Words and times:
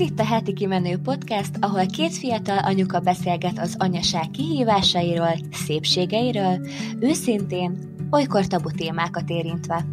Ez 0.00 0.06
itt 0.06 0.20
a 0.20 0.24
Heti 0.24 0.52
Kimenő 0.52 0.98
Podcast, 0.98 1.50
ahol 1.60 1.86
két 1.86 2.12
fiatal 2.12 2.58
anyuka 2.58 3.00
beszélget 3.00 3.58
az 3.58 3.74
anyaság 3.78 4.30
kihívásairól, 4.30 5.34
szépségeiről, 5.52 6.66
őszintén, 7.00 7.78
olykor 8.10 8.46
tabu 8.46 8.70
témákat 8.70 9.30
érintve. 9.30 9.84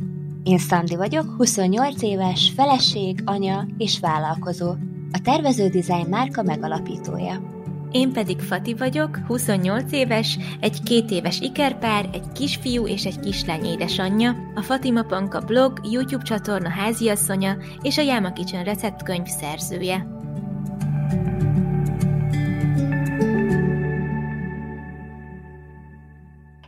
Én 0.43 0.57
Szandi 0.57 0.95
vagyok, 0.95 1.33
28 1.37 2.01
éves, 2.01 2.51
feleség, 2.55 3.21
anya 3.25 3.67
és 3.77 3.99
vállalkozó. 3.99 4.69
A 5.11 5.19
tervező 5.23 5.67
design 5.67 6.09
márka 6.09 6.43
megalapítója. 6.43 7.56
Én 7.91 8.13
pedig 8.13 8.39
Fati 8.39 8.73
vagyok, 8.73 9.17
28 9.27 9.91
éves, 9.91 10.37
egy 10.59 10.83
két 10.83 11.11
éves 11.11 11.39
ikerpár, 11.39 12.09
egy 12.13 12.31
kisfiú 12.31 12.87
és 12.87 13.05
egy 13.05 13.19
kislány 13.19 13.65
édesanyja, 13.65 14.35
a 14.55 14.61
Fatima 14.61 15.03
Panka 15.03 15.39
blog, 15.39 15.79
YouTube 15.83 16.23
csatorna 16.23 16.69
háziasszonya 16.69 17.57
és 17.81 17.97
a 17.97 18.01
Yama 18.01 18.33
Kitchen 18.33 18.63
receptkönyv 18.63 19.25
szerzője. 19.25 20.07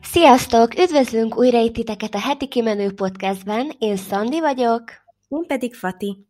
Sziasztok! 0.01 0.79
Üdvözlünk 0.79 1.38
újra 1.38 1.59
itt 1.59 1.73
titeket 1.73 2.15
a 2.15 2.19
Heti 2.19 2.47
Kimenő 2.47 2.93
Podcastben. 2.93 3.71
Én 3.77 3.95
Szandi 3.95 4.39
vagyok. 4.39 4.83
Én 5.27 5.45
pedig 5.47 5.75
Fati. 5.75 6.27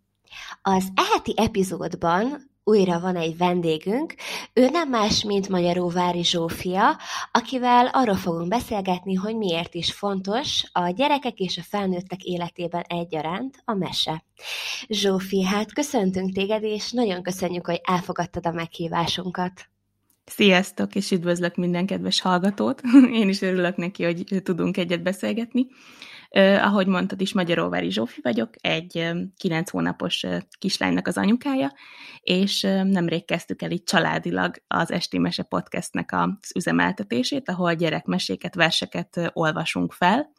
Az 0.62 0.88
eheti 0.96 1.34
epizódban 1.36 2.49
újra 2.70 3.00
van 3.00 3.16
egy 3.16 3.38
vendégünk. 3.38 4.14
Ő 4.54 4.70
nem 4.70 4.90
más, 4.90 5.24
mint 5.24 5.50
Magyaróvári 5.50 6.24
Zsófia, 6.24 7.00
akivel 7.32 7.86
arról 7.86 8.16
fogunk 8.16 8.48
beszélgetni, 8.48 9.14
hogy 9.14 9.36
miért 9.36 9.74
is 9.74 9.94
fontos 9.94 10.64
a 10.72 10.90
gyerekek 10.90 11.40
és 11.40 11.58
a 11.58 11.62
felnőttek 11.62 12.24
életében 12.24 12.82
egyaránt 12.88 13.62
a 13.66 13.74
mese. 13.74 14.24
Zsófi, 14.88 15.44
hát 15.44 15.74
köszöntünk 15.74 16.34
téged, 16.34 16.64
és 16.64 16.92
nagyon 16.92 17.24
köszönjük, 17.24 17.66
hogy 17.66 17.82
elfogadtad 17.84 18.46
a 18.46 18.52
meghívásunkat. 18.52 19.70
Sziasztok, 20.26 20.96
és 20.96 21.12
üdvözlök 21.12 21.56
minden 21.56 21.86
kedves 21.86 22.22
hallgatót. 22.22 22.82
Én 23.22 23.30
is 23.30 23.42
örülök 23.42 23.76
neki, 23.76 24.04
hogy 24.04 24.42
tudunk 24.44 24.78
egyet 24.78 25.04
beszélgetni. 25.04 25.68
Ahogy 26.62 26.88
mondtad 26.88 27.22
is, 27.22 27.34
Magyaróvári 27.34 27.92
Zsófi 27.92 28.20
vagyok, 28.24 28.50
egy 28.62 29.12
kilenc 29.38 29.70
hónapos 29.70 30.26
kislánynak 30.60 31.08
az 31.08 31.18
anyukája, 31.18 31.74
és 32.22 32.62
nemrég 32.84 33.26
kezdtük 33.26 33.62
el 33.62 33.72
itt 33.72 33.86
családilag 33.86 34.56
az 34.68 34.92
Esti 34.92 35.18
Mese 35.18 35.44
Podcastnek 35.44 36.12
az 36.12 36.52
üzemeltetését, 36.56 37.50
ahol 37.50 37.74
gyerekmeséket, 37.74 38.56
verseket 38.56 39.32
olvasunk 39.34 39.94
fel, 39.94 40.32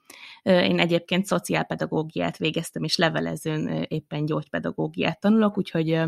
én 0.42 0.78
egyébként 0.78 1.26
szociálpedagógiát 1.26 2.36
végeztem, 2.36 2.82
és 2.82 2.96
levelezőn 2.96 3.86
éppen 3.88 4.24
gyógypedagógiát 4.24 5.20
tanulok, 5.20 5.58
úgyhogy 5.58 6.00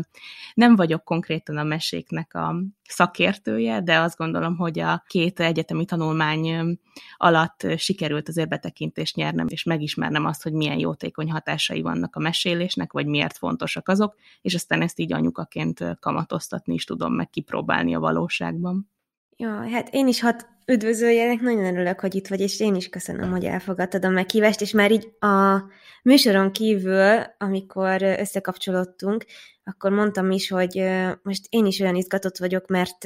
nem 0.53 0.75
vagyok 0.75 1.03
konkrétan 1.03 1.57
a 1.57 1.63
meséknek 1.63 2.33
a 2.33 2.55
szakértője, 2.87 3.81
de 3.81 3.99
azt 3.99 4.17
gondolom, 4.17 4.57
hogy 4.57 4.79
a 4.79 5.03
két 5.07 5.39
egyetemi 5.39 5.85
tanulmány 5.85 6.77
alatt 7.17 7.67
sikerült 7.77 8.29
azért 8.29 8.49
betekintést 8.49 9.15
nyernem, 9.15 9.47
és 9.49 9.63
megismernem 9.63 10.25
azt, 10.25 10.43
hogy 10.43 10.53
milyen 10.53 10.79
jótékony 10.79 11.31
hatásai 11.31 11.81
vannak 11.81 12.15
a 12.15 12.19
mesélésnek, 12.19 12.91
vagy 12.91 13.05
miért 13.05 13.37
fontosak 13.37 13.87
azok, 13.87 14.15
és 14.41 14.55
aztán 14.55 14.81
ezt 14.81 14.99
így 14.99 15.13
anyukaként 15.13 15.99
kamatoztatni 15.99 16.73
is 16.73 16.83
tudom 16.83 17.13
meg 17.13 17.29
kipróbálni 17.29 17.95
a 17.95 17.99
valóságban. 17.99 18.91
Ja, 19.35 19.69
hát 19.69 19.89
én 19.91 20.07
is 20.07 20.21
hat 20.21 20.47
üdvözöljenek, 20.67 21.39
nagyon 21.39 21.65
örülök, 21.65 21.99
hogy 21.99 22.15
itt 22.15 22.27
vagy, 22.27 22.39
és 22.39 22.59
én 22.59 22.75
is 22.75 22.89
köszönöm, 22.89 23.31
hogy 23.31 23.45
elfogadtad 23.45 24.05
a 24.05 24.09
meghívást, 24.09 24.61
és 24.61 24.71
már 24.71 24.91
így 24.91 25.07
a 25.19 25.63
műsoron 26.03 26.51
kívül, 26.51 27.21
amikor 27.37 28.01
összekapcsolódtunk, 28.01 29.25
akkor 29.63 29.91
mondtam 29.91 30.31
is, 30.31 30.49
hogy 30.49 30.83
most 31.23 31.45
én 31.49 31.65
is 31.65 31.79
olyan 31.79 31.95
izgatott 31.95 32.37
vagyok, 32.37 32.67
mert 32.67 33.05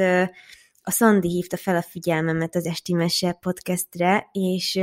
a 0.82 0.92
Szandi 0.92 1.30
hívta 1.30 1.58
fel 1.58 1.76
a 1.76 1.82
figyelmemet 1.82 2.56
az 2.56 2.66
Esti 2.66 2.94
Mese 2.94 3.38
podcastre, 3.42 4.30
és 4.32 4.76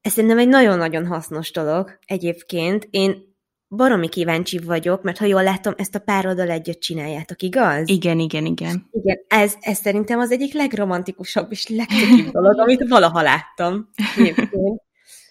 ez 0.00 0.12
szerintem 0.12 0.38
egy 0.38 0.48
nagyon-nagyon 0.48 1.06
hasznos 1.06 1.50
dolog 1.50 1.98
egyébként. 2.06 2.86
Én 2.90 3.27
baromi 3.68 4.08
kíváncsi 4.08 4.58
vagyok, 4.58 5.02
mert 5.02 5.18
ha 5.18 5.24
jól 5.24 5.42
látom, 5.42 5.74
ezt 5.76 5.94
a 5.94 5.98
pár 5.98 6.26
oldal 6.26 6.50
együtt 6.50 6.80
csináljátok, 6.80 7.42
igaz? 7.42 7.88
Igen, 7.88 8.18
igen, 8.18 8.46
igen. 8.46 8.88
Igen, 8.90 9.24
ez, 9.28 9.54
ez 9.60 9.78
szerintem 9.78 10.18
az 10.18 10.30
egyik 10.30 10.52
legromantikusabb 10.52 11.50
és 11.50 11.68
legtökébb 11.68 12.32
dolog, 12.32 12.58
amit 12.58 12.88
valaha 12.88 13.22
láttam. 13.22 13.90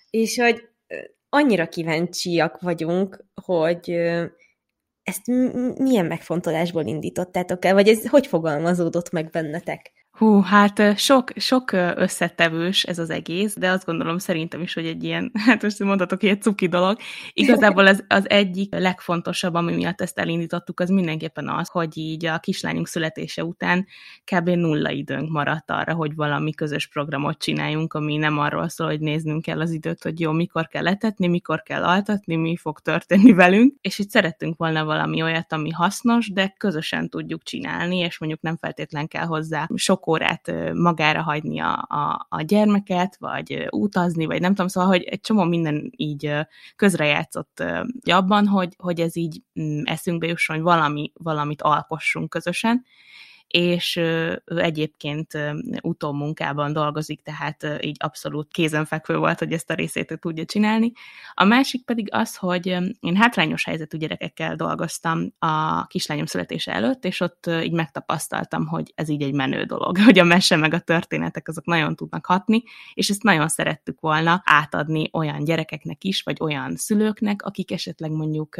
és 0.09 0.37
hogy 0.39 0.67
annyira 1.29 1.67
kíváncsiak 1.67 2.61
vagyunk, 2.61 3.25
hogy 3.41 3.89
ezt 5.03 5.27
milyen 5.77 6.05
megfontolásból 6.05 6.85
indítottátok 6.85 7.65
el, 7.65 7.73
vagy 7.73 7.87
ez 7.87 8.07
hogy 8.07 8.27
fogalmazódott 8.27 9.11
meg 9.11 9.29
bennetek? 9.29 9.91
Hú, 10.17 10.41
hát 10.41 10.97
sok, 10.99 11.31
sok 11.35 11.71
összetevős 11.71 12.83
ez 12.83 12.99
az 12.99 13.09
egész, 13.09 13.55
de 13.57 13.69
azt 13.69 13.85
gondolom 13.85 14.17
szerintem 14.17 14.61
is, 14.61 14.73
hogy 14.73 14.85
egy 14.85 15.03
ilyen, 15.03 15.31
hát 15.45 15.61
most 15.61 15.79
mondhatok, 15.79 16.23
egy 16.23 16.41
cuki 16.41 16.67
dolog. 16.67 16.97
Igazából 17.33 17.87
az, 17.87 18.03
az 18.07 18.29
egyik 18.29 18.73
legfontosabb, 18.73 19.53
ami 19.53 19.75
miatt 19.75 20.01
ezt 20.01 20.19
elindítottuk, 20.19 20.79
az 20.79 20.89
mindenképpen 20.89 21.49
az, 21.49 21.69
hogy 21.69 21.97
így 21.97 22.25
a 22.25 22.39
kislányunk 22.39 22.87
születése 22.87 23.43
után 23.43 23.85
kb. 24.23 24.49
nulla 24.49 24.89
időnk 24.89 25.29
maradt 25.29 25.71
arra, 25.71 25.93
hogy 25.93 26.15
valami 26.15 26.53
közös 26.53 26.87
programot 26.87 27.37
csináljunk, 27.37 27.93
ami 27.93 28.17
nem 28.17 28.39
arról 28.39 28.69
szól, 28.69 28.87
hogy 28.87 28.99
néznünk 28.99 29.41
kell 29.41 29.61
az 29.61 29.71
időt, 29.71 30.03
hogy 30.03 30.19
jó, 30.19 30.31
mikor 30.31 30.67
kell 30.67 30.83
letetni, 30.83 31.27
mikor 31.27 31.61
kell 31.61 31.83
altatni, 31.83 32.35
mi 32.35 32.55
fog 32.55 32.79
történni 32.79 33.33
velünk, 33.33 33.73
és 33.81 33.99
itt 33.99 34.09
szerettünk 34.09 34.57
volna 34.57 34.85
valami 34.85 35.21
olyat, 35.21 35.53
ami 35.53 35.69
hasznos, 35.69 36.31
de 36.31 36.53
közösen 36.57 37.09
tudjuk 37.09 37.43
csinálni, 37.43 37.97
és 37.97 38.19
mondjuk 38.19 38.41
nem 38.41 38.57
feltétlen 38.57 39.07
kell 39.07 39.25
hozzá 39.25 39.67
sok 39.75 40.05
órát 40.07 40.51
magára 40.73 41.21
hagyni 41.21 41.59
a, 41.59 41.85
a, 41.89 42.25
a 42.29 42.41
gyermeket, 42.41 43.17
vagy 43.19 43.67
utazni, 43.69 44.25
vagy 44.25 44.41
nem 44.41 44.51
tudom, 44.51 44.67
szóval, 44.67 44.89
hogy 44.89 45.03
egy 45.03 45.19
csomó 45.19 45.43
minden 45.43 45.91
így 45.95 46.31
közrejátszott 46.75 47.63
abban, 48.03 48.47
hogy, 48.47 48.73
hogy 48.77 48.99
ez 48.99 49.15
így 49.15 49.41
mm, 49.61 49.81
eszünkbe 49.83 50.27
jusson, 50.27 50.55
hogy 50.55 50.65
valami, 50.65 51.11
valamit 51.15 51.61
alkossunk 51.61 52.29
közösen, 52.29 52.85
és 53.47 53.95
ő 53.95 54.41
egyébként 54.45 55.37
utómunkában 55.81 56.73
dolgozik, 56.73 57.21
tehát 57.21 57.67
így 57.81 57.95
abszolút 57.99 58.51
kézenfekvő 58.51 59.17
volt, 59.17 59.39
hogy 59.39 59.51
ezt 59.51 59.69
a 59.69 59.73
részét 59.73 60.17
tudja 60.19 60.45
csinálni. 60.45 60.91
A 61.33 61.43
másik 61.43 61.85
pedig 61.85 62.07
az, 62.11 62.35
hogy 62.35 62.65
én 62.99 63.15
hátrányos 63.15 63.65
helyzetű 63.65 63.97
gyerekekkel 63.97 64.55
dolgoztam 64.55 65.33
a 65.39 65.85
kislányom 65.87 66.25
születése 66.25 66.73
előtt, 66.73 67.05
és 67.05 67.19
ott 67.19 67.49
így 67.63 67.73
megtapasztaltam, 67.73 68.67
hogy 68.67 68.91
ez 68.95 69.09
így 69.09 69.21
egy 69.21 69.33
menő 69.33 69.63
dolog, 69.63 69.97
hogy 70.07 70.19
a 70.19 70.23
mese 70.23 70.55
meg 70.55 70.73
a 70.73 70.79
történetek 70.79 71.47
azok 71.47 71.65
nagyon 71.65 71.95
tudnak 71.95 72.25
hatni, 72.25 72.63
és 72.93 73.09
ezt 73.09 73.23
nagyon 73.23 73.47
szerettük 73.47 73.99
volna 73.99 74.41
átadni 74.45 75.09
olyan 75.13 75.43
gyerekeknek 75.43 76.03
is, 76.03 76.21
vagy 76.21 76.37
olyan 76.41 76.75
szülőknek, 76.75 77.41
akik 77.41 77.71
esetleg 77.71 78.11
mondjuk 78.11 78.55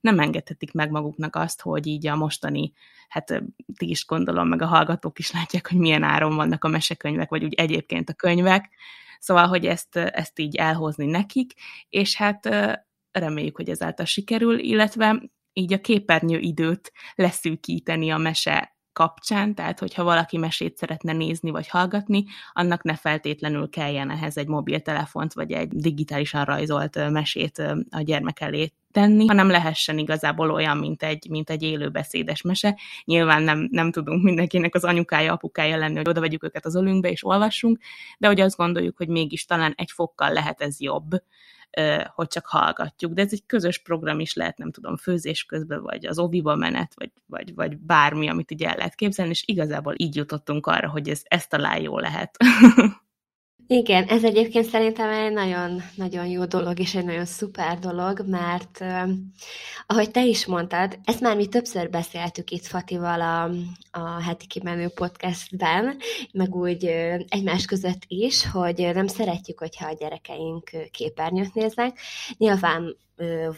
nem 0.00 0.18
engedhetik 0.18 0.72
meg 0.72 0.90
maguknak 0.90 1.36
azt, 1.36 1.60
hogy 1.60 1.86
így 1.86 2.06
a 2.06 2.16
mostani, 2.16 2.72
hát 3.08 3.42
ti 3.76 3.88
is 3.88 4.06
gondolom, 4.06 4.48
meg 4.48 4.62
a 4.62 4.66
hallgatók 4.66 5.18
is 5.18 5.30
látják, 5.30 5.68
hogy 5.68 5.78
milyen 5.78 6.02
áron 6.02 6.36
vannak 6.36 6.64
a 6.64 6.68
mesekönyvek, 6.68 7.30
vagy 7.30 7.44
úgy 7.44 7.54
egyébként 7.54 8.08
a 8.08 8.14
könyvek, 8.14 8.70
szóval, 9.18 9.46
hogy 9.46 9.66
ezt, 9.66 9.96
ezt 9.96 10.38
így 10.38 10.56
elhozni 10.56 11.06
nekik, 11.06 11.52
és 11.88 12.16
hát 12.16 12.48
reméljük, 13.12 13.56
hogy 13.56 13.68
ezáltal 13.68 14.06
sikerül, 14.06 14.58
illetve 14.58 15.22
így 15.52 15.72
a 15.72 15.80
képernyő 15.80 16.38
időt 16.38 16.92
leszűkíteni 17.14 18.10
a 18.10 18.16
mese 18.16 18.78
kapcsán, 18.92 19.54
tehát 19.54 19.78
hogyha 19.78 20.04
valaki 20.04 20.38
mesét 20.38 20.76
szeretne 20.76 21.12
nézni 21.12 21.50
vagy 21.50 21.68
hallgatni, 21.68 22.24
annak 22.52 22.82
ne 22.82 22.96
feltétlenül 22.96 23.68
kelljen 23.68 24.10
ehhez 24.10 24.36
egy 24.36 24.46
mobiltelefont 24.46 25.32
vagy 25.32 25.52
egy 25.52 25.68
digitálisan 25.68 26.44
rajzolt 26.44 27.10
mesét 27.10 27.58
a 27.90 28.00
gyermek 28.00 28.40
elé 28.40 28.72
tenni, 28.92 29.26
hanem 29.26 29.50
lehessen 29.50 29.98
igazából 29.98 30.50
olyan, 30.50 30.76
mint 30.76 31.02
egy, 31.02 31.26
mint 31.30 31.50
egy 31.50 31.62
élőbeszédes 31.62 32.42
mese. 32.42 32.78
Nyilván 33.04 33.42
nem, 33.42 33.68
nem 33.70 33.90
tudunk 33.90 34.22
mindenkinek 34.22 34.74
az 34.74 34.84
anyukája, 34.84 35.32
apukája 35.32 35.76
lenni, 35.76 35.96
hogy 35.96 36.08
oda 36.08 36.20
vegyük 36.20 36.44
őket 36.44 36.66
az 36.66 36.74
ölünkbe 36.74 37.10
és 37.10 37.24
olvassunk, 37.24 37.78
de 38.18 38.26
hogy 38.26 38.40
azt 38.40 38.56
gondoljuk, 38.56 38.96
hogy 38.96 39.08
mégis 39.08 39.44
talán 39.44 39.72
egy 39.76 39.90
fokkal 39.90 40.32
lehet 40.32 40.60
ez 40.60 40.80
jobb, 40.80 41.10
hogy 42.14 42.28
csak 42.28 42.46
hallgatjuk. 42.46 43.12
De 43.12 43.22
ez 43.22 43.32
egy 43.32 43.46
közös 43.46 43.78
program 43.78 44.20
is 44.20 44.34
lehet, 44.34 44.58
nem 44.58 44.70
tudom, 44.70 44.96
főzés 44.96 45.44
közben, 45.44 45.82
vagy 45.82 46.06
az 46.06 46.18
oviba 46.18 46.54
menet, 46.54 46.94
vagy, 46.94 47.10
vagy, 47.26 47.54
vagy 47.54 47.78
bármi, 47.78 48.28
amit 48.28 48.50
így 48.50 48.62
el 48.62 48.76
lehet 48.76 48.94
képzelni, 48.94 49.30
és 49.30 49.42
igazából 49.46 49.94
így 49.96 50.16
jutottunk 50.16 50.66
arra, 50.66 50.88
hogy 50.88 51.08
ez, 51.08 51.20
ez 51.24 51.46
talán 51.46 51.80
jó 51.80 51.98
lehet. 51.98 52.36
Igen, 53.72 54.04
ez 54.04 54.24
egyébként 54.24 54.64
szerintem 54.64 55.10
egy 55.10 55.32
nagyon-nagyon 55.32 56.26
jó 56.26 56.44
dolog, 56.44 56.78
és 56.78 56.94
egy 56.94 57.04
nagyon 57.04 57.24
szuper 57.24 57.78
dolog, 57.78 58.24
mert 58.28 58.84
ahogy 59.86 60.10
te 60.10 60.24
is 60.24 60.46
mondtad, 60.46 60.98
ezt 61.04 61.20
már 61.20 61.36
mi 61.36 61.46
többször 61.46 61.90
beszéltük 61.90 62.50
itt 62.50 62.66
Fatival 62.66 63.20
a, 63.20 63.50
a 64.00 64.22
heti 64.22 64.46
kimenő 64.46 64.88
podcastben, 64.88 65.96
meg 66.32 66.54
úgy 66.54 66.84
egymás 67.28 67.64
között 67.64 68.02
is, 68.06 68.46
hogy 68.46 68.90
nem 68.94 69.06
szeretjük, 69.06 69.58
hogyha 69.58 69.88
a 69.88 69.96
gyerekeink 69.98 70.70
képernyőt 70.90 71.54
néznek. 71.54 71.98
Nyilván 72.36 72.96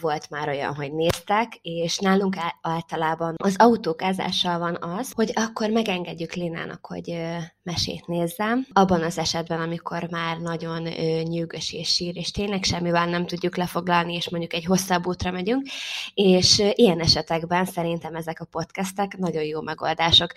volt 0.01 0.29
már 0.29 0.47
olyan, 0.47 0.75
hogy 0.75 0.93
néztek, 0.93 1.59
és 1.61 1.97
nálunk 1.97 2.35
általában 2.61 3.35
az 3.37 3.55
autókázással 3.57 4.59
van 4.59 4.77
az, 4.81 5.11
hogy 5.15 5.31
akkor 5.33 5.69
megengedjük 5.69 6.33
Lénának, 6.33 6.85
hogy 6.85 7.19
mesét 7.63 8.07
nézzem. 8.07 8.65
Abban 8.73 9.01
az 9.01 9.17
esetben, 9.17 9.61
amikor 9.61 10.07
már 10.09 10.37
nagyon 10.37 10.81
nyűgös 11.23 11.73
és 11.73 11.93
sír, 11.93 12.17
és 12.17 12.31
tényleg 12.31 12.63
semmivel 12.63 13.05
nem 13.05 13.25
tudjuk 13.25 13.57
lefoglalni, 13.57 14.13
és 14.13 14.29
mondjuk 14.29 14.53
egy 14.53 14.65
hosszabb 14.65 15.07
útra 15.07 15.31
megyünk, 15.31 15.67
és 16.13 16.63
ilyen 16.73 16.99
esetekben 16.99 17.65
szerintem 17.65 18.15
ezek 18.15 18.39
a 18.39 18.45
podcastek 18.45 19.17
nagyon 19.17 19.43
jó 19.43 19.61
megoldások. 19.61 20.33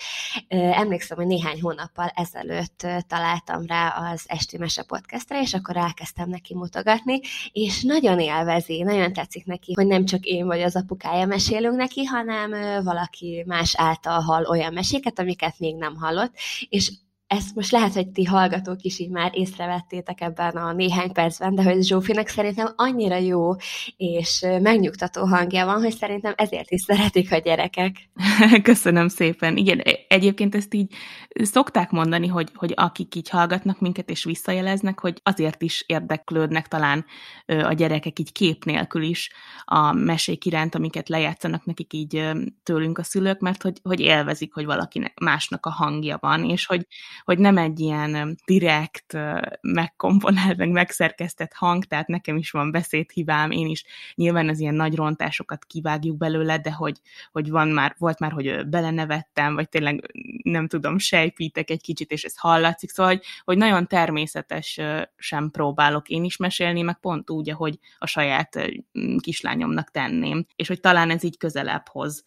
Emlékszem, 0.49 1.17
hogy 1.17 1.27
néhány 1.27 1.61
hónappal 1.61 2.13
ezelőtt 2.15 2.87
találtam 3.09 3.67
rá 3.67 3.89
az 3.89 4.25
Esti 4.27 4.59
Mese 4.59 4.83
podcastre, 4.83 5.41
és 5.41 5.55
akkor 5.55 5.77
elkezdtem 5.77 6.29
neki 6.29 6.55
mutogatni, 6.55 7.21
és 7.53 7.83
nagyon 7.83 8.21
élvezi, 8.21 8.83
nagyon 8.83 9.13
tetszik 9.17 9.45
neki, 9.45 9.73
hogy 9.73 9.87
nem 9.87 10.05
csak 10.05 10.25
én 10.25 10.47
vagy 10.47 10.61
az 10.61 10.77
apukája 10.77 11.27
mesélünk 11.27 11.77
neki, 11.77 12.05
hanem 12.05 12.51
valaki 12.85 13.45
más 13.47 13.75
által 13.77 14.21
hall 14.21 14.45
olyan 14.45 14.73
meséket, 14.73 15.19
amiket 15.19 15.59
még 15.59 15.77
nem 15.77 15.97
hallott, 15.97 16.33
és 16.69 16.93
ezt 17.27 17.55
most 17.55 17.71
lehet, 17.71 17.93
hogy 17.93 18.09
ti 18.09 18.25
hallgatók 18.25 18.83
is 18.83 18.99
így 18.99 19.11
már 19.11 19.31
észrevettétek 19.35 20.21
ebben 20.21 20.57
a 20.57 20.73
néhány 20.73 21.13
percben, 21.13 21.55
de 21.55 21.63
hogy 21.63 21.83
Zsófinak 21.83 22.29
szerintem 22.29 22.73
annyira 22.77 23.17
jó 23.17 23.55
és 23.97 24.45
megnyugtató 24.61 25.25
hangja 25.25 25.65
van, 25.65 25.83
hogy 25.83 25.97
szerintem 25.97 26.33
ezért 26.37 26.71
is 26.71 26.81
szeretik 26.81 27.33
a 27.33 27.37
gyerekek. 27.37 27.97
Köszönöm 28.63 29.09
szépen. 29.09 29.57
Igen, 29.57 29.79
e, 29.79 29.99
egyébként 30.09 30.55
ezt 30.55 30.75
így 30.75 30.95
szokták 31.29 31.91
mondani, 31.91 32.27
hogy, 32.27 32.51
hogy 32.55 32.73
akik 32.77 33.15
így 33.15 33.29
hallgatnak 33.29 33.81
minket 33.81 34.11
és 34.11 34.25
visszajeleznek, 34.25 35.01
hogy 35.01 35.21
azért 35.23 35.63
is 35.63 35.85
érdeklődnek 35.87 36.69
talán 36.69 37.05
a 37.47 37.73
gyerekek 37.73 38.19
így 38.19 38.33
kép 38.33 38.65
nélkül 38.65 39.03
is 39.03 39.31
a 39.65 39.93
mesék 39.93 40.45
iránt, 40.45 40.75
amiket 40.75 41.09
lejátszanak 41.09 41.65
nekik 41.65 41.93
így 41.93 42.31
tőlünk 42.63 42.99
a 42.99 43.03
szülők, 43.03 43.41
mert 43.41 43.63
hogy, 43.63 43.79
hogy 43.83 44.01
élvezik, 44.01 44.55
hogy 44.55 44.65
valakinek 44.65 45.19
másnak 45.19 45.67
a 45.67 45.71
hangja 45.71 46.19
van, 46.21 46.45
és 46.45 46.67
hogy 46.67 46.87
hogy 47.25 47.39
nem 47.39 47.59
egy 47.59 47.81
ilyen 47.81 48.39
direkt, 48.47 49.19
megkomponált, 49.61 50.57
meg 50.57 50.71
megszerkesztett 50.71 51.53
hang, 51.53 51.85
tehát 51.85 52.07
nekem 52.07 52.37
is 52.37 52.51
van 52.51 52.71
beszédhibám, 52.71 53.51
én 53.51 53.67
is. 53.67 53.85
Nyilván 54.15 54.49
az 54.49 54.61
ilyen 54.61 54.75
nagy 54.75 54.95
rontásokat 54.95 55.65
kivágjuk 55.65 56.17
belőle, 56.17 56.59
de 56.59 56.73
hogy, 56.73 57.01
hogy 57.33 57.51
van 57.51 57.69
már, 57.69 57.95
volt 57.99 58.19
már, 58.19 58.33
hogy 58.33 58.69
belenevettem, 58.69 59.55
vagy 59.55 59.69
tényleg 59.69 60.11
nem 60.43 60.69
tudom, 60.69 60.99
sejpítek 60.99 61.71
egy 61.71 61.83
kicsit, 61.83 62.11
és 62.11 62.25
ez 62.25 62.37
hallatszik, 62.37 62.91
szóval, 62.91 63.13
hogy, 63.13 63.25
hogy 63.45 63.57
nagyon 63.57 63.87
természetes 63.87 64.81
sem 65.17 65.51
próbálok 65.51 66.09
én 66.09 66.25
is 66.25 66.37
mesélni, 66.37 66.83
meg 66.83 66.99
pont 67.01 67.31
úgy, 67.31 67.51
ahogy 67.51 67.79
a 67.99 68.07
saját 68.07 68.73
kislányomnak 69.21 69.91
tenném, 69.91 70.47
és 70.57 70.69
hogy 70.69 70.81
talán 70.81 71.11
ez 71.11 71.23
így 71.23 71.37
közelebb 71.37 71.89
hoz 71.89 72.25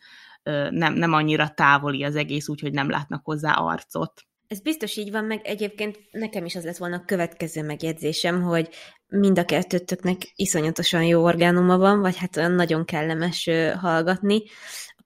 nem, 0.69 0.93
nem 0.93 1.13
annyira 1.13 1.49
távoli 1.49 2.03
az 2.03 2.15
egész, 2.15 2.47
úgyhogy 2.47 2.73
nem 2.73 2.89
látnak 2.89 3.25
hozzá 3.25 3.53
arcot. 3.53 4.28
Ez 4.49 4.61
biztos 4.61 4.95
így 4.97 5.11
van, 5.11 5.25
meg 5.25 5.41
egyébként 5.43 5.99
nekem 6.11 6.45
is 6.45 6.55
az 6.55 6.63
lett 6.63 6.77
volna 6.77 6.95
a 6.95 7.05
következő 7.05 7.63
megjegyzésem, 7.63 8.41
hogy 8.41 8.69
mind 9.07 9.39
a 9.39 9.45
kettőtöknek 9.45 10.17
iszonyatosan 10.35 11.03
jó 11.03 11.23
orgánuma 11.23 11.77
van, 11.77 11.99
vagy 11.99 12.17
hát 12.17 12.37
olyan 12.37 12.51
nagyon 12.51 12.85
kellemes 12.85 13.49
hallgatni 13.79 14.43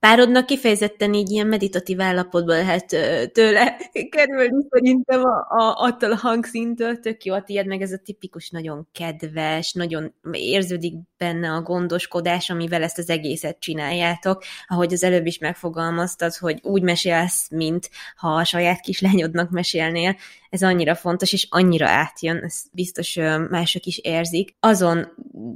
párodnak 0.04 0.46
kifejezetten 0.46 1.14
így 1.14 1.32
ilyen 1.32 1.48
meditatív 1.48 2.02
állapotban 2.02 2.56
lehet 2.56 2.86
tőle 3.32 3.78
kerülni 4.10 4.66
szerintem 4.70 5.24
a, 5.24 5.38
a, 5.50 5.76
attól 5.78 6.12
a 6.12 6.16
hangszintől, 6.16 7.00
tök 7.00 7.24
jó 7.24 7.34
a 7.34 7.42
tiéd, 7.42 7.68
meg 7.68 7.82
ez 7.82 7.92
a 7.92 7.98
tipikus 7.98 8.50
nagyon 8.50 8.88
kedves, 8.92 9.74
nagyon 9.74 10.14
érződik 10.32 10.94
benne 11.18 11.52
a 11.52 11.62
gondoskodás, 11.62 12.50
amivel 12.50 12.84
ezt 12.84 12.98
az 12.98 13.10
egészet 13.10 13.60
csináljátok, 13.60 14.44
ahogy 14.68 14.94
az 14.94 15.04
előbb 15.04 15.26
is 15.26 15.38
megfogalmaztad, 15.38 16.36
hogy 16.36 16.60
úgy 16.62 16.82
mesélsz, 16.82 17.50
mint 17.50 17.90
ha 18.16 18.36
a 18.36 18.44
saját 18.44 18.80
kislányodnak 18.80 19.50
mesélnél, 19.50 20.16
ez 20.50 20.62
annyira 20.62 20.96
fontos, 20.96 21.34
és 21.34 21.48
annyira 21.50 21.88
átjön, 21.88 22.38
ezt 22.38 22.66
biztos 22.72 23.16
mások 23.50 23.86
is 23.86 23.98
érzik. 23.98 24.56
Azon 24.60 25.08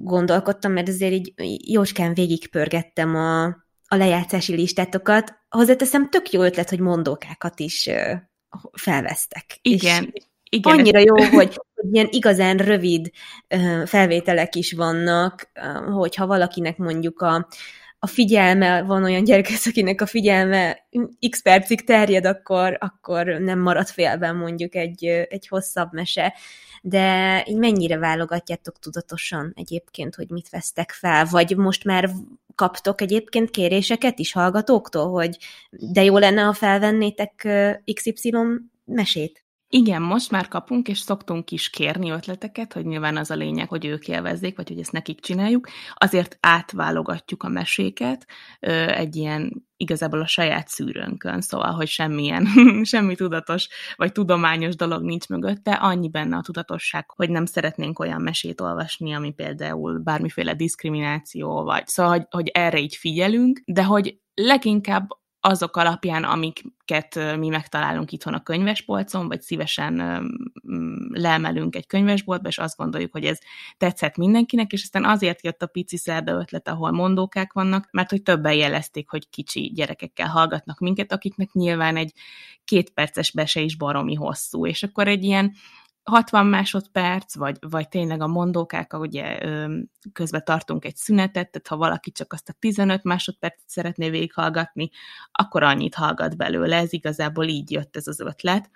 gondolkodtam, 0.04 0.72
mert 0.72 0.88
azért 0.88 1.14
így 1.14 1.34
jócskán 1.72 2.14
végigpörgettem 2.14 3.16
a, 3.16 3.66
a 3.88 3.96
lejátszási 3.96 4.56
listátokat, 4.56 5.34
hozzáteszem 5.50 6.10
tök 6.10 6.32
jó 6.32 6.42
ötlet, 6.42 6.70
hogy 6.70 6.80
mondókákat 6.80 7.60
is 7.60 7.90
felvesztek. 8.72 9.46
Igen. 9.62 10.04
És 10.14 10.26
igen. 10.50 10.78
Annyira 10.78 11.00
jó, 11.00 11.16
hogy, 11.24 11.60
ilyen 11.92 12.08
igazán 12.10 12.58
rövid 12.58 13.12
felvételek 13.86 14.56
is 14.56 14.74
vannak, 14.74 15.52
hogyha 15.92 16.28
valakinek 16.28 16.78
mondjuk 16.78 17.22
a, 17.22 17.48
a 18.00 18.08
figyelme, 18.08 18.82
van 18.82 19.04
olyan 19.04 19.24
gyerek, 19.24 19.48
akinek 19.66 20.02
a 20.02 20.06
figyelme 20.06 20.88
x 21.30 21.42
percig 21.42 21.84
terjed, 21.84 22.26
akkor, 22.26 22.78
akkor 22.80 23.26
nem 23.26 23.60
marad 23.60 23.88
félben 23.88 24.36
mondjuk 24.36 24.76
egy, 24.76 25.06
egy 25.06 25.48
hosszabb 25.48 25.94
mese. 25.94 26.34
De 26.82 27.44
így 27.48 27.58
mennyire 27.58 27.98
válogatjátok 27.98 28.80
tudatosan 28.80 29.52
egyébként, 29.56 30.16
hogy 30.16 30.30
mit 30.30 30.50
vesztek 30.50 30.92
fel? 30.92 31.26
Vagy 31.26 31.56
most 31.56 31.84
már 31.84 32.10
kaptok 32.58 33.02
egyébként 33.02 33.50
kéréseket 33.50 34.20
is 34.20 34.32
hallgatóktól, 34.32 35.10
hogy 35.12 35.38
de 35.70 36.04
jó 36.04 36.18
lenne, 36.18 36.42
ha 36.42 36.54
felvennétek 36.54 37.48
XY 37.94 38.32
mesét? 38.86 39.47
Igen, 39.70 40.02
most 40.02 40.32
már 40.32 40.48
kapunk, 40.48 40.88
és 40.88 41.00
szoktunk 41.00 41.52
is 41.52 41.70
kérni 41.70 42.10
ötleteket, 42.10 42.74
hogy 42.74 42.86
nyilván 42.86 43.18
az 43.18 43.32
a 43.32 43.36
lényeg, 43.36 43.70
hogy 43.70 43.86
ők 43.86 44.08
élvezzék, 44.08 44.56
vagy 44.56 44.68
hogy 44.68 44.80
ezt 44.80 44.92
nekik 44.92 45.20
csináljuk. 45.20 45.68
Azért 45.94 46.38
átválogatjuk 46.40 47.44
a 47.44 47.48
meséket 47.48 48.26
egy 48.88 49.16
ilyen 49.16 49.68
igazából 49.78 50.22
a 50.22 50.28
saját 50.28 50.68
szűrőnkön, 50.68 51.42
szóval, 51.42 51.72
hogy 51.72 51.88
semmilyen, 51.88 52.48
semmi 52.84 53.16
tudatos 53.16 53.68
vagy 53.96 54.12
tudományos 54.12 54.76
dolog 54.76 55.04
nincs 55.04 55.28
mögötte, 55.28 55.74
annyi 55.74 56.10
benne 56.10 56.38
a 56.38 56.42
tudatosság, 56.42 57.12
hogy 57.12 57.30
nem 57.30 57.46
szeretnénk 57.46 58.00
olyan 58.00 58.22
mesét 58.22 58.62
olvasni, 58.62 59.14
ami 59.14 59.32
például 59.32 60.00
bármiféle 60.00 60.54
diszkrimináció, 60.54 61.64
vagy 61.64 61.88
szóval, 61.88 62.12
hogy, 62.12 62.26
hogy 62.30 62.48
erre 62.48 62.80
így 62.80 62.96
figyelünk, 62.96 63.62
de 63.66 63.84
hogy 63.84 64.20
leginkább 64.34 65.08
azok 65.48 65.78
alapján, 65.78 66.24
amiket 66.24 67.38
mi 67.38 67.48
megtalálunk 67.48 68.12
itthon 68.12 68.34
a 68.34 68.44
könyvespolcon, 68.44 69.28
vagy 69.28 69.42
szívesen 69.42 70.24
leemelünk 71.10 71.76
egy 71.76 71.88
könyvesboltba, 71.88 72.48
és 72.48 72.58
azt 72.58 72.78
gondoljuk, 72.78 73.12
hogy 73.12 73.26
ez 73.26 73.40
tetszett 73.78 74.16
mindenkinek, 74.16 74.72
és 74.72 74.84
aztán 74.84 75.06
azért 75.06 75.44
jött 75.44 75.62
a 75.62 75.68
pici 75.68 75.98
szerda 75.98 76.32
ötlet, 76.32 76.68
ahol 76.68 76.92
mondókák 76.92 77.54
vannak, 77.54 77.88
mert 77.92 78.10
hogy 78.10 78.24
többen 78.24 78.54
jelezték, 78.54 79.10
hogy 79.10 79.30
kicsi 79.30 79.72
gyerekekkel 79.76 80.28
hallgatnak 80.28 80.80
minket, 80.80 81.12
akiknek 81.12 81.52
nyilván 81.52 81.96
egy 81.96 82.14
két 82.66 82.90
perces 82.90 83.32
bese 83.32 83.62
is 83.62 83.78
baromi 83.78 84.16
hosszú, 84.16 84.66
és 84.66 84.84
akkor 84.84 85.08
egy 85.08 85.24
ilyen 85.24 85.54
60 86.12 86.46
másodperc, 86.46 87.36
vagy, 87.36 87.58
vagy 87.70 87.90
tényleg 87.90 88.22
a 88.22 88.28
mondókák, 88.28 88.94
ugye 88.94 89.38
közben 90.14 90.44
tartunk 90.46 90.86
egy 90.86 90.96
szünetet, 90.96 91.52
tehát 91.52 91.68
ha 91.68 91.78
valaki 91.78 92.12
csak 92.12 92.34
azt 92.34 92.50
a 92.50 92.54
15 92.60 93.04
másodpercet 93.04 93.70
szeretné 93.70 94.10
végighallgatni, 94.10 94.90
akkor 95.32 95.64
annyit 95.64 95.96
hallgat 95.96 96.38
belőle, 96.38 96.78
ez 96.78 96.94
igazából 96.94 97.46
így 97.46 97.72
jött 97.72 97.96
ez 97.96 98.08
az 98.08 98.20
ötlet 98.20 98.70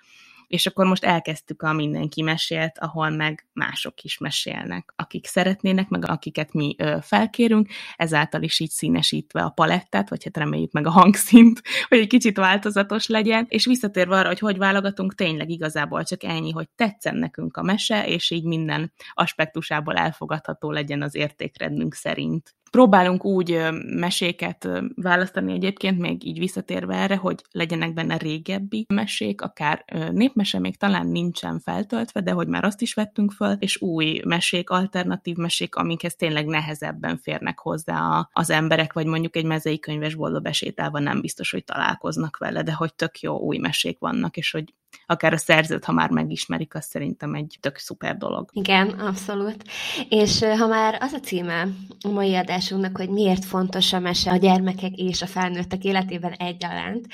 és 0.52 0.66
akkor 0.66 0.86
most 0.86 1.04
elkezdtük 1.04 1.62
a 1.62 1.72
Mindenki 1.72 2.22
mesélt, 2.22 2.78
ahol 2.78 3.10
meg 3.10 3.46
mások 3.52 4.02
is 4.02 4.18
mesélnek, 4.18 4.92
akik 4.96 5.26
szeretnének, 5.26 5.88
meg 5.88 6.08
akiket 6.08 6.52
mi 6.52 6.76
felkérünk, 7.00 7.68
ezáltal 7.96 8.42
is 8.42 8.60
így 8.60 8.70
színesítve 8.70 9.42
a 9.42 9.48
palettát, 9.48 10.08
vagy 10.08 10.24
hát 10.24 10.36
reméljük 10.36 10.72
meg 10.72 10.86
a 10.86 10.90
hangszint, 10.90 11.62
hogy 11.88 11.98
egy 11.98 12.06
kicsit 12.06 12.36
változatos 12.36 13.06
legyen, 13.06 13.46
és 13.48 13.64
visszatérve 13.64 14.16
arra, 14.16 14.28
hogy 14.28 14.38
hogy 14.38 14.58
válogatunk, 14.58 15.14
tényleg 15.14 15.50
igazából 15.50 16.04
csak 16.04 16.22
ennyi, 16.22 16.50
hogy 16.50 16.68
tetszen 16.74 17.16
nekünk 17.16 17.56
a 17.56 17.62
mese, 17.62 18.06
és 18.06 18.30
így 18.30 18.44
minden 18.44 18.92
aspektusából 19.12 19.96
elfogadható 19.96 20.70
legyen 20.70 21.02
az 21.02 21.14
értékrendünk 21.14 21.94
szerint. 21.94 22.54
Próbálunk 22.72 23.24
úgy 23.24 23.60
meséket 23.84 24.68
választani 24.94 25.52
egyébként, 25.52 25.98
még 25.98 26.26
így 26.26 26.38
visszatérve 26.38 26.94
erre, 26.94 27.16
hogy 27.16 27.42
legyenek 27.50 27.92
benne 27.92 28.16
régebbi 28.16 28.86
mesék, 28.88 29.42
akár 29.42 29.84
népmese 30.12 30.58
még 30.58 30.76
talán 30.76 31.06
nincsen 31.06 31.60
feltöltve, 31.60 32.20
de 32.20 32.30
hogy 32.30 32.48
már 32.48 32.64
azt 32.64 32.80
is 32.80 32.94
vettünk 32.94 33.32
föl, 33.32 33.56
és 33.58 33.80
új 33.80 34.20
mesék, 34.24 34.70
alternatív 34.70 35.36
mesék, 35.36 35.74
amikhez 35.74 36.14
tényleg 36.14 36.46
nehezebben 36.46 37.16
férnek 37.16 37.58
hozzá 37.58 38.28
az 38.32 38.50
emberek, 38.50 38.92
vagy 38.92 39.06
mondjuk 39.06 39.36
egy 39.36 39.46
mezei 39.46 39.78
könyvesboltba 39.78 40.40
besétálva 40.40 40.98
nem 40.98 41.20
biztos, 41.20 41.50
hogy 41.50 41.64
találkoznak 41.64 42.36
vele, 42.36 42.62
de 42.62 42.72
hogy 42.72 42.94
tök 42.94 43.20
jó 43.20 43.38
új 43.38 43.58
mesék 43.58 43.98
vannak, 43.98 44.36
és 44.36 44.50
hogy 44.50 44.74
akár 45.06 45.32
a 45.32 45.36
szerzőt, 45.36 45.84
ha 45.84 45.92
már 45.92 46.10
megismerik, 46.10 46.74
az 46.74 46.84
szerintem 46.84 47.34
egy 47.34 47.58
tök 47.60 47.76
szuper 47.76 48.16
dolog. 48.16 48.48
Igen, 48.52 48.88
abszolút. 48.88 49.64
És 50.08 50.38
ha 50.38 50.66
már 50.66 50.98
az 51.00 51.12
a 51.12 51.20
címe 51.20 51.68
a 52.00 52.08
mai 52.08 52.34
adásunknak, 52.34 52.96
hogy 52.96 53.08
miért 53.08 53.44
fontos 53.44 53.92
a 53.92 53.98
mese 53.98 54.30
a 54.30 54.36
gyermekek 54.36 54.92
és 54.96 55.22
a 55.22 55.26
felnőttek 55.26 55.84
életében 55.84 56.32
egyaránt, 56.32 57.06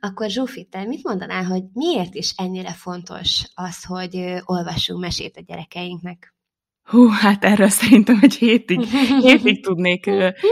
akkor 0.00 0.30
Zsófi, 0.30 0.64
te 0.64 0.84
mit 0.84 1.04
mondanál, 1.04 1.44
hogy 1.44 1.62
miért 1.72 2.14
is 2.14 2.32
ennyire 2.36 2.72
fontos 2.72 3.50
az, 3.54 3.84
hogy 3.84 4.42
olvassunk 4.44 5.00
mesét 5.00 5.36
a 5.36 5.42
gyerekeinknek? 5.46 6.35
Hú, 6.86 7.08
hát 7.08 7.44
erről 7.44 7.68
szerintem 7.68 8.18
egy 8.22 8.34
hétig, 8.34 8.80
hétig 9.22 9.62
tudnék, 9.62 10.10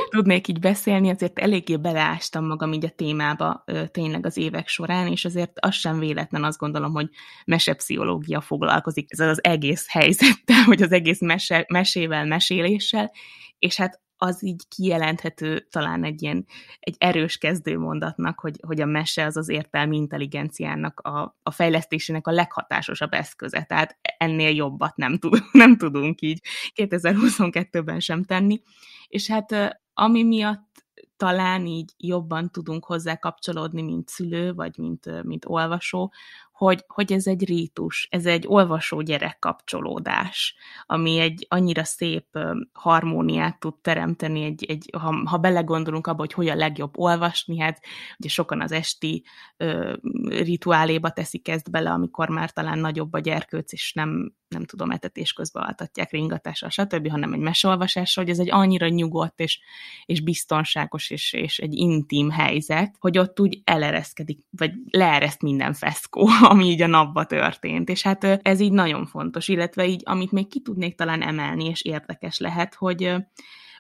tudnék 0.09 0.49
így 0.49 0.59
beszélni, 0.59 1.11
azért 1.11 1.39
eléggé 1.39 1.77
beleástam 1.77 2.47
magam 2.47 2.73
így 2.73 2.85
a 2.85 2.89
témába 2.97 3.65
tényleg 3.91 4.27
az 4.27 4.37
évek 4.37 4.69
során, 4.69 5.07
és 5.07 5.25
azért 5.25 5.53
az 5.61 5.75
sem 5.75 5.99
véletlen, 5.99 6.45
azt 6.45 6.59
gondolom, 6.59 6.93
hogy 6.93 7.09
mesepszichológia 7.45 8.41
foglalkozik 8.41 9.07
ez 9.09 9.21
az 9.21 9.45
egész 9.45 9.87
helyzettel, 9.89 10.63
hogy 10.65 10.83
az 10.83 10.93
egész 10.93 11.21
mese, 11.21 11.65
mesével, 11.69 12.25
meséléssel, 12.25 13.13
és 13.59 13.77
hát 13.77 14.01
az 14.17 14.45
így 14.45 14.69
kijelenthető 14.69 15.67
talán 15.71 16.05
egy 16.05 16.23
ilyen 16.23 16.47
egy 16.81 16.97
erős 16.99 17.39
kezdőmondatnak, 17.39 18.41
hogy, 18.41 18.61
hogy 18.67 18.81
a 18.81 18.87
mese 18.87 19.25
az 19.25 19.37
az 19.37 19.49
értelmi 19.49 19.97
intelligenciának 19.97 21.01
a, 21.01 21.37
a 21.43 21.51
fejlesztésének 21.51 22.27
a 22.27 22.33
leghatásosabb 22.33 23.13
eszköze. 23.13 23.63
Tehát 23.63 23.99
ennél 24.19 24.55
jobbat 24.55 24.97
nem, 24.97 25.19
tud, 25.19 25.43
nem 25.53 25.77
tudunk 25.77 26.21
így 26.21 26.41
2022-ben 26.75 28.01
sem 28.01 28.25
tenni. 28.25 28.63
És 29.09 29.29
hát 29.29 29.79
ami 29.95 30.23
miatt 30.23 30.73
talán 31.17 31.67
így 31.67 31.93
jobban 31.97 32.51
tudunk 32.51 32.85
hozzá 32.85 33.17
kapcsolódni, 33.17 33.83
mint 33.83 34.09
szülő, 34.09 34.53
vagy 34.53 34.79
mint, 34.79 35.23
mint 35.23 35.45
olvasó, 35.49 36.13
hogy, 36.55 36.85
hogy 36.87 37.13
ez 37.13 37.27
egy 37.27 37.45
rítus, 37.45 38.09
ez 38.11 38.27
egy 38.27 38.45
olvasó 38.47 39.01
gyerek 39.01 39.39
kapcsolódás, 39.39 40.57
ami 40.87 41.19
egy 41.19 41.47
annyira 41.49 41.85
szép 41.85 42.39
harmóniát 42.73 43.61
tud 43.61 43.75
teremteni, 43.81 44.43
egy, 44.43 44.65
egy, 44.65 44.91
ha, 44.99 45.23
ha 45.25 45.37
belegondolunk 45.37 46.07
abba, 46.07 46.19
hogy 46.19 46.33
hogy 46.33 46.49
a 46.49 46.55
legjobb 46.55 46.99
olvasni, 46.99 47.59
hát 47.59 47.85
ugye 48.19 48.29
sokan 48.29 48.61
az 48.61 48.73
esti 48.73 49.25
ö, 49.57 49.95
rituáléba 50.29 51.11
teszik 51.11 51.49
ezt 51.49 51.71
bele, 51.71 51.91
amikor 51.91 52.29
már 52.29 52.51
talán 52.51 52.79
nagyobb 52.79 53.13
a 53.13 53.19
gyerkőc, 53.19 53.73
és 53.73 53.93
nem, 53.93 54.35
nem 54.55 54.65
tudom, 54.65 54.91
etetés 54.91 55.33
közben 55.33 55.63
altatják 55.63 56.11
ringatással, 56.11 56.69
stb., 56.69 57.11
hanem 57.11 57.33
egy 57.33 57.41
meseolvasással, 57.41 58.25
hogy 58.25 58.33
ez 58.33 58.39
egy 58.39 58.51
annyira 58.51 58.89
nyugodt 58.89 59.41
és, 59.41 59.61
és 60.05 60.21
biztonságos 60.21 61.11
és, 61.11 61.33
és 61.33 61.59
egy 61.59 61.75
intim 61.75 62.31
helyzet, 62.31 62.95
hogy 62.99 63.19
ott 63.19 63.41
úgy 63.41 63.61
elereszkedik, 63.65 64.41
vagy 64.51 64.73
leereszt 64.91 65.43
minden 65.43 65.73
feszkó, 65.73 66.29
ami 66.53 66.65
így 66.65 66.83
a 66.83 66.87
napba 66.87 67.25
történt. 67.25 67.89
És 67.89 68.03
hát 68.03 68.25
ez 68.25 68.61
így 68.61 68.73
nagyon 68.73 69.07
fontos, 69.07 69.49
illetve 69.49 69.87
így, 69.87 70.03
amit 70.05 70.33
még 70.33 70.49
ki 70.49 70.61
tudnék 70.61 70.95
talán 70.95 71.23
emelni, 71.23 71.65
és 71.65 71.83
érdekes 71.83 72.39
lehet, 72.39 72.75
hogy 72.75 73.15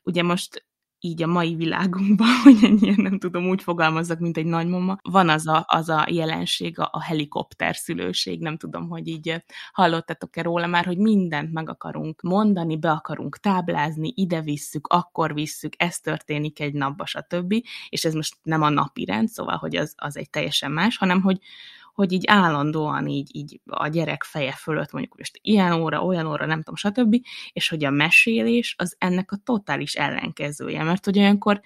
ugye 0.04 0.22
most 0.22 0.64
így 1.04 1.22
a 1.22 1.26
mai 1.26 1.54
világunkban, 1.54 2.28
hogy 2.42 2.58
ennyien 2.62 2.94
nem 2.98 3.18
tudom, 3.18 3.48
úgy 3.48 3.62
fogalmazzak, 3.62 4.18
mint 4.18 4.36
egy 4.36 4.46
nagymama, 4.46 4.96
van 5.02 5.28
az 5.28 5.46
a, 5.46 5.64
az 5.68 5.88
a 5.88 6.06
jelenség, 6.10 6.78
a, 6.78 6.88
a 6.92 7.02
helikopter 7.02 7.76
szülőség, 7.76 8.40
nem 8.40 8.56
tudom, 8.56 8.88
hogy 8.88 9.08
így 9.08 9.44
hallottatok-e 9.72 10.42
róla 10.42 10.66
már, 10.66 10.84
hogy 10.84 10.98
mindent 10.98 11.52
meg 11.52 11.70
akarunk 11.70 12.22
mondani, 12.22 12.78
be 12.78 12.90
akarunk 12.90 13.38
táblázni, 13.38 14.12
ide 14.16 14.40
visszük, 14.40 14.86
akkor 14.86 15.34
visszük, 15.34 15.72
ez 15.76 15.98
történik 15.98 16.60
egy 16.60 16.74
napba, 16.74 17.06
stb. 17.06 17.54
És 17.88 18.04
ez 18.04 18.14
most 18.14 18.36
nem 18.42 18.62
a 18.62 18.68
napi 18.68 19.04
rend, 19.04 19.28
szóval, 19.28 19.56
hogy 19.56 19.76
az, 19.76 19.94
az 19.96 20.16
egy 20.16 20.30
teljesen 20.30 20.70
más, 20.70 20.96
hanem, 20.96 21.20
hogy, 21.20 21.38
hogy 21.94 22.12
így 22.12 22.24
állandóan 22.26 23.08
így, 23.08 23.36
így 23.36 23.60
a 23.64 23.88
gyerek 23.88 24.22
feje 24.22 24.52
fölött 24.52 24.92
mondjuk 24.92 25.16
most 25.16 25.38
ilyen 25.42 25.72
óra, 25.72 26.04
olyan 26.04 26.26
óra, 26.26 26.46
nem 26.46 26.62
tudom, 26.62 26.76
stb., 26.76 27.16
és 27.52 27.68
hogy 27.68 27.84
a 27.84 27.90
mesélés 27.90 28.74
az 28.78 28.96
ennek 28.98 29.32
a 29.32 29.40
totális 29.44 29.94
ellenkezője, 29.94 30.82
mert 30.82 31.04
hogy 31.04 31.18
olyankor 31.18 31.60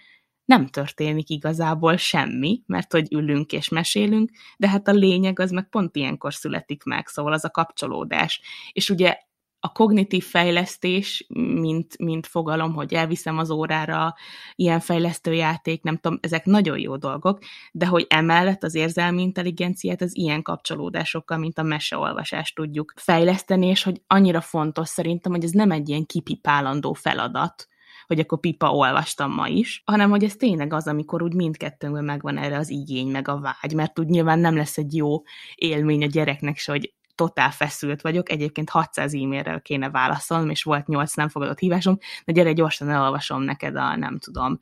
nem 0.45 0.67
történik 0.67 1.29
igazából 1.29 1.97
semmi, 1.97 2.63
mert 2.67 2.93
hogy 2.93 3.13
ülünk 3.13 3.53
és 3.53 3.69
mesélünk, 3.69 4.31
de 4.57 4.69
hát 4.69 4.89
a 4.89 4.93
lényeg 4.93 5.39
az 5.39 5.51
meg 5.51 5.69
pont 5.69 5.97
ilyenkor 5.97 6.35
születik 6.35 6.85
meg, 6.85 7.07
szóval 7.07 7.33
az 7.33 7.45
a 7.45 7.51
kapcsolódás. 7.51 8.41
És 8.73 8.91
ugye 8.91 9.19
a 9.61 9.73
kognitív 9.73 10.25
fejlesztés, 10.25 11.27
mint, 11.35 11.99
mint 11.99 12.27
fogalom, 12.27 12.75
hogy 12.75 12.95
elviszem 12.95 13.39
az 13.39 13.51
órára, 13.51 14.15
ilyen 14.55 14.81
fejlesztő 14.81 15.33
játék, 15.33 15.83
nem 15.83 15.97
tudom, 15.97 16.19
ezek 16.23 16.45
nagyon 16.45 16.79
jó 16.79 16.97
dolgok, 16.97 17.39
de 17.73 17.87
hogy 17.87 18.07
emellett 18.09 18.63
az 18.63 18.75
érzelmi 18.75 19.23
intelligenciát 19.23 20.03
az 20.03 20.17
ilyen 20.17 20.43
kapcsolódásokkal, 20.43 21.39
mint 21.39 21.59
a 21.59 21.63
meseolvasást 21.63 22.55
tudjuk 22.55 22.93
fejleszteni, 22.97 23.67
és 23.67 23.83
hogy 23.83 24.03
annyira 24.07 24.41
fontos 24.41 24.89
szerintem, 24.89 25.33
hogy 25.33 25.45
ez 25.45 25.51
nem 25.51 25.71
egy 25.71 25.89
ilyen 25.89 26.07
kipipálandó 26.07 26.93
feladat, 26.93 27.69
hogy 28.07 28.19
akkor 28.21 28.41
pipa 28.41 28.71
olvastam 28.73 29.33
ma 29.33 29.49
is, 29.49 29.83
hanem 29.85 30.11
hogy 30.11 30.25
ez 30.25 30.37
tényleg 30.37 30.73
az, 30.73 30.87
amikor 30.87 31.23
úgy 31.23 31.35
mindkettőnkben 31.35 32.05
megvan 32.05 32.39
erre 32.39 32.57
az 32.57 32.71
igény, 32.71 33.11
meg 33.11 33.29
a 33.29 33.41
vágy, 33.41 33.75
mert 33.75 33.99
úgy 33.99 34.07
nyilván 34.07 34.39
nem 34.39 34.57
lesz 34.57 34.79
egy 34.79 34.95
jó 34.95 35.23
élmény 35.55 36.03
a 36.03 36.07
gyereknek 36.07 36.57
se, 36.57 36.73
hogy 36.73 36.95
totál 37.19 37.51
feszült 37.51 38.01
vagyok, 38.01 38.31
egyébként 38.31 38.71
600 38.71 39.15
e-mailre 39.15 39.61
kéne 39.65 39.91
válaszolnom, 39.91 40.51
és 40.51 40.63
volt 40.63 40.87
8 40.87 41.15
nem 41.15 41.29
fogadott 41.29 41.59
hívásom, 41.59 41.99
de 42.25 42.33
gyere, 42.33 42.53
gyorsan 42.53 42.91
elolvasom 42.91 43.43
neked 43.43 43.77
a, 43.77 43.97
nem 43.97 44.19
tudom, 44.19 44.59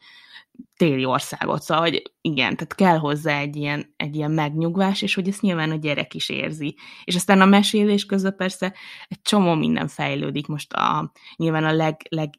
téli 0.76 1.04
országot, 1.04 1.62
szóval, 1.62 1.82
hogy 1.82 2.12
igen, 2.20 2.56
tehát 2.56 2.74
kell 2.74 2.98
hozzá 2.98 3.38
egy 3.38 3.56
ilyen, 3.56 3.94
egy 3.96 4.16
ilyen 4.16 4.30
megnyugvás, 4.30 5.02
és 5.02 5.14
hogy 5.14 5.28
ezt 5.28 5.40
nyilván 5.40 5.70
a 5.70 5.76
gyerek 5.76 6.14
is 6.14 6.28
érzi. 6.28 6.76
És 7.04 7.14
aztán 7.14 7.40
a 7.40 7.44
mesélés 7.44 8.06
közben 8.06 8.36
persze 8.36 8.74
egy 9.08 9.22
csomó 9.22 9.54
minden 9.54 9.88
fejlődik, 9.88 10.46
most 10.46 10.72
a, 10.72 11.12
nyilván 11.36 11.64
a 11.64 11.72
leg, 11.72 11.96
leg 12.08 12.30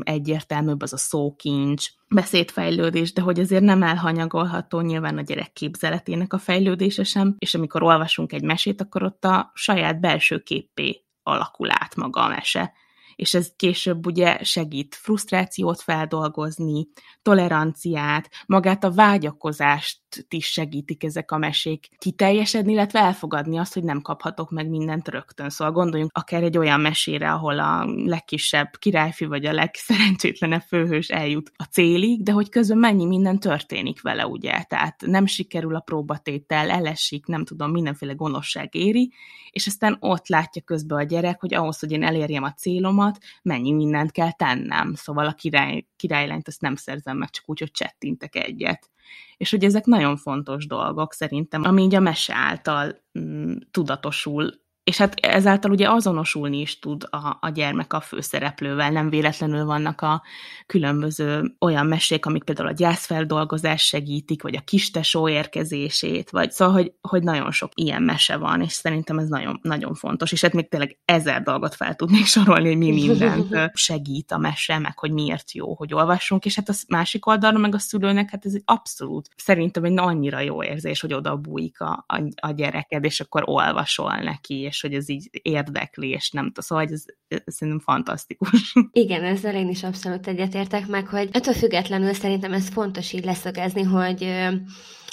egyértelműbb 0.00 0.82
az 0.82 0.92
a 0.92 0.96
szókincs, 0.96 1.88
beszédfejlődés, 2.08 3.12
de 3.12 3.22
hogy 3.22 3.40
azért 3.40 3.62
nem 3.62 3.82
elhanyagolható 3.82 4.80
nyilván 4.80 5.18
a 5.18 5.22
gyerek 5.22 5.52
képzeletének 5.52 6.32
a 6.32 6.38
fejlődése 6.38 7.04
sem, 7.04 7.34
és 7.38 7.54
amikor 7.54 7.82
olvasunk 7.82 8.32
egy 8.32 8.42
mesét, 8.42 8.80
akkor 8.80 9.02
ott 9.02 9.24
a 9.24 9.50
saját 9.54 10.00
belső 10.00 10.38
képé 10.38 11.04
alakul 11.22 11.70
át 11.70 11.96
maga 11.96 12.20
a 12.20 12.28
mese 12.28 12.72
és 13.16 13.34
ez 13.34 13.52
később 13.56 14.06
ugye 14.06 14.44
segít 14.44 14.94
frusztrációt 14.94 15.80
feldolgozni, 15.80 16.86
toleranciát, 17.22 18.28
magát 18.46 18.84
a 18.84 18.90
vágyakozást 18.90 20.00
is 20.28 20.46
segítik 20.46 21.04
ezek 21.04 21.30
a 21.30 21.38
mesék 21.38 21.88
kiteljesedni, 21.98 22.72
illetve 22.72 23.00
elfogadni 23.00 23.58
azt, 23.58 23.74
hogy 23.74 23.84
nem 23.84 24.00
kaphatok 24.00 24.50
meg 24.50 24.68
mindent 24.68 25.08
rögtön. 25.08 25.50
Szóval 25.50 25.72
gondoljunk 25.72 26.10
akár 26.14 26.42
egy 26.42 26.58
olyan 26.58 26.80
mesére, 26.80 27.32
ahol 27.32 27.58
a 27.58 27.84
legkisebb 27.86 28.70
királyfi 28.78 29.24
vagy 29.24 29.44
a 29.44 29.52
legszerencsétlenebb 29.52 30.60
főhős 30.60 31.08
eljut 31.08 31.52
a 31.56 31.64
célig, 31.64 32.22
de 32.22 32.32
hogy 32.32 32.48
közben 32.48 32.78
mennyi 32.78 33.06
minden 33.06 33.38
történik 33.38 34.02
vele, 34.02 34.26
ugye? 34.26 34.62
Tehát 34.62 35.00
nem 35.06 35.26
sikerül 35.26 35.74
a 35.74 35.80
próbatétel, 35.80 36.70
elesik, 36.70 37.26
nem 37.26 37.44
tudom, 37.44 37.70
mindenféle 37.70 38.12
gonoszság 38.12 38.74
éri, 38.74 39.12
és 39.50 39.66
aztán 39.66 39.96
ott 40.00 40.28
látja 40.28 40.62
közben 40.62 40.98
a 40.98 41.02
gyerek, 41.02 41.40
hogy 41.40 41.54
ahhoz, 41.54 41.78
hogy 41.78 41.92
én 41.92 42.02
elérjem 42.02 42.42
a 42.42 42.52
célomat, 42.52 43.01
mennyi 43.42 43.72
mindent 43.72 44.10
kell 44.10 44.32
tennem. 44.32 44.94
Szóval 44.94 45.26
a 45.26 45.32
király, 45.32 45.86
királylányt 45.96 46.48
azt 46.48 46.60
nem 46.60 46.76
szerzem 46.76 47.16
meg, 47.16 47.30
csak 47.30 47.48
úgy, 47.48 47.58
hogy 47.58 47.70
csettintek 47.70 48.36
egyet. 48.36 48.90
És 49.36 49.50
hogy 49.50 49.64
ezek 49.64 49.84
nagyon 49.84 50.16
fontos 50.16 50.66
dolgok 50.66 51.12
szerintem, 51.12 51.62
ami 51.64 51.82
így 51.82 51.94
a 51.94 52.00
mese 52.00 52.34
által 52.34 53.02
mm, 53.18 53.52
tudatosul 53.70 54.60
és 54.84 54.96
hát 54.96 55.14
ezáltal 55.14 55.70
ugye 55.70 55.90
azonosulni 55.90 56.60
is 56.60 56.78
tud 56.78 57.06
a, 57.10 57.38
a 57.40 57.48
gyermek 57.48 57.92
a 57.92 58.00
főszereplővel, 58.00 58.90
nem 58.90 59.10
véletlenül 59.10 59.64
vannak 59.64 60.00
a 60.00 60.22
különböző 60.66 61.56
olyan 61.58 61.86
mesék, 61.86 62.26
amik 62.26 62.44
például 62.44 62.68
a 62.68 62.72
gyászfeldolgozás 62.72 63.82
segítik, 63.82 64.42
vagy 64.42 64.56
a 64.56 64.60
kistesó 64.60 65.28
érkezését, 65.28 66.30
vagy 66.30 66.50
szóval, 66.50 66.74
hogy, 66.74 66.92
hogy 67.00 67.22
nagyon 67.22 67.50
sok 67.50 67.70
ilyen 67.74 68.02
mese 68.02 68.36
van, 68.36 68.60
és 68.60 68.72
szerintem 68.72 69.18
ez 69.18 69.28
nagyon, 69.28 69.58
nagyon 69.62 69.94
fontos, 69.94 70.32
és 70.32 70.40
hát 70.40 70.52
még 70.52 70.68
tényleg 70.68 70.98
ezer 71.04 71.42
dolgot 71.42 71.74
fel 71.74 71.94
tudnék 71.94 72.26
sorolni, 72.26 72.68
hogy 72.68 72.78
mi 72.78 72.90
mindent 72.90 73.54
segít 73.74 74.32
a 74.32 74.38
mese, 74.38 74.78
meg 74.78 74.98
hogy 74.98 75.12
miért 75.12 75.52
jó, 75.52 75.74
hogy 75.74 75.94
olvassunk, 75.94 76.44
és 76.44 76.56
hát 76.56 76.68
a 76.68 76.74
másik 76.88 77.26
oldalon 77.26 77.60
meg 77.60 77.74
a 77.74 77.78
szülőnek, 77.78 78.30
hát 78.30 78.46
ez 78.46 78.54
egy 78.54 78.62
abszolút, 78.64 79.28
szerintem 79.36 79.84
egy 79.84 79.98
annyira 79.98 80.40
jó 80.40 80.64
érzés, 80.64 81.00
hogy 81.00 81.14
oda 81.14 81.36
bújik 81.36 81.80
a, 81.80 82.04
a, 82.08 82.22
a 82.40 82.50
gyereked, 82.50 83.04
és 83.04 83.20
akkor 83.20 83.42
olvasol 83.46 84.14
neki, 84.14 84.70
és 84.72 84.80
hogy 84.80 84.94
ez 84.94 85.08
így 85.08 85.28
érdekli, 85.42 86.08
és 86.08 86.30
nem 86.30 86.44
tudom, 86.46 86.64
szóval 86.64 86.84
ez, 86.84 87.04
ez 87.28 87.54
szerintem 87.54 87.82
fantasztikus. 87.82 88.74
Igen, 88.92 89.24
ezzel 89.24 89.54
én 89.54 89.68
is 89.68 89.82
abszolút 89.82 90.26
egyetértek 90.26 90.86
meg, 90.86 91.06
hogy 91.06 91.28
attól 91.32 91.54
függetlenül 91.54 92.12
szerintem 92.12 92.52
ez 92.52 92.68
fontos 92.68 93.12
így 93.12 93.24
leszögezni, 93.24 93.82
hogy 93.82 94.28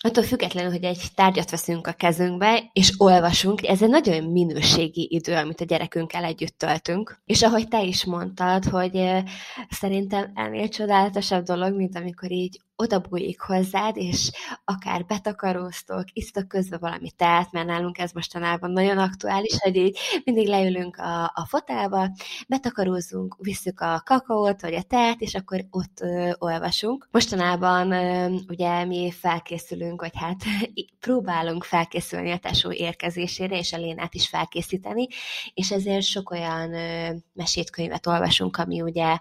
attól 0.01 0.23
függetlenül, 0.23 0.71
hogy 0.71 0.83
egy 0.83 1.01
tárgyat 1.15 1.49
veszünk 1.49 1.87
a 1.87 1.91
kezünkbe, 1.91 2.69
és 2.73 2.93
olvasunk, 2.97 3.67
ez 3.67 3.81
egy 3.81 3.89
nagyon 3.89 4.23
minőségi 4.23 5.07
idő, 5.11 5.35
amit 5.35 5.61
a 5.61 5.65
gyerekünkkel 5.65 6.23
együtt 6.23 6.57
töltünk. 6.57 7.21
És 7.25 7.41
ahogy 7.41 7.67
te 7.67 7.83
is 7.83 8.05
mondtad, 8.05 8.65
hogy 8.65 9.23
szerintem 9.69 10.31
ennél 10.35 10.69
csodálatosabb 10.69 11.43
dolog, 11.43 11.75
mint 11.75 11.95
amikor 11.95 12.31
így 12.31 12.59
oda 12.81 12.99
bújik 12.99 13.41
hozzád, 13.41 13.97
és 13.97 14.31
akár 14.65 15.05
betakaróztok, 15.05 16.03
isztok 16.13 16.47
közben 16.47 16.79
valami 16.79 17.11
teát, 17.11 17.51
mert 17.51 17.67
nálunk 17.67 17.97
ez 17.97 18.11
mostanában 18.11 18.71
nagyon 18.71 18.97
aktuális, 18.97 19.59
hogy 19.59 19.75
így 19.75 19.97
mindig 20.23 20.47
leülünk 20.47 20.97
a, 20.97 21.23
a 21.23 21.45
fotelba, 21.47 22.09
betakarózunk, 22.47 23.35
visszük 23.39 23.79
a 23.79 24.01
kakaót, 24.05 24.61
vagy 24.61 24.73
a 24.73 24.81
teát, 24.81 25.21
és 25.21 25.35
akkor 25.35 25.65
ott 25.69 26.01
ö, 26.01 26.31
olvasunk. 26.37 27.07
Mostanában 27.11 27.91
ö, 27.91 28.35
ugye 28.47 28.85
mi 28.85 29.11
felkészülünk, 29.11 30.01
vagy 30.01 30.15
hát 30.15 30.43
próbálunk 30.99 31.63
felkészülni 31.63 32.31
a 32.31 32.37
tesó 32.37 32.71
érkezésére, 32.71 33.57
és 33.57 33.73
a 33.73 33.77
Lénát 33.77 34.13
is 34.13 34.27
felkészíteni, 34.27 35.07
és 35.53 35.71
ezért 35.71 36.05
sok 36.05 36.31
olyan 36.31 36.73
ö, 36.73 37.09
mesétkönyvet 37.33 38.07
olvasunk, 38.07 38.57
ami 38.57 38.81
ugye 38.81 39.17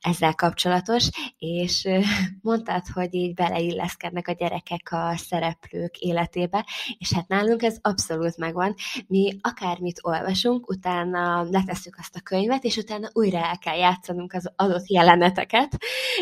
ezzel 0.00 0.34
kapcsolatos, 0.34 1.08
és 1.38 1.84
ö, 1.84 1.98
mondtad, 2.40 2.86
hogy 2.94 3.01
így 3.10 3.34
beleilleszkednek 3.34 4.28
a 4.28 4.32
gyerekek 4.32 4.88
a 4.90 5.16
szereplők 5.16 5.98
életébe, 5.98 6.66
és 6.98 7.12
hát 7.12 7.28
nálunk 7.28 7.62
ez 7.62 7.78
abszolút 7.80 8.36
megvan. 8.36 8.74
Mi 9.06 9.36
akármit 9.40 9.98
olvasunk, 10.02 10.68
utána 10.68 11.42
letesszük 11.50 11.96
azt 11.98 12.16
a 12.16 12.20
könyvet, 12.20 12.64
és 12.64 12.76
utána 12.76 13.10
újra 13.12 13.38
el 13.38 13.58
kell 13.58 13.76
játszanunk 13.76 14.32
az 14.32 14.52
adott 14.56 14.88
jeleneteket, 14.88 15.76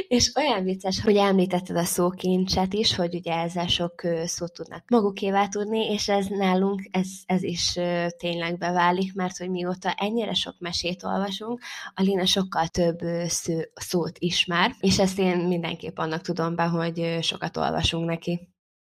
és 0.09 0.33
olyan 0.37 0.65
vicces, 0.65 1.01
hogy 1.01 1.17
említetted 1.17 1.77
a 1.77 1.85
szókincset 1.85 2.73
is, 2.73 2.97
hogy 2.97 3.15
ugye 3.15 3.35
ezzel 3.35 3.67
sok 3.67 4.03
szót 4.25 4.53
tudnak 4.53 4.85
magukévá 4.89 5.47
tudni, 5.47 5.93
és 5.93 6.09
ez 6.09 6.27
nálunk, 6.27 6.89
ez, 6.91 7.09
ez 7.27 7.43
is 7.43 7.79
tényleg 8.17 8.59
beválik, 8.59 9.15
mert 9.15 9.37
hogy 9.37 9.51
mióta 9.51 9.93
ennyire 9.93 10.35
sok 10.35 10.55
mesét 10.59 11.05
olvasunk, 11.05 11.61
a 11.95 12.03
Lina 12.03 12.27
sokkal 12.27 12.67
több 12.67 12.99
szó, 13.27 13.55
szót 13.75 14.19
ismer, 14.19 14.75
és 14.81 14.99
ezt 14.99 15.19
én 15.19 15.37
mindenképp 15.37 15.99
annak 15.99 16.21
tudom 16.21 16.55
be, 16.55 16.63
hogy 16.71 17.19
sokat 17.21 17.57
olvasunk 17.57 18.07
neki. 18.07 18.50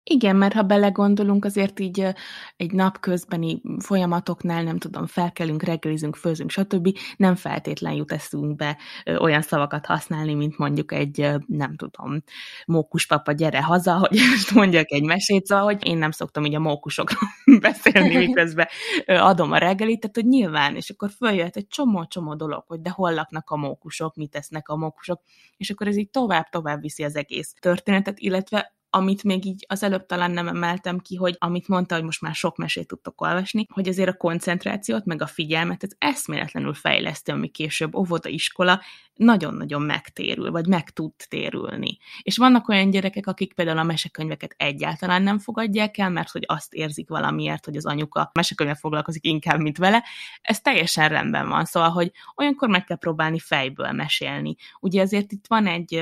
Igen, 0.06 0.36
mert 0.36 0.54
ha 0.54 0.62
belegondolunk, 0.62 1.46
azért 1.46 1.80
így 1.80 2.08
egy 2.56 2.72
napközbeni 2.72 3.62
folyamatoknál, 3.80 4.64
nem 4.64 4.78
tudom, 4.78 5.06
felkelünk, 5.06 5.64
reggelizünk, 5.64 6.16
főzünk, 6.16 6.50
stb. 6.50 6.98
nem 7.18 7.36
feltétlen 7.36 7.94
jut 7.94 8.12
eszünkbe 8.12 8.78
olyan 9.20 9.42
szavakat 9.42 9.86
használni, 9.86 10.34
mint 10.34 10.58
mondjuk 10.58 10.92
egy, 10.92 11.30
nem 11.48 11.76
tudom, 11.76 12.24
mókuspapa, 12.66 13.32
gyere 13.32 13.62
haza, 13.62 13.98
hogy 14.08 14.20
most 14.32 14.52
mondjak 14.52 14.92
egy 14.92 15.04
mesét, 15.04 15.46
szóval, 15.46 15.64
hogy 15.64 15.88
én 15.88 15.98
nem 15.98 16.12
szoktam 16.12 16.46
így 16.46 16.56
a 16.56 16.60
mókusokról 16.60 17.30
beszélni, 17.62 18.16
miközben 18.16 18.68
adom 19.06 19.52
a 19.52 19.58
reggelit, 19.58 20.00
tehát 20.00 20.16
hogy 20.16 20.28
nyilván, 20.28 20.76
és 20.76 20.90
akkor 20.90 21.10
följött 21.10 21.56
egy 21.56 21.68
csomó-csomó 21.68 22.36
dolog, 22.36 22.64
hogy 22.68 22.82
de 22.82 22.90
hol 22.90 23.14
laknak 23.14 23.50
a 23.50 23.56
mókusok, 23.56 24.16
mit 24.16 24.32
tesznek 24.32 24.70
a 24.70 24.76
mókusok, 24.76 25.22
és 25.58 25.70
akkor 25.70 25.88
ez 25.88 25.98
így 25.98 26.10
tovább-tovább 26.10 26.82
viszi 26.82 27.04
az 27.04 27.16
egész 27.16 27.54
történetet, 27.60 28.20
illetve 28.20 28.74
amit 28.96 29.24
még 29.24 29.46
így 29.46 29.66
az 29.68 29.84
előbb 29.84 30.06
talán 30.06 30.32
nem 30.32 30.48
emeltem 30.48 31.00
ki, 31.00 31.16
hogy 31.16 31.36
amit 31.40 31.68
mondta, 31.68 31.96
hogy 31.96 32.04
most 32.04 32.22
már 32.22 32.36
sok 32.36 32.58
mesét 32.58 32.88
tudtok 32.88 33.22
olvasni, 33.22 33.66
hogy 33.70 33.88
azért 33.88 34.10
a 34.10 34.18
koncentrációt, 34.18 35.06
meg 35.06 35.22
a 35.22 35.28
figyelmet, 35.28 35.84
ez 35.84 35.90
eszméletlenül 35.98 36.74
fejlesztő, 36.74 37.32
ami 37.32 37.48
később 37.48 37.96
óvoda, 37.96 38.30
iskola, 38.30 38.82
nagyon-nagyon 39.16 39.82
megtérül, 39.82 40.52
vagy 40.52 40.68
meg 40.68 40.90
tud 40.90 41.14
térülni. 41.28 41.98
És 42.22 42.38
vannak 42.38 42.68
olyan 42.68 42.90
gyerekek, 42.90 43.28
akik 43.28 43.54
például 43.54 43.78
a 43.78 43.84
mesekönyveket 43.84 44.56
egyáltalán 44.58 45.22
nem 45.22 45.40
fogadják 45.40 45.98
el, 45.98 46.10
mert 46.10 46.30
hogy 46.30 46.44
azt 46.46 46.74
érzik 46.74 47.10
valamiért, 47.10 47.66
hogy 47.66 47.76
az 47.76 47.86
anyuka 47.86 48.32
mesekönyvvel 48.34 48.78
foglalkozik 48.78 49.26
inkább, 49.26 49.60
mint 49.60 49.78
vele. 49.78 50.04
Ez 50.42 50.62
teljesen 50.62 51.10
rendben 51.10 51.48
van, 51.50 51.66
szóval, 51.66 51.90
hogy 51.90 52.12
olyankor 52.36 52.70
meg 52.70 52.84
kell 52.84 52.98
próbálni 52.98 53.40
fejből 53.40 53.92
mesélni. 53.92 54.56
Ugye 54.80 55.02
azért 55.02 55.32
itt 55.32 55.46
van 55.48 55.68
egy, 55.68 56.02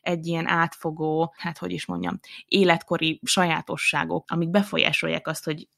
egy 0.00 0.26
ilyen 0.26 0.46
átfogó, 0.46 1.34
hát 1.36 1.58
hogy 1.58 1.72
is 1.72 1.86
mondjam, 1.86 2.20
életkori 2.46 3.20
sajátosságok, 3.22 4.30
amik 4.30 4.50
befolyásolják 4.50 5.26
azt, 5.26 5.44
hogy 5.44 5.68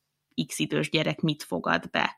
x 0.46 0.58
idős 0.58 0.90
gyerek 0.90 1.20
mit 1.20 1.42
fogad 1.42 1.90
be. 1.90 2.16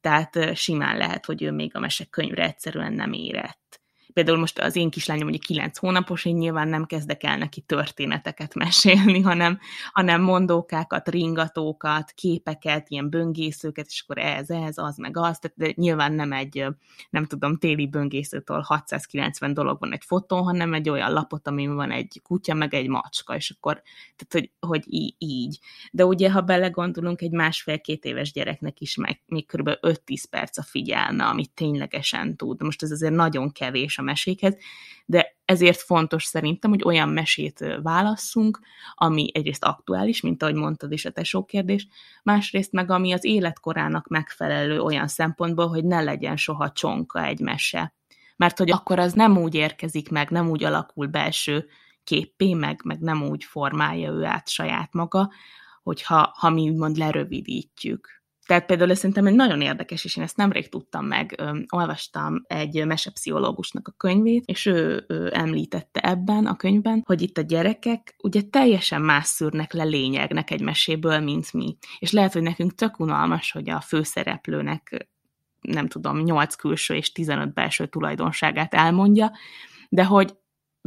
Tehát 0.00 0.56
simán 0.56 0.96
lehet, 0.96 1.24
hogy 1.24 1.42
ő 1.42 1.50
még 1.50 1.76
a 1.76 1.80
mesekönyvre 1.80 2.44
egyszerűen 2.44 2.92
nem 2.92 3.12
érett 3.12 3.83
például 4.14 4.38
most 4.38 4.58
az 4.58 4.76
én 4.76 4.90
kislányom 4.90 5.28
ugye 5.28 5.38
9 5.38 5.78
hónapos, 5.78 6.24
én 6.24 6.34
nyilván 6.34 6.68
nem 6.68 6.84
kezdek 6.84 7.22
el 7.22 7.36
neki 7.36 7.60
történeteket 7.60 8.54
mesélni, 8.54 9.20
hanem, 9.30 9.58
hanem 9.92 10.22
mondókákat, 10.22 11.08
ringatókat, 11.08 12.10
képeket, 12.10 12.88
ilyen 12.88 13.10
böngészőket, 13.10 13.86
és 13.88 14.04
akkor 14.06 14.18
ez, 14.18 14.50
ez, 14.50 14.78
az, 14.78 14.96
meg 14.96 15.16
az, 15.16 15.38
tehát 15.38 15.52
de 15.56 15.72
nyilván 15.74 16.12
nem 16.12 16.32
egy, 16.32 16.66
nem 17.10 17.26
tudom, 17.26 17.56
téli 17.56 17.88
böngészőtől 17.88 18.60
690 18.60 19.54
dolog 19.54 19.80
van 19.80 19.92
egy 19.92 20.04
fotón, 20.04 20.42
hanem 20.42 20.74
egy 20.74 20.88
olyan 20.88 21.12
lapot, 21.12 21.46
amin 21.46 21.74
van 21.74 21.90
egy 21.90 22.20
kutya, 22.22 22.54
meg 22.54 22.74
egy 22.74 22.88
macska, 22.88 23.34
és 23.34 23.50
akkor, 23.50 23.82
tehát 24.16 24.48
hogy, 24.60 24.68
hogy 24.68 25.14
így. 25.18 25.58
De 25.92 26.04
ugye, 26.04 26.30
ha 26.30 26.40
belegondolunk, 26.40 27.20
egy 27.20 27.30
másfél-két 27.30 28.04
éves 28.04 28.32
gyereknek 28.32 28.80
is 28.80 28.96
meg 28.96 29.22
még 29.26 29.46
kb. 29.46 29.70
5-10 29.80 30.24
perc 30.30 30.58
a 30.58 30.62
figyelme, 30.62 31.24
amit 31.24 31.50
ténylegesen 31.54 32.36
tud. 32.36 32.62
Most 32.62 32.82
ez 32.82 32.90
azért 32.90 33.14
nagyon 33.14 33.52
kevés, 33.52 33.98
mesékhez, 34.04 34.56
de 35.06 35.36
ezért 35.44 35.80
fontos 35.80 36.24
szerintem, 36.24 36.70
hogy 36.70 36.82
olyan 36.84 37.08
mesét 37.08 37.64
válasszunk, 37.82 38.60
ami 38.94 39.30
egyrészt 39.34 39.64
aktuális, 39.64 40.20
mint 40.20 40.42
ahogy 40.42 40.54
mondtad 40.54 40.92
is 40.92 41.04
a 41.04 41.10
tesó 41.10 41.44
kérdés, 41.44 41.88
másrészt 42.22 42.72
meg 42.72 42.90
ami 42.90 43.12
az 43.12 43.24
életkorának 43.24 44.08
megfelelő 44.08 44.80
olyan 44.80 45.08
szempontból, 45.08 45.68
hogy 45.68 45.84
ne 45.84 46.00
legyen 46.00 46.36
soha 46.36 46.72
csonka 46.72 47.24
egy 47.24 47.40
mese. 47.40 47.94
Mert 48.36 48.58
hogy 48.58 48.70
akkor 48.70 48.98
az 48.98 49.12
nem 49.12 49.38
úgy 49.38 49.54
érkezik 49.54 50.10
meg, 50.10 50.30
nem 50.30 50.48
úgy 50.48 50.64
alakul 50.64 51.06
belső 51.06 51.66
képpé, 52.04 52.54
meg, 52.54 52.80
meg 52.84 52.98
nem 52.98 53.22
úgy 53.22 53.44
formálja 53.44 54.12
ő 54.12 54.24
át 54.24 54.48
saját 54.48 54.92
maga, 54.92 55.32
hogyha 55.82 56.34
ha 56.36 56.50
mi 56.50 56.70
úgymond 56.70 56.96
lerövidítjük. 56.96 58.23
Tehát 58.46 58.66
például 58.66 58.90
ez 58.90 58.96
szerintem 58.96 59.26
egy 59.26 59.34
nagyon 59.34 59.60
érdekes, 59.60 60.04
és 60.04 60.16
én 60.16 60.24
ezt 60.24 60.36
nemrég 60.36 60.68
tudtam 60.68 61.06
meg, 61.06 61.34
ö, 61.38 61.58
olvastam 61.68 62.42
egy 62.46 62.86
mesepszichológusnak 62.86 63.88
a 63.88 63.94
könyvét, 63.96 64.44
és 64.44 64.66
ő, 64.66 65.04
ő 65.08 65.30
említette 65.32 66.00
ebben 66.00 66.46
a 66.46 66.56
könyvben, 66.56 67.02
hogy 67.06 67.22
itt 67.22 67.38
a 67.38 67.42
gyerekek 67.42 68.14
ugye 68.22 68.40
teljesen 68.42 69.02
más 69.02 69.26
szűrnek 69.26 69.72
le 69.72 69.84
lényegnek 69.84 70.50
egy 70.50 70.62
meséből, 70.62 71.18
mint 71.18 71.52
mi. 71.52 71.76
És 71.98 72.10
lehet, 72.10 72.32
hogy 72.32 72.42
nekünk 72.42 72.74
tök 72.74 73.00
unalmas, 73.00 73.52
hogy 73.52 73.70
a 73.70 73.80
főszereplőnek 73.80 75.08
nem 75.60 75.88
tudom, 75.88 76.18
8 76.18 76.54
külső 76.54 76.94
és 76.94 77.12
15 77.12 77.54
belső 77.54 77.86
tulajdonságát 77.86 78.74
elmondja, 78.74 79.32
de 79.88 80.04
hogy 80.04 80.34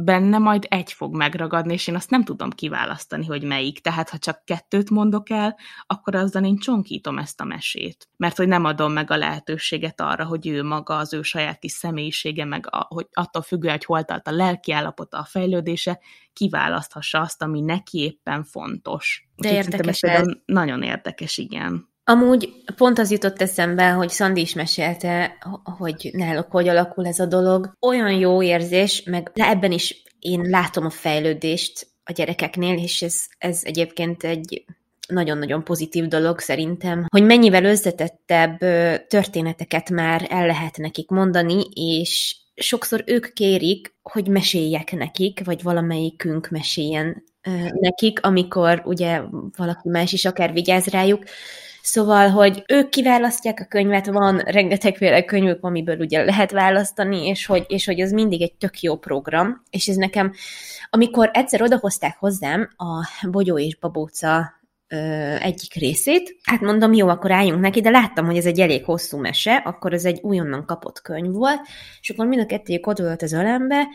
benne 0.02 0.38
majd 0.38 0.66
egy 0.68 0.92
fog 0.92 1.16
megragadni, 1.16 1.72
és 1.72 1.86
én 1.86 1.94
azt 1.94 2.10
nem 2.10 2.24
tudom 2.24 2.50
kiválasztani, 2.50 3.26
hogy 3.26 3.42
melyik. 3.42 3.80
Tehát, 3.80 4.10
ha 4.10 4.18
csak 4.18 4.44
kettőt 4.44 4.90
mondok 4.90 5.30
el, 5.30 5.56
akkor 5.86 6.14
azzal 6.14 6.44
én 6.44 6.58
csonkítom 6.58 7.18
ezt 7.18 7.40
a 7.40 7.44
mesét. 7.44 8.08
Mert 8.16 8.36
hogy 8.36 8.48
nem 8.48 8.64
adom 8.64 8.92
meg 8.92 9.10
a 9.10 9.16
lehetőséget 9.16 10.00
arra, 10.00 10.24
hogy 10.24 10.46
ő 10.46 10.62
maga, 10.62 10.96
az 10.96 11.12
ő 11.12 11.22
saját 11.22 11.58
kis 11.58 11.72
személyisége, 11.72 12.44
meg 12.44 12.66
a, 12.70 12.86
hogy 12.88 13.06
attól 13.12 13.42
függően, 13.42 13.72
hogy 13.72 13.84
hol 13.84 14.04
tart 14.04 14.28
a 14.28 14.32
lelki 14.32 14.72
állapota, 14.72 15.18
a 15.18 15.24
fejlődése, 15.24 16.00
kiválaszthassa 16.32 17.20
azt, 17.20 17.42
ami 17.42 17.60
neki 17.60 17.98
éppen 17.98 18.44
fontos. 18.44 19.28
De 19.36 19.52
érdekes 19.52 20.02
ez. 20.02 20.26
Nagyon 20.44 20.82
érdekes, 20.82 21.38
igen. 21.38 21.88
Amúgy 22.10 22.52
pont 22.76 22.98
az 22.98 23.10
jutott 23.10 23.42
eszembe, 23.42 23.90
hogy 23.90 24.08
Szandi 24.08 24.40
is 24.40 24.54
mesélte, 24.54 25.38
hogy 25.78 26.10
náluk 26.12 26.50
hogy 26.50 26.68
alakul 26.68 27.06
ez 27.06 27.18
a 27.18 27.26
dolog. 27.26 27.72
Olyan 27.80 28.12
jó 28.12 28.42
érzés, 28.42 29.02
meg 29.02 29.30
ebben 29.34 29.72
is 29.72 30.02
én 30.18 30.40
látom 30.40 30.84
a 30.84 30.90
fejlődést 30.90 31.86
a 32.04 32.12
gyerekeknél, 32.12 32.78
és 32.78 33.02
ez, 33.02 33.14
ez 33.38 33.60
egyébként 33.62 34.24
egy 34.24 34.64
nagyon-nagyon 35.08 35.64
pozitív 35.64 36.06
dolog 36.06 36.38
szerintem, 36.38 37.06
hogy 37.08 37.22
mennyivel 37.22 37.64
összetettebb 37.64 38.58
történeteket 39.08 39.90
már 39.90 40.26
el 40.30 40.46
lehet 40.46 40.76
nekik 40.76 41.10
mondani, 41.10 41.62
és 41.74 42.36
sokszor 42.54 43.02
ők 43.06 43.32
kérik, 43.32 43.94
hogy 44.02 44.28
meséljek 44.28 44.92
nekik, 44.92 45.44
vagy 45.44 45.62
valamelyikünk 45.62 46.48
meséljen 46.48 47.24
nekik, 47.72 48.24
amikor 48.24 48.82
ugye 48.84 49.20
valaki 49.56 49.88
más 49.88 50.12
is 50.12 50.24
akár 50.24 50.52
vigyáz 50.52 50.86
rájuk, 50.86 51.22
Szóval, 51.90 52.28
hogy 52.28 52.64
ők 52.66 52.88
kiválasztják 52.88 53.60
a 53.60 53.64
könyvet, 53.68 54.06
van 54.06 54.38
rengetegféle 54.38 55.24
könyvük, 55.24 55.64
amiből 55.64 55.98
ugye 55.98 56.24
lehet 56.24 56.50
választani, 56.50 57.26
és 57.26 57.46
hogy, 57.46 57.64
és 57.68 57.86
hogy 57.86 58.00
ez 58.00 58.10
mindig 58.10 58.42
egy 58.42 58.54
tök 58.54 58.80
jó 58.80 58.96
program, 58.96 59.62
és 59.70 59.86
ez 59.86 59.96
nekem, 59.96 60.32
amikor 60.90 61.30
egyszer 61.32 61.62
odahozták 61.62 62.16
hozzám 62.18 62.68
a 62.76 63.08
Bogyó 63.30 63.58
és 63.58 63.76
Babóca 63.76 64.52
egyik 65.40 65.74
részét, 65.74 66.36
hát 66.42 66.60
mondom, 66.60 66.92
jó, 66.92 67.08
akkor 67.08 67.30
álljunk 67.30 67.60
neki, 67.60 67.80
de 67.80 67.90
láttam, 67.90 68.26
hogy 68.26 68.36
ez 68.36 68.46
egy 68.46 68.60
elég 68.60 68.84
hosszú 68.84 69.18
mese, 69.18 69.54
akkor 69.54 69.92
ez 69.92 70.04
egy 70.04 70.20
újonnan 70.22 70.64
kapott 70.66 71.02
könyv 71.02 71.32
volt, 71.32 71.60
és 72.00 72.10
akkor 72.10 72.26
mind 72.26 72.40
a 72.40 72.46
kettőjük 72.46 72.86
ott 72.86 73.22
az 73.22 73.32
ölembe, 73.32 73.86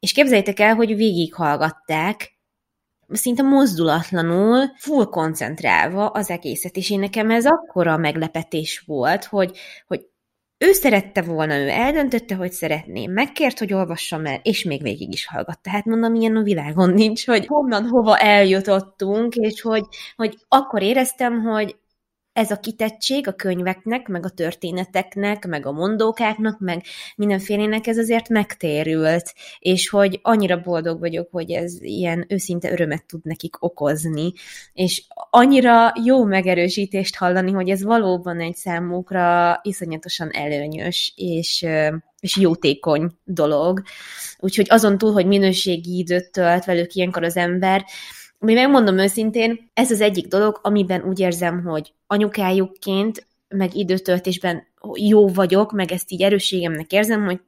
és 0.00 0.12
képzeljétek 0.12 0.60
el, 0.60 0.74
hogy 0.74 0.96
végighallgatták 0.96 2.36
szinte 3.12 3.42
mozdulatlanul, 3.42 4.72
full 4.76 5.04
koncentrálva 5.04 6.06
az 6.06 6.30
egészet, 6.30 6.76
és 6.76 6.90
én 6.90 6.98
nekem 6.98 7.30
ez 7.30 7.46
akkora 7.46 7.96
meglepetés 7.96 8.82
volt, 8.86 9.24
hogy, 9.24 9.58
hogy 9.86 10.06
ő 10.58 10.72
szerette 10.72 11.22
volna, 11.22 11.56
ő 11.56 11.68
eldöntötte, 11.68 12.34
hogy 12.34 12.52
szeretné, 12.52 13.06
megkért, 13.06 13.58
hogy 13.58 13.72
olvassam 13.72 14.26
el, 14.26 14.40
és 14.42 14.64
még 14.64 14.82
végig 14.82 15.12
is 15.12 15.26
hallgatta. 15.26 15.70
Hát 15.70 15.84
mondom, 15.84 16.14
ilyen 16.14 16.36
a 16.36 16.42
világon 16.42 16.90
nincs, 16.90 17.26
hogy 17.26 17.46
honnan, 17.46 17.88
hova 17.88 18.18
eljutottunk, 18.18 19.34
és 19.34 19.60
hogy, 19.60 19.84
hogy 20.16 20.36
akkor 20.48 20.82
éreztem, 20.82 21.40
hogy 21.40 21.76
ez 22.32 22.50
a 22.50 22.56
kitettség 22.56 23.28
a 23.28 23.32
könyveknek, 23.32 24.08
meg 24.08 24.24
a 24.24 24.30
történeteknek, 24.30 25.46
meg 25.46 25.66
a 25.66 25.72
mondókáknak, 25.72 26.60
meg 26.60 26.82
mindenfélének 27.16 27.86
ez 27.86 27.98
azért 27.98 28.28
megtérült, 28.28 29.34
és 29.58 29.88
hogy 29.88 30.18
annyira 30.22 30.60
boldog 30.60 31.00
vagyok, 31.00 31.28
hogy 31.30 31.50
ez 31.50 31.82
ilyen 31.82 32.24
őszinte 32.28 32.72
örömet 32.72 33.06
tud 33.06 33.20
nekik 33.24 33.64
okozni, 33.64 34.32
és 34.72 35.02
annyira 35.30 35.92
jó 36.04 36.24
megerősítést 36.24 37.16
hallani, 37.16 37.50
hogy 37.50 37.68
ez 37.68 37.82
valóban 37.82 38.40
egy 38.40 38.56
számukra 38.56 39.60
iszonyatosan 39.62 40.30
előnyös, 40.32 41.12
és, 41.16 41.66
és 42.20 42.36
jótékony 42.36 43.10
dolog. 43.24 43.82
Úgyhogy 44.38 44.66
azon 44.68 44.98
túl, 44.98 45.12
hogy 45.12 45.26
minőségi 45.26 45.98
időt 45.98 46.32
tölt 46.32 46.64
velük 46.64 46.94
ilyenkor 46.94 47.22
az 47.24 47.36
ember, 47.36 47.84
mi 48.42 48.54
megmondom 48.54 48.98
őszintén, 48.98 49.70
ez 49.74 49.90
az 49.90 50.00
egyik 50.00 50.26
dolog, 50.26 50.58
amiben 50.62 51.02
úgy 51.02 51.20
érzem, 51.20 51.64
hogy 51.64 51.92
anyukájukként, 52.06 53.26
meg 53.48 53.74
időtöltésben 53.74 54.66
jó 54.94 55.28
vagyok, 55.28 55.72
meg 55.72 55.92
ezt 55.92 56.12
így 56.12 56.22
erősségemnek 56.22 56.92
érzem, 56.92 57.24
hogy 57.24 57.40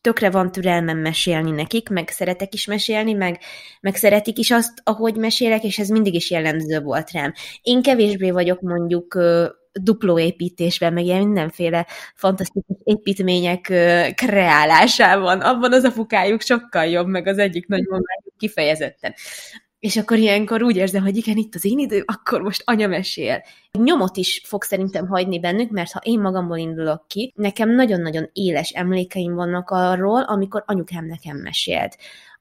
tökre 0.00 0.30
van 0.30 0.52
türelmem 0.52 0.98
mesélni 0.98 1.50
nekik, 1.50 1.88
meg 1.88 2.08
szeretek 2.08 2.54
is 2.54 2.66
mesélni, 2.66 3.12
meg, 3.12 3.38
meg 3.80 3.96
szeretik 3.96 4.38
is 4.38 4.50
azt, 4.50 4.72
ahogy 4.82 5.16
mesélek, 5.16 5.64
és 5.64 5.78
ez 5.78 5.88
mindig 5.88 6.14
is 6.14 6.30
jellemző 6.30 6.80
volt 6.80 7.10
rám. 7.10 7.32
Én 7.62 7.82
kevésbé 7.82 8.30
vagyok 8.30 8.60
mondjuk 8.60 9.18
dupló 9.72 10.18
építésben, 10.18 10.92
meg 10.92 11.04
ilyen 11.04 11.22
mindenféle 11.22 11.86
fantasztikus 12.14 12.76
építmények 12.84 13.60
kreálásában. 14.14 15.40
Abban 15.40 15.72
az 15.72 15.84
apukájuk 15.84 16.40
sokkal 16.40 16.84
jobb, 16.84 17.06
meg 17.06 17.26
az 17.26 17.38
egyik 17.38 17.66
nagymamájuk 17.66 18.34
kifejezetten. 18.38 19.14
És 19.84 19.96
akkor 19.96 20.18
ilyenkor 20.18 20.62
úgy 20.62 20.76
érzem, 20.76 21.02
hogy 21.02 21.16
igen, 21.16 21.36
itt 21.36 21.54
az 21.54 21.64
én 21.64 21.78
idő, 21.78 22.02
akkor 22.06 22.40
most 22.40 22.62
anya 22.64 22.86
mesél. 22.86 23.42
Nyomot 23.72 24.16
is 24.16 24.42
fog 24.44 24.62
szerintem 24.62 25.06
hagyni 25.06 25.40
bennük, 25.40 25.70
mert 25.70 25.92
ha 25.92 26.00
én 26.02 26.20
magamból 26.20 26.56
indulok 26.56 27.08
ki, 27.08 27.32
nekem 27.36 27.74
nagyon-nagyon 27.74 28.30
éles 28.32 28.70
emlékeim 28.70 29.34
vannak 29.34 29.70
arról, 29.70 30.22
amikor 30.22 30.62
anyukám 30.66 31.06
nekem 31.06 31.36
mesélt 31.36 31.96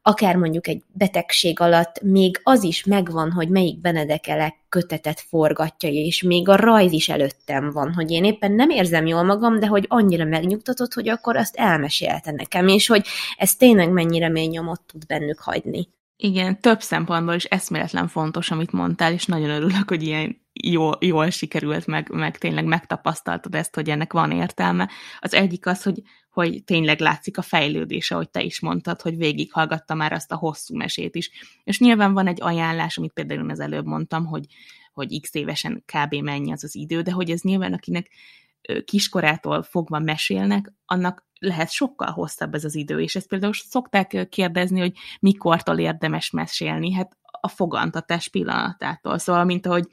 akár 0.06 0.36
mondjuk 0.36 0.68
egy 0.68 0.84
betegség 0.92 1.60
alatt 1.60 2.02
még 2.02 2.40
az 2.44 2.64
is 2.64 2.84
megvan, 2.84 3.32
hogy 3.32 3.50
melyik 3.50 3.82
Benedekelek 3.82 4.56
kötetet 4.70 5.20
forgatja, 5.20 5.90
és 5.90 6.24
még 6.24 6.50
a 6.50 6.56
rajz 6.56 6.92
is 6.92 7.10
előttem 7.10 7.72
van, 7.72 7.94
hogy 7.94 8.12
én 8.12 8.24
éppen 8.24 8.52
nem 8.52 8.70
érzem 8.70 9.06
jól 9.06 9.24
magam, 9.24 9.60
de 9.60 9.68
hogy 9.68 9.86
annyira 9.88 10.26
megnyugtatott, 10.26 10.94
hogy 10.94 11.10
akkor 11.10 11.38
azt 11.38 11.56
elmesélte 11.56 12.32
nekem, 12.32 12.68
és 12.68 12.88
hogy 12.88 13.06
ez 13.38 13.56
tényleg 13.56 13.90
mennyire 13.92 14.30
mély 14.30 14.48
nyomot 14.48 14.82
tud 14.82 15.06
bennük 15.06 15.40
hagyni. 15.40 15.88
Igen, 16.16 16.62
több 16.62 16.82
szempontból 16.82 17.34
is 17.34 17.44
eszméletlen 17.44 18.08
fontos, 18.08 18.52
amit 18.52 18.72
mondtál, 18.72 19.14
és 19.14 19.26
nagyon 19.26 19.50
örülök, 19.50 19.90
hogy 19.90 20.04
ilyen 20.04 20.42
jól, 20.54 20.98
jól 21.00 21.30
sikerült, 21.30 21.88
meg, 21.88 22.10
meg 22.12 22.38
tényleg 22.38 22.66
megtapasztaltad 22.66 23.56
ezt, 23.56 23.76
hogy 23.76 23.90
ennek 23.90 24.14
van 24.14 24.32
értelme. 24.32 24.90
Az 25.20 25.34
egyik 25.34 25.66
az, 25.66 25.84
hogy, 25.84 26.02
hogy 26.30 26.64
tényleg 26.64 27.00
látszik 27.00 27.38
a 27.38 27.42
fejlődése, 27.42 28.16
hogy 28.16 28.30
te 28.30 28.42
is 28.42 28.60
mondtad, 28.60 29.02
hogy 29.02 29.18
végighallgatta 29.18 29.94
már 29.94 30.14
azt 30.14 30.32
a 30.32 30.36
hosszú 30.36 30.76
mesét 30.76 31.16
is. 31.16 31.32
És 31.64 31.80
nyilván 31.80 32.14
van 32.14 32.28
egy 32.28 32.42
ajánlás, 32.42 32.98
amit 32.98 33.14
például 33.14 33.50
az 33.50 33.60
előbb 33.60 33.86
mondtam, 33.86 34.26
hogy, 34.26 34.46
hogy 34.94 35.20
x 35.22 35.34
évesen 35.34 35.84
kb. 35.86 36.14
mennyi 36.16 36.52
az 36.52 36.64
az 36.64 36.76
idő, 36.76 37.02
de 37.02 37.12
hogy 37.12 37.30
ez 37.30 37.42
nyilván 37.42 37.74
akinek 37.74 38.10
kiskorától 38.86 39.64
fogva 39.64 40.00
mesélnek, 40.00 40.74
annak 40.86 41.26
lehet 41.44 41.72
sokkal 41.72 42.12
hosszabb 42.12 42.54
ez 42.54 42.64
az 42.64 42.76
idő, 42.76 43.00
és 43.00 43.16
ezt 43.16 43.28
például 43.28 43.54
szokták 43.54 44.28
kérdezni, 44.30 44.80
hogy 44.80 44.94
mikortól 45.20 45.78
érdemes 45.78 46.30
mesélni, 46.30 46.94
hát 46.94 47.18
a 47.42 47.48
fogantatás 47.48 48.30
pillanatától. 48.30 49.18
Szóval, 49.18 49.44
mint 49.44 49.66
ahogy 49.66 49.88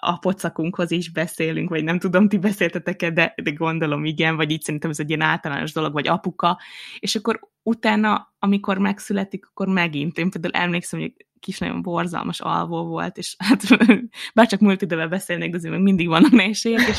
a 0.00 0.18
pocakunkhoz 0.18 0.90
is 0.90 1.10
beszélünk, 1.10 1.68
vagy 1.68 1.84
nem 1.84 1.98
tudom, 1.98 2.28
ti 2.28 2.38
beszéltetek-e, 2.38 3.10
de, 3.10 3.34
de 3.42 3.50
gondolom 3.50 4.04
igen, 4.04 4.36
vagy 4.36 4.50
így 4.50 4.62
szerintem 4.62 4.90
ez 4.90 5.00
egy 5.00 5.08
ilyen 5.08 5.20
általános 5.20 5.72
dolog, 5.72 5.92
vagy 5.92 6.08
apuka, 6.08 6.60
és 6.98 7.14
akkor 7.14 7.40
utána, 7.62 8.31
amikor 8.44 8.78
megszületik, 8.78 9.46
akkor 9.46 9.68
megint, 9.68 10.18
én 10.18 10.30
például 10.30 10.64
emlékszem, 10.64 11.00
hogy 11.00 11.14
kis 11.42 11.58
nagyon 11.58 11.82
borzalmas 11.82 12.40
alvó 12.40 12.84
volt, 12.84 13.18
és 13.18 13.34
hát 13.38 13.62
bárcsak 14.34 14.60
múlt 14.60 14.82
idővel 14.82 15.08
beszélnék, 15.08 15.50
de 15.50 15.56
azért 15.56 15.74
még 15.74 15.82
mindig 15.82 16.08
vannak 16.08 16.30
nehézségek, 16.30 16.88
és, 16.88 16.98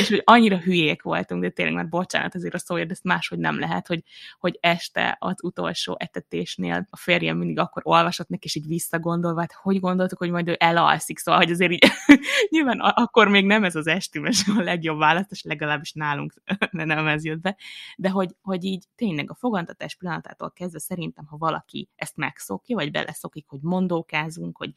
és 0.00 0.08
hogy 0.08 0.22
annyira 0.24 0.58
hülyék 0.58 1.02
voltunk, 1.02 1.42
de 1.42 1.50
tényleg 1.50 1.74
már 1.74 1.88
bocsánat 1.88 2.34
azért 2.34 2.54
a 2.54 2.58
szóért, 2.58 2.86
de 2.86 2.92
ezt 2.92 3.04
máshogy 3.04 3.38
nem 3.38 3.58
lehet, 3.58 3.86
hogy, 3.86 4.02
hogy 4.38 4.58
este 4.60 5.16
az 5.20 5.34
utolsó 5.42 5.96
etetésnél 5.98 6.86
a 6.90 6.96
férjem 6.96 7.36
mindig 7.36 7.58
akkor 7.58 7.82
olvasott 7.84 8.28
neki, 8.28 8.46
és 8.46 8.54
így 8.54 8.66
visszagondolva, 8.66 9.40
hát 9.40 9.52
hogy 9.52 9.80
gondoltuk, 9.80 10.18
hogy 10.18 10.30
majd 10.30 10.48
ő 10.48 10.56
elalszik, 10.58 11.18
szóval, 11.18 11.40
hogy 11.40 11.50
azért 11.50 11.72
így 11.72 11.86
nyilván 12.50 12.78
akkor 12.78 13.28
még 13.28 13.46
nem 13.46 13.64
ez 13.64 13.74
az 13.74 13.86
esti 13.86 14.18
mese 14.18 14.52
a 14.56 14.62
legjobb 14.62 14.98
választás, 14.98 15.42
legalábbis 15.42 15.92
nálunk 15.92 16.34
nem 16.70 17.06
ez 17.06 17.24
jött 17.24 17.40
be, 17.40 17.56
de 17.96 18.08
hogy, 18.08 18.34
hogy 18.42 18.64
így 18.64 18.84
tényleg 18.96 19.30
a 19.30 19.34
fogantatás 19.34 19.94
pillanatától 19.94 20.50
kezdve 20.56 20.78
szerintem, 20.78 21.26
ha 21.26 21.36
valaki 21.36 21.88
ezt 21.96 22.16
megszokja, 22.16 22.76
vagy 22.76 22.90
beleszokik, 22.90 23.46
hogy 23.48 23.60
mondókázunk, 23.62 24.56
hogy, 24.56 24.72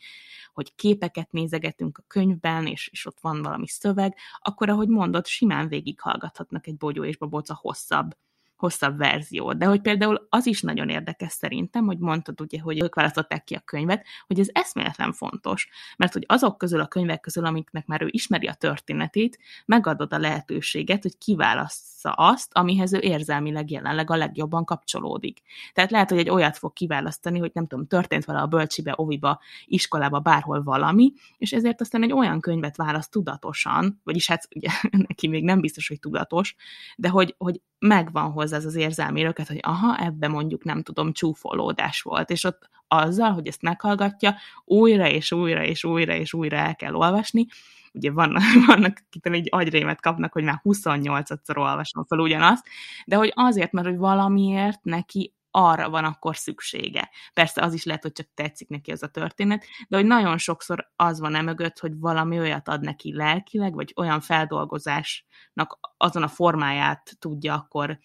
hogy 0.53 0.75
képeket 0.75 1.31
nézegetünk 1.31 1.97
a 1.97 2.03
könyvben, 2.07 2.67
és, 2.67 2.87
és 2.87 3.05
ott 3.05 3.19
van 3.19 3.41
valami 3.41 3.67
szöveg, 3.67 4.15
akkor, 4.39 4.69
ahogy 4.69 4.87
mondod, 4.87 5.25
simán 5.25 5.67
végighallgathatnak 5.67 6.67
egy 6.67 6.77
bogyó 6.77 7.03
és 7.03 7.17
baboca 7.17 7.55
hosszabb 7.61 8.15
hosszabb 8.59 8.97
verziót. 8.97 9.57
De 9.57 9.65
hogy 9.65 9.81
például 9.81 10.27
az 10.29 10.45
is 10.45 10.61
nagyon 10.61 10.89
érdekes 10.89 11.31
szerintem, 11.31 11.85
hogy 11.85 11.97
mondtad 11.97 12.41
ugye, 12.41 12.59
hogy 12.59 12.83
ők 12.83 12.95
választották 12.95 13.43
ki 13.43 13.53
a 13.55 13.59
könyvet, 13.59 14.05
hogy 14.27 14.39
ez 14.39 14.47
eszméletlen 14.51 15.13
fontos, 15.13 15.69
mert 15.97 16.13
hogy 16.13 16.23
azok 16.27 16.57
közül 16.57 16.79
a 16.79 16.87
könyvek 16.87 17.19
közül, 17.19 17.45
amiknek 17.45 17.85
már 17.85 18.01
ő 18.01 18.07
ismeri 18.09 18.47
a 18.47 18.53
történetét, 18.53 19.39
megadod 19.65 20.13
a 20.13 20.17
lehetőséget, 20.17 21.01
hogy 21.01 21.17
kiválassza 21.17 22.11
azt, 22.11 22.51
amihez 22.53 22.93
ő 22.93 22.99
érzelmileg 22.99 23.71
jelenleg 23.71 24.09
a 24.09 24.15
legjobban 24.15 24.65
kapcsolódik. 24.65 25.41
Tehát 25.73 25.91
lehet, 25.91 26.09
hogy 26.09 26.19
egy 26.19 26.29
olyat 26.29 26.57
fog 26.57 26.73
kiválasztani, 26.73 27.39
hogy 27.39 27.51
nem 27.53 27.67
tudom, 27.67 27.87
történt 27.87 28.25
vele 28.25 28.39
a 28.39 28.47
bölcsibe, 28.47 28.93
oviba, 28.95 29.39
iskolába, 29.65 30.19
bárhol 30.19 30.63
valami, 30.63 31.13
és 31.37 31.51
ezért 31.51 31.81
aztán 31.81 32.03
egy 32.03 32.13
olyan 32.13 32.39
könyvet 32.39 32.75
választ 32.75 33.11
tudatosan, 33.11 34.01
vagyis 34.03 34.27
hát 34.27 34.47
ugye 34.55 34.69
neki 35.07 35.27
még 35.27 35.43
nem 35.43 35.61
biztos, 35.61 35.87
hogy 35.87 35.99
tudatos, 35.99 36.55
de 36.95 37.09
hogy, 37.09 37.35
hogy 37.37 37.61
megvan 37.79 38.31
hozzá 38.31 38.57
ez 38.57 38.65
az 38.65 38.75
érzelmi 38.75 39.21
röket, 39.21 39.47
hogy 39.47 39.59
aha, 39.61 39.97
ebbe 39.97 40.27
mondjuk 40.27 40.63
nem 40.63 40.83
tudom, 40.83 41.13
csúfolódás 41.13 42.01
volt, 42.01 42.29
és 42.29 42.43
ott 42.43 42.69
azzal, 42.87 43.31
hogy 43.31 43.47
ezt 43.47 43.61
meghallgatja, 43.61 44.35
újra 44.65 45.07
és 45.07 45.31
újra 45.31 45.63
és 45.63 45.83
újra 45.83 46.13
és 46.13 46.33
újra 46.33 46.57
el 46.57 46.75
kell 46.75 46.93
olvasni, 46.93 47.45
ugye 47.93 48.11
vannak, 48.21 48.41
vannak 48.65 48.97
akik 49.07 49.33
egy 49.33 49.47
agyrémet 49.51 50.01
kapnak, 50.01 50.33
hogy 50.33 50.43
már 50.43 50.61
28-szor 50.63 51.57
olvasom 51.57 52.05
fel 52.05 52.19
ugyanazt, 52.19 52.65
de 53.05 53.15
hogy 53.15 53.31
azért, 53.35 53.71
mert 53.71 53.87
hogy 53.87 53.97
valamiért 53.97 54.83
neki 54.83 55.33
arra 55.51 55.89
van 55.89 56.03
akkor 56.03 56.37
szüksége. 56.37 57.09
Persze 57.33 57.61
az 57.61 57.73
is 57.73 57.83
lehet, 57.83 58.01
hogy 58.01 58.11
csak 58.11 58.27
tetszik 58.33 58.67
neki 58.67 58.91
ez 58.91 59.01
a 59.01 59.07
történet, 59.07 59.65
de 59.87 59.97
hogy 59.97 60.05
nagyon 60.05 60.37
sokszor 60.37 60.91
az 60.95 61.19
van 61.19 61.35
emögött, 61.35 61.79
hogy 61.79 61.91
valami 61.99 62.39
olyat 62.39 62.67
ad 62.67 62.81
neki 62.81 63.15
lelkileg, 63.15 63.73
vagy 63.73 63.93
olyan 63.95 64.21
feldolgozásnak 64.21 65.79
azon 65.97 66.23
a 66.23 66.27
formáját 66.27 67.11
tudja 67.19 67.53
akkor 67.53 67.99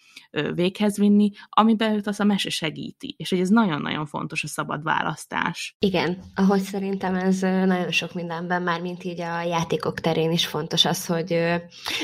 véghez 0.53 0.97
vinni, 0.97 1.29
amiben 1.49 1.93
őt 1.93 2.07
az 2.07 2.19
a 2.19 2.23
mese 2.23 2.49
segíti. 2.49 3.15
És 3.17 3.29
hogy 3.29 3.39
ez 3.39 3.49
nagyon-nagyon 3.49 4.05
fontos 4.05 4.43
a 4.43 4.47
szabad 4.47 4.83
választás. 4.83 5.75
Igen, 5.79 6.23
ahogy 6.35 6.61
szerintem 6.61 7.15
ez 7.15 7.39
nagyon 7.41 7.91
sok 7.91 8.13
mindenben, 8.13 8.61
már 8.61 8.81
mint 8.81 9.03
így 9.03 9.21
a 9.21 9.41
játékok 9.41 9.99
terén 9.99 10.31
is 10.31 10.45
fontos 10.45 10.85
az, 10.85 11.05
hogy 11.05 11.39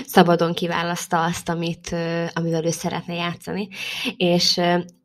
szabadon 0.05 0.53
kiválaszta 0.53 1.23
azt, 1.23 1.49
amit, 1.49 1.95
amivel 2.33 2.65
ő 2.65 2.69
szeretne 2.69 3.13
játszani. 3.13 3.67
És 4.15 4.61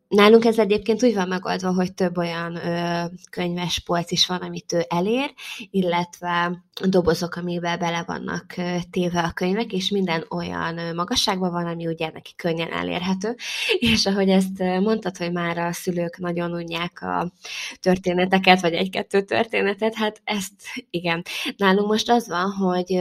Nálunk 0.09 0.45
ez 0.45 0.59
egyébként 0.59 1.03
úgy 1.03 1.15
van 1.15 1.29
megoldva, 1.29 1.73
hogy 1.73 1.95
több 1.95 2.19
olyan 2.19 2.57
ö, 2.57 3.05
könyves 3.31 3.79
polc 3.79 4.11
is 4.11 4.27
van, 4.27 4.41
amit 4.41 4.73
ő 4.73 4.85
elér, 4.89 5.35
illetve 5.71 6.65
dobozok, 6.85 7.35
amiben 7.35 7.79
bele 7.79 8.05
vannak 8.07 8.55
téve 8.91 9.21
a 9.21 9.33
könyvek, 9.33 9.73
és 9.73 9.91
minden 9.91 10.25
olyan 10.31 10.95
magasságban 10.95 11.51
van, 11.51 11.67
ami 11.67 11.87
ugye 11.87 12.11
neki 12.13 12.35
könnyen 12.37 12.73
elérhető. 12.73 13.35
És 13.93 14.07
ahogy 14.07 14.29
ezt 14.29 14.59
mondtad, 14.59 15.17
hogy 15.17 15.33
már 15.33 15.59
a 15.59 15.73
szülők 15.73 16.19
nagyon 16.19 16.53
unják 16.53 17.03
a 17.03 17.33
történeteket, 17.81 18.61
vagy 18.61 18.73
egy-kettő 18.73 19.23
történetet, 19.23 19.95
hát 19.95 20.21
ezt 20.25 20.63
igen. 20.91 21.23
Nálunk 21.57 21.89
most 21.89 22.11
az 22.11 22.29
van, 22.29 22.51
hogy 22.51 23.01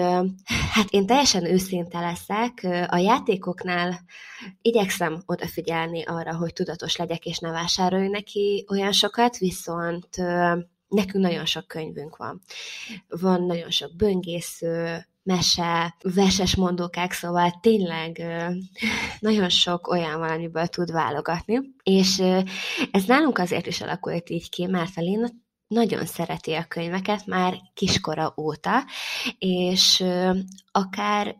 hát 0.71 0.89
én 0.89 1.05
teljesen 1.05 1.45
őszinte 1.45 1.99
leszek, 1.99 2.67
a 2.89 2.97
játékoknál 2.97 3.99
igyekszem 4.61 5.23
odafigyelni 5.25 6.03
arra, 6.03 6.35
hogy 6.35 6.53
tudatos 6.53 6.94
legyek, 6.97 7.25
és 7.25 7.39
ne 7.39 7.51
vásárolj 7.51 8.07
neki 8.07 8.65
olyan 8.69 8.91
sokat, 8.91 9.37
viszont 9.37 10.17
nekünk 10.87 11.23
nagyon 11.23 11.45
sok 11.45 11.67
könyvünk 11.67 12.17
van. 12.17 12.41
Van 13.07 13.45
nagyon 13.45 13.69
sok 13.69 13.95
böngésző, 13.95 15.05
mese, 15.23 15.95
veses 16.01 16.55
mondókák, 16.55 17.11
szóval 17.11 17.59
tényleg 17.61 18.23
nagyon 19.19 19.49
sok 19.49 19.87
olyan 19.87 20.19
van, 20.19 20.29
amiből 20.29 20.67
tud 20.67 20.91
válogatni. 20.91 21.59
És 21.83 22.19
ez 22.91 23.03
nálunk 23.07 23.37
azért 23.37 23.67
is 23.67 23.81
alakult 23.81 24.29
így 24.29 24.49
ki, 24.49 24.65
mert 24.65 24.91
a 24.95 25.01
Léna 25.01 25.27
nagyon 25.67 26.05
szereti 26.05 26.53
a 26.53 26.65
könyveket 26.67 27.25
már 27.25 27.57
kiskora 27.73 28.33
óta, 28.37 28.83
és 29.37 30.03
akár 30.71 31.35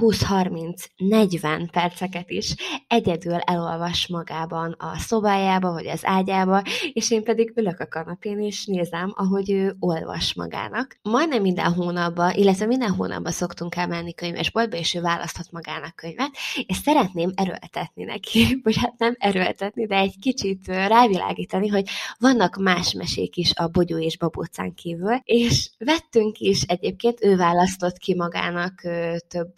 20-30-40 0.00 1.68
perceket 1.72 2.30
is 2.30 2.54
egyedül 2.88 3.34
elolvas 3.34 4.06
magában 4.06 4.74
a 4.78 4.98
szobájába, 4.98 5.72
vagy 5.72 5.86
az 5.86 6.00
ágyába, 6.04 6.62
és 6.92 7.10
én 7.10 7.22
pedig 7.22 7.52
ülök 7.54 7.80
a 7.80 7.86
kanapén, 7.86 8.40
és 8.40 8.66
nézem, 8.66 9.12
ahogy 9.16 9.50
ő 9.50 9.76
olvas 9.78 10.34
magának. 10.34 10.98
Majdnem 11.02 11.42
minden 11.42 11.72
hónapban, 11.72 12.32
illetve 12.34 12.66
minden 12.66 12.90
hónapban 12.90 13.32
szoktunk 13.32 13.76
elmenni 13.76 14.14
könyvesboltba, 14.14 14.76
és 14.76 14.94
ő 14.94 15.00
választhat 15.00 15.50
magának 15.50 15.96
könyvet, 15.96 16.30
és 16.66 16.76
szeretném 16.76 17.32
erőltetni 17.34 18.04
neki, 18.04 18.46
vagy 18.64 18.76
hát 18.76 18.94
nem 18.98 19.14
erőltetni, 19.18 19.86
de 19.86 19.96
egy 19.96 20.14
kicsit 20.20 20.66
rávilágítani, 20.66 21.68
hogy 21.68 21.88
vannak 22.18 22.56
más 22.56 22.92
mesék 22.92 23.36
is 23.36 23.52
a 23.54 23.68
Bogyó 23.68 23.98
és 23.98 24.18
Babócán 24.18 24.74
kívül, 24.74 25.14
és 25.22 25.70
vettünk 25.78 26.38
is 26.38 26.62
egyébként, 26.62 27.24
ő 27.24 27.36
választott 27.36 27.96
ki 27.96 28.14
magának 28.14 28.80
több 29.28 29.52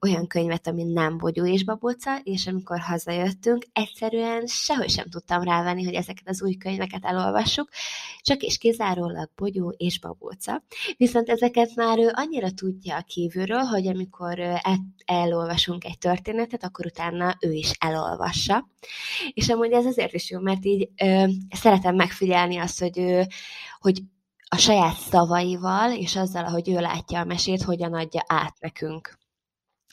olyan 0.00 0.26
könyvet, 0.26 0.66
ami 0.66 0.82
nem 0.82 1.18
Bogyó 1.18 1.46
és 1.46 1.64
Babóca, 1.64 2.18
és 2.22 2.46
amikor 2.46 2.78
hazajöttünk, 2.78 3.66
egyszerűen 3.72 4.46
sehogy 4.46 4.90
sem 4.90 5.08
tudtam 5.08 5.42
rávenni, 5.42 5.84
hogy 5.84 5.94
ezeket 5.94 6.28
az 6.28 6.42
új 6.42 6.54
könyveket 6.54 7.04
elolvassuk, 7.04 7.68
csak 8.20 8.42
és 8.42 8.58
kizárólag 8.58 9.30
Bogyó 9.36 9.74
és 9.76 9.98
Babóca. 9.98 10.62
Viszont 10.96 11.28
ezeket 11.28 11.74
már 11.74 11.98
ő 11.98 12.10
annyira 12.12 12.50
tudja 12.50 12.96
a 12.96 13.04
kívülről, 13.06 13.62
hogy 13.62 13.86
amikor 13.86 14.38
el- 14.38 14.94
elolvasunk 15.04 15.84
egy 15.84 15.98
történetet, 15.98 16.64
akkor 16.64 16.86
utána 16.86 17.36
ő 17.40 17.52
is 17.52 17.70
elolvassa. 17.78 18.68
És 19.32 19.48
amúgy 19.48 19.72
ez 19.72 19.86
azért 19.86 20.12
is 20.12 20.30
jó, 20.30 20.40
mert 20.40 20.64
így 20.64 20.88
ö, 21.02 21.24
szeretem 21.50 21.94
megfigyelni 21.94 22.56
azt, 22.56 22.80
hogy 22.80 22.98
ő, 22.98 23.26
hogy 23.78 24.02
a 24.52 24.56
saját 24.56 24.96
szavaival, 24.96 25.92
és 25.92 26.16
azzal, 26.16 26.44
ahogy 26.44 26.68
ő 26.68 26.80
látja 26.80 27.20
a 27.20 27.24
mesét, 27.24 27.62
hogyan 27.62 27.94
adja 27.94 28.24
át 28.26 28.60
nekünk. 28.60 29.18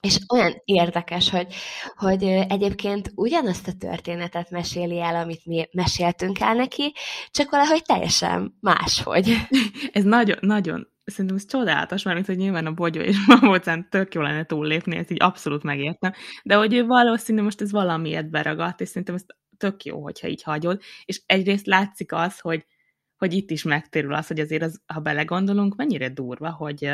És 0.01 0.17
olyan 0.33 0.61
érdekes, 0.65 1.29
hogy, 1.29 1.53
hogy 1.95 2.23
egyébként 2.23 3.11
ugyanazt 3.15 3.67
a 3.67 3.73
történetet 3.79 4.49
meséli 4.49 5.01
el, 5.01 5.15
amit 5.15 5.45
mi 5.45 5.67
meséltünk 5.71 6.39
el 6.39 6.53
neki, 6.53 6.93
csak 7.31 7.49
valahogy 7.49 7.81
teljesen 7.81 8.57
máshogy. 8.59 9.35
Ez 9.91 10.03
nagyon, 10.03 10.37
nagyon, 10.41 10.87
szerintem 11.05 11.35
ez 11.35 11.45
csodálatos, 11.45 12.03
mert 12.03 12.25
hogy 12.25 12.37
nyilván 12.37 12.65
a 12.65 12.73
bogyó 12.73 13.01
és 13.01 13.17
mamócán 13.27 13.89
tök 13.89 14.13
jó 14.13 14.21
lenne 14.21 14.45
túllépni, 14.45 14.95
ezt 14.95 15.11
így 15.11 15.21
abszolút 15.21 15.63
megértem, 15.63 16.11
de 16.43 16.55
hogy 16.55 16.73
ő 16.73 16.85
valószínű 16.85 17.41
most 17.41 17.61
ez 17.61 17.71
valamiért 17.71 18.29
beragadt, 18.29 18.81
és 18.81 18.87
szerintem 18.87 19.15
ez 19.15 19.25
tök 19.57 19.83
jó, 19.83 20.03
hogyha 20.03 20.27
így 20.27 20.43
hagyod, 20.43 20.81
és 21.05 21.21
egyrészt 21.25 21.65
látszik 21.65 22.11
az, 22.11 22.39
hogy, 22.39 22.65
hogy 23.17 23.33
itt 23.33 23.49
is 23.51 23.63
megtérül 23.63 24.13
az, 24.13 24.27
hogy 24.27 24.39
azért 24.39 24.63
az, 24.63 24.81
ha 24.85 24.99
belegondolunk, 24.99 25.75
mennyire 25.75 26.09
durva, 26.09 26.51
hogy, 26.51 26.91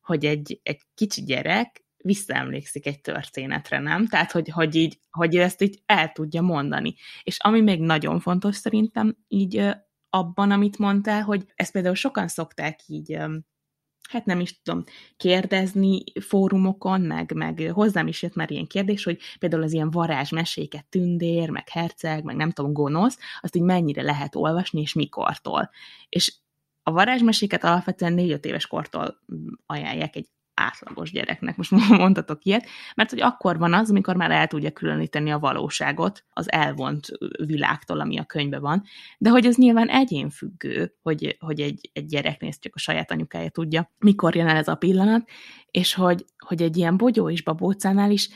hogy 0.00 0.24
egy, 0.24 0.60
egy 0.62 0.80
kicsi 0.94 1.22
gyerek 1.22 1.83
visszaemlékszik 2.04 2.86
egy 2.86 3.00
történetre, 3.00 3.78
nem? 3.78 4.06
Tehát, 4.06 4.32
hogy, 4.32 4.48
hogy, 4.48 4.74
így, 4.74 4.98
hogy 5.10 5.36
ezt 5.36 5.62
így 5.62 5.82
el 5.86 6.12
tudja 6.12 6.42
mondani. 6.42 6.94
És 7.22 7.38
ami 7.38 7.60
még 7.60 7.80
nagyon 7.80 8.20
fontos 8.20 8.56
szerintem 8.56 9.16
így 9.28 9.70
abban, 10.10 10.50
amit 10.50 10.78
mondtál, 10.78 11.22
hogy 11.22 11.44
ezt 11.54 11.72
például 11.72 11.94
sokan 11.94 12.28
szokták 12.28 12.80
így 12.86 13.18
hát 14.08 14.24
nem 14.24 14.40
is 14.40 14.62
tudom, 14.62 14.84
kérdezni 15.16 16.02
fórumokon, 16.20 17.00
meg, 17.00 17.32
meg 17.32 17.70
hozzám 17.72 18.06
is 18.06 18.22
jött 18.22 18.34
már 18.34 18.50
ilyen 18.50 18.66
kérdés, 18.66 19.04
hogy 19.04 19.20
például 19.38 19.62
az 19.62 19.72
ilyen 19.72 19.90
varázsmeséket, 19.90 20.86
tündér, 20.86 21.50
meg 21.50 21.68
herceg, 21.68 22.24
meg 22.24 22.36
nem 22.36 22.50
tudom, 22.50 22.72
gonosz, 22.72 23.18
azt 23.40 23.56
így 23.56 23.62
mennyire 23.62 24.02
lehet 24.02 24.34
olvasni, 24.34 24.80
és 24.80 24.92
mikortól. 24.92 25.70
És 26.08 26.34
a 26.82 26.92
varázsmeséket 26.92 27.64
alapvetően 27.64 28.14
4-5 28.16 28.44
éves 28.44 28.66
kortól 28.66 29.20
ajánlják 29.66 30.16
egy 30.16 30.28
átlagos 30.54 31.10
gyereknek, 31.10 31.56
most 31.56 31.70
mondhatok 31.88 32.44
ilyet, 32.44 32.66
mert 32.94 33.10
hogy 33.10 33.20
akkor 33.20 33.58
van 33.58 33.74
az, 33.74 33.90
amikor 33.90 34.16
már 34.16 34.30
el 34.30 34.46
tudja 34.46 34.70
különíteni 34.70 35.30
a 35.32 35.38
valóságot 35.38 36.24
az 36.30 36.52
elvont 36.52 37.06
világtól, 37.46 38.00
ami 38.00 38.18
a 38.18 38.24
könyvben 38.24 38.60
van, 38.60 38.82
de 39.18 39.30
hogy 39.30 39.46
ez 39.46 39.56
nyilván 39.56 39.88
egyénfüggő, 39.88 40.94
hogy, 41.02 41.36
hogy 41.40 41.60
egy, 41.60 41.90
egy 41.92 42.06
gyereknél 42.06 42.52
csak 42.52 42.74
a 42.74 42.78
saját 42.78 43.10
anyukája 43.10 43.48
tudja, 43.48 43.92
mikor 43.98 44.36
jön 44.36 44.48
el 44.48 44.56
ez 44.56 44.68
a 44.68 44.74
pillanat, 44.74 45.28
és 45.70 45.94
hogy, 45.94 46.24
hogy 46.46 46.62
egy 46.62 46.76
ilyen 46.76 46.96
bogyó 46.96 47.30
és 47.30 47.42
babócánál 47.42 48.10
is 48.10 48.28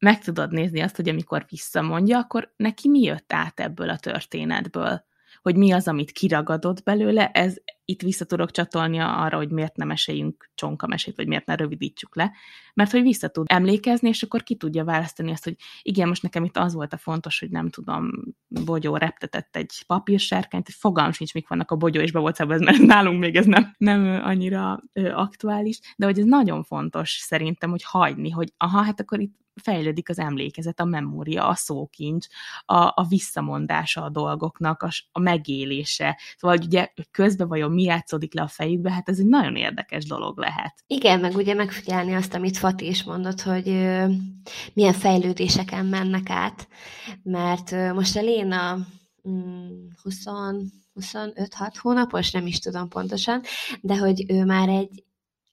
meg 0.00 0.18
tudod 0.18 0.52
nézni 0.52 0.80
azt, 0.80 0.96
hogy 0.96 1.08
amikor 1.08 1.46
visszamondja, 1.48 2.18
akkor 2.18 2.52
neki 2.56 2.88
mi 2.88 3.00
jött 3.00 3.32
át 3.32 3.60
ebből 3.60 3.88
a 3.88 3.98
történetből? 3.98 5.04
Hogy 5.42 5.56
mi 5.56 5.72
az, 5.72 5.88
amit 5.88 6.10
kiragadott 6.10 6.82
belőle, 6.82 7.30
ez 7.30 7.56
itt 7.90 8.02
vissza 8.02 8.24
tudok 8.24 8.50
csatolni 8.50 8.98
arra, 8.98 9.36
hogy 9.36 9.50
miért 9.50 9.76
nem 9.76 9.88
meséljünk 9.88 10.50
csonkamesét, 10.54 11.16
vagy 11.16 11.26
miért 11.26 11.46
ne 11.46 11.54
rövidítsük 11.54 12.16
le, 12.16 12.32
mert 12.74 12.90
hogy 12.90 13.02
vissza 13.02 13.28
tud 13.28 13.46
emlékezni, 13.48 14.08
és 14.08 14.22
akkor 14.22 14.42
ki 14.42 14.56
tudja 14.56 14.84
választani 14.84 15.30
azt, 15.30 15.44
hogy 15.44 15.56
igen, 15.82 16.08
most 16.08 16.22
nekem 16.22 16.44
itt 16.44 16.56
az 16.56 16.74
volt 16.74 16.92
a 16.92 16.96
fontos, 16.96 17.38
hogy 17.38 17.50
nem 17.50 17.68
tudom, 17.68 18.10
bogyó 18.48 18.96
reptetett 18.96 19.56
egy 19.56 19.82
papírsárkányt, 19.86 20.68
egy 20.68 20.74
fogalm 20.74 21.12
sincs, 21.12 21.34
mik 21.34 21.48
vannak 21.48 21.70
a 21.70 21.76
bogyó 21.76 22.00
és 22.00 22.12
bebocában, 22.12 22.54
ez, 22.54 22.60
mert 22.60 22.78
nálunk 22.78 23.20
még 23.20 23.36
ez 23.36 23.46
nem, 23.46 23.74
nem 23.78 24.20
annyira 24.24 24.82
aktuális, 25.14 25.80
de 25.96 26.06
hogy 26.06 26.18
ez 26.18 26.24
nagyon 26.24 26.64
fontos 26.64 27.10
szerintem, 27.10 27.70
hogy 27.70 27.82
hagyni, 27.84 28.30
hogy 28.30 28.52
aha, 28.56 28.82
hát 28.82 29.00
akkor 29.00 29.20
itt 29.20 29.38
fejlődik 29.62 30.08
az 30.08 30.18
emlékezet, 30.18 30.80
a 30.80 30.84
memória, 30.84 31.48
a 31.48 31.54
szókincs, 31.54 32.26
a, 32.64 32.74
a 32.74 33.06
visszamondása 33.08 34.02
a 34.02 34.08
dolgoknak, 34.08 34.82
a, 34.82 34.90
a 35.12 35.20
megélése. 35.20 36.18
Szóval 36.36 36.56
hogy 36.56 36.66
ugye 36.66 36.88
közben 37.10 37.48
vajon 37.48 37.72
mi 37.72 37.82
játszódik 37.82 38.34
le 38.34 38.42
a 38.42 38.48
fejükbe, 38.48 38.92
hát 38.92 39.08
ez 39.08 39.18
egy 39.18 39.26
nagyon 39.26 39.56
érdekes 39.56 40.04
dolog 40.04 40.38
lehet. 40.38 40.74
Igen, 40.86 41.20
meg 41.20 41.34
ugye 41.34 41.54
megfigyelni 41.54 42.14
azt, 42.14 42.34
amit 42.34 42.58
Fati 42.58 42.86
is 42.86 43.04
mondott, 43.04 43.40
hogy 43.40 43.68
ö, 43.68 44.06
milyen 44.72 44.92
fejlődéseken 44.92 45.86
mennek 45.86 46.30
át, 46.30 46.68
mert 47.22 47.72
ö, 47.72 47.92
most 47.92 48.16
a 48.16 48.20
Léna 48.20 48.78
mm, 49.28 49.86
20 50.02 50.24
25-6 51.00 51.74
hónapos, 51.78 52.30
nem 52.30 52.46
is 52.46 52.58
tudom 52.58 52.88
pontosan, 52.88 53.42
de 53.80 53.96
hogy 53.96 54.24
ő 54.28 54.44
már 54.44 54.68
egy 54.68 55.04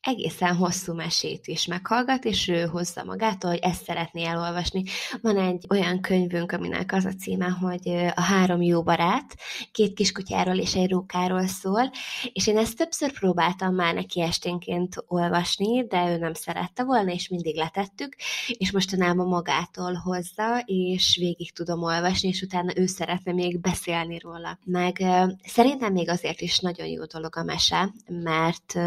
egészen 0.08 0.56
hosszú 0.56 0.94
mesét 0.94 1.48
is 1.48 1.66
meghallgat, 1.66 2.26
és 2.26 2.48
ő 2.48 2.66
hozza 2.66 3.04
magától, 3.04 3.50
hogy 3.50 3.60
ezt 3.62 3.84
szeretné 3.84 4.26
elolvasni. 4.26 4.84
Van 5.22 5.38
egy 5.38 5.66
olyan 5.70 6.02
könyvünk, 6.02 6.52
aminek 6.52 6.94
az 6.94 7.06
a 7.06 7.14
címe, 7.14 7.46
hogy 7.46 7.90
A 8.16 8.22
három 8.22 8.62
jó 8.62 8.84
barát, 8.84 9.36
két 9.72 9.94
kiskutyáról 9.94 10.56
és 10.56 10.76
egy 10.76 10.90
rókáról 10.90 11.48
szól, 11.48 11.92
és 12.34 12.48
én 12.48 12.58
ezt 12.58 12.78
többször 12.78 13.12
próbáltam 13.12 13.76
már 13.76 13.94
neki 13.94 14.22
esténként 14.22 14.96
olvasni, 15.08 15.86
de 15.88 16.10
ő 16.10 16.18
nem 16.18 16.34
szerette 16.34 16.84
volna, 16.84 17.12
és 17.12 17.30
mindig 17.30 17.56
letettük, 17.56 18.16
és 18.48 18.72
mostanában 18.72 19.28
magától 19.28 19.94
hozza, 19.94 20.64
és 20.66 21.18
végig 21.20 21.54
tudom 21.54 21.84
olvasni, 21.84 22.30
és 22.30 22.42
utána 22.42 22.72
ő 22.76 22.86
szeretne 22.86 23.34
még 23.34 23.60
beszélni 23.60 24.20
róla. 24.20 24.60
Meg 24.64 25.04
szerintem 25.44 25.94
még 25.94 26.10
azért 26.10 26.42
is 26.42 26.60
nagyon 26.60 26.88
jó 26.88 27.06
dolog 27.06 27.36
a 27.38 27.44
mese, 27.44 27.94
mert 28.08 28.80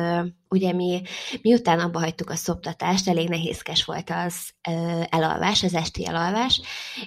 ugye 0.51 0.73
mi, 0.73 1.03
miután 1.43 1.79
abba 1.79 1.99
hagytuk 1.99 2.31
a 2.31 2.37
szoptatást, 2.37 3.09
elég 3.09 3.29
nehézkes 3.29 3.85
volt 3.85 4.11
az 4.11 4.35
elalvás, 5.09 5.63
az 5.63 5.75
esti 5.75 6.07
elalvás, 6.07 6.61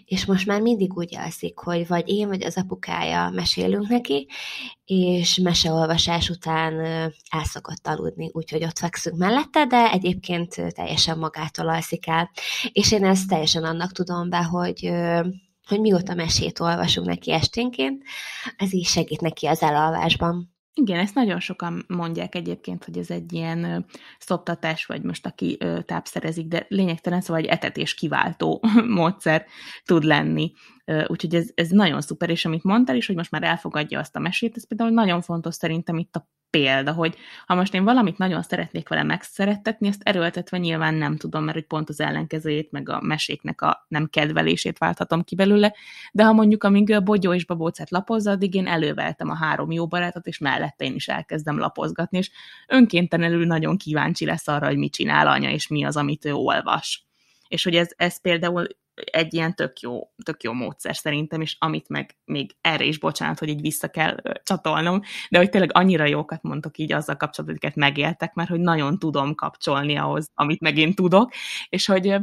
és 0.05 0.25
most 0.25 0.45
már 0.45 0.61
mindig 0.61 0.97
úgy 0.97 1.17
alszik, 1.17 1.57
hogy 1.57 1.87
vagy 1.87 2.09
én, 2.09 2.27
vagy 2.27 2.43
az 2.43 2.57
apukája 2.57 3.29
mesélünk 3.29 3.87
neki, 3.87 4.27
és 4.85 5.37
meseolvasás 5.37 6.29
után 6.29 6.79
el 7.29 7.43
szokott 7.43 7.87
aludni, 7.87 8.29
úgyhogy 8.33 8.63
ott 8.63 8.77
fekszünk 8.77 9.17
mellette, 9.17 9.65
de 9.65 9.91
egyébként 9.91 10.73
teljesen 10.73 11.17
magától 11.17 11.69
alszik 11.69 12.07
el. 12.07 12.31
És 12.71 12.91
én 12.91 13.05
ezt 13.05 13.27
teljesen 13.27 13.63
annak 13.63 13.91
tudom 13.91 14.29
be, 14.29 14.43
hogy 14.43 14.91
hogy 15.67 15.79
mióta 15.79 16.13
mesét 16.13 16.59
olvasunk 16.59 17.07
neki 17.07 17.31
esténként, 17.31 18.03
ez 18.57 18.73
így 18.73 18.85
segít 18.85 19.21
neki 19.21 19.45
az 19.45 19.61
elalvásban. 19.61 20.52
Igen, 20.75 20.99
ezt 20.99 21.15
nagyon 21.15 21.39
sokan 21.39 21.85
mondják 21.87 22.35
egyébként, 22.35 22.85
hogy 22.85 22.97
ez 22.97 23.09
egy 23.09 23.33
ilyen 23.33 23.85
szoptatás, 24.19 24.85
vagy 24.85 25.01
most 25.01 25.25
aki 25.25 25.57
tápszerezik, 25.85 26.47
de 26.47 26.65
lényegtelen 26.67 27.21
szóval 27.21 27.41
egy 27.41 27.47
etetés 27.49 27.93
kiváltó 27.93 28.63
módszer 28.87 29.45
tud 29.85 30.03
lenni. 30.03 30.51
Úgyhogy 30.85 31.35
ez, 31.35 31.49
ez 31.55 31.69
nagyon 31.69 32.01
szuper, 32.01 32.29
és 32.29 32.45
amit 32.45 32.63
mondtál 32.63 32.95
is, 32.95 33.07
hogy 33.07 33.15
most 33.15 33.31
már 33.31 33.43
elfogadja 33.43 33.99
azt 33.99 34.15
a 34.15 34.19
mesét, 34.19 34.55
ez 34.55 34.67
például 34.67 34.89
nagyon 34.89 35.21
fontos 35.21 35.55
szerintem 35.55 35.97
itt 35.97 36.15
a 36.15 36.27
példa, 36.57 36.91
hogy 36.91 37.15
ha 37.45 37.55
most 37.55 37.73
én 37.73 37.83
valamit 37.83 38.17
nagyon 38.17 38.41
szeretnék 38.41 38.89
vele 38.89 39.03
megszerettetni, 39.03 39.87
ezt 39.87 40.01
erőltetve 40.03 40.57
nyilván 40.57 40.93
nem 40.93 41.17
tudom, 41.17 41.43
mert 41.43 41.57
hogy 41.57 41.65
pont 41.65 41.89
az 41.89 41.99
ellenkezőjét, 41.99 42.71
meg 42.71 42.89
a 42.89 43.01
meséknek 43.01 43.61
a 43.61 43.85
nem 43.87 44.07
kedvelését 44.09 44.77
válthatom 44.77 45.23
ki 45.23 45.35
belőle, 45.35 45.73
de 46.11 46.23
ha 46.23 46.33
mondjuk 46.33 46.63
amíg 46.63 46.91
a 46.91 47.01
Bogyó 47.01 47.33
és 47.33 47.45
Babócát 47.45 47.89
lapozza, 47.89 48.31
addig 48.31 48.53
én 48.55 48.67
előveltem 48.67 49.29
a 49.29 49.35
három 49.35 49.71
jó 49.71 49.87
barátot, 49.87 50.27
és 50.27 50.37
mellette 50.37 50.85
én 50.85 50.95
is 50.95 51.07
elkezdem 51.07 51.57
lapozgatni, 51.57 52.17
és 52.17 52.31
önkéntelenül 52.67 53.45
nagyon 53.45 53.77
kíváncsi 53.77 54.25
lesz 54.25 54.47
arra, 54.47 54.67
hogy 54.67 54.77
mit 54.77 54.93
csinál 54.93 55.27
anya, 55.27 55.49
és 55.49 55.67
mi 55.67 55.83
az, 55.83 55.97
amit 55.97 56.25
ő 56.25 56.33
olvas. 56.33 57.05
És 57.47 57.63
hogy 57.63 57.75
ez, 57.75 57.89
ez 57.95 58.21
például 58.21 58.67
egy 58.93 59.33
ilyen 59.33 59.55
tök 59.55 59.79
jó, 59.79 60.11
tök 60.23 60.43
jó 60.43 60.53
módszer 60.53 60.95
szerintem, 60.95 61.41
és 61.41 61.55
amit 61.59 61.89
meg 61.89 62.17
még 62.25 62.55
erre 62.61 62.83
is 62.83 62.99
bocsánat, 62.99 63.39
hogy 63.39 63.49
így 63.49 63.61
vissza 63.61 63.87
kell 63.87 64.17
csatolnom, 64.43 65.01
de 65.29 65.37
hogy 65.37 65.49
tényleg 65.49 65.69
annyira 65.73 66.05
jókat 66.05 66.43
mondtok 66.43 66.77
így 66.77 66.91
azzal 66.91 67.17
kapcsolatban, 67.17 67.59
hogy 67.61 67.75
megéltek, 67.75 68.33
mert 68.33 68.49
hogy 68.49 68.59
nagyon 68.59 68.99
tudom 68.99 69.35
kapcsolni 69.35 69.95
ahhoz, 69.95 70.31
amit 70.33 70.61
meg 70.61 70.77
én 70.77 70.93
tudok, 70.93 71.31
és 71.69 71.85
hogy, 71.85 72.15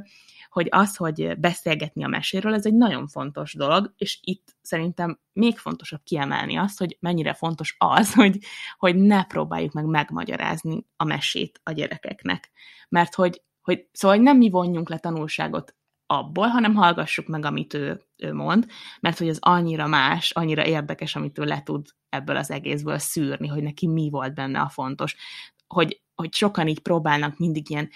hogy 0.51 0.67
az, 0.71 0.97
hogy 0.97 1.39
beszélgetni 1.39 2.05
a 2.05 2.09
meséről, 2.09 2.55
ez 2.55 2.67
egy 2.67 2.75
nagyon 2.75 3.07
fontos 3.09 3.55
dolog, 3.55 3.95
és 3.97 4.19
itt 4.23 4.57
szerintem 4.63 5.21
még 5.33 5.59
fontosabb 5.59 6.01
kiemelni 6.05 6.57
azt, 6.57 6.79
hogy 6.79 6.97
mennyire 7.01 7.35
fontos 7.35 7.75
az, 7.79 8.15
hogy, 8.21 8.39
hogy 8.77 8.97
ne 8.97 9.25
próbáljuk 9.25 9.73
meg 9.73 9.85
megmagyarázni 9.85 10.87
a 10.97 11.05
mesét 11.05 11.61
a 11.63 11.73
gyerekeknek. 11.73 12.51
Mert 12.89 13.15
hogy, 13.15 13.43
hogy 13.61 13.89
szóval 13.93 14.17
nem 14.17 14.37
mi 14.37 14.51
vonjunk 14.51 14.89
le 14.89 14.99
tanulságot 14.99 15.75
abból, 16.11 16.47
hanem 16.47 16.75
hallgassuk 16.75 17.27
meg, 17.27 17.45
amit 17.45 17.75
ő, 17.75 18.03
ő 18.17 18.35
mond, 18.35 18.67
mert 19.01 19.19
hogy 19.19 19.29
az 19.29 19.39
annyira 19.41 19.87
más, 19.87 20.31
annyira 20.31 20.67
érdekes, 20.67 21.17
amit 21.17 21.39
ő 21.39 21.45
le 21.45 21.63
tud 21.63 21.87
ebből 22.09 22.37
az 22.37 22.51
egészből 22.51 22.99
szűrni, 22.99 23.47
hogy 23.47 23.63
neki 23.63 23.87
mi 23.87 24.09
volt 24.11 24.35
benne 24.35 24.61
a 24.61 24.69
fontos. 24.69 25.17
Hogy, 25.67 26.03
hogy 26.15 26.35
sokan 26.35 26.69
így 26.69 26.81
próbálnak 26.81 27.39
mindig 27.39 27.71
ilyen, 27.71 27.91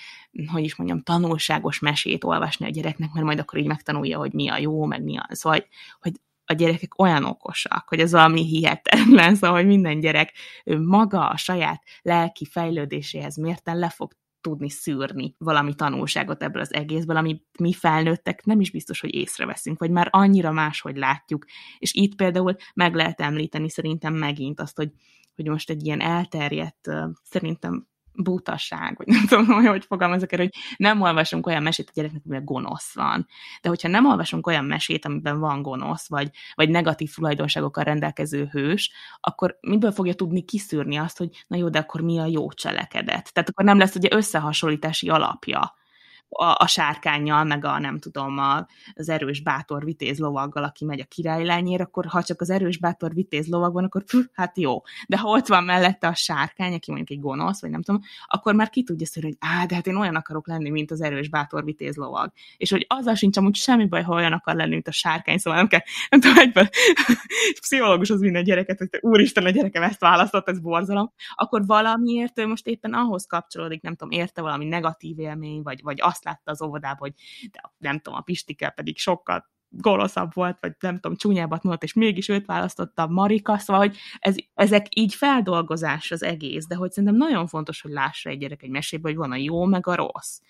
hogy 0.52 0.64
is 0.64 0.76
mondjam, 0.76 1.02
tanulságos 1.02 1.78
mesét 1.78 2.24
olvasni 2.24 2.66
a 2.66 2.70
gyereknek, 2.70 3.12
mert 3.12 3.26
majd 3.26 3.38
akkor 3.38 3.58
így 3.58 3.66
megtanulja, 3.66 4.18
hogy 4.18 4.32
mi 4.32 4.48
a 4.48 4.58
jó, 4.58 4.84
meg 4.84 5.02
mi 5.02 5.16
a... 5.16 5.26
Szóval, 5.30 5.58
hogy, 5.58 5.68
hogy 6.00 6.20
a 6.44 6.52
gyerekek 6.52 6.98
olyan 6.98 7.24
okosak, 7.24 7.88
hogy 7.88 8.00
ez 8.00 8.12
valami 8.12 8.44
hihetetlen, 8.44 9.34
szóval, 9.34 9.56
hogy 9.56 9.66
minden 9.66 10.00
gyerek 10.00 10.32
ő 10.64 10.80
maga 10.80 11.28
a 11.28 11.36
saját 11.36 11.82
lelki 12.02 12.44
fejlődéséhez 12.44 13.36
mérten 13.36 13.78
le 13.78 13.88
fog 13.88 14.12
tudni 14.44 14.70
szűrni 14.70 15.34
valami 15.38 15.74
tanulságot 15.74 16.42
ebből 16.42 16.60
az 16.60 16.72
egészből, 16.72 17.16
ami 17.16 17.42
mi 17.58 17.72
felnőttek 17.72 18.44
nem 18.44 18.60
is 18.60 18.70
biztos, 18.70 19.00
hogy 19.00 19.14
észreveszünk, 19.14 19.78
vagy 19.78 19.90
már 19.90 20.08
annyira 20.10 20.52
máshogy 20.52 20.96
látjuk. 20.96 21.44
És 21.78 21.94
itt 21.94 22.14
például 22.14 22.56
meg 22.74 22.94
lehet 22.94 23.20
említeni 23.20 23.70
szerintem 23.70 24.14
megint 24.14 24.60
azt, 24.60 24.76
hogy, 24.76 24.90
hogy 25.34 25.48
most 25.48 25.70
egy 25.70 25.84
ilyen 25.84 26.00
elterjedt, 26.00 26.90
szerintem 27.22 27.86
butaság, 28.14 28.94
vagy 28.96 29.06
nem 29.16 29.26
tudom, 29.26 29.64
hogy 29.64 29.84
fogalmazok 29.84 30.32
erre, 30.32 30.42
hogy 30.42 30.54
nem 30.76 31.00
olvasunk 31.00 31.46
olyan 31.46 31.62
mesét 31.62 31.88
a 31.88 31.92
gyereknek, 31.94 32.22
amiben 32.24 32.44
gonosz 32.44 32.94
van. 32.94 33.26
De 33.62 33.68
hogyha 33.68 33.88
nem 33.88 34.06
olvasunk 34.06 34.46
olyan 34.46 34.64
mesét, 34.64 35.04
amiben 35.04 35.38
van 35.38 35.62
gonosz, 35.62 36.08
vagy, 36.08 36.30
vagy 36.54 36.68
negatív 36.68 37.14
tulajdonságokkal 37.14 37.84
rendelkező 37.84 38.48
hős, 38.50 38.92
akkor 39.20 39.58
miből 39.60 39.92
fogja 39.92 40.14
tudni 40.14 40.44
kiszűrni 40.44 40.96
azt, 40.96 41.18
hogy 41.18 41.44
na 41.46 41.56
jó, 41.56 41.68
de 41.68 41.78
akkor 41.78 42.00
mi 42.00 42.18
a 42.18 42.26
jó 42.26 42.52
cselekedet? 42.52 43.32
Tehát 43.32 43.48
akkor 43.48 43.64
nem 43.64 43.78
lesz 43.78 43.94
ugye 43.94 44.08
összehasonlítási 44.12 45.08
alapja 45.08 45.74
a, 46.28 46.54
a 46.58 46.66
sárkányjal, 46.66 47.44
meg 47.44 47.64
a 47.64 47.78
nem 47.78 47.98
tudom, 47.98 48.38
a, 48.38 48.66
az 48.94 49.08
erős 49.08 49.42
bátor 49.42 49.84
vitéz 49.84 50.18
lovaggal, 50.18 50.64
aki 50.64 50.84
megy 50.84 51.00
a 51.00 51.04
királylányért, 51.04 51.82
akkor 51.82 52.06
ha 52.06 52.22
csak 52.22 52.40
az 52.40 52.50
erős 52.50 52.78
bátor 52.78 53.14
vitéz 53.14 53.48
lovag 53.48 53.72
van, 53.72 53.84
akkor 53.84 54.04
pff, 54.04 54.24
hát 54.32 54.58
jó. 54.58 54.82
De 55.06 55.18
ha 55.18 55.28
ott 55.28 55.46
van 55.46 55.64
mellette 55.64 56.06
a 56.06 56.14
sárkány, 56.14 56.74
aki 56.74 56.90
mondjuk 56.90 57.10
egy 57.10 57.20
gonosz, 57.20 57.60
vagy 57.60 57.70
nem 57.70 57.82
tudom, 57.82 58.00
akkor 58.26 58.54
már 58.54 58.70
ki 58.70 58.82
tudja 58.82 59.06
szörni, 59.06 59.28
hogy 59.28 59.50
á, 59.50 59.66
de 59.66 59.74
hát 59.74 59.86
én 59.86 59.96
olyan 59.96 60.16
akarok 60.16 60.46
lenni, 60.46 60.70
mint 60.70 60.90
az 60.90 61.00
erős 61.00 61.28
bátor 61.28 61.64
vitéz 61.64 61.96
lovag. 61.96 62.32
És 62.56 62.70
hogy 62.70 62.86
azzal 62.88 63.14
sincs 63.14 63.36
amúgy 63.36 63.54
semmi 63.54 63.86
baj, 63.86 64.02
ha 64.02 64.14
olyan 64.14 64.32
akar 64.32 64.54
lenni, 64.54 64.74
mint 64.74 64.88
a 64.88 64.92
sárkány, 64.92 65.38
szóval 65.38 65.58
nem 65.58 65.68
kell, 65.68 65.80
nem 66.08 66.20
tudom, 66.20 66.38
egyből 66.38 66.68
pszichológus 67.60 68.10
az 68.10 68.20
minden 68.20 68.44
gyereket, 68.44 68.78
hogy 68.78 68.88
te, 68.88 68.98
úristen, 69.00 69.44
a 69.44 69.50
gyerekem 69.50 69.82
ezt 69.82 70.00
választott, 70.00 70.48
ez 70.48 70.60
borzalom, 70.60 71.12
akkor 71.34 71.66
valamiért 71.66 72.38
ő 72.38 72.46
most 72.46 72.66
éppen 72.66 72.94
ahhoz 72.94 73.26
kapcsolódik, 73.26 73.82
nem 73.82 73.94
tudom, 73.94 74.18
érte 74.18 74.42
valami 74.42 74.64
negatív 74.64 75.18
élmény, 75.18 75.62
vagy, 75.62 75.82
vagy 75.82 76.00
azt 76.00 76.23
azt 76.24 76.36
látta 76.44 76.50
az 76.50 76.62
óvodában, 76.62 76.98
hogy 76.98 77.12
de 77.50 77.60
nem 77.78 77.98
tudom, 77.98 78.18
a 78.18 78.22
Pistike 78.22 78.70
pedig 78.70 78.98
sokkal 78.98 79.52
gonoszabb 79.68 80.34
volt, 80.34 80.58
vagy 80.60 80.72
nem 80.80 80.94
tudom, 80.94 81.16
csúnyábbat 81.16 81.62
mondott, 81.62 81.82
és 81.82 81.92
mégis 81.92 82.28
őt 82.28 82.46
választotta 82.46 83.06
Marika, 83.06 83.58
szóval, 83.58 83.86
hogy 83.86 83.96
ez, 84.18 84.34
ezek 84.54 84.86
így 84.96 85.14
feldolgozás 85.14 86.10
az 86.10 86.22
egész, 86.22 86.66
de 86.66 86.74
hogy 86.74 86.92
szerintem 86.92 87.18
nagyon 87.18 87.46
fontos, 87.46 87.80
hogy 87.80 87.90
lássa 87.90 88.30
egy 88.30 88.38
gyerek 88.38 88.62
egy 88.62 88.70
mesébe, 88.70 89.08
hogy 89.08 89.16
van 89.16 89.32
a 89.32 89.36
jó, 89.36 89.64
meg 89.64 89.86
a 89.86 89.94
rossz. 89.94 90.40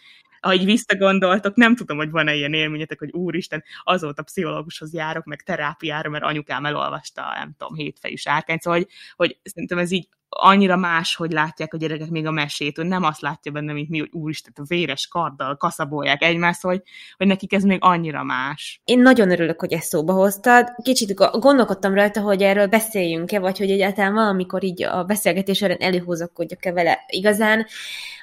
Ahogy 0.41 0.65
visszagondoltok, 0.65 1.55
nem 1.55 1.77
tudom, 1.77 1.97
hogy 1.97 2.11
van-e 2.11 2.35
ilyen 2.35 2.53
élményetek, 2.53 2.99
hogy 2.99 3.11
úristen, 3.13 3.65
azóta 3.83 4.23
pszichológushoz 4.23 4.95
járok, 4.95 5.25
meg 5.25 5.43
terápiára, 5.43 6.11
mert 6.11 6.25
anyukám 6.25 6.67
elolvasta, 6.67 7.23
nem 7.35 7.55
tudom, 7.59 7.75
hétfejű 7.75 8.15
sárkány, 8.15 8.59
szóval, 8.59 8.79
hogy, 8.79 8.89
hogy 9.17 9.39
szerintem 9.43 9.79
ez 9.79 9.91
így 9.91 10.09
annyira 10.37 10.77
más, 10.77 11.15
hogy 11.15 11.33
látják 11.33 11.75
a 11.75 11.77
gyerekek 11.77 12.11
még 12.11 12.27
a 12.27 12.31
mesét, 12.31 12.77
hogy 12.77 12.87
nem 12.87 13.03
azt 13.03 13.21
látja 13.21 13.53
benne, 13.53 13.73
mint 13.73 13.89
mi, 13.89 13.99
hogy 13.99 14.11
úristen, 14.13 14.53
a 14.57 14.63
véres 14.67 15.07
karddal 15.07 15.57
kaszabolják 15.57 16.23
egymást, 16.23 16.63
hogy, 16.63 16.83
hogy 17.17 17.27
nekik 17.27 17.53
ez 17.53 17.63
még 17.63 17.79
annyira 17.81 18.23
más. 18.23 18.81
Én 18.85 19.01
nagyon 19.01 19.31
örülök, 19.31 19.61
hogy 19.61 19.73
ezt 19.73 19.89
szóba 19.89 20.13
hoztad. 20.13 20.73
Kicsit 20.83 21.15
gondolkodtam 21.15 21.95
rajta, 21.95 22.21
hogy 22.21 22.43
erről 22.43 22.67
beszéljünk-e, 22.67 23.39
vagy 23.39 23.59
hogy 23.59 23.71
egyáltalán 23.71 24.15
valamikor 24.15 24.65
így 24.65 24.83
a 24.83 25.05
beszélgetés 25.05 25.57
során 25.57 25.81
előhozakodjak-e 25.81 26.73
vele. 26.73 27.05
Igazán 27.07 27.67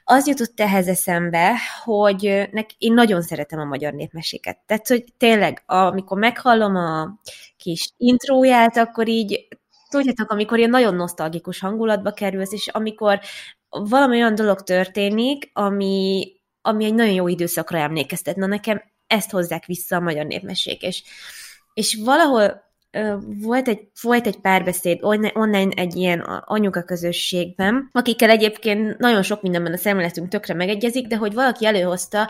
az 0.04 0.28
jutott 0.28 0.60
ehhez 0.60 0.88
eszembe, 0.88 1.56
hogy 1.84 2.50
nek, 2.52 2.70
én 2.78 2.94
nagyon 2.94 3.22
szeretem 3.22 3.60
a 3.60 3.66
magyar 3.66 3.94
népmeséket. 3.94 4.58
Tehát, 4.66 4.88
hogy 4.88 5.04
tényleg, 5.18 5.64
amikor 5.66 6.18
meghallom 6.18 6.76
a 6.76 7.20
kis 7.58 7.94
intróját, 7.98 8.78
akkor 8.78 9.08
így 9.08 9.48
tudjátok, 9.92 10.32
amikor 10.32 10.58
ilyen 10.58 10.70
nagyon 10.70 10.96
nosztalgikus 10.96 11.60
hangulatba 11.60 12.12
kerülsz, 12.12 12.52
és 12.52 12.68
amikor 12.68 13.20
valami 13.70 14.18
olyan 14.18 14.36
dolog 14.36 14.62
történik, 14.62 15.50
ami, 15.54 16.32
ami 16.62 16.86
egy 16.86 16.94
nagyon 16.94 17.14
jó 17.14 17.28
időszakra 17.28 17.78
emlékeztet. 17.78 18.36
Na 18.36 18.46
nekem 18.46 18.82
ezt 19.08 19.32
hozzák 19.32 19.66
vissza 19.66 19.96
a 19.96 20.00
magyar 20.00 20.26
népmessék, 20.26 20.82
és, 20.82 21.04
és 21.74 22.00
valahol 22.04 22.70
volt 23.42 23.68
egy, 23.68 23.88
volt 24.02 24.28
egy 24.28 24.40
párbeszéd 24.40 25.00
online 25.34 25.72
egy 25.76 25.96
ilyen 25.96 26.20
anyuka 26.46 26.84
közösségben, 26.84 27.90
akikkel 27.92 28.30
egyébként 28.30 28.98
nagyon 28.98 29.24
sok 29.24 29.42
mindenben 29.42 29.74
a 29.74 29.78
szemléletünk 29.78 30.28
tökre 30.28 30.54
megegyezik, 30.54 31.08
de 31.08 31.16
hogy 31.16 31.34
valaki 31.34 31.66
előhozta, 31.66 32.30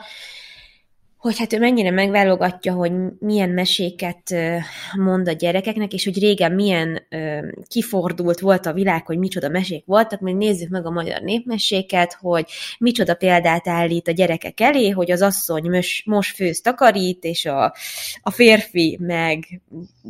hogy 1.21 1.37
hát 1.37 1.53
ő 1.53 1.59
mennyire 1.59 1.91
megválogatja, 1.91 2.73
hogy 2.73 2.91
milyen 3.19 3.49
meséket 3.49 4.35
mond 4.97 5.27
a 5.27 5.31
gyerekeknek, 5.31 5.93
és 5.93 6.03
hogy 6.03 6.19
régen 6.19 6.51
milyen 6.51 7.07
kifordult 7.67 8.39
volt 8.39 8.65
a 8.65 8.73
világ, 8.73 9.05
hogy 9.05 9.17
micsoda 9.17 9.49
mesék 9.49 9.85
voltak, 9.85 10.19
meg 10.19 10.35
nézzük 10.35 10.69
meg 10.69 10.85
a 10.85 10.89
magyar 10.89 11.21
népmeséket, 11.21 12.17
hogy 12.19 12.45
micsoda 12.79 13.15
példát 13.15 13.67
állít 13.67 14.07
a 14.07 14.11
gyerekek 14.11 14.59
elé, 14.59 14.89
hogy 14.89 15.11
az 15.11 15.21
asszony 15.21 15.69
mos, 15.69 16.03
most 16.05 16.35
főz 16.35 16.61
takarít, 16.61 17.23
és 17.23 17.45
a, 17.45 17.75
a 18.21 18.31
férfi 18.31 18.97
meg 19.01 19.61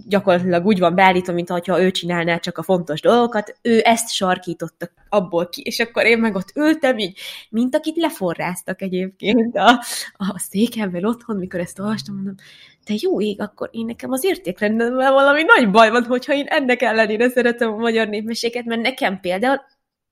gyakorlatilag 0.08 0.65
úgy 0.65 0.80
van 0.80 0.95
beállítva, 0.95 1.34
mint 1.34 1.50
ha 1.50 1.82
ő 1.82 1.91
csinálná 1.91 2.38
csak 2.38 2.58
a 2.58 2.63
fontos 2.63 3.02
dolgokat, 3.02 3.58
ő 3.62 3.82
ezt 3.84 4.10
sarkította 4.13 4.89
abból 5.12 5.50
ki, 5.50 5.62
és 5.62 5.80
akkor 5.80 6.06
én 6.06 6.17
meg 6.17 6.36
ott 6.36 6.52
ültem 6.56 6.97
így, 6.97 7.19
mint 7.50 7.76
akit 7.76 7.95
leforráztak 7.95 8.82
egyébként 8.82 9.56
a, 9.56 9.84
a 10.13 10.39
székemben 10.39 11.06
otthon, 11.06 11.36
mikor 11.36 11.60
ezt 11.60 11.80
olvastam, 11.80 12.15
mondom, 12.15 12.36
te 12.84 12.93
jó 12.97 13.21
ég, 13.21 13.41
akkor 13.41 13.69
én 13.71 13.86
nekem 13.86 14.12
az 14.12 14.24
értékrendben 14.24 14.93
valami 14.93 15.43
nagy 15.43 15.71
baj 15.71 15.89
van, 15.89 16.04
hogyha 16.04 16.34
én 16.34 16.45
ennek 16.45 16.82
ellenére 16.82 17.30
szeretem 17.30 17.71
a 17.71 17.78
magyar 17.78 18.08
népmeséket, 18.08 18.65
mert 18.65 18.82
nekem 18.82 19.19
például 19.19 19.62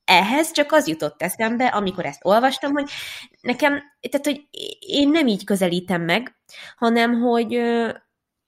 ehhez 0.06 0.52
csak 0.52 0.72
az 0.72 0.88
jutott 0.88 1.22
eszembe, 1.22 1.66
amikor 1.66 2.06
ezt 2.06 2.26
olvastam, 2.26 2.72
hogy 2.72 2.90
nekem, 3.42 3.82
tehát, 4.10 4.26
hogy 4.26 4.48
én 4.80 5.10
nem 5.10 5.28
így 5.28 5.44
közelítem 5.44 6.02
meg, 6.02 6.36
hanem, 6.76 7.22
hogy 7.22 7.62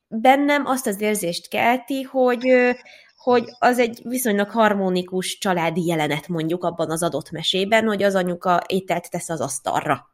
bennem 0.08 0.66
azt 0.66 0.88
az 0.88 1.02
érzést 1.02 1.50
kelti, 1.50 2.02
hogy 2.02 2.74
hogy 3.24 3.44
az 3.60 3.80
egy 3.80 4.00
viszonylag 4.04 4.50
harmonikus 4.50 5.38
családi 5.38 5.86
jelenet 5.86 6.28
mondjuk 6.28 6.64
abban 6.64 6.92
az 6.92 7.04
adott 7.04 7.32
mesében, 7.32 7.86
hogy 7.86 8.04
az 8.04 8.16
anyuka 8.16 8.62
ételt 8.68 9.10
tesz 9.10 9.30
az 9.30 9.42
asztalra. 9.42 10.10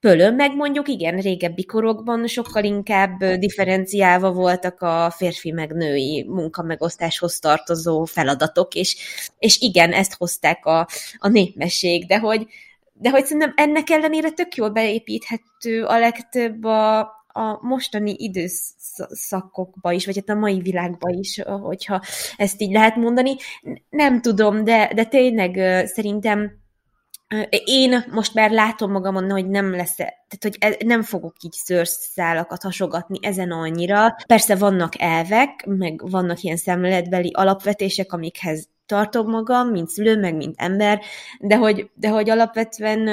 Pölön 0.00 0.34
meg 0.34 0.54
mondjuk 0.54 0.88
igen, 0.88 1.16
régebbi 1.16 1.64
korokban 1.64 2.26
sokkal 2.26 2.64
inkább 2.64 3.24
differenciálva 3.24 4.32
voltak 4.32 4.80
a 4.80 5.10
férfi 5.16 5.50
meg 5.50 5.72
női 5.72 6.24
munkamegosztáshoz 6.28 7.38
tartozó 7.38 8.04
feladatok, 8.04 8.74
és, 8.74 8.96
és 9.38 9.60
igen, 9.60 9.92
ezt 9.92 10.14
hozták 10.14 10.66
a, 10.66 10.88
a 11.18 11.28
népmesség, 11.28 12.06
de 12.06 12.18
hogy, 12.18 12.46
de 12.92 13.10
hogy 13.10 13.24
szerintem 13.24 13.52
ennek 13.56 13.90
ellenére 13.90 14.30
tök 14.30 14.54
jól 14.54 14.70
beépíthető 14.70 15.84
a 15.84 15.98
legtöbb 15.98 16.64
a, 16.64 17.10
a 17.36 17.58
mostani 17.62 18.14
időszakokba 18.18 19.92
is, 19.92 20.06
vagy 20.06 20.16
hát 20.16 20.36
a 20.36 20.40
mai 20.40 20.60
világba 20.60 21.10
is, 21.10 21.42
hogyha 21.42 22.02
ezt 22.36 22.60
így 22.60 22.72
lehet 22.72 22.96
mondani. 22.96 23.36
Nem 23.90 24.20
tudom, 24.20 24.64
de, 24.64 24.90
de 24.94 25.04
tényleg 25.04 25.84
szerintem 25.86 26.64
én 27.64 28.04
most 28.10 28.34
már 28.34 28.50
látom 28.50 28.90
magamon, 28.90 29.30
hogy 29.30 29.48
nem 29.48 29.70
lesz, 29.70 29.94
tehát 29.94 30.38
hogy 30.40 30.56
e, 30.58 30.76
nem 30.84 31.02
fogok 31.02 31.34
így 31.42 31.52
szőrszálakat 31.52 32.62
hasogatni 32.62 33.18
ezen 33.22 33.50
annyira. 33.50 34.16
Persze 34.26 34.56
vannak 34.56 34.92
elvek, 35.00 35.64
meg 35.66 36.10
vannak 36.10 36.42
ilyen 36.42 36.56
szemléletbeli 36.56 37.30
alapvetések, 37.34 38.12
amikhez 38.12 38.68
tartom 38.86 39.30
magam, 39.30 39.68
mint 39.68 39.88
szülő, 39.88 40.20
meg 40.20 40.36
mint 40.36 40.54
ember, 40.56 41.00
de 41.40 41.56
hogy, 41.56 41.90
de 41.94 42.08
hogy 42.08 42.30
alapvetően 42.30 43.08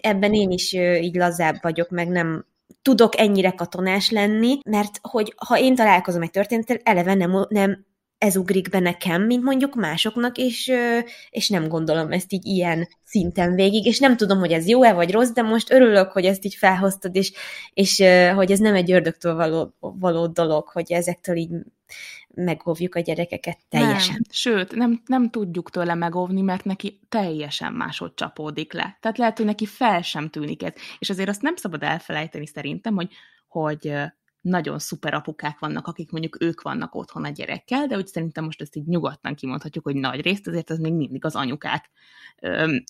ebben 0.00 0.32
én 0.32 0.50
is 0.50 0.72
így 0.72 1.14
lazább 1.14 1.56
vagyok, 1.60 1.90
meg 1.90 2.08
nem 2.08 2.44
tudok 2.84 3.18
ennyire 3.18 3.50
katonás 3.50 4.10
lenni, 4.10 4.58
mert 4.64 4.98
hogy 5.02 5.34
ha 5.46 5.58
én 5.58 5.74
találkozom 5.74 6.22
egy 6.22 6.30
történettel, 6.30 6.78
eleve 6.82 7.14
nem, 7.14 7.46
nem 7.48 7.84
ez 8.18 8.36
ugrik 8.36 8.68
be 8.68 8.78
nekem, 8.78 9.22
mint 9.22 9.42
mondjuk 9.42 9.74
másoknak, 9.74 10.38
és, 10.38 10.72
és 11.30 11.48
nem 11.48 11.68
gondolom 11.68 12.12
ezt 12.12 12.32
így 12.32 12.46
ilyen 12.46 12.88
szinten 13.04 13.54
végig, 13.54 13.86
és 13.86 13.98
nem 13.98 14.16
tudom, 14.16 14.38
hogy 14.38 14.52
ez 14.52 14.68
jó-e 14.68 14.92
vagy 14.92 15.10
rossz, 15.10 15.30
de 15.30 15.42
most 15.42 15.72
örülök, 15.72 16.10
hogy 16.10 16.24
ezt 16.24 16.44
így 16.44 16.54
felhoztad, 16.54 17.16
és, 17.16 17.32
és 17.74 18.02
hogy 18.34 18.50
ez 18.50 18.58
nem 18.58 18.74
egy 18.74 18.92
ördögtől 18.92 19.34
való, 19.34 19.74
való 19.80 20.26
dolog, 20.26 20.68
hogy 20.68 20.92
ezektől 20.92 21.36
így 21.36 21.50
megóvjuk 22.34 22.94
a 22.94 23.00
gyerekeket 23.00 23.58
teljesen. 23.68 24.14
Nem. 24.14 24.22
Sőt, 24.30 24.74
nem, 24.74 25.02
nem 25.06 25.30
tudjuk 25.30 25.70
tőle 25.70 25.94
megóvni, 25.94 26.40
mert 26.40 26.64
neki 26.64 27.00
teljesen 27.08 27.72
máshogy 27.72 28.14
csapódik 28.14 28.72
le. 28.72 28.98
Tehát 29.00 29.18
lehet, 29.18 29.36
hogy 29.36 29.46
neki 29.46 29.66
fel 29.66 30.02
sem 30.02 30.28
tűnik 30.28 30.62
ez. 30.62 30.72
És 30.98 31.10
azért 31.10 31.28
azt 31.28 31.42
nem 31.42 31.56
szabad 31.56 31.82
elfelejteni 31.82 32.46
szerintem, 32.46 32.94
hogy, 32.94 33.12
hogy 33.48 33.92
nagyon 34.44 34.78
szuper 34.78 35.14
apukák 35.14 35.58
vannak, 35.58 35.86
akik 35.86 36.10
mondjuk 36.10 36.42
ők 36.42 36.62
vannak 36.62 36.94
otthon 36.94 37.24
a 37.24 37.28
gyerekkel, 37.28 37.86
de 37.86 37.96
úgy 37.96 38.06
szerintem 38.06 38.44
most 38.44 38.60
ezt 38.60 38.76
így 38.76 38.86
nyugodtan 38.86 39.34
kimondhatjuk, 39.34 39.84
hogy 39.84 39.94
nagy 39.94 40.20
részt 40.20 40.46
azért 40.46 40.70
ez 40.70 40.78
még 40.78 40.92
mindig 40.92 41.24
az 41.24 41.34
anyukák 41.34 41.90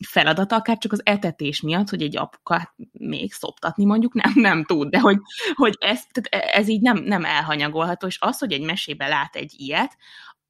feladata, 0.07 0.57
akár 0.57 0.79
csak 0.79 0.93
az 0.93 1.01
etetés 1.05 1.61
miatt, 1.61 1.89
hogy 1.89 2.03
egy 2.03 2.17
apuka 2.17 2.75
még 2.93 3.33
szoptatni 3.33 3.85
mondjuk 3.85 4.15
nem, 4.15 4.33
nem 4.35 4.65
tud, 4.65 4.89
de 4.89 5.01
hogy, 5.01 5.19
hogy 5.55 5.77
ez, 5.81 6.03
tehát 6.13 6.55
ez 6.55 6.69
így 6.69 6.81
nem, 6.81 6.97
nem 6.97 7.25
elhanyagolható, 7.25 8.07
és 8.07 8.19
az, 8.21 8.39
hogy 8.39 8.53
egy 8.53 8.65
mesébe 8.65 9.07
lát 9.07 9.37
egy 9.37 9.55
ilyet, 9.57 9.97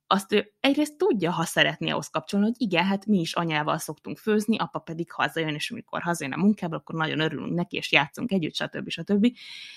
azt 0.07 0.33
ő 0.33 0.53
egyrészt 0.61 0.97
tudja, 0.97 1.31
ha 1.31 1.45
szeretné 1.45 1.91
ahhoz 1.91 2.09
kapcsolni, 2.09 2.47
hogy 2.47 2.55
igen, 2.59 2.85
hát 2.85 3.07
mi 3.07 3.19
is 3.19 3.35
anyával 3.35 3.79
szoktunk 3.79 4.19
főzni, 4.19 4.59
apa 4.59 4.79
pedig 4.79 5.13
hazajön, 5.13 5.55
és 5.55 5.71
amikor 5.71 6.03
hazajön 6.03 6.33
a 6.33 6.37
munkából, 6.37 6.79
akkor 6.79 6.95
nagyon 6.95 7.21
örülünk 7.21 7.55
neki, 7.55 7.77
és 7.77 7.93
játszunk 7.93 8.33
együtt, 8.33 8.55
stb. 8.55 8.89
stb. 8.89 9.27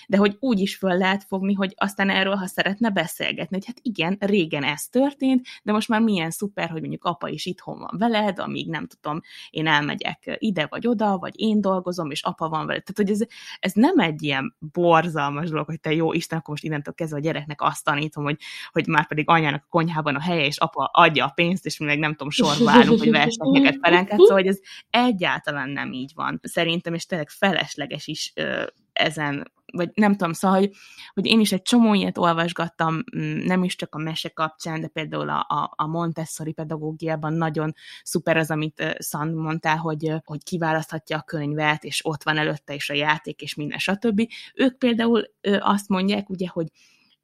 De 0.07 0.17
hogy 0.17 0.37
úgy 0.39 0.59
is 0.59 0.75
föl 0.75 0.97
lehet 0.97 1.23
fogni, 1.23 1.53
hogy 1.53 1.73
aztán 1.75 2.09
erről, 2.09 2.35
ha 2.35 2.47
szeretne 2.47 2.89
beszélgetni, 2.89 3.55
hogy 3.55 3.65
hát 3.65 3.79
igen, 3.81 4.17
régen 4.19 4.63
ez 4.63 4.87
történt, 4.87 5.47
de 5.63 5.71
most 5.71 5.87
már 5.87 6.01
milyen 6.01 6.31
szuper, 6.31 6.69
hogy 6.69 6.79
mondjuk 6.79 7.03
apa 7.03 7.27
is 7.27 7.45
itthon 7.45 7.79
van 7.79 7.95
veled, 7.97 8.39
amíg 8.39 8.69
nem 8.69 8.87
tudom, 8.87 9.21
én 9.49 9.67
elmegyek 9.67 10.35
ide 10.37 10.67
vagy 10.69 10.87
oda, 10.87 11.17
vagy 11.17 11.39
én 11.39 11.61
dolgozom, 11.61 12.11
és 12.11 12.23
apa 12.23 12.49
van 12.49 12.65
veled. 12.65 12.83
Tehát, 12.83 13.09
hogy 13.09 13.21
ez, 13.21 13.27
ez 13.59 13.71
nem 13.73 13.99
egy 13.99 14.23
ilyen 14.23 14.55
borzalmas 14.59 15.49
dolog, 15.49 15.65
hogy 15.65 15.79
te 15.79 15.93
jó 15.93 16.13
Isten, 16.13 16.37
akkor 16.37 16.49
most 16.49 16.63
innentől 16.63 16.93
kezdve 16.93 17.17
a 17.17 17.21
gyereknek 17.21 17.61
azt 17.61 17.83
tanítom, 17.83 18.23
hogy, 18.23 18.39
hogy 18.71 18.87
már 18.87 19.07
pedig 19.07 19.29
anyának 19.29 19.63
a 19.63 19.69
konyhában 19.69 20.15
a 20.17 20.21
helye, 20.21 20.45
és 20.45 20.57
apa 20.57 20.89
adja 20.93 21.25
a 21.25 21.31
pénzt, 21.35 21.65
és 21.65 21.77
mi 21.77 21.85
meg 21.85 21.99
nem 21.99 22.11
tudom, 22.11 22.29
sorba 22.29 22.71
állunk, 22.71 22.99
hogy 22.99 23.11
versnek 23.11 23.49
neked 23.49 23.77
felenket, 23.81 24.17
szóval 24.17 24.37
hogy 24.37 24.47
ez 24.47 24.59
egyáltalán 24.89 25.69
nem 25.69 25.91
így 25.91 26.11
van. 26.15 26.39
Szerintem, 26.43 26.93
és 26.93 27.05
tényleg 27.05 27.29
felesleges 27.29 28.07
is 28.07 28.31
ö, 28.35 28.63
ezen 28.93 29.51
vagy 29.73 29.89
nem 29.93 30.11
tudom, 30.11 30.33
szóval, 30.33 30.57
hogy, 30.59 30.71
hogy 31.13 31.25
én 31.25 31.39
is 31.39 31.51
egy 31.51 31.61
csomó 31.61 31.93
ilyet 31.93 32.17
olvasgattam, 32.17 33.03
mm, 33.17 33.37
nem 33.45 33.63
is 33.63 33.75
csak 33.75 33.95
a 33.95 33.97
mese 33.97 34.29
kapcsán, 34.29 34.81
de 34.81 34.87
például 34.87 35.29
a, 35.29 35.45
a, 35.47 35.73
a 35.75 35.87
Montessori 35.87 36.51
pedagógiában 36.51 37.33
nagyon 37.33 37.73
szuper 38.03 38.37
az, 38.37 38.51
amit 38.51 38.95
Szand 38.99 39.35
mondtál, 39.35 39.77
hogy, 39.77 40.13
hogy 40.25 40.43
kiválaszthatja 40.43 41.17
a 41.17 41.21
könyvet, 41.21 41.83
és 41.83 42.05
ott 42.05 42.23
van 42.23 42.37
előtte 42.37 42.73
is 42.73 42.89
a 42.89 42.93
játék, 42.93 43.41
és 43.41 43.55
minden, 43.55 43.77
stb. 43.77 44.21
Ők 44.55 44.77
például 44.77 45.23
azt 45.59 45.89
mondják, 45.89 46.29
ugye, 46.29 46.47
hogy 46.47 46.67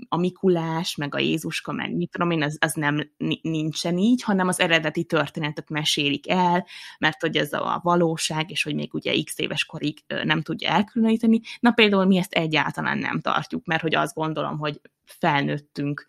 a 0.10 0.18
Mikulás, 0.18 0.96
meg 0.96 1.16
a 1.16 1.20
Jézuska, 1.20 1.72
meg 1.72 1.96
mit 1.96 2.12
tudom 2.12 2.32
én, 2.32 2.44
az, 2.44 2.58
az 2.60 2.74
nem 2.74 3.12
nincsen 3.42 3.98
így, 3.98 4.24
hanem 4.24 4.48
az 4.48 4.60
eredeti 4.60 5.04
történetet 5.04 5.70
mesélik 5.70 6.30
el, 6.30 6.66
mert 7.00 7.22
hogy 7.22 7.38
ez 7.38 7.54
a 7.54 7.80
valóság, 7.84 8.52
és 8.52 8.64
hogy 8.64 8.76
még 8.76 8.94
ugye 8.94 9.24
x 9.24 9.40
éves 9.40 9.66
korig 9.66 9.98
nem 10.24 10.42
tudja 10.42 10.70
elkülöníteni. 10.70 11.42
Na 11.60 11.72
például 11.72 12.06
mi 12.06 12.18
ezt 12.18 12.34
egyáltalán 12.34 12.98
nem 12.98 13.20
tartjuk, 13.20 13.66
mert 13.66 13.82
hogy 13.82 13.96
azt 13.96 14.16
gondolom, 14.16 14.58
hogy 14.58 14.82
felnőttünk 15.06 16.06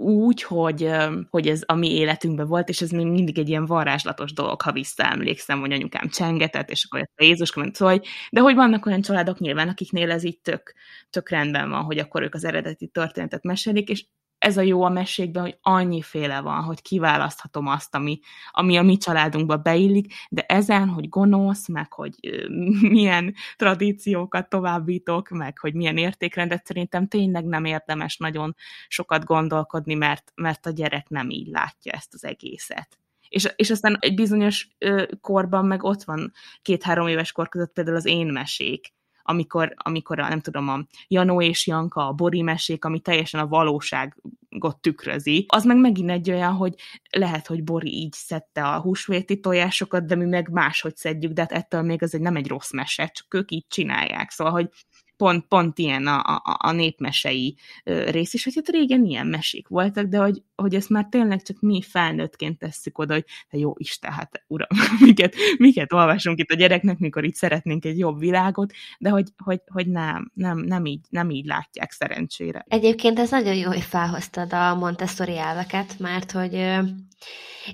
úgy, 0.00 0.42
hogy, 0.42 0.90
hogy 1.30 1.48
ez 1.48 1.62
a 1.66 1.74
mi 1.74 1.94
életünkben 1.94 2.46
volt, 2.46 2.68
és 2.68 2.80
ez 2.80 2.90
még 2.90 3.06
mindig 3.06 3.38
egy 3.38 3.48
ilyen 3.48 3.66
varázslatos 3.66 4.32
dolog, 4.32 4.62
ha 4.62 4.72
visszaemlékszem, 4.72 5.60
hogy 5.60 5.72
anyukám 5.72 6.08
csengetett, 6.08 6.70
és 6.70 6.84
akkor 6.84 7.00
a 7.00 7.24
Jézus 7.24 7.54
ment, 7.54 7.74
szóval, 7.74 8.00
de 8.30 8.40
hogy 8.40 8.54
vannak 8.54 8.86
olyan 8.86 9.00
családok 9.00 9.38
nyilván, 9.38 9.68
akiknél 9.68 10.10
ez 10.10 10.24
így 10.24 10.40
tök, 10.40 10.74
tök 11.10 11.28
rendben 11.28 11.70
van, 11.70 11.82
hogy 11.82 11.98
akkor 11.98 12.22
ők 12.22 12.34
az 12.34 12.44
eredeti 12.44 12.86
történetet 12.86 13.42
mesélik, 13.42 13.88
és 13.88 14.04
ez 14.38 14.56
a 14.56 14.60
jó 14.60 14.82
a 14.82 14.88
mesékben, 14.88 15.42
hogy 15.42 15.58
annyiféle 15.62 16.40
van, 16.40 16.62
hogy 16.62 16.82
kiválaszthatom 16.82 17.66
azt, 17.66 17.94
ami, 17.94 18.20
ami 18.50 18.76
a 18.76 18.82
mi 18.82 18.96
családunkba 18.96 19.56
beillik, 19.56 20.12
de 20.28 20.42
ezen, 20.42 20.88
hogy 20.88 21.08
gonosz, 21.08 21.68
meg 21.68 21.92
hogy 21.92 22.14
milyen 22.90 23.34
tradíciókat 23.56 24.48
továbbítok, 24.48 25.28
meg 25.28 25.58
hogy 25.58 25.74
milyen 25.74 25.96
értékrendet 25.96 26.66
szerintem 26.66 27.08
tényleg 27.08 27.44
nem 27.44 27.64
érdemes 27.64 28.16
nagyon 28.16 28.54
sokat 28.88 29.24
gondolkodni, 29.24 29.94
mert, 29.94 30.32
mert 30.34 30.66
a 30.66 30.70
gyerek 30.70 31.08
nem 31.08 31.30
így 31.30 31.48
látja 31.48 31.92
ezt 31.92 32.14
az 32.14 32.24
egészet. 32.24 32.98
És, 33.28 33.48
és 33.56 33.70
aztán 33.70 33.96
egy 34.00 34.14
bizonyos 34.14 34.68
ö, 34.78 35.04
korban 35.20 35.64
meg 35.66 35.82
ott 35.82 36.02
van 36.02 36.32
két-három 36.62 37.06
éves 37.06 37.32
kor 37.32 37.48
között 37.48 37.72
például 37.72 37.96
az 37.96 38.06
én 38.06 38.26
mesék, 38.26 38.92
amikor, 39.28 39.74
amikor 39.76 40.18
a, 40.18 40.28
nem 40.28 40.40
tudom, 40.40 40.68
a 40.68 40.84
Janó 41.08 41.42
és 41.42 41.66
Janka, 41.66 42.08
a 42.08 42.12
Bori 42.12 42.42
mesék, 42.42 42.84
ami 42.84 43.00
teljesen 43.00 43.40
a 43.40 43.46
valóságot 43.46 44.80
tükrözi, 44.80 45.44
az 45.48 45.64
meg 45.64 45.76
megint 45.76 46.10
egy 46.10 46.30
olyan, 46.30 46.52
hogy 46.52 46.74
lehet, 47.10 47.46
hogy 47.46 47.64
Bori 47.64 47.92
így 47.92 48.12
szedte 48.12 48.64
a 48.64 48.80
húsvéti 48.80 49.40
tojásokat, 49.40 50.06
de 50.06 50.14
mi 50.14 50.24
meg 50.24 50.50
máshogy 50.50 50.96
szedjük, 50.96 51.32
de 51.32 51.40
hát 51.40 51.52
ettől 51.52 51.82
még 51.82 52.02
ez 52.02 52.14
egy, 52.14 52.20
nem 52.20 52.36
egy 52.36 52.46
rossz 52.46 52.72
mese, 52.72 53.06
csak 53.06 53.34
ők 53.34 53.50
így 53.50 53.64
csinálják. 53.68 54.30
Szóval, 54.30 54.52
hogy 54.52 54.68
pont, 55.16 55.46
pont 55.46 55.78
ilyen 55.78 56.06
a, 56.06 56.18
a, 56.18 56.56
a 56.58 56.72
népmesei 56.72 57.56
rész 57.84 58.34
is, 58.34 58.44
hogy 58.44 58.54
hát 58.54 58.68
régen 58.68 59.04
ilyen 59.04 59.26
mesék 59.26 59.68
voltak, 59.68 60.06
de 60.06 60.18
hogy, 60.18 60.42
hogy 60.62 60.74
ezt 60.74 60.88
már 60.88 61.06
tényleg 61.10 61.42
csak 61.42 61.56
mi 61.60 61.82
felnőttként 61.82 62.58
tesszük 62.58 62.98
oda, 62.98 63.12
hogy 63.12 63.24
te 63.50 63.58
jó 63.58 63.74
Isten, 63.76 64.12
hát 64.12 64.44
uram, 64.46 64.68
miket, 65.06 65.34
miket 65.58 65.92
olvasunk 65.92 66.38
itt 66.38 66.50
a 66.50 66.54
gyereknek, 66.54 66.98
mikor 66.98 67.24
itt 67.24 67.34
szeretnénk 67.34 67.84
egy 67.84 67.98
jobb 67.98 68.18
világot, 68.18 68.72
de 68.98 69.10
hogy, 69.10 69.28
hogy, 69.44 69.60
hogy 69.66 69.86
nem, 69.86 70.30
nem, 70.34 70.58
nem, 70.58 70.84
így, 70.84 71.06
nem 71.08 71.30
így 71.30 71.46
látják 71.46 71.92
szerencsére. 71.92 72.64
Egyébként 72.68 73.18
ez 73.18 73.30
nagyon 73.30 73.54
jó, 73.54 73.68
hogy 73.68 73.82
felhoztad 73.82 74.52
a 74.52 74.74
Montessori 74.74 75.38
elveket, 75.38 75.98
mert 75.98 76.30
hogy 76.30 76.54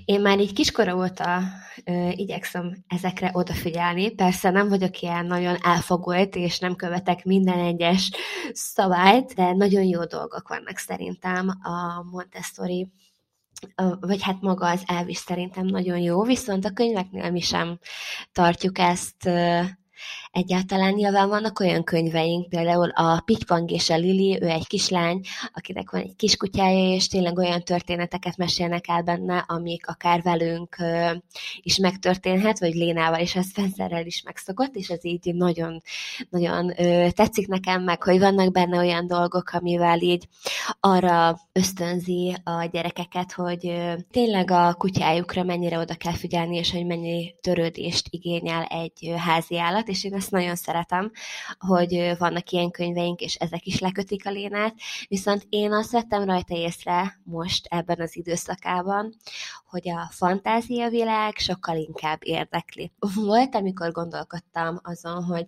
én 0.05 0.21
már 0.21 0.39
így 0.39 0.53
kiskora 0.53 0.95
óta 0.95 1.41
ö, 1.83 2.09
igyekszem 2.11 2.83
ezekre 2.87 3.29
odafigyelni. 3.33 4.09
Persze 4.09 4.49
nem 4.49 4.69
vagyok 4.69 5.01
ilyen 5.01 5.25
nagyon 5.25 5.57
elfogolt, 5.61 6.35
és 6.35 6.59
nem 6.59 6.75
követek 6.75 7.23
minden 7.23 7.59
egyes 7.59 8.11
szabályt, 8.53 9.33
de 9.33 9.53
nagyon 9.53 9.83
jó 9.83 10.03
dolgok 10.03 10.47
vannak 10.47 10.77
szerintem 10.77 11.47
a 11.47 12.03
Montessori 12.11 12.74
vagy 13.99 14.21
hát 14.21 14.41
maga 14.41 14.69
az 14.69 14.83
elvis 14.85 15.17
szerintem 15.17 15.65
nagyon 15.65 15.97
jó, 15.97 16.23
viszont 16.23 16.65
a 16.65 16.73
könyveknél 16.73 17.31
mi 17.31 17.39
sem 17.39 17.79
tartjuk 18.31 18.77
ezt 18.77 19.29
Egyáltalán 20.35 20.93
nyilván 20.93 21.29
vannak 21.29 21.59
olyan 21.59 21.83
könyveink, 21.83 22.49
például 22.49 22.89
a 22.89 23.21
Pitypang 23.25 23.71
és 23.71 23.89
a 23.89 23.97
Lili, 23.97 24.39
ő 24.41 24.47
egy 24.47 24.67
kislány, 24.67 25.21
akinek 25.53 25.91
van 25.91 26.01
egy 26.01 26.15
kiskutyája, 26.15 26.93
és 26.93 27.07
tényleg 27.07 27.37
olyan 27.37 27.61
történeteket 27.63 28.37
mesélnek 28.37 28.87
el 28.87 29.01
benne, 29.01 29.45
amik 29.47 29.87
akár 29.87 30.21
velünk 30.21 30.75
is 31.61 31.77
megtörténhet, 31.77 32.59
vagy 32.59 32.73
Lénával 32.73 33.19
és 33.19 33.35
a 33.35 33.41
Spencerrel 33.41 34.05
is 34.05 34.21
megszokott, 34.25 34.75
és 34.75 34.89
ez 34.89 35.05
így 35.05 35.33
nagyon, 35.35 35.81
nagyon 36.29 36.73
tetszik 37.09 37.47
nekem 37.47 37.83
meg, 37.83 38.03
hogy 38.03 38.19
vannak 38.19 38.51
benne 38.51 38.77
olyan 38.77 39.07
dolgok, 39.07 39.49
amivel 39.53 39.99
így 39.99 40.27
arra 40.79 41.39
ösztönzi 41.51 42.35
a 42.43 42.65
gyerekeket, 42.71 43.31
hogy 43.31 43.73
tényleg 44.11 44.51
a 44.51 44.73
kutyájukra 44.73 45.43
mennyire 45.43 45.79
oda 45.79 45.95
kell 45.95 46.13
figyelni, 46.13 46.57
és 46.57 46.71
hogy 46.71 46.85
mennyi 46.85 47.35
törődést 47.41 48.07
igényel 48.09 48.63
egy 48.63 49.13
házi 49.17 49.59
állat, 49.59 49.87
és 49.87 50.03
én 50.03 50.13
ezt 50.13 50.23
nagyon 50.29 50.55
szeretem, 50.55 51.11
hogy 51.57 52.15
vannak 52.17 52.49
ilyen 52.49 52.71
könyveink, 52.71 53.19
és 53.19 53.35
ezek 53.35 53.65
is 53.65 53.79
lekötik 53.79 54.25
a 54.25 54.29
lénát, 54.29 54.75
viszont 55.07 55.45
én 55.49 55.73
azt 55.73 55.91
vettem 55.91 56.23
rajta 56.23 56.55
észre 56.55 57.19
most 57.23 57.65
ebben 57.69 57.99
az 57.99 58.15
időszakában, 58.15 59.15
hogy 59.65 59.89
a 59.89 60.09
fantáziavilág 60.11 61.37
sokkal 61.37 61.77
inkább 61.77 62.19
érdekli. 62.21 62.91
Volt, 63.15 63.55
amikor 63.55 63.91
gondolkodtam 63.91 64.79
azon, 64.83 65.23
hogy 65.23 65.45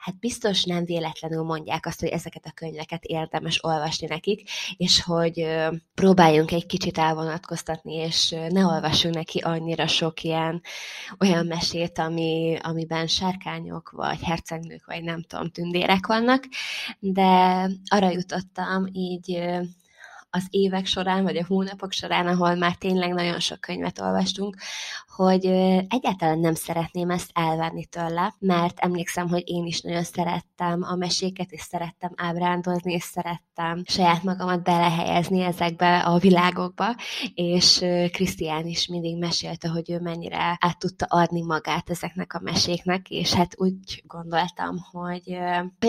hát 0.00 0.18
biztos 0.18 0.64
nem 0.64 0.84
véletlenül 0.84 1.42
mondják 1.42 1.86
azt, 1.86 2.00
hogy 2.00 2.08
ezeket 2.08 2.46
a 2.46 2.52
könyveket 2.54 3.04
érdemes 3.04 3.64
olvasni 3.64 4.06
nekik, 4.06 4.50
és 4.76 5.02
hogy 5.02 5.46
próbáljunk 5.94 6.50
egy 6.50 6.66
kicsit 6.66 6.98
elvonatkoztatni, 6.98 7.94
és 7.94 8.30
ne 8.48 8.64
olvassunk 8.64 9.14
neki 9.14 9.38
annyira 9.38 9.86
sok 9.86 10.22
ilyen 10.22 10.62
olyan 11.18 11.46
mesét, 11.46 11.98
ami, 11.98 12.58
amiben 12.62 13.06
sárkányok, 13.06 13.90
vagy 13.90 14.22
hercegnők, 14.22 14.86
vagy 14.86 15.02
nem 15.02 15.22
tudom, 15.22 15.50
tündérek 15.50 16.06
vannak, 16.06 16.44
de 16.98 17.68
arra 17.88 18.10
jutottam 18.10 18.86
így 18.92 19.42
az 20.30 20.46
évek 20.50 20.86
során, 20.86 21.22
vagy 21.22 21.36
a 21.36 21.46
hónapok 21.46 21.92
során, 21.92 22.26
ahol 22.26 22.54
már 22.54 22.74
tényleg 22.74 23.12
nagyon 23.12 23.40
sok 23.40 23.60
könyvet 23.60 24.00
olvastunk, 24.00 24.56
hogy 25.24 25.44
egyáltalán 25.88 26.38
nem 26.38 26.54
szeretném 26.54 27.10
ezt 27.10 27.30
elvenni 27.32 27.84
tőle, 27.84 28.34
mert 28.38 28.78
emlékszem, 28.78 29.28
hogy 29.28 29.42
én 29.46 29.66
is 29.66 29.80
nagyon 29.80 30.02
szerettem 30.02 30.82
a 30.82 30.94
meséket, 30.94 31.50
és 31.50 31.60
szerettem 31.60 32.12
ábrándozni, 32.16 32.92
és 32.92 33.02
szerettem 33.02 33.82
saját 33.86 34.22
magamat 34.22 34.62
belehelyezni 34.62 35.40
ezekbe 35.40 35.98
a 35.98 36.18
világokba, 36.18 36.96
és 37.34 37.84
Krisztián 38.12 38.66
is 38.66 38.86
mindig 38.86 39.18
mesélte, 39.18 39.68
hogy 39.68 39.90
ő 39.90 40.00
mennyire 40.00 40.56
át 40.60 40.78
tudta 40.78 41.06
adni 41.08 41.42
magát 41.42 41.90
ezeknek 41.90 42.34
a 42.34 42.40
meséknek, 42.42 43.10
és 43.10 43.34
hát 43.34 43.54
úgy 43.56 44.02
gondoltam, 44.06 44.76
hogy, 44.90 45.38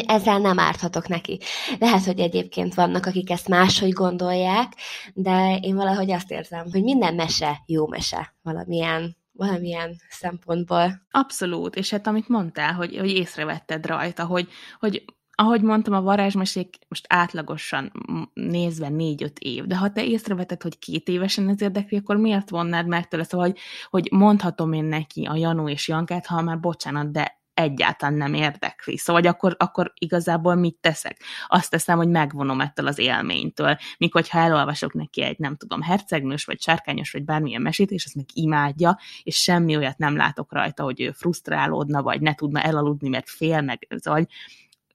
ezzel 0.05 0.39
nem 0.39 0.59
árthatok 0.59 1.07
neki. 1.07 1.39
Lehet, 1.79 2.05
hogy 2.05 2.19
egyébként 2.19 2.73
vannak, 2.73 3.05
akik 3.05 3.29
ezt 3.29 3.47
máshogy 3.47 3.91
gondolják, 3.91 4.73
de 5.13 5.59
én 5.61 5.75
valahogy 5.75 6.11
azt 6.11 6.32
érzem, 6.32 6.65
hogy 6.71 6.84
minden 6.84 7.15
mese 7.15 7.61
jó 7.65 7.88
mese 7.88 8.34
valamilyen 8.43 9.19
valamilyen 9.45 9.95
szempontból. 10.09 11.01
Abszolút, 11.11 11.75
és 11.75 11.89
hát 11.89 12.07
amit 12.07 12.27
mondtál, 12.27 12.73
hogy, 12.73 12.97
hogy 12.97 13.09
észrevetted 13.09 13.85
rajta, 13.85 14.25
hogy, 14.25 14.47
hogy 14.79 15.03
ahogy 15.35 15.61
mondtam, 15.61 15.93
a 15.93 16.01
varázsmesék 16.01 16.77
most 16.87 17.05
átlagosan 17.09 17.91
nézve 18.33 18.89
négy-öt 18.89 19.39
év, 19.39 19.65
de 19.65 19.77
ha 19.77 19.91
te 19.91 20.05
észreveted, 20.05 20.61
hogy 20.61 20.79
két 20.79 21.07
évesen 21.07 21.49
ez 21.49 21.61
érdekli, 21.61 21.97
akkor 21.97 22.17
miért 22.17 22.49
vonnád 22.49 22.87
meg 22.87 23.07
tőle? 23.07 23.23
Szóval, 23.23 23.45
hogy, 23.45 23.57
hogy 23.89 24.07
mondhatom 24.11 24.73
én 24.73 24.83
neki 24.83 25.25
a 25.25 25.35
Janó 25.35 25.69
és 25.69 25.87
Jankát, 25.87 26.25
ha 26.25 26.41
már 26.41 26.59
bocsánat, 26.59 27.11
de 27.11 27.40
egyáltalán 27.54 28.16
nem 28.16 28.34
érdekli. 28.34 28.97
Szóval 28.97 29.26
akkor, 29.26 29.56
akkor 29.60 29.93
igazából 29.95 30.56
mit 30.56 30.78
teszek? 30.82 31.18
Azt 31.47 31.70
teszem, 31.70 31.97
hogy 31.97 32.10
megvonom 32.10 32.62
ettől 32.62 32.88
az 32.88 32.97
élménytől. 32.97 33.78
Míg 33.97 34.12
hogyha 34.12 34.39
elolvasok 34.39 34.93
neki 34.93 35.22
egy, 35.22 35.39
nem 35.39 35.56
tudom, 35.56 35.82
hercegnős, 35.82 36.45
vagy 36.45 36.62
sárkányos, 36.62 37.12
vagy 37.12 37.24
bármilyen 37.24 37.62
mesét, 37.62 37.91
és 37.91 38.06
azt 38.06 38.16
meg 38.16 38.26
imádja, 38.34 38.99
és 39.24 39.41
semmi 39.41 39.76
olyat 39.76 39.97
nem 39.97 40.16
látok 40.16 40.54
rajta, 40.54 40.84
hogy 40.84 41.02
ő 41.02 41.12
frusztrálódna, 41.12 42.02
vagy 42.02 42.22
ne 42.22 42.36
tudna 42.36 42.62
elaludni, 42.62 43.10
mert 43.10 43.30
fél, 43.30 43.62
meg, 43.62 43.88
szóval 43.97 44.28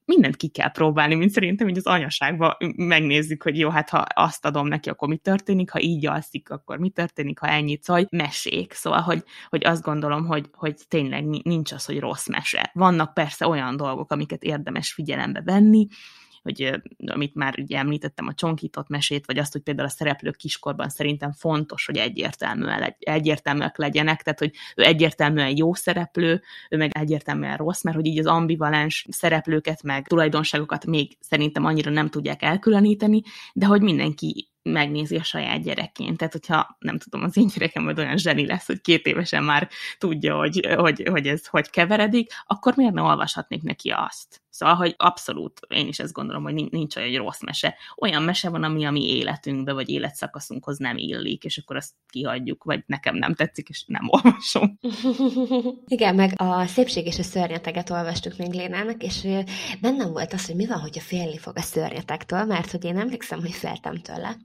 mindent 0.07 0.35
ki 0.35 0.47
kell 0.47 0.71
próbálni, 0.71 1.15
mint 1.15 1.31
szerintem, 1.31 1.67
hogy 1.67 1.77
az 1.77 1.85
anyaságban 1.85 2.57
megnézzük, 2.75 3.43
hogy 3.43 3.59
jó, 3.59 3.69
hát 3.69 3.89
ha 3.89 4.05
azt 4.13 4.45
adom 4.45 4.67
neki, 4.67 4.89
akkor 4.89 5.07
mi 5.07 5.17
történik, 5.17 5.71
ha 5.71 5.81
így 5.81 6.05
alszik, 6.05 6.49
akkor 6.49 6.77
mi 6.77 6.89
történik, 6.89 7.39
ha 7.39 7.47
ennyit, 7.47 7.83
szóval 7.83 8.07
mesék. 8.09 8.73
Szóval, 8.73 9.01
hogy, 9.01 9.23
hogy 9.49 9.65
azt 9.65 9.81
gondolom, 9.81 10.25
hogy, 10.25 10.45
hogy 10.51 10.75
tényleg 10.87 11.25
nincs 11.25 11.71
az, 11.71 11.85
hogy 11.85 11.99
rossz 11.99 12.27
mese. 12.27 12.71
Vannak 12.73 13.13
persze 13.13 13.47
olyan 13.47 13.77
dolgok, 13.77 14.11
amiket 14.11 14.43
érdemes 14.43 14.93
figyelembe 14.93 15.41
venni, 15.41 15.87
hogy 16.47 16.81
amit 17.05 17.35
már 17.35 17.59
ugye 17.59 17.77
említettem, 17.77 18.27
a 18.27 18.33
csonkított 18.33 18.87
mesét, 18.87 19.25
vagy 19.25 19.37
azt, 19.37 19.51
hogy 19.51 19.61
például 19.61 19.87
a 19.87 19.91
szereplők 19.91 20.35
kiskorban 20.35 20.89
szerintem 20.89 21.31
fontos, 21.31 21.85
hogy 21.85 21.97
egyértelműen, 21.97 22.95
egyértelműek 22.99 23.77
legyenek, 23.77 24.21
tehát 24.23 24.39
hogy 24.39 24.51
ő 24.75 24.83
egyértelműen 24.83 25.57
jó 25.57 25.73
szereplő, 25.73 26.41
ő 26.69 26.77
meg 26.77 26.97
egyértelműen 26.97 27.57
rossz, 27.57 27.83
mert 27.83 27.95
hogy 27.95 28.05
így 28.05 28.19
az 28.19 28.25
ambivalens 28.25 29.05
szereplőket, 29.09 29.83
meg 29.83 30.07
tulajdonságokat 30.07 30.85
még 30.85 31.17
szerintem 31.19 31.65
annyira 31.65 31.91
nem 31.91 32.09
tudják 32.09 32.41
elkülöníteni, 32.41 33.21
de 33.53 33.65
hogy 33.65 33.81
mindenki 33.81 34.47
megnézi 34.67 35.15
a 35.15 35.23
saját 35.23 35.63
gyerekként. 35.63 36.17
Tehát, 36.17 36.33
hogyha 36.33 36.77
nem 36.79 36.97
tudom, 36.97 37.23
az 37.23 37.37
én 37.37 37.47
gyerekem 37.47 37.83
majd 37.83 37.99
olyan 37.99 38.17
zseni 38.17 38.45
lesz, 38.45 38.65
hogy 38.65 38.81
két 38.81 39.05
évesen 39.05 39.43
már 39.43 39.69
tudja, 39.97 40.37
hogy, 40.37 40.67
hogy, 40.75 41.07
hogy 41.09 41.27
ez 41.27 41.47
hogy 41.47 41.69
keveredik, 41.69 42.31
akkor 42.45 42.75
miért 42.75 42.93
ne 42.93 43.01
olvashatnék 43.01 43.61
neki 43.63 43.89
azt? 43.89 44.41
Szóval, 44.57 44.75
hogy 44.75 44.93
abszolút, 44.97 45.59
én 45.67 45.87
is 45.87 45.99
ezt 45.99 46.13
gondolom, 46.13 46.43
hogy 46.43 46.53
nincs 46.53 46.95
olyan 46.95 47.09
egy 47.09 47.17
rossz 47.17 47.41
mese. 47.41 47.75
Olyan 47.95 48.23
mese 48.23 48.49
van, 48.49 48.63
ami 48.63 48.85
a 48.85 48.91
mi 48.91 49.07
életünkbe, 49.07 49.73
vagy 49.73 49.89
életszakaszunkhoz 49.89 50.77
nem 50.77 50.97
illik, 50.97 51.43
és 51.43 51.57
akkor 51.57 51.75
azt 51.75 51.93
kihagyjuk, 52.09 52.63
vagy 52.63 52.83
nekem 52.85 53.15
nem 53.15 53.33
tetszik, 53.33 53.69
és 53.69 53.83
nem 53.87 54.07
olvasom. 54.09 54.79
Igen, 55.95 56.15
meg 56.15 56.33
a 56.35 56.65
Szépség 56.65 57.05
és 57.05 57.19
a 57.19 57.23
szörnyeteget 57.23 57.89
olvastuk 57.89 58.37
még 58.37 58.51
Lénának, 58.51 59.03
és 59.03 59.27
bennem 59.81 60.11
volt 60.11 60.33
az, 60.33 60.45
hogy 60.45 60.55
mi 60.55 60.65
van, 60.65 60.79
hogyha 60.79 61.01
félni 61.01 61.37
fog 61.37 61.57
a 61.57 61.61
szörnyetektől, 61.61 62.43
mert 62.43 62.71
hogy 62.71 62.83
én 62.83 62.97
emlékszem, 62.97 63.39
hogy 63.39 63.53
féltem 63.53 64.01
tőle. 64.01 64.37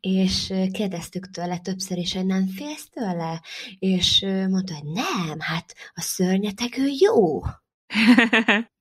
És 0.00 0.52
kérdeztük 0.72 1.30
tőle 1.30 1.58
többször 1.58 1.98
is, 1.98 2.14
hogy 2.14 2.26
nem 2.26 2.46
félsz 2.46 2.88
tőle? 2.88 3.42
És 3.78 4.20
mondta, 4.48 4.74
hogy 4.74 4.92
nem, 4.92 5.40
hát 5.40 5.74
a 5.94 6.00
szörnyetegő 6.00 6.86
jó. 6.98 7.40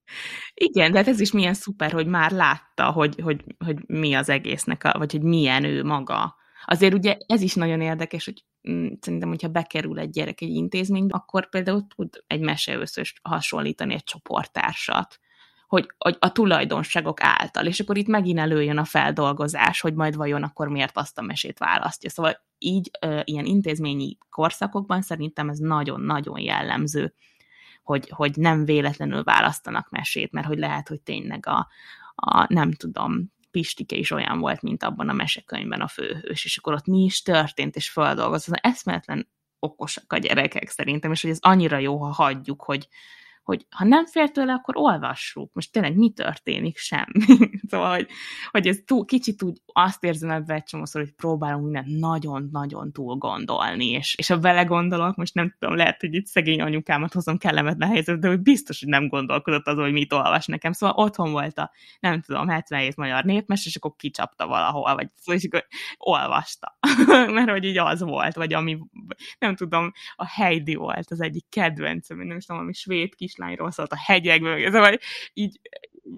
Igen, 0.53 0.91
de 0.91 0.97
hát 0.97 1.07
ez 1.07 1.20
is 1.20 1.32
milyen 1.32 1.53
szuper, 1.53 1.91
hogy 1.91 2.07
már 2.07 2.32
látta, 2.32 2.91
hogy, 2.91 3.20
hogy, 3.22 3.43
hogy 3.66 3.78
mi 3.88 4.14
az 4.14 4.30
egésznek, 4.30 4.84
a, 4.84 4.97
vagy 4.97 5.11
hogy 5.11 5.22
milyen 5.22 5.64
ő 5.64 5.84
maga. 5.84 6.36
Azért 6.66 6.93
ugye 6.93 7.18
ez 7.26 7.41
is 7.41 7.53
nagyon 7.53 7.82
érdekes, 7.82 8.26
hogy 8.26 8.43
mm, 8.70 8.88
szerintem, 8.99 9.30
hogyha 9.30 9.47
bekerül 9.47 9.99
egy 9.99 10.09
gyerek 10.09 10.41
egy 10.41 10.49
intézménybe, 10.49 11.16
akkor 11.16 11.49
például 11.49 11.88
tud 11.95 12.24
egy 12.28 12.41
meseőszöst 12.41 13.20
hasonlítani 13.22 13.93
egy 13.93 14.03
csoporttársat 14.03 15.20
hogy, 15.74 15.88
hogy 15.97 16.18
a 16.20 16.32
tulajdonságok 16.32 17.24
által, 17.24 17.66
és 17.66 17.80
akkor 17.80 17.97
itt 17.97 18.07
megint 18.07 18.39
előjön 18.39 18.78
a 18.78 18.86
feldolgozás, 18.86 19.82
hogy 19.82 19.93
majd 19.93 20.16
vajon 20.16 20.43
akkor 20.43 20.68
miért 20.68 20.97
azt 20.97 21.18
a 21.18 21.22
mesét 21.22 21.57
választja. 21.57 22.09
Szóval 22.09 22.45
így 22.57 22.91
ilyen 23.24 23.45
intézményi 23.45 24.18
korszakokban 24.30 25.01
szerintem 25.01 25.49
ez 25.49 25.57
nagyon-nagyon 25.57 26.39
jellemző, 26.39 27.14
hogy, 27.84 28.09
hogy 28.09 28.36
nem 28.36 28.65
véletlenül 28.65 29.23
választanak 29.23 29.89
mesét, 29.89 30.31
mert 30.31 30.47
hogy 30.47 30.57
lehet, 30.57 30.88
hogy 30.88 31.01
tényleg 31.01 31.47
a, 31.47 31.67
a 32.15 32.53
nem 32.53 32.71
tudom, 32.71 33.31
Pistike 33.51 33.95
is 33.95 34.11
olyan 34.11 34.39
volt, 34.39 34.61
mint 34.61 34.84
abban 34.84 35.09
a 35.09 35.13
mesekönyvben 35.13 35.81
a 35.81 35.88
főhős, 35.88 36.45
és 36.45 36.57
akkor 36.57 36.73
ott 36.73 36.86
mi 36.86 37.03
is 37.03 37.21
történt, 37.21 37.75
és 37.75 37.89
feldolgozott. 37.89 38.55
Eszméletlen 38.61 39.29
okosak 39.59 40.13
a 40.13 40.17
gyerekek 40.17 40.69
szerintem, 40.69 41.11
és 41.11 41.21
hogy 41.21 41.31
ez 41.31 41.39
annyira 41.41 41.77
jó, 41.77 41.97
ha 41.97 42.11
hagyjuk, 42.11 42.63
hogy, 42.63 42.88
hogy 43.43 43.65
ha 43.69 43.85
nem 43.85 44.05
fél 44.05 44.29
tőle, 44.29 44.53
akkor 44.53 44.77
olvassuk. 44.77 45.53
Most 45.53 45.71
tényleg 45.71 45.95
mi 45.95 46.11
történik? 46.11 46.77
Semmi. 46.77 47.49
szóval, 47.69 47.95
hogy, 47.95 48.07
hogy 48.51 48.67
ez 48.67 48.77
túl, 48.85 49.05
kicsit 49.05 49.43
úgy 49.43 49.61
azt 49.65 50.03
érzem 50.03 50.29
ebben 50.29 50.55
egy 50.55 50.63
csomószor, 50.63 51.01
hogy 51.01 51.11
próbálunk 51.11 51.63
mindent 51.63 51.99
nagyon-nagyon 51.99 52.91
túl 52.91 53.15
gondolni, 53.15 53.89
és, 53.89 54.15
és 54.15 54.27
ha 54.27 54.39
vele 54.39 54.63
gondolok, 54.63 55.15
most 55.15 55.33
nem 55.33 55.55
tudom, 55.59 55.75
lehet, 55.75 56.01
hogy 56.01 56.13
itt 56.13 56.25
szegény 56.25 56.61
anyukámat 56.61 57.13
hozom 57.13 57.37
kellemetlen 57.37 57.89
helyzet, 57.89 58.19
de 58.19 58.27
hogy 58.27 58.41
biztos, 58.41 58.79
hogy 58.79 58.89
nem 58.89 59.07
gondolkodott 59.07 59.67
azon, 59.67 59.83
hogy 59.83 59.93
mit 59.93 60.13
olvas 60.13 60.45
nekem. 60.45 60.71
Szóval 60.71 60.95
otthon 60.95 61.31
volt 61.31 61.57
a, 61.57 61.71
nem 61.99 62.21
tudom, 62.21 62.47
77 62.47 62.95
magyar 62.95 63.23
népmes, 63.23 63.65
és 63.65 63.75
akkor 63.75 63.95
kicsapta 63.95 64.47
valahol, 64.47 64.95
vagy 64.95 65.09
szóval, 65.15 65.35
és 65.41 65.45
akkor 65.45 65.65
olvasta. 65.97 66.77
Mert 67.35 67.49
hogy 67.49 67.63
így 67.63 67.77
az 67.77 68.01
volt, 68.01 68.35
vagy 68.35 68.53
ami, 68.53 68.79
nem 69.39 69.55
tudom, 69.55 69.91
a 70.15 70.27
Heidi 70.27 70.75
volt 70.75 71.11
az 71.11 71.21
egyik 71.21 71.45
kedvencem, 71.49 72.17
nem 72.17 72.39
tudom, 72.39 72.61
ami 72.61 72.73
svéd 72.73 73.15
kis 73.15 73.32
kislányról 73.34 73.71
szólt 73.71 73.91
a 73.91 73.97
hegyekből, 74.05 74.71
szóval 74.71 74.97
így, 75.34 75.59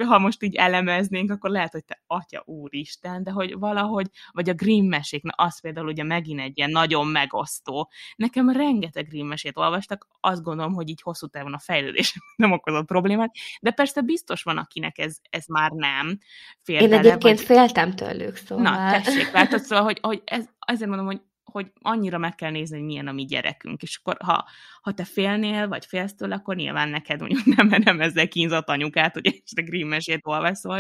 ha 0.06 0.20
most 0.20 0.44
így 0.44 0.56
elemeznénk, 0.56 1.32
akkor 1.32 1.50
lehet, 1.50 1.72
hogy 1.72 1.86
te 1.86 2.02
atya 2.08 2.44
úristen, 2.46 3.24
de 3.24 3.32
hogy 3.32 3.58
valahogy, 3.58 4.08
vagy 4.32 4.50
a 4.50 4.54
Grimm 4.54 4.88
mesék, 4.88 5.24
na 5.24 5.34
az 5.36 5.62
például 5.62 5.88
ugye 5.88 6.04
megint 6.04 6.40
egy 6.40 6.58
ilyen 6.58 6.70
nagyon 6.70 7.08
megosztó. 7.08 7.92
Nekem 8.16 8.50
rengeteg 8.50 9.08
Grimm 9.08 9.28
mesét 9.28 9.58
olvastak, 9.58 10.08
azt 10.20 10.44
gondolom, 10.44 10.74
hogy 10.74 10.90
így 10.90 11.02
hosszú 11.02 11.28
távon 11.28 11.54
a 11.54 11.60
fejlődés 11.60 12.20
nem 12.36 12.52
okozott 12.52 12.86
problémát, 12.86 13.36
de 13.62 13.72
persze 13.72 14.02
biztos 14.02 14.44
van, 14.44 14.58
akinek 14.58 14.98
ez, 14.98 15.18
ez 15.30 15.46
már 15.46 15.72
nem 15.72 16.20
fél 16.62 16.82
Én 16.82 16.94
egyébként 16.94 17.38
vagy... 17.38 17.46
féltem 17.46 17.96
tőlük, 17.96 18.36
szóval. 18.36 18.64
Na, 18.64 19.02
tessék, 19.02 19.32
látod, 19.42 19.60
szóval, 19.60 19.84
hogy, 19.84 20.00
hogy 20.02 20.22
ez, 20.26 20.46
ezért 20.60 20.90
mondom, 20.90 21.06
hogy 21.06 21.22
hogy 21.56 21.72
annyira 21.82 22.18
meg 22.18 22.36
kell 22.36 22.52
nézni, 22.52 22.78
hogy 22.78 22.86
milyen 22.86 23.08
a 23.08 23.12
mi 23.12 23.26
gyerekünk, 23.26 23.82
és 23.82 24.00
akkor 24.02 24.18
ha, 24.20 24.46
ha 24.82 24.94
te 24.94 25.04
félnél, 25.04 25.68
vagy 25.68 25.86
félsz 25.86 26.16
tőle, 26.16 26.36
akkor 26.36 26.56
nyilván 26.56 26.90
neked 26.90 27.20
mondjuk 27.20 27.46
nem, 27.56 27.82
nem 27.84 28.02
ezzel 28.02 28.28
kínzott 28.28 28.68
anyukát, 28.68 29.14
hogy 29.14 29.26
este 29.26 29.62
Grimm 29.62 29.88
mesét 29.88 30.20
olvasol, 30.24 30.76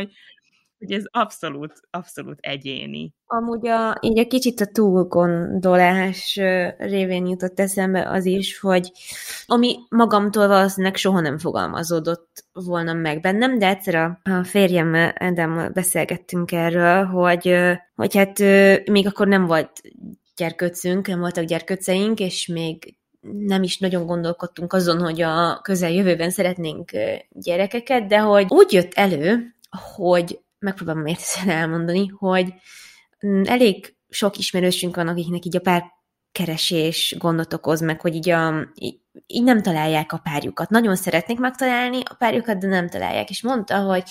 hogy, 0.77 0.91
ez 0.91 1.03
abszolút, 1.11 1.73
abszolút 1.89 2.39
egyéni. 2.39 3.13
Amúgy 3.25 3.67
a, 3.67 3.97
így 4.01 4.19
a 4.19 4.27
kicsit 4.27 4.59
a 4.61 4.65
túlgondolás 4.65 6.39
révén 6.77 7.25
jutott 7.25 7.59
eszembe 7.59 8.09
az 8.09 8.25
is, 8.25 8.59
hogy 8.59 8.91
ami 9.45 9.77
magamtól 9.89 10.47
valószínűleg 10.47 10.95
soha 10.95 11.19
nem 11.19 11.37
fogalmazódott 11.37 12.45
volna 12.53 12.93
meg 12.93 13.21
bennem, 13.21 13.59
de 13.59 13.67
egyszer 13.67 13.95
a, 13.95 14.19
a 14.23 14.43
férjemmel, 14.43 15.09
Edemmel 15.09 15.69
beszélgettünk 15.69 16.51
erről, 16.51 17.03
hogy, 17.05 17.55
hogy 17.95 18.15
hát 18.15 18.39
még 18.89 19.07
akkor 19.07 19.27
nem 19.27 19.45
volt 19.45 19.81
gyerköcünk, 20.35 21.07
nem 21.07 21.19
voltak 21.19 21.43
gyerköceink, 21.43 22.19
és 22.19 22.47
még 22.47 22.95
nem 23.31 23.63
is 23.63 23.77
nagyon 23.77 24.05
gondolkodtunk 24.05 24.73
azon, 24.73 24.99
hogy 24.99 25.21
a 25.21 25.59
közeljövőben 25.61 26.29
szeretnénk 26.29 26.91
gyerekeket, 27.29 28.07
de 28.07 28.19
hogy 28.19 28.45
úgy 28.49 28.73
jött 28.73 28.93
elő, 28.93 29.55
hogy 29.95 30.39
megpróbálom 30.59 31.05
értesen 31.05 31.49
elmondani, 31.49 32.07
hogy 32.07 32.53
mm, 33.27 33.41
elég 33.45 33.95
sok 34.09 34.37
ismerősünk 34.37 34.95
van, 34.95 35.07
akiknek 35.07 35.45
így 35.45 35.55
a 35.55 35.59
pár 35.59 35.83
keresés 36.31 37.15
gondot 37.17 37.53
okoz 37.53 37.81
meg, 37.81 38.01
hogy 38.01 38.15
így, 38.15 38.29
a, 38.29 38.67
így 39.27 39.43
nem 39.43 39.61
találják 39.61 40.11
a 40.11 40.21
párjukat. 40.23 40.69
Nagyon 40.69 40.95
szeretnék 40.95 41.39
megtalálni 41.39 41.99
a 42.03 42.13
párjukat, 42.13 42.57
de 42.57 42.67
nem 42.67 42.89
találják. 42.89 43.29
És 43.29 43.43
mondta, 43.43 43.79
hogy, 43.79 44.03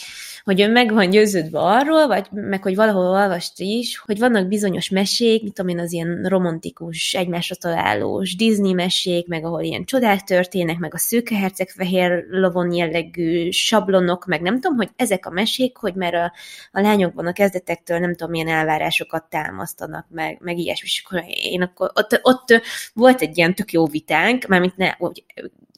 hogy 0.45 0.61
ő 0.61 0.71
meg 0.71 0.93
van 0.93 1.11
győződve 1.11 1.59
arról, 1.59 2.07
vagy 2.07 2.27
meg 2.31 2.63
hogy 2.63 2.75
valahol 2.75 3.07
olvast 3.07 3.61
is, 3.61 3.99
hogy 3.99 4.19
vannak 4.19 4.49
bizonyos 4.49 4.89
mesék, 4.89 5.43
mit 5.43 5.53
tudom 5.53 5.71
én, 5.71 5.79
az 5.79 5.93
ilyen 5.93 6.23
romantikus, 6.29 7.15
egymásra 7.15 7.55
találós 7.55 8.37
Disney 8.37 8.73
mesék, 8.73 9.27
meg 9.27 9.45
ahol 9.45 9.63
ilyen 9.63 9.85
csodák 9.85 10.21
történnek, 10.21 10.79
meg 10.79 10.95
a 10.95 10.99
szőkeherceg 10.99 11.69
fehér 11.69 12.25
lovon 12.31 12.73
jellegű 12.73 13.51
sablonok, 13.51 14.27
meg 14.27 14.41
nem 14.41 14.61
tudom, 14.61 14.77
hogy 14.77 14.91
ezek 14.97 15.27
a 15.27 15.31
mesék, 15.31 15.77
hogy 15.77 15.95
mert 15.95 16.15
a, 16.15 16.33
a 16.73 16.81
lányokban 16.81 17.27
a 17.27 17.33
kezdetektől 17.33 17.99
nem 17.99 18.15
tudom, 18.15 18.31
milyen 18.31 18.49
elvárásokat 18.49 19.25
támasztanak, 19.25 20.07
meg, 20.11 20.39
meg 20.41 20.59
ilyesmi. 20.59 20.89
És 20.89 21.05
akkor 21.07 21.25
én 21.43 21.63
akkor 21.63 21.91
ott, 21.95 22.19
ott 22.23 22.63
volt 22.95 23.21
egy 23.21 23.37
ilyen 23.37 23.55
tök 23.55 23.73
jó 23.73 23.87
vitánk, 23.87 24.47
mármint 24.47 24.77
ne 24.77 24.94
hogy 24.99 25.25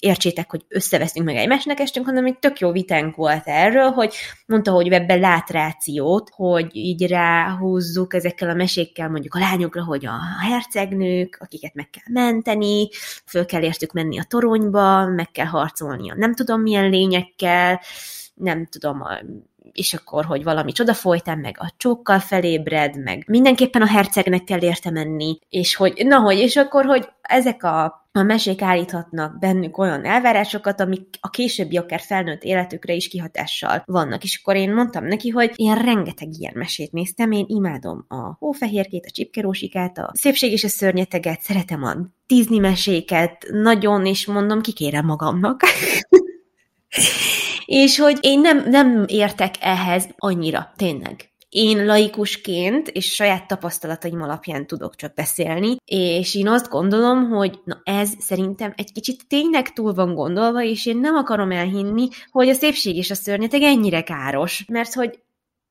értsétek, 0.00 0.50
hogy 0.50 0.64
összeveszünk 0.68 1.26
meg 1.26 1.36
egymásnak 1.36 1.80
estünk, 1.80 2.06
hanem 2.06 2.26
egy 2.26 2.38
tök 2.38 2.58
jó 2.58 2.72
vitánk 2.72 3.16
volt 3.16 3.46
erről, 3.46 3.90
hogy 3.90 4.14
mondta, 4.46 4.70
hogy 4.70 4.88
ebben 4.88 5.20
lát 5.20 5.50
rációt, 5.50 6.30
hogy 6.34 6.76
így 6.76 7.06
ráhúzzuk 7.06 8.14
ezekkel 8.14 8.50
a 8.50 8.54
mesékkel 8.54 9.08
mondjuk 9.08 9.34
a 9.34 9.38
lányokra, 9.38 9.84
hogy 9.84 10.06
a 10.06 10.18
hercegnők, 10.40 11.36
akiket 11.40 11.74
meg 11.74 11.90
kell 11.90 12.24
menteni, 12.24 12.88
föl 13.26 13.46
kell 13.46 13.62
értük 13.62 13.92
menni 13.92 14.18
a 14.18 14.26
toronyba, 14.28 15.06
meg 15.06 15.30
kell 15.30 15.46
harcolni 15.46 16.10
a 16.10 16.14
nem 16.14 16.34
tudom 16.34 16.60
milyen 16.60 16.90
lényekkel, 16.90 17.80
nem 18.34 18.66
tudom, 18.66 19.02
a 19.02 19.18
és 19.72 19.94
akkor, 19.94 20.24
hogy 20.24 20.44
valami 20.44 20.72
csoda 20.72 20.94
folytán, 20.94 21.38
meg 21.38 21.56
a 21.58 21.72
csókkal 21.76 22.18
felébred, 22.18 23.02
meg 23.02 23.24
mindenképpen 23.26 23.82
a 23.82 23.86
hercegnek 23.86 24.44
kell 24.44 24.62
érte 24.62 24.90
menni, 24.90 25.38
és 25.48 25.74
hogy, 25.74 26.06
na 26.06 26.18
hogy, 26.18 26.38
és 26.38 26.56
akkor, 26.56 26.84
hogy 26.84 27.08
ezek 27.22 27.62
a 27.62 28.06
a 28.16 28.22
mesék 28.22 28.62
állíthatnak 28.62 29.38
bennük 29.38 29.78
olyan 29.78 30.04
elvárásokat, 30.04 30.80
amik 30.80 31.08
a 31.20 31.30
későbbi 31.30 31.76
akár 31.76 32.00
felnőtt 32.00 32.42
életükre 32.42 32.92
is 32.92 33.08
kihatással 33.08 33.82
vannak. 33.86 34.24
És 34.24 34.40
akkor 34.40 34.56
én 34.56 34.74
mondtam 34.74 35.04
neki, 35.04 35.28
hogy 35.28 35.52
én 35.56 35.74
rengeteg 35.74 36.28
ilyen 36.38 36.52
mesét 36.56 36.92
néztem, 36.92 37.30
én 37.30 37.44
imádom 37.48 38.04
a 38.08 38.36
hófehérkét, 38.38 39.06
a 39.06 39.10
csipkerósikát, 39.10 39.98
a 39.98 40.10
szépség 40.14 40.52
és 40.52 40.64
a 40.64 40.68
szörnyeteget, 40.68 41.40
szeretem 41.40 41.82
a 41.82 41.96
Disney 42.26 42.58
meséket, 42.58 43.46
nagyon, 43.50 44.06
és 44.06 44.26
mondom, 44.26 44.60
kikérem 44.60 45.04
magamnak. 45.04 45.60
és 47.66 47.98
hogy 47.98 48.18
én 48.20 48.40
nem, 48.40 48.68
nem 48.68 49.04
értek 49.06 49.54
ehhez 49.60 50.08
annyira, 50.16 50.72
tényleg. 50.76 51.30
Én 51.48 51.86
laikusként 51.86 52.88
és 52.88 53.14
saját 53.14 53.46
tapasztalataim 53.46 54.22
alapján 54.22 54.66
tudok 54.66 54.96
csak 54.96 55.14
beszélni, 55.14 55.76
és 55.84 56.34
én 56.34 56.48
azt 56.48 56.68
gondolom, 56.68 57.28
hogy 57.28 57.60
na 57.64 57.80
ez 57.84 58.10
szerintem 58.18 58.72
egy 58.76 58.92
kicsit 58.92 59.28
tényleg 59.28 59.72
túl 59.72 59.94
van 59.94 60.14
gondolva, 60.14 60.62
és 60.62 60.86
én 60.86 60.96
nem 60.96 61.14
akarom 61.14 61.50
elhinni, 61.50 62.08
hogy 62.30 62.48
a 62.48 62.54
szépség 62.54 62.96
és 62.96 63.10
a 63.10 63.14
szörnyeteg 63.14 63.62
ennyire 63.62 64.02
káros, 64.02 64.64
mert 64.68 64.94
hogy 64.94 65.18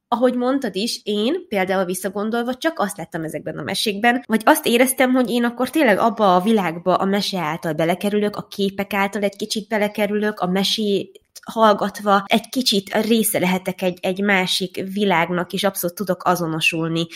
ahogy 0.07 0.35
mondtad 0.35 0.75
is, 0.75 1.01
én 1.03 1.47
például 1.47 1.85
visszagondolva 1.85 2.55
csak 2.55 2.79
azt 2.79 2.97
láttam 2.97 3.23
ezekben 3.23 3.57
a 3.57 3.63
mesékben, 3.63 4.23
vagy 4.27 4.41
azt 4.45 4.65
éreztem, 4.65 5.11
hogy 5.11 5.29
én 5.29 5.43
akkor 5.43 5.69
tényleg 5.69 5.97
abba 5.97 6.35
a 6.35 6.41
világba 6.41 6.95
a 6.95 7.05
mese 7.05 7.39
által 7.39 7.73
belekerülök, 7.73 8.35
a 8.35 8.47
képek 8.47 8.93
által 8.93 9.21
egy 9.21 9.35
kicsit 9.35 9.67
belekerülök, 9.67 10.39
a 10.39 10.47
mesé 10.47 11.11
hallgatva 11.51 12.23
egy 12.25 12.49
kicsit 12.49 12.95
része 12.95 13.39
lehetek 13.39 13.81
egy, 13.81 13.97
egy 14.01 14.21
másik 14.21 14.83
világnak, 14.93 15.53
és 15.53 15.63
abszolút 15.63 15.95
tudok 15.95 16.25
azonosulni 16.25 17.07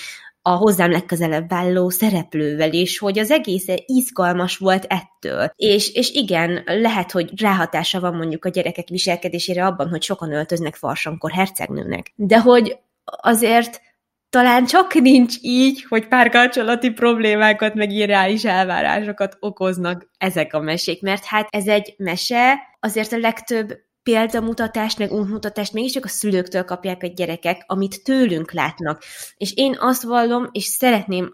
a 0.42 0.50
hozzám 0.50 0.92
legközelebb 0.92 1.54
álló 1.54 1.90
szereplővel 1.90 2.74
is, 2.74 3.00
hogy 3.00 3.20
az 3.20 3.32
egész 3.32 3.66
izgalmas 3.86 4.58
volt 4.58 4.86
ettől. 4.90 5.52
És, 5.56 5.94
és 5.94 6.10
igen, 6.10 6.64
lehet, 6.66 7.12
hogy 7.12 7.42
ráhatása 7.42 8.00
van 8.00 8.16
mondjuk 8.16 8.46
a 8.46 8.50
gyerekek 8.50 8.88
viselkedésére 8.88 9.66
abban, 9.66 9.90
hogy 9.90 10.04
sokan 10.04 10.34
öltöznek 10.34 10.76
farsankor 10.76 11.32
hercegnőnek. 11.32 12.12
De 12.16 12.40
hogy 12.40 12.78
azért 13.04 13.82
talán 14.30 14.66
csak 14.66 14.94
nincs 14.94 15.36
így, 15.42 15.84
hogy 15.84 16.08
párkapcsolati 16.08 16.90
problémákat, 16.92 17.74
meg 17.74 17.92
irreális 17.92 18.46
elvárásokat 18.46 19.38
okoznak 19.40 20.10
ezek 20.18 20.54
a 20.54 20.60
mesék, 20.60 21.02
mert 21.02 21.26
hát 21.26 21.48
ez 21.50 21.68
egy 21.68 21.94
mese, 21.98 22.60
azért 22.80 23.12
a 23.12 23.18
legtöbb 23.18 23.88
példamutatást, 24.04 24.98
meg 24.98 25.12
útmutatást 25.12 25.74
mégiscsak 25.74 26.06
a 26.06 26.08
szülőktől 26.08 26.64
kapják 26.64 27.04
a 27.04 27.08
gyerekek, 27.08 27.64
amit 27.68 28.04
tőlünk 28.04 28.52
látnak. 28.52 29.04
És 29.38 29.54
én 29.56 29.76
azt 29.80 30.04
vallom, 30.04 30.50
és 30.52 30.64
szeretném, 30.64 31.32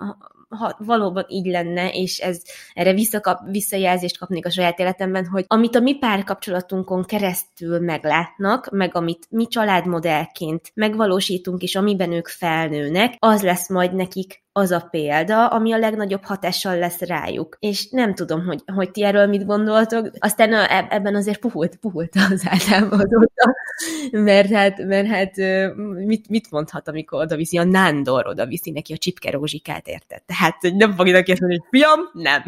ha 0.50 0.76
valóban 0.80 1.26
így 1.28 1.46
lenne, 1.46 1.90
és 1.90 2.18
ez 2.18 2.42
erre 2.74 2.94
visszakap, 2.94 3.40
visszajelzést 3.52 4.18
kapnék 4.18 4.46
a 4.46 4.50
saját 4.50 4.80
életemben, 4.80 5.26
hogy 5.26 5.46
amit 5.48 5.76
a 5.76 5.80
mi 5.80 5.98
párkapcsolatunkon 5.98 7.04
keresztül 7.04 7.80
meglátnak, 7.80 8.70
meg 8.72 8.96
amit 8.96 9.28
mi 9.30 9.48
családmodellként 9.48 10.72
megvalósítunk, 10.74 11.62
és 11.62 11.76
amiben 11.76 12.12
ők 12.12 12.28
felnőnek, 12.28 13.16
az 13.20 13.42
lesz 13.42 13.70
majd 13.70 13.96
nekik 13.96 14.45
az 14.58 14.72
a 14.72 14.88
példa, 14.92 15.48
ami 15.48 15.72
a 15.72 15.78
legnagyobb 15.78 16.24
hatással 16.24 16.78
lesz 16.78 17.00
rájuk. 17.00 17.58
És 17.60 17.90
nem 17.90 18.14
tudom, 18.14 18.46
hogy, 18.46 18.64
hogy 18.76 18.92
ti 18.92 19.04
erről 19.04 19.28
mit 19.28 19.46
gondoltok. 19.46 20.10
Aztán 20.20 20.54
a, 20.54 20.94
ebben 20.94 21.16
azért 21.16 21.40
puhult, 21.40 21.76
puhult 21.76 22.16
az 22.32 22.48
eltávolodóta, 22.48 23.56
mert 24.12 24.52
hát, 24.52 24.86
mert 24.86 25.08
hát 25.08 25.36
mit, 26.06 26.30
mit 26.30 26.52
mondhat, 26.52 26.88
amikor 26.88 27.22
oda 27.22 27.36
viszi 27.36 27.58
a 27.58 27.64
Nándor, 27.64 28.28
oda 28.28 28.46
viszi 28.46 28.72
neki 28.72 28.94
a 28.94 28.98
csipke 28.98 29.32
rózsikát, 29.32 29.88
érted? 29.88 30.22
Tehát, 30.26 30.62
nem 30.62 30.94
fogja 30.94 31.14
neki 31.14 31.32
azt 31.32 31.42
mondani, 31.42 31.62
hogy 31.62 31.80
fiam, 31.80 32.00
nem. 32.14 32.44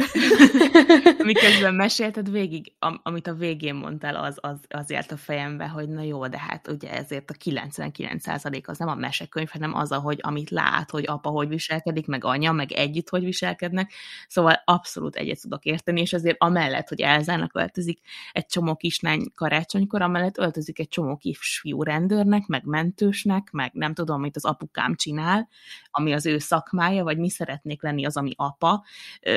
Miközben 1.32 1.74
mesélted 1.74 2.32
végig, 2.32 2.74
am, 2.80 3.00
amit 3.04 3.28
a 3.28 3.34
végén 3.34 3.76
mondtál, 3.76 4.16
az, 4.16 4.38
az, 4.42 4.58
az 4.70 4.92
élt 4.92 5.12
a 5.12 5.18
fejembe, 5.18 5.68
hogy 5.68 5.90
na 5.90 6.02
jó, 6.02 6.28
de 6.28 6.40
hát 6.40 6.68
ugye 6.68 6.92
ezért 6.92 7.30
a 7.30 7.34
99% 7.50 8.66
az 8.66 8.78
nem 8.78 8.88
a 8.88 8.96
mesekönyv, 8.96 9.50
hanem 9.52 9.76
az, 9.76 9.92
ahogy 9.92 10.20
amit 10.22 10.50
lát, 10.50 10.92
hogy 10.92 11.04
apa 11.08 11.30
hogy 11.30 11.48
viselkedik, 11.48 11.97
viselkedik, 11.98 12.08
meg 12.08 12.24
anya, 12.24 12.52
meg 12.52 12.72
együtt 12.72 13.10
hogy 13.10 13.24
viselkednek, 13.24 13.92
szóval 14.28 14.62
abszolút 14.66 15.16
egyet 15.16 15.42
tudok 15.42 15.66
érteni, 15.66 16.02
és 16.02 16.14
azért 16.14 16.36
amellett, 16.40 16.88
hogy 16.88 17.02
Elzának 17.02 17.56
öltözik 17.56 18.00
egy 18.32 18.46
csomó 18.46 18.76
kislány 18.76 19.32
karácsonykor, 19.36 20.02
amellett 20.02 20.38
öltözik 20.38 20.80
egy 20.80 20.88
csomó 20.88 21.18
kisfiú 21.18 21.84
rendőrnek, 21.84 22.46
meg 22.46 22.64
mentősnek, 22.66 23.52
meg 23.52 23.72
nem 23.74 23.94
tudom, 23.94 24.22
mit 24.22 24.36
az 24.36 24.46
apukám 24.46 24.96
csinál, 24.96 25.48
ami 25.92 26.14
az 26.14 26.26
ő 26.26 26.38
szakmája, 26.38 27.04
vagy 27.04 27.18
mi 27.18 27.30
szeretnék 27.30 27.82
lenni 27.82 28.06
az, 28.06 28.18
ami 28.18 28.32
apa, 28.36 28.84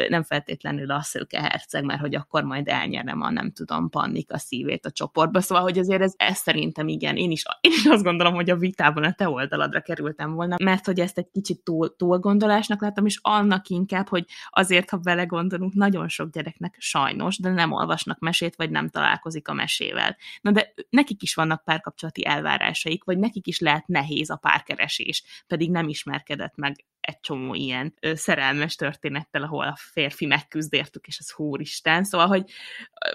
nem 0.09 0.23
feltétlenül 0.23 0.91
a 0.91 1.03
szőke 1.03 1.41
herceg, 1.41 1.85
mert 1.85 2.01
hogy 2.01 2.15
akkor 2.15 2.45
majd 2.45 2.69
elnyerem 2.69 3.21
a 3.21 3.31
nem 3.31 3.53
tudom, 3.53 3.89
pannik 3.89 4.33
a 4.33 4.39
szívét 4.39 4.87
a 4.87 4.91
csoportba, 4.91 5.41
szóval, 5.41 5.63
hogy 5.63 5.79
azért 5.79 6.03
ez, 6.03 6.15
ez 6.17 6.37
szerintem 6.37 6.89
igen, 6.89 7.17
én 7.17 7.31
is, 7.31 7.45
én 7.61 7.73
is 7.73 7.85
azt 7.85 8.03
gondolom, 8.03 8.35
hogy 8.35 8.51
a 8.51 8.57
vitában 8.57 9.05
a 9.05 9.13
te 9.13 9.29
oldaladra 9.29 9.81
kerültem 9.81 10.35
volna, 10.35 10.57
mert 10.63 10.87
hogy 10.87 11.01
ezt 11.01 11.19
egy 11.19 11.31
kicsit 11.33 11.61
túl, 11.65 11.97
túl 11.97 12.19
gondol, 12.19 12.50
elgondolásnak 12.51 12.81
láttam, 12.81 13.07
és 13.07 13.19
annak 13.23 13.69
inkább, 13.69 14.09
hogy 14.09 14.25
azért, 14.51 14.91
ha 14.91 14.97
belegondolunk, 14.97 15.75
nagyon 15.75 16.09
sok 16.09 16.31
gyereknek 16.31 16.77
sajnos, 16.79 17.39
de 17.39 17.51
nem 17.51 17.73
olvasnak 17.73 18.19
mesét, 18.19 18.57
vagy 18.57 18.71
nem 18.71 18.89
találkozik 18.89 19.49
a 19.49 19.53
mesével. 19.53 20.17
Na 20.41 20.51
de 20.51 20.75
nekik 20.91 21.23
is 21.23 21.35
vannak 21.35 21.65
párkapcsolati 21.65 22.27
elvárásaik, 22.27 23.05
vagy 23.05 23.19
nekik 23.19 23.47
is 23.47 23.59
lehet 23.59 23.87
nehéz 23.87 24.31
a 24.31 24.37
párkeresés, 24.37 25.25
pedig 25.47 25.71
nem 25.71 25.89
ismerkedett 25.89 26.57
meg 26.57 26.85
egy 27.01 27.21
csomó 27.21 27.55
ilyen 27.55 27.95
szerelmes 28.01 28.75
történettel, 28.75 29.43
ahol 29.43 29.67
a 29.67 29.77
férfi 29.77 30.27
megküzd 30.27 30.75
értük, 30.75 31.07
és 31.07 31.19
az 31.19 31.31
húristen. 31.31 32.05
Szóval, 32.05 32.27
hogy 32.27 32.51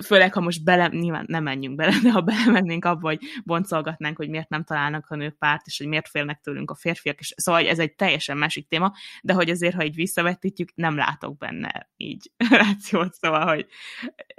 főleg, 0.05 0.33
ha 0.33 0.39
most 0.39 0.63
bele, 0.63 0.87
nyilván 0.87 1.25
nem 1.27 1.43
menjünk 1.43 1.75
bele, 1.75 1.99
de 2.03 2.11
ha 2.11 2.21
belemennénk 2.21 2.85
abba, 2.85 3.07
hogy 3.07 3.19
boncolgatnánk, 3.43 4.17
hogy 4.17 4.29
miért 4.29 4.49
nem 4.49 4.63
találnak 4.63 5.09
a 5.09 5.15
nők 5.15 5.37
párt, 5.37 5.65
és 5.65 5.77
hogy 5.77 5.87
miért 5.87 6.09
félnek 6.09 6.39
tőlünk 6.39 6.71
a 6.71 6.75
férfiak, 6.75 7.19
és 7.19 7.33
szóval 7.37 7.61
hogy 7.61 7.69
ez 7.69 7.79
egy 7.79 7.95
teljesen 7.95 8.37
másik 8.37 8.67
téma, 8.67 8.93
de 9.21 9.33
hogy 9.33 9.49
azért, 9.49 9.75
ha 9.75 9.83
így 9.83 9.95
visszavetítjük, 9.95 10.75
nem 10.75 10.95
látok 10.95 11.37
benne 11.37 11.89
így 11.95 12.31
rációt, 12.49 13.13
szóval, 13.13 13.45
hogy, 13.45 13.67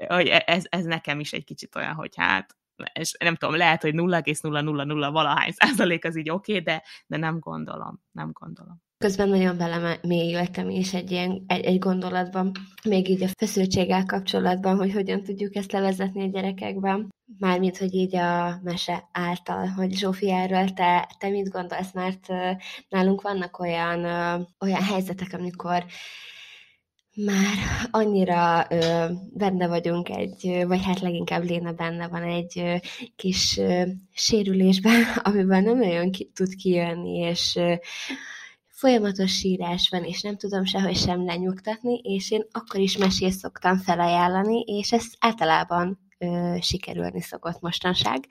hogy 0.07 0.27
ez, 0.27 0.65
ez 0.69 0.85
nekem 0.85 1.21
is 1.21 1.33
egy 1.33 1.45
kicsit 1.45 1.77
olyan, 1.77 1.95
hogy 1.95 2.17
hát 2.17 2.57
és 2.93 3.15
nem 3.19 3.37
tudom, 3.37 3.57
lehet, 3.57 3.83
hogy 3.83 3.95
0,000 3.95 5.13
valahány 5.13 5.53
százalék 5.53 6.05
az 6.05 6.17
így 6.17 6.31
oké, 6.31 6.53
okay, 6.53 6.65
de, 6.65 6.83
de 7.07 7.17
nem 7.17 7.39
gondolom, 7.39 8.03
nem 8.13 8.31
gondolom. 8.33 8.86
Közben 8.99 9.29
nagyon 9.29 9.57
belemélyültem 9.57 10.71
is 10.71 10.95
egy 10.95 11.11
ilyen 11.11 11.45
egy, 11.47 11.65
egy 11.65 11.79
gondolatban, 11.79 12.53
még 12.85 13.09
így 13.09 13.23
a 13.23 13.29
feszültséggel 13.39 14.05
kapcsolatban, 14.05 14.77
hogy 14.77 14.93
hogyan 14.93 15.23
tudjuk 15.23 15.55
ezt 15.55 15.73
levezetni 15.73 16.23
a 16.23 16.29
gyerekekben. 16.29 17.15
Mármint, 17.39 17.79
hogy 17.79 17.95
így 17.95 18.17
a 18.17 18.61
mese 18.63 19.09
által, 19.13 19.67
hogy 19.67 19.93
Zsófi 19.93 20.31
erről 20.31 20.69
te, 20.69 21.09
te 21.19 21.29
mit 21.29 21.49
gondolsz, 21.49 21.93
mert 21.93 22.27
nálunk 22.89 23.23
vannak 23.23 23.59
olyan, 23.59 24.05
olyan 24.61 24.83
helyzetek, 24.83 25.33
amikor 25.33 25.85
Már 27.25 27.57
annyira 27.91 28.67
ö, 28.71 29.07
benne 29.33 29.69
vagyunk 29.69 30.09
egy, 30.09 30.65
vagy 30.67 30.85
hát 30.85 31.01
leginkább 31.01 31.45
Léna 31.45 31.73
benne 31.73 32.09
van 32.09 32.23
egy 32.23 32.59
ö, 32.59 32.77
kis 33.17 33.57
ö, 33.57 33.83
sérülésben, 34.13 35.03
amiben 35.23 35.63
nem 35.63 35.81
olyan 35.81 36.11
ki, 36.11 36.31
tud 36.35 36.55
kijönni, 36.55 37.19
és 37.19 37.57
ö, 37.57 37.75
folyamatos 38.77 39.33
sírás 39.33 39.89
van, 39.89 40.05
és 40.05 40.23
nem 40.23 40.37
tudom 40.37 40.65
sehogy 40.65 40.97
sem 40.97 41.25
lenyugtatni, 41.25 41.95
és 41.95 42.31
én 42.31 42.47
akkor 42.51 42.81
is 42.81 42.97
mesét 42.97 43.33
szoktam 43.33 43.79
felajánlani, 43.79 44.61
és 44.61 44.93
ez 44.93 45.05
általában 45.19 45.99
ö, 46.19 46.57
sikerülni 46.61 47.21
szokott 47.21 47.61
mostanság, 47.61 48.27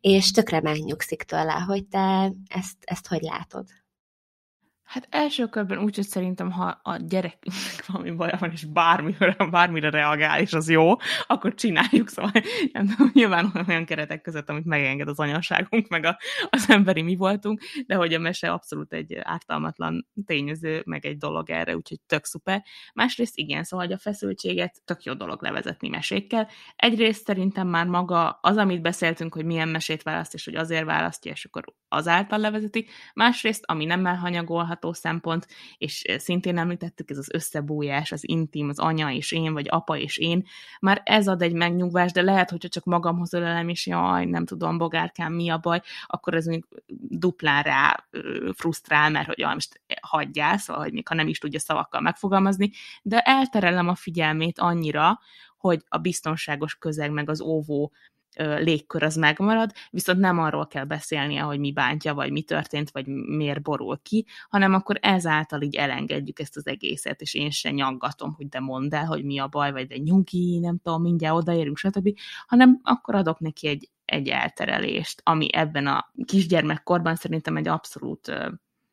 és 0.00 0.30
tökre 0.30 0.60
megnyugszik 0.60 1.22
tőle, 1.22 1.52
hogy 1.52 1.86
te 1.86 2.32
ezt, 2.48 2.76
ezt 2.80 3.06
hogy 3.06 3.22
látod. 3.22 3.66
Hát 4.90 5.06
első 5.10 5.46
körben 5.46 5.78
úgy, 5.78 5.94
hogy 5.94 6.04
szerintem, 6.04 6.50
ha 6.50 6.80
a 6.82 6.96
gyerekünknek 6.96 7.86
valami 7.86 8.10
baja 8.10 8.36
van, 8.40 8.50
és 8.50 8.64
bármire, 8.64 9.36
bármire 9.50 9.90
reagál, 9.90 10.40
és 10.40 10.52
az 10.52 10.68
jó, 10.68 10.96
akkor 11.26 11.54
csináljuk, 11.54 12.08
szóval 12.08 12.32
nem 12.72 12.86
nyilván 13.12 13.64
olyan 13.68 13.84
keretek 13.84 14.20
között, 14.20 14.48
amit 14.48 14.64
megenged 14.64 15.08
az 15.08 15.18
anyaságunk, 15.18 15.88
meg 15.88 16.04
a, 16.04 16.18
az 16.50 16.70
emberi 16.70 17.02
mi 17.02 17.16
voltunk, 17.16 17.60
de 17.86 17.94
hogy 17.94 18.14
a 18.14 18.18
mese 18.18 18.52
abszolút 18.52 18.92
egy 18.92 19.14
ártalmatlan 19.22 20.08
tényező, 20.26 20.82
meg 20.86 21.06
egy 21.06 21.16
dolog 21.16 21.50
erre, 21.50 21.76
úgyhogy 21.76 22.00
tök 22.06 22.24
szuper. 22.24 22.62
Másrészt 22.94 23.36
igen, 23.38 23.64
szóval 23.64 23.86
hogy 23.86 23.94
a 23.94 23.98
feszültséget 23.98 24.82
tök 24.84 25.02
jó 25.02 25.14
dolog 25.14 25.42
levezetni 25.42 25.88
mesékkel. 25.88 26.48
Egyrészt 26.76 27.26
szerintem 27.26 27.68
már 27.68 27.86
maga 27.86 28.38
az, 28.42 28.56
amit 28.56 28.82
beszéltünk, 28.82 29.34
hogy 29.34 29.44
milyen 29.44 29.68
mesét 29.68 30.02
választ, 30.02 30.34
és 30.34 30.44
hogy 30.44 30.54
azért 30.54 30.84
választja, 30.84 31.32
és 31.32 31.44
akkor 31.44 31.64
azáltal 31.88 32.38
levezeti. 32.38 32.86
Másrészt, 33.14 33.64
ami 33.66 33.84
nem 33.84 34.06
elhanyagolhat, 34.06 34.79
látható 34.80 34.92
szempont, 34.92 35.46
és 35.78 36.04
szintén 36.18 36.58
említettük, 36.58 37.10
ez 37.10 37.18
az 37.18 37.30
összebújás, 37.32 38.12
az 38.12 38.28
intim, 38.28 38.68
az 38.68 38.78
anya 38.78 39.10
és 39.10 39.32
én, 39.32 39.52
vagy 39.52 39.66
apa 39.70 39.96
és 39.96 40.18
én, 40.18 40.46
már 40.80 41.02
ez 41.04 41.28
ad 41.28 41.42
egy 41.42 41.52
megnyugvást, 41.52 42.14
de 42.14 42.22
lehet, 42.22 42.50
hogyha 42.50 42.68
csak 42.68 42.84
magamhoz 42.84 43.32
ölelem, 43.32 43.68
és 43.68 43.86
jaj, 43.86 44.24
nem 44.24 44.44
tudom, 44.44 44.78
bogárkám, 44.78 45.32
mi 45.32 45.48
a 45.48 45.58
baj, 45.58 45.80
akkor 46.06 46.34
ez 46.34 46.46
mondjuk 46.46 46.68
duplán 47.08 47.62
rá 47.62 48.06
frusztrál, 48.54 49.10
mert 49.10 49.26
hogy 49.26 49.38
jaj, 49.38 49.54
most 49.54 49.80
hagyjál, 50.00 50.58
szóval, 50.58 50.82
hogy 50.82 50.92
még 50.92 51.08
ha 51.08 51.14
nem 51.14 51.28
is 51.28 51.38
tudja 51.38 51.58
szavakkal 51.58 52.00
megfogalmazni, 52.00 52.70
de 53.02 53.20
elterelem 53.20 53.88
a 53.88 53.94
figyelmét 53.94 54.58
annyira, 54.58 55.18
hogy 55.56 55.84
a 55.88 55.98
biztonságos 55.98 56.74
közeg, 56.74 57.10
meg 57.10 57.30
az 57.30 57.40
óvó 57.40 57.92
légkör 58.36 59.02
az 59.02 59.16
megmarad, 59.16 59.72
viszont 59.90 60.18
nem 60.18 60.38
arról 60.38 60.66
kell 60.66 60.84
beszélnie, 60.84 61.40
hogy 61.40 61.58
mi 61.58 61.72
bántja, 61.72 62.14
vagy 62.14 62.30
mi 62.30 62.42
történt, 62.42 62.90
vagy 62.90 63.06
miért 63.06 63.62
borul 63.62 63.98
ki, 64.02 64.26
hanem 64.48 64.74
akkor 64.74 64.98
ezáltal 65.02 65.62
így 65.62 65.74
elengedjük 65.76 66.38
ezt 66.38 66.56
az 66.56 66.66
egészet, 66.66 67.20
és 67.20 67.34
én 67.34 67.50
se 67.50 67.70
nyaggatom, 67.70 68.34
hogy 68.34 68.48
de 68.48 68.60
mondd 68.60 68.94
el, 68.94 69.04
hogy 69.04 69.24
mi 69.24 69.38
a 69.38 69.48
baj, 69.48 69.72
vagy 69.72 69.86
de 69.86 69.96
nyugi, 69.96 70.58
nem 70.58 70.78
tudom, 70.82 71.02
mindjárt 71.02 71.36
odaérünk, 71.36 71.76
stb., 71.76 72.08
hanem 72.46 72.80
akkor 72.82 73.14
adok 73.14 73.38
neki 73.38 73.66
egy, 73.66 73.88
egy 74.04 74.28
elterelést, 74.28 75.20
ami 75.24 75.48
ebben 75.52 75.86
a 75.86 76.12
kisgyermekkorban 76.24 77.14
szerintem 77.14 77.56
egy 77.56 77.68
abszolút 77.68 78.32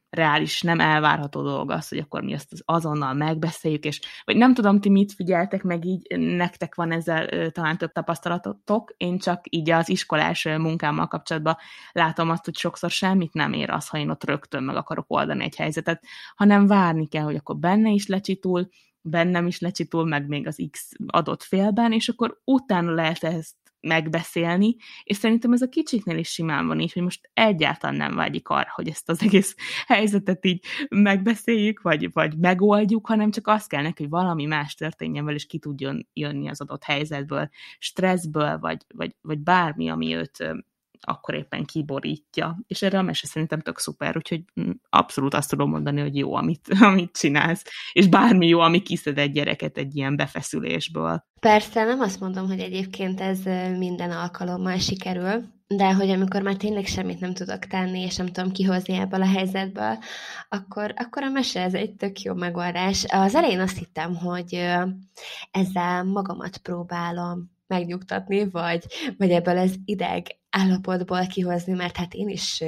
reális, 0.10 0.62
nem 0.62 0.80
elvárható 0.80 1.42
dolog 1.42 1.72
az, 1.72 1.88
hogy 1.90 1.98
akkor 1.98 2.22
mi 2.22 2.34
ezt 2.34 2.52
azonnal 2.66 3.14
megbeszéljük, 3.14 3.84
és 3.84 4.02
vagy 4.26 4.36
nem 4.36 4.54
tudom, 4.54 4.80
ti 4.80 4.90
mit 4.90 5.14
figyeltek 5.14 5.64
meg 5.64 5.86
így, 5.86 6.18
nektek 6.20 6.76
van 6.76 6.92
ezzel 6.92 7.52
talán 7.52 7.78
több 7.78 7.92
tapasztalatotok, 7.92 8.94
én 8.98 9.18
csak 9.18 9.46
így 9.50 9.70
az 9.70 9.90
iskolás 9.90 10.44
munkámmal 10.44 11.08
kapcsolatban 11.08 11.58
látom 11.92 12.30
azt, 12.30 12.46
hogy 12.46 12.58
sokszor 12.58 12.90
semmit 12.90 13.34
nem 13.34 13.54
ér 13.54 13.70
az, 13.70 13.88
ha 13.88 13.98
én 13.98 14.10
ott 14.10 14.24
rögtön 14.24 14.64
meg 14.64 14.76
akarok 14.76 15.06
oldani 15.08 15.44
egy 15.44 15.56
helyzetet, 15.56 16.04
hanem 16.36 16.68
várni 16.68 17.08
kell, 17.08 17.24
hogy 17.24 17.36
akkor 17.36 17.58
benne 17.58 17.90
is 17.90 18.08
lecsitul, 18.08 18.70
bennem 19.02 19.48
is 19.48 19.60
lecsitul, 19.60 20.06
meg 20.06 20.28
még 20.28 20.48
az 20.48 20.68
X 20.72 20.92
adott 21.08 21.44
félben, 21.44 21.92
és 21.92 22.10
akkor 22.10 22.42
utána 22.44 22.92
lehet 22.92 23.24
ezt 23.24 23.56
megbeszélni, 23.88 24.76
és 25.04 25.18
szerintem 25.18 25.54
ez 25.54 25.62
a 25.62 25.70
kicsiknél 25.70 26.18
is 26.18 26.30
simán 26.30 26.68
van 26.68 26.80
így, 26.80 26.94
hogy 26.94 27.04
most 27.04 27.30
egyáltalán 27.34 27.96
nem 27.96 28.16
vágyik 28.16 28.50
arra, 28.50 28.72
hogy 28.74 28.88
ezt 28.88 29.10
az 29.10 29.22
egész 29.22 29.56
helyzetet 29.88 30.46
így 30.46 30.64
megbeszéljük, 30.90 31.82
vagy, 31.82 32.12
vagy 32.14 32.38
megoldjuk, 32.38 33.08
hanem 33.08 33.32
csak 33.32 33.48
azt 33.48 33.70
kell 33.70 33.82
neki, 33.82 34.02
hogy 34.02 34.12
valami 34.12 34.46
más 34.46 34.74
történjen 34.76 35.26
vele, 35.26 35.36
és 35.36 35.46
ki 35.46 35.60
tudjon 35.60 36.08
jönni 36.14 36.50
az 36.50 36.62
adott 36.62 36.84
helyzetből, 36.84 37.50
stresszből, 37.80 38.58
vagy, 38.60 38.82
vagy, 38.96 39.16
vagy 39.22 39.40
bármi, 39.40 39.90
ami 39.90 40.16
őt 40.16 40.56
akkor 41.02 41.36
éppen 41.36 41.66
kiborítja. 41.66 42.58
És 42.68 42.82
erre 42.82 42.98
a 42.98 43.02
mese 43.02 43.28
szerintem 43.28 43.62
tök 43.62 43.80
szuper, 43.80 44.18
úgyhogy 44.18 44.44
mm, 44.62 44.72
abszolút 44.90 45.34
azt 45.34 45.50
tudom 45.50 45.70
mondani, 45.70 46.02
hogy 46.02 46.18
jó, 46.18 46.36
amit, 46.36 46.68
amit 46.90 47.18
csinálsz, 47.18 47.64
és 47.94 48.08
bármi 48.08 48.48
jó, 48.48 48.60
ami 48.60 48.82
kiszed 48.82 49.18
egy 49.18 49.32
gyereket 49.32 49.78
egy 49.78 49.96
ilyen 49.96 50.16
befeszülésből. 50.16 51.26
Persze, 51.40 51.84
nem 51.84 52.00
azt 52.00 52.20
mondom, 52.20 52.48
hogy 52.48 52.60
egyébként 52.60 53.22
ez 53.22 53.40
minden 53.78 54.12
alkalommal 54.12 54.78
sikerül, 54.78 55.56
de 55.68 55.94
hogy 55.94 56.10
amikor 56.10 56.42
már 56.42 56.56
tényleg 56.56 56.86
semmit 56.86 57.20
nem 57.20 57.34
tudok 57.34 57.60
tenni, 57.60 58.00
és 58.00 58.16
nem 58.16 58.28
tudom 58.28 58.52
kihozni 58.52 58.94
ebből 58.94 59.22
a 59.22 59.28
helyzetből, 59.28 59.98
akkor, 60.50 60.94
akkor 60.96 61.24
a 61.24 61.30
mese 61.30 61.62
ez 61.62 61.74
egy 61.74 61.96
tök 61.96 62.22
jó 62.22 62.34
megoldás. 62.34 63.06
Az 63.10 63.36
elején 63.36 63.60
azt 63.60 63.78
hittem, 63.78 64.16
hogy 64.16 64.54
ezzel 65.52 66.04
magamat 66.04 66.58
próbálom 66.58 67.56
megnyugtatni, 67.68 68.50
vagy, 68.50 68.86
vagy 69.18 69.32
ebből 69.32 69.58
az 69.58 69.76
ideg 69.86 70.26
állapotból 70.50 71.28
kihozni, 71.28 71.74
mert 71.74 71.98
hát 71.98 72.14
én 72.14 72.30
is 72.30 72.64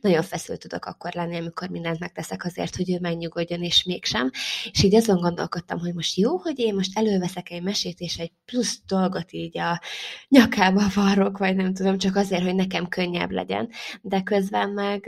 nagyon 0.00 0.22
feszült 0.22 0.60
tudok 0.60 0.84
akkor 0.84 1.12
lenni, 1.12 1.36
amikor 1.36 1.68
mindent 1.68 1.98
megteszek 1.98 2.44
azért, 2.44 2.76
hogy 2.76 2.90
ő 2.90 2.98
megnyugodjon, 3.00 3.62
és 3.62 3.84
mégsem. 3.84 4.30
És 4.70 4.82
így 4.82 4.94
azon 4.94 5.20
gondolkodtam, 5.20 5.78
hogy 5.78 5.94
most 5.94 6.16
jó, 6.16 6.36
hogy 6.36 6.58
én 6.58 6.74
most 6.74 6.98
előveszek 6.98 7.50
egy 7.50 7.62
mesét, 7.62 8.00
és 8.00 8.16
egy 8.16 8.32
plusz 8.44 8.80
dolgot 8.86 9.32
így 9.32 9.58
a 9.58 9.80
nyakába 10.28 10.82
varrok, 10.94 11.38
vagy 11.38 11.56
nem 11.56 11.74
tudom, 11.74 11.98
csak 11.98 12.16
azért, 12.16 12.42
hogy 12.42 12.54
nekem 12.54 12.88
könnyebb 12.88 13.30
legyen. 13.30 13.68
De 14.02 14.22
közben 14.22 14.70
meg 14.70 15.04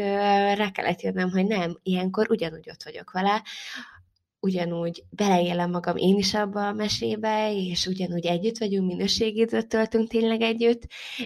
rá 0.56 0.70
kellett 0.70 1.00
jönnöm, 1.00 1.30
hogy 1.30 1.46
nem, 1.46 1.78
ilyenkor 1.82 2.30
ugyanúgy 2.30 2.70
ott 2.70 2.82
vagyok 2.82 3.10
vele, 3.10 3.42
ugyanúgy 4.40 5.04
beleélem 5.10 5.70
magam 5.70 5.96
én 5.96 6.16
is 6.16 6.34
abba 6.34 6.66
a 6.66 6.72
mesébe, 6.72 7.52
és 7.52 7.86
ugyanúgy 7.86 8.26
együtt 8.26 8.58
vagyunk, 8.58 8.86
minőségi 8.86 9.40
időt 9.40 9.68
töltünk 9.68 10.08
tényleg 10.08 10.40
együtt, 10.40 10.82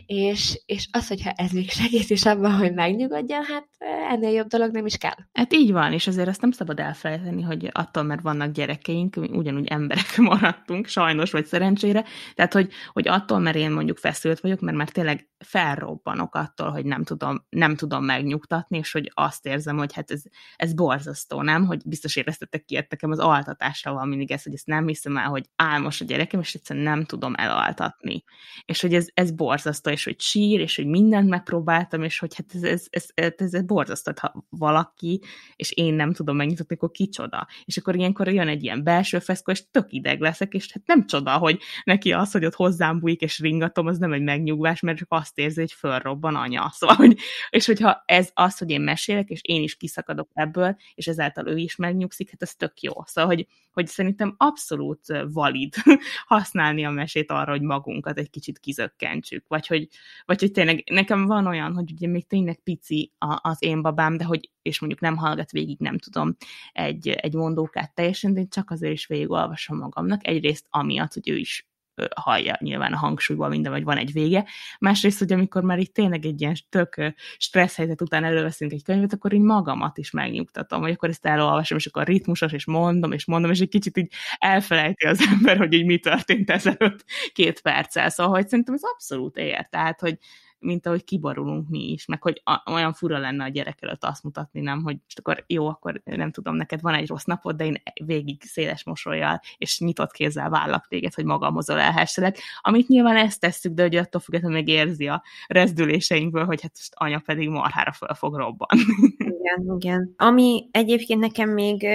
és, 0.07 0.63
és 0.67 0.89
az, 0.93 1.09
hogyha 1.09 1.31
ez 1.31 1.51
még 1.51 1.71
segít 1.71 2.11
is 2.11 2.27
abban, 2.27 2.53
hogy 2.53 2.75
megnyugodjon, 2.75 3.45
hát 3.45 3.69
ennél 4.11 4.31
jobb 4.31 4.47
dolog 4.47 4.73
nem 4.73 4.87
is 4.87 4.97
kell. 4.97 5.17
Hát 5.33 5.53
így 5.53 5.73
van, 5.73 5.93
és 5.93 6.07
azért 6.07 6.29
azt 6.29 6.41
nem 6.41 6.51
szabad 6.51 6.81
elfelejteni, 6.81 7.43
hogy 7.43 7.69
attól, 7.73 8.03
mert 8.03 8.23
vannak 8.23 8.53
gyerekeink, 8.53 9.17
ugyanúgy 9.17 9.67
emberek 9.67 10.17
maradtunk, 10.33 10.87
sajnos 10.87 11.31
vagy 11.31 11.47
szerencsére, 11.47 12.05
tehát 12.35 12.53
hogy, 12.53 12.73
hogy 12.93 13.09
attól, 13.09 13.39
mert 13.39 13.57
én 13.57 13.71
mondjuk 13.71 13.99
feszült 13.99 14.41
vagyok, 14.41 14.61
mert 14.61 14.77
már 14.77 14.89
tényleg 14.89 15.29
felrobbanok 15.39 16.35
attól, 16.35 16.71
hogy 16.71 16.85
nem 16.85 17.05
tudom, 17.05 17.47
nem 17.49 17.77
tudom 17.77 18.05
megnyugtatni, 18.05 18.79
és 18.79 18.93
hogy 18.93 19.11
azt 19.15 19.47
érzem, 19.47 19.77
hogy 19.77 19.93
hát 19.93 20.11
ez, 20.11 20.23
ez 20.57 20.75
borzasztó, 20.75 21.43
nem? 21.43 21.67
Hogy 21.67 21.81
biztos 21.85 22.17
éreztetek 22.17 22.65
ki, 22.65 22.77
az 23.13 23.19
altatásra 23.19 23.93
van 23.93 24.09
mindig 24.09 24.31
ez, 24.31 24.43
hogy 24.43 24.55
ezt 24.55 24.67
nem 24.67 24.87
hiszem 24.87 25.17
el, 25.17 25.29
hogy 25.29 25.45
álmos 25.57 26.01
a 26.01 26.05
gyerekem, 26.05 26.41
és 26.41 26.55
egyszerűen 26.55 26.85
nem 26.85 27.05
tudom 27.05 27.35
elaltatni. 27.37 28.25
És 28.65 28.81
hogy 28.81 28.95
ez, 28.95 29.09
ez 29.15 29.31
borzasztó, 29.31 29.91
és 29.91 30.05
hogy 30.05 30.21
sír, 30.21 30.61
és 30.61 30.77
hogy 30.77 30.87
mindent 30.87 31.29
megpróbáltam, 31.29 32.03
és 32.03 32.19
hogy 32.19 32.35
hát 32.35 32.47
ez, 32.55 32.63
ez, 32.63 32.87
ez, 32.91 33.33
ez, 33.37 33.55
ez 33.55 33.63
borzasztó, 33.63 34.13
ha 34.21 34.47
valaki, 34.49 35.23
és 35.57 35.73
én 35.73 35.95
nem 35.95 36.13
tudom 36.13 36.37
megnyugtatni, 36.37 36.75
akkor 36.75 36.91
kicsoda. 36.91 37.47
És 37.65 37.77
akkor 37.77 37.97
ilyenkor 37.97 38.29
jön 38.29 38.49
egy 38.49 38.63
ilyen 38.63 38.85
belső 38.85 39.19
feszkó, 39.19 39.53
és 39.53 39.71
tök 39.71 39.93
ideg 39.93 40.21
leszek, 40.21 40.53
és 40.53 40.73
hát 40.73 40.87
nem 40.87 41.07
csoda, 41.07 41.37
hogy 41.37 41.61
neki 41.85 42.13
az, 42.13 42.33
hogy 42.33 42.45
ott 42.45 42.55
hozzám 42.55 42.99
bújik, 42.99 43.21
és 43.21 43.39
ringatom, 43.39 43.87
az 43.87 43.99
nem 43.99 44.13
egy 44.13 44.23
megnyugvás, 44.23 44.81
mert 44.81 44.99
csak 44.99 45.09
azt 45.11 45.39
érzi, 45.39 45.61
hogy 45.61 45.73
fölrobban 45.73 46.37
anya. 46.37 46.71
Szóval, 46.83 46.97
hogy, 46.97 47.19
és 47.51 47.67
hogyha 47.67 48.03
ez 48.07 48.31
az, 48.35 48.59
hogy 48.59 48.71
én 48.71 48.81
mesélek, 48.81 49.29
és 49.29 49.41
én 49.43 49.63
is 49.63 49.77
kiszakadok 49.77 50.31
ebből, 50.33 50.77
és 50.95 51.07
ezáltal 51.07 51.49
ő 51.49 51.57
is 51.57 51.77
megnyugszik, 51.77 52.31
hát 52.31 52.43
ez 52.43 52.55
tök 52.55 52.81
jó. 52.81 52.92
Szóval, 53.05 53.35
hogy, 53.35 53.47
hogy 53.73 53.87
szerintem 53.87 54.35
abszolút 54.37 55.07
valid 55.33 55.75
használni 56.27 56.85
a 56.85 56.91
mesét 56.91 57.31
arra, 57.31 57.51
hogy 57.51 57.63
magunkat 57.63 58.19
egy 58.19 58.31
kicsit 58.31 58.59
kizökkentsük, 58.59 59.45
vagy 59.49 59.67
hogy, 59.67 59.89
vagy 60.25 60.41
hogy 60.41 60.51
tényleg 60.51 60.83
nekem 60.91 61.27
van 61.27 61.47
olyan, 61.47 61.75
hogy 61.75 61.93
ugye 61.93 62.09
még 62.09 62.27
tényleg 62.27 62.61
pici 62.65 63.13
az 63.19 63.57
én 63.59 63.83
babám, 63.83 64.17
de 64.17 64.25
hogy, 64.25 64.51
és 64.63 64.81
mondjuk 64.81 65.01
nem 65.01 65.17
hallgat 65.17 65.51
végig, 65.51 65.79
nem 65.79 65.99
tudom, 65.99 66.37
egy, 66.73 67.09
egy 67.09 67.35
mondókát 67.35 67.95
teljesen, 67.95 68.35
de 68.35 68.41
én 68.41 68.49
csak 68.49 68.71
azért 68.71 68.93
is 68.93 69.07
végigolvasom 69.07 69.79
magamnak, 69.79 70.27
egyrészt 70.27 70.67
amiatt, 70.71 71.13
hogy 71.13 71.29
ő 71.29 71.37
is 71.37 71.67
hallja 72.15 72.59
nyilván 72.61 72.93
a 72.93 72.97
hangsúlyból 72.97 73.49
minden, 73.49 73.73
vagy 73.73 73.85
van 73.85 73.97
egy 73.97 74.13
vége. 74.13 74.47
Másrészt, 74.79 75.19
hogy 75.19 75.33
amikor 75.33 75.63
már 75.63 75.79
itt 75.79 75.95
tényleg 75.95 76.25
egy 76.25 76.41
ilyen 76.41 76.55
tök 76.69 77.15
stressz 77.39 77.77
helyzet 77.77 78.01
után 78.01 78.25
előveszünk 78.25 78.73
egy 78.73 78.83
könyvet, 78.83 79.13
akkor 79.13 79.33
én 79.33 79.45
magamat 79.45 79.99
is 79.99 80.11
megnyugtatom, 80.11 80.81
hogy 80.81 80.91
akkor 80.91 81.09
ezt 81.09 81.27
elolvasom, 81.27 81.79
és 81.79 81.87
akkor 81.87 82.07
ritmusos, 82.07 82.53
és 82.53 82.67
mondom, 82.67 83.13
és 83.13 83.25
mondom, 83.25 83.51
és 83.51 83.61
egy 83.61 83.69
kicsit 83.69 83.97
így 83.97 84.13
elfelejti 84.39 85.07
az 85.07 85.21
ember, 85.33 85.57
hogy 85.59 85.73
így 85.73 85.87
mi 85.87 85.99
történt 85.99 86.51
ezelőtt 86.51 87.05
két 87.33 87.61
perccel. 87.61 88.09
Szóval, 88.09 88.33
hogy 88.33 88.49
szerintem 88.49 88.75
ez 88.75 88.83
abszolút 88.95 89.37
ér. 89.37 89.67
Tehát, 89.71 90.01
hogy 90.01 90.19
mint 90.63 90.87
ahogy 90.87 91.05
kiborulunk 91.05 91.69
mi 91.69 91.91
is, 91.91 92.07
meg 92.07 92.23
hogy 92.23 92.41
a, 92.45 92.73
olyan 92.73 92.93
fura 92.93 93.19
lenne 93.19 93.45
a 93.45 93.49
gyerek 93.49 93.79
előtt 93.81 94.05
azt 94.05 94.23
mutatni, 94.23 94.61
nem, 94.61 94.83
hogy 94.83 94.97
most 95.05 95.19
akkor 95.19 95.45
jó, 95.47 95.69
akkor 95.69 96.01
nem 96.05 96.31
tudom, 96.31 96.55
neked 96.55 96.81
van 96.81 96.95
egy 96.95 97.09
rossz 97.09 97.25
napod, 97.25 97.57
de 97.57 97.65
én 97.65 97.83
végig 98.05 98.43
széles 98.43 98.85
mosolyjal 98.85 99.41
és 99.59 99.81
nyitott 99.81 100.13
kézzel 100.13 100.51
vállak 100.51 100.87
téged, 100.89 101.15
hogy 101.15 101.25
magamhoz 101.25 101.71
elhesselek, 101.71 102.39
amit 102.61 102.89
nyilván 102.89 103.17
ezt 103.17 103.41
tesszük, 103.41 103.73
de 103.73 103.83
hogy 103.83 103.97
attól 103.97 104.21
függetlenül 104.21 104.57
még 104.57 104.69
érzi 104.69 105.09
a 105.09 105.23
rezdüléseinkből, 105.47 106.45
hogy 106.45 106.63
hát 106.63 106.73
most 106.75 106.93
anya 106.95 107.23
pedig 107.25 107.49
marhára 107.49 107.93
fel 107.93 108.15
fog 108.15 108.37
robban. 108.37 108.79
Igen, 109.43 109.77
igen. 109.79 110.15
Ami 110.17 110.69
egyébként 110.71 111.21
nekem 111.21 111.51
még 111.51 111.87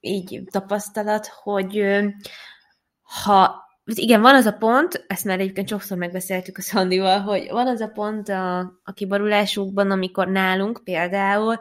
így 0.00 0.42
tapasztalat, 0.50 1.26
hogy 1.26 1.84
ha 3.24 3.61
igen, 3.84 4.20
van 4.20 4.34
az 4.34 4.46
a 4.46 4.52
pont, 4.52 5.04
ezt 5.06 5.24
már 5.24 5.40
egyébként 5.40 5.68
sokszor 5.68 5.98
megbeszéltük 5.98 6.58
a 6.58 6.62
Szandival, 6.62 7.20
hogy 7.20 7.48
van 7.50 7.66
az 7.66 7.80
a 7.80 7.88
pont 7.88 8.28
a, 8.28 8.58
a 8.58 8.92
kiborulásukban, 8.94 9.90
amikor 9.90 10.28
nálunk 10.28 10.80
például 10.84 11.60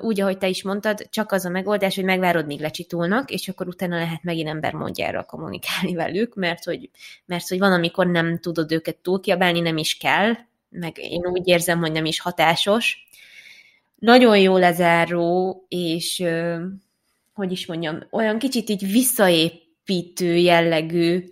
úgy, 0.00 0.20
ahogy 0.20 0.38
te 0.38 0.48
is 0.48 0.62
mondtad, 0.62 1.08
csak 1.10 1.32
az 1.32 1.44
a 1.44 1.48
megoldás, 1.48 1.94
hogy 1.94 2.04
megvárod, 2.04 2.46
míg 2.46 2.60
lecsitulnak, 2.60 3.30
és 3.30 3.48
akkor 3.48 3.68
utána 3.68 3.96
lehet 3.96 4.22
megint 4.22 4.48
ember 4.48 4.72
mondjára 4.72 5.24
kommunikálni 5.24 5.94
velük, 5.94 6.34
mert 6.34 6.64
hogy, 6.64 6.90
mert 7.26 7.48
hogy 7.48 7.58
van, 7.58 7.72
amikor 7.72 8.06
nem 8.06 8.38
tudod 8.38 8.72
őket 8.72 8.96
túl 8.96 9.20
kiabálni, 9.20 9.60
nem 9.60 9.76
is 9.76 9.96
kell, 9.96 10.32
meg 10.68 10.98
én 10.98 11.26
úgy 11.26 11.48
érzem, 11.48 11.78
hogy 11.78 11.92
nem 11.92 12.04
is 12.04 12.20
hatásos. 12.20 13.08
Nagyon 13.98 14.38
jó 14.38 14.56
lezáró, 14.56 15.64
és 15.68 16.24
hogy 17.34 17.52
is 17.52 17.66
mondjam, 17.66 17.98
olyan 18.10 18.38
kicsit 18.38 18.68
így 18.68 18.92
visszaépítő 19.84 20.36
jellegű 20.36 21.24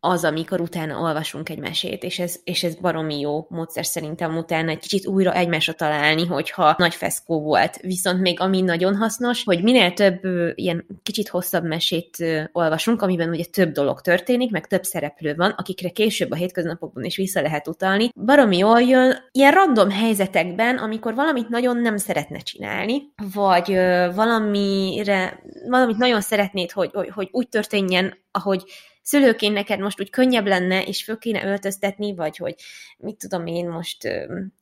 az, 0.00 0.24
amikor 0.24 0.60
utána 0.60 1.00
olvasunk 1.00 1.48
egy 1.48 1.58
mesét, 1.58 2.02
és 2.02 2.18
ez, 2.18 2.36
és 2.44 2.62
ez 2.62 2.74
baromi 2.74 3.20
jó 3.20 3.46
módszer 3.48 3.86
szerintem 3.86 4.36
utána 4.36 4.70
egy 4.70 4.78
kicsit 4.78 5.06
újra 5.06 5.34
egymásra 5.34 5.72
találni, 5.72 6.26
hogyha 6.26 6.74
nagy 6.78 6.94
feszkó 6.94 7.40
volt. 7.40 7.76
Viszont 7.76 8.20
még 8.20 8.40
ami 8.40 8.60
nagyon 8.60 8.96
hasznos, 8.96 9.44
hogy 9.44 9.62
minél 9.62 9.92
több 9.92 10.20
ilyen 10.54 10.86
kicsit 11.02 11.28
hosszabb 11.28 11.64
mesét 11.64 12.16
olvasunk, 12.52 13.02
amiben 13.02 13.28
ugye 13.28 13.44
több 13.44 13.72
dolog 13.72 14.00
történik, 14.00 14.50
meg 14.50 14.66
több 14.66 14.82
szereplő 14.82 15.34
van, 15.34 15.50
akikre 15.50 15.88
később 15.88 16.30
a 16.30 16.36
hétköznapokban 16.36 17.04
is 17.04 17.16
vissza 17.16 17.40
lehet 17.42 17.68
utalni. 17.68 18.10
Baromi 18.24 18.58
jól 18.58 18.82
jön 18.82 19.16
ilyen 19.32 19.52
random 19.52 19.90
helyzetekben, 19.90 20.76
amikor 20.76 21.14
valamit 21.14 21.48
nagyon 21.48 21.76
nem 21.76 21.96
szeretne 21.96 22.38
csinálni, 22.38 23.12
vagy 23.34 23.74
valamire, 24.14 25.42
valamit 25.68 25.96
nagyon 25.96 26.20
szeretnéd, 26.20 26.70
hogy, 26.70 26.90
hogy, 26.92 27.10
hogy 27.14 27.28
úgy 27.32 27.48
történjen, 27.48 28.18
ahogy 28.30 28.64
szülőként 29.10 29.54
neked 29.54 29.80
most 29.80 30.00
úgy 30.00 30.10
könnyebb 30.10 30.46
lenne, 30.46 30.82
és 30.82 31.04
föl 31.04 31.18
kéne 31.18 31.44
öltöztetni, 31.44 32.14
vagy 32.14 32.36
hogy 32.36 32.54
mit 32.98 33.16
tudom 33.16 33.46
én 33.46 33.68
most, 33.68 34.08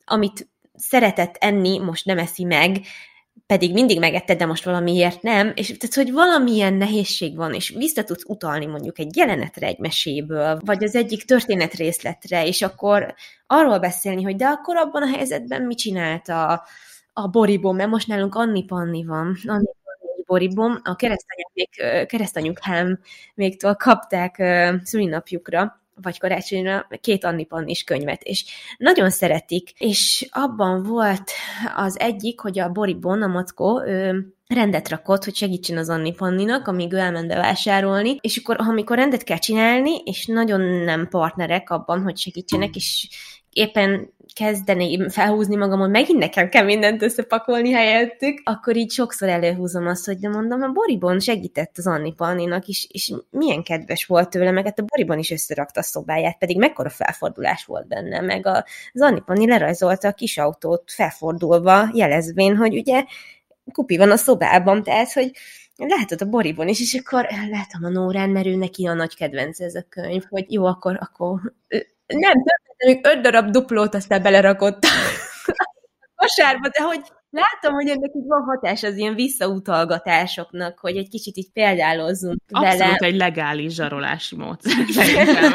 amit 0.04 0.48
szeretett 0.74 1.36
enni, 1.38 1.78
most 1.78 2.04
nem 2.04 2.18
eszi 2.18 2.44
meg, 2.44 2.80
pedig 3.46 3.72
mindig 3.72 3.98
megetted, 3.98 4.38
de 4.38 4.46
most 4.46 4.64
valamiért 4.64 5.22
nem, 5.22 5.52
és 5.54 5.66
tehát, 5.66 5.94
hogy 5.94 6.12
valamilyen 6.12 6.74
nehézség 6.74 7.36
van, 7.36 7.54
és 7.54 7.68
vissza 7.68 8.04
tudsz 8.04 8.24
utalni 8.26 8.66
mondjuk 8.66 8.98
egy 8.98 9.16
jelenetre 9.16 9.66
egy 9.66 9.78
meséből, 9.78 10.60
vagy 10.64 10.84
az 10.84 10.94
egyik 10.94 11.24
történetrészletre, 11.24 12.46
és 12.46 12.62
akkor 12.62 13.14
arról 13.46 13.78
beszélni, 13.78 14.22
hogy 14.22 14.36
de 14.36 14.46
akkor 14.46 14.76
abban 14.76 15.02
a 15.02 15.16
helyzetben 15.16 15.62
mit 15.62 15.78
csinált 15.78 16.28
a, 16.28 16.64
a 17.12 17.28
boribom, 17.28 17.76
mert 17.76 17.90
most 17.90 18.06
nálunk 18.06 18.34
Anni 18.34 18.64
Panni 18.64 19.04
van, 19.04 19.36
Anni 19.46 19.70
boribom, 20.28 20.80
a 20.82 20.96
keresztanyák 20.96 21.50
még, 21.52 21.68
keresztanyuk 22.06 22.58
végtől 23.34 23.74
kapták 23.74 24.42
szülinapjukra, 24.84 25.80
vagy 26.02 26.18
karácsonyra 26.18 26.86
két 27.00 27.24
Anni 27.24 27.44
Pannis 27.44 27.84
könyvet, 27.84 28.22
és 28.22 28.44
nagyon 28.78 29.10
szeretik, 29.10 29.70
és 29.78 30.28
abban 30.30 30.82
volt 30.82 31.30
az 31.76 32.00
egyik, 32.00 32.40
hogy 32.40 32.58
a 32.58 32.68
Boribon, 32.68 33.22
a 33.22 33.26
Mackó, 33.26 33.82
ő 33.86 34.32
rendet 34.46 34.88
rakott, 34.88 35.24
hogy 35.24 35.34
segítsen 35.34 35.76
az 35.76 35.88
Anni 35.88 36.14
Panninak, 36.14 36.66
amíg 36.66 36.92
ő 36.92 36.96
elment 36.96 37.28
bevásárolni, 37.28 38.16
és 38.20 38.36
akkor, 38.36 38.56
amikor 38.58 38.96
rendet 38.96 39.24
kell 39.24 39.38
csinálni, 39.38 39.96
és 40.04 40.26
nagyon 40.26 40.60
nem 40.60 41.08
partnerek 41.08 41.70
abban, 41.70 42.02
hogy 42.02 42.16
segítsenek, 42.16 42.76
és 42.76 43.08
éppen 43.52 44.12
kezdeném 44.34 45.08
felhúzni 45.08 45.56
magam, 45.56 45.78
hogy 45.78 45.90
megint 45.90 46.18
nekem 46.18 46.48
kell 46.48 46.64
mindent 46.64 47.02
összepakolni 47.02 47.70
helyettük, 47.70 48.40
akkor 48.44 48.76
így 48.76 48.90
sokszor 48.90 49.28
előhúzom 49.28 49.86
azt, 49.86 50.06
hogy 50.06 50.18
de 50.18 50.28
mondom, 50.28 50.62
a 50.62 50.68
Boribon 50.68 51.20
segített 51.20 51.78
az 51.78 51.86
Anni 51.86 52.14
Panninak 52.14 52.66
is, 52.66 52.86
és 52.90 53.12
milyen 53.30 53.62
kedves 53.62 54.04
volt 54.04 54.30
tőle, 54.30 54.50
meg 54.50 54.64
hát 54.64 54.78
a 54.78 54.84
Boribon 54.84 55.18
is 55.18 55.30
összerakta 55.30 55.80
a 55.80 55.82
szobáját, 55.82 56.38
pedig 56.38 56.58
mekkora 56.58 56.90
felfordulás 56.90 57.64
volt 57.64 57.88
benne, 57.88 58.20
meg 58.20 58.46
az 58.46 59.00
Anni 59.00 59.20
Panni 59.20 59.46
lerajzolta 59.46 60.08
a 60.08 60.12
kis 60.12 60.38
autót 60.38 60.90
felfordulva, 60.90 61.90
jelezvén, 61.92 62.56
hogy 62.56 62.76
ugye 62.76 63.04
kupi 63.72 63.96
van 63.96 64.10
a 64.10 64.16
szobában, 64.16 64.82
tehát, 64.82 65.12
hogy 65.12 65.30
lehetett 65.76 66.20
a 66.20 66.28
Boribon 66.28 66.68
is, 66.68 66.80
és 66.80 66.94
akkor 66.94 67.26
lehetem 67.50 67.84
a 67.84 67.88
Nórán, 67.88 68.30
mert 68.30 68.46
ő 68.46 68.54
neki 68.54 68.86
a 68.86 68.94
nagy 68.94 69.16
kedvenc 69.16 69.60
ez 69.60 69.74
a 69.74 69.86
könyv, 69.88 70.24
hogy 70.28 70.52
jó, 70.52 70.64
akkor, 70.64 70.96
akkor 71.00 71.54
nem, 72.06 72.42
még 72.86 73.06
öt 73.06 73.20
darab 73.20 73.50
duplót 73.50 73.94
aztán 73.94 74.22
belerakott 74.22 74.84
a 74.84 74.88
kosárba, 76.16 76.68
de 76.68 76.82
hogy 76.82 77.12
látom, 77.30 77.74
hogy 77.74 77.88
ennek 77.88 78.10
így 78.14 78.26
van 78.26 78.42
hatás 78.42 78.82
az 78.82 78.96
ilyen 78.96 79.14
visszautalgatásoknak, 79.14 80.78
hogy 80.78 80.96
egy 80.96 81.08
kicsit 81.08 81.36
így 81.36 81.50
példálozzunk 81.52 82.40
Abszolút 82.48 82.78
vele. 82.78 82.96
egy 82.98 83.16
legális 83.16 83.74
zsarolási 83.74 84.36
módszer. 84.36 84.72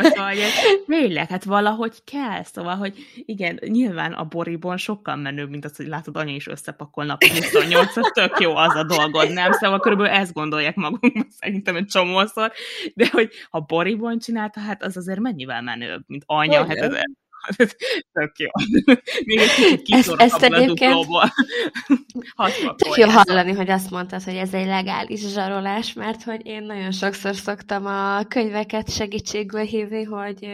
szóval, 0.03 0.27
hogy 0.27 0.41
tényleg, 0.87 1.29
hát 1.29 1.43
valahogy 1.43 2.03
kell, 2.03 2.43
szóval, 2.43 2.75
hogy 2.75 2.93
igen, 3.25 3.59
nyilván 3.65 4.13
a 4.13 4.23
boribon 4.23 4.77
sokkal 4.77 5.15
menőbb, 5.15 5.49
mint 5.49 5.65
az, 5.65 5.75
hogy 5.75 5.87
látod, 5.87 6.17
anya 6.17 6.35
is 6.35 6.47
összepakol 6.47 7.05
napi 7.05 7.29
28 7.29 8.11
tök 8.13 8.39
jó 8.39 8.55
az 8.55 8.75
a 8.75 8.83
dolgod, 8.83 9.31
nem? 9.31 9.51
Szóval 9.51 9.79
körülbelül 9.79 10.13
ezt 10.13 10.33
gondolják 10.33 10.75
magunkban 10.75 11.27
szerintem 11.29 11.75
egy 11.75 11.85
csomószor, 11.85 12.51
de 12.93 13.07
hogy 13.11 13.29
ha 13.49 13.59
boribon 13.59 14.19
csinálta, 14.19 14.59
hát 14.59 14.83
az 14.83 14.97
azért 14.97 15.19
mennyivel 15.19 15.61
menőbb, 15.61 16.03
mint 16.07 16.23
anya, 16.25 16.65
hát 16.65 16.77
ez, 16.77 16.93
Tök 18.13 18.37
jó. 18.37 18.49
Még 19.25 19.37
egy 19.37 19.53
kicsit 19.55 19.81
kiszorok 19.81 20.33
a 20.41 20.65
duplóból. 20.65 21.23
Tök 22.75 22.95
jó 22.95 23.07
hallani, 23.09 23.51
hogy 23.51 23.69
azt 23.69 23.89
mondtad, 23.89 24.23
hogy 24.23 24.35
ez 24.35 24.53
egy 24.53 24.65
legális 24.65 25.31
zsarolás, 25.31 25.93
mert 25.93 26.23
hogy 26.23 26.45
én 26.45 26.63
nagyon 26.63 26.91
sokszor 26.91 27.35
szoktam 27.35 27.85
a 27.85 28.23
könyveket 28.23 28.91
segítségül 28.91 29.61
hívni, 29.61 30.03
hogy 30.03 30.47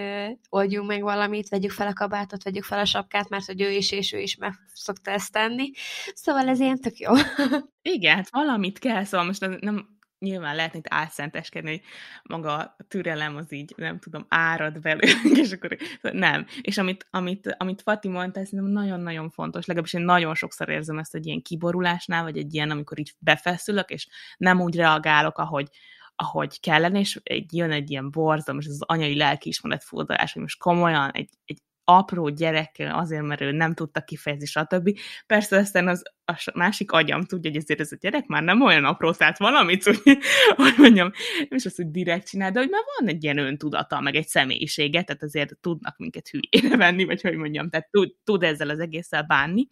oldjunk 0.50 0.88
meg 0.88 1.02
valamit, 1.02 1.50
vegyük 1.50 1.72
fel 1.72 1.88
a 1.88 1.94
kabátot, 1.94 2.44
vegyük 2.44 2.64
fel 2.64 2.80
a 2.80 2.86
sapkát, 2.86 3.30
mert 3.30 3.46
hogy 3.46 3.62
ő 3.62 3.72
is 3.72 3.92
és 3.92 4.14
ő 4.14 4.20
is 4.20 4.36
meg 4.36 4.54
szokta 4.74 5.12
ezt 5.12 5.32
tenni. 5.32 5.72
Szóval 6.14 6.48
ez 6.48 6.60
ilyen 6.60 6.80
tök 6.80 6.98
jó. 6.98 7.12
Igen, 7.82 8.16
hát 8.16 8.30
valamit 8.32 8.80
kell, 8.80 9.04
szóval 9.04 9.26
most 9.26 9.60
nem 9.60 9.99
nyilván 10.20 10.56
lehetne 10.56 10.80
itt 10.80 10.86
álszenteskedni, 10.90 11.70
hogy 11.70 11.82
maga 12.24 12.56
a 12.56 12.76
türelem 12.88 13.36
az 13.36 13.54
így, 13.54 13.74
nem 13.78 14.00
tudom, 14.00 14.26
árad 14.28 14.80
belőlünk, 14.80 15.38
és 15.38 15.52
akkor 15.52 15.78
nem. 16.02 16.46
És 16.62 16.78
amit, 16.78 17.08
amit, 17.10 17.56
amit 17.58 17.82
Fati 17.82 18.08
mondta, 18.08 18.40
ez 18.40 18.50
nagyon-nagyon 18.50 19.30
fontos, 19.30 19.66
legalábbis 19.66 19.94
én 19.94 20.02
nagyon 20.02 20.36
sokszor 20.36 20.70
érzem 20.70 20.98
ezt 20.98 21.16
egy 21.16 21.26
ilyen 21.26 21.42
kiborulásnál, 21.42 22.24
vagy 22.24 22.38
egy 22.38 22.54
ilyen, 22.54 22.72
amikor 22.72 23.00
így 23.00 23.14
befeszülök, 23.20 23.90
és 23.90 24.08
nem 24.38 24.62
úgy 24.62 24.76
reagálok, 24.76 25.38
ahogy, 25.38 25.68
ahogy 26.16 26.60
kellene, 26.60 27.00
és 27.00 27.20
egy, 27.24 27.54
jön 27.54 27.72
egy 27.72 27.92
ilyen 27.92 28.12
borzalom, 28.12 28.60
és 28.62 28.68
az 28.68 28.82
anyai 28.82 29.16
lelkiismeret 29.16 29.84
furdalás, 29.84 30.34
hogy 30.34 30.42
most 30.42 30.60
komolyan 30.60 31.12
egy, 31.12 31.30
egy 31.46 31.62
apró 31.90 32.30
gyerekkel 32.30 32.96
azért, 32.96 33.24
mert 33.24 33.42
ő 33.42 33.52
nem 33.52 33.74
tudta 33.74 34.02
kifejezni, 34.02 34.46
stb. 34.46 35.00
Persze 35.28 35.58
aztán 35.58 35.88
az 35.88 36.04
a 36.26 36.52
másik 36.54 36.92
agyam 36.92 37.24
tudja, 37.24 37.52
hogy 37.52 37.60
ezért 37.60 37.80
ez 37.80 37.92
a 37.92 37.98
gyerek 38.00 38.26
már 38.26 38.44
nem 38.44 38.62
olyan 38.62 38.86
apró, 38.86 39.12
tehát 39.12 39.38
valamit, 39.38 39.84
hogy, 39.84 40.02
hogy 40.56 40.74
mondjam, 40.78 41.12
nem 41.38 41.58
is 41.58 41.66
az, 41.66 41.76
hogy 41.76 41.92
direkt 41.92 42.28
csinál, 42.28 42.52
de 42.52 42.60
hogy 42.60 42.70
már 42.70 42.82
van 43.00 43.10
egy 43.10 43.24
ilyen 43.24 43.38
öntudata, 43.38 44.00
meg 44.00 44.16
egy 44.16 44.28
személyisége, 44.28 45.02
tehát 45.04 45.24
azért 45.24 45.58
tudnak 45.62 45.98
minket 45.98 46.30
hülyére 46.30 46.78
venni, 46.78 47.06
vagy 47.06 47.22
hogy 47.22 47.36
mondjam, 47.36 47.70
tehát 47.70 47.90
tud, 47.92 48.14
tud 48.24 48.44
ezzel 48.44 48.70
az 48.70 48.80
egésszel 48.80 49.24
bánni, 49.24 49.68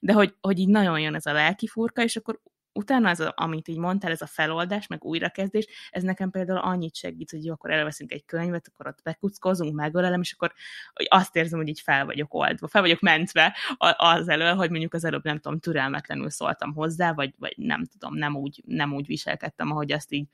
de 0.00 0.12
hogy, 0.12 0.34
hogy 0.40 0.58
így 0.58 0.68
nagyon 0.68 1.00
jön 1.00 1.14
ez 1.14 1.26
a 1.26 1.32
lelki 1.32 1.66
furka, 1.66 2.02
és 2.02 2.16
akkor 2.16 2.40
utána 2.76 3.10
az, 3.10 3.20
amit 3.34 3.68
így 3.68 3.78
mondtál, 3.78 4.10
ez 4.10 4.20
a 4.20 4.26
feloldás, 4.26 4.86
meg 4.86 5.04
újrakezdés, 5.04 5.66
ez 5.90 6.02
nekem 6.02 6.30
például 6.30 6.58
annyit 6.58 6.94
segít, 6.94 7.30
hogy 7.30 7.44
jó, 7.44 7.52
akkor 7.52 7.70
elveszünk 7.70 8.12
egy 8.12 8.24
könyvet, 8.24 8.68
akkor 8.68 8.86
ott 8.86 9.02
bekuckozunk, 9.02 9.74
megölelem, 9.74 10.20
és 10.20 10.32
akkor 10.32 10.52
hogy 10.92 11.06
azt 11.10 11.36
érzem, 11.36 11.58
hogy 11.58 11.68
így 11.68 11.80
fel 11.80 12.04
vagyok 12.04 12.34
oldva, 12.34 12.68
fel 12.68 12.80
vagyok 12.80 13.00
mentve 13.00 13.56
az 13.96 14.28
elől, 14.28 14.54
hogy 14.54 14.70
mondjuk 14.70 14.94
az 14.94 15.04
előbb 15.04 15.24
nem 15.24 15.38
tudom, 15.38 15.58
türelmetlenül 15.58 16.30
szóltam 16.30 16.74
hozzá, 16.74 17.12
vagy, 17.12 17.34
vagy 17.38 17.54
nem 17.56 17.84
tudom, 17.84 18.14
nem 18.14 18.36
úgy, 18.36 18.62
nem 18.66 18.94
úgy 18.94 19.06
viselkedtem, 19.06 19.70
ahogy 19.70 19.92
azt 19.92 20.12
így 20.12 20.26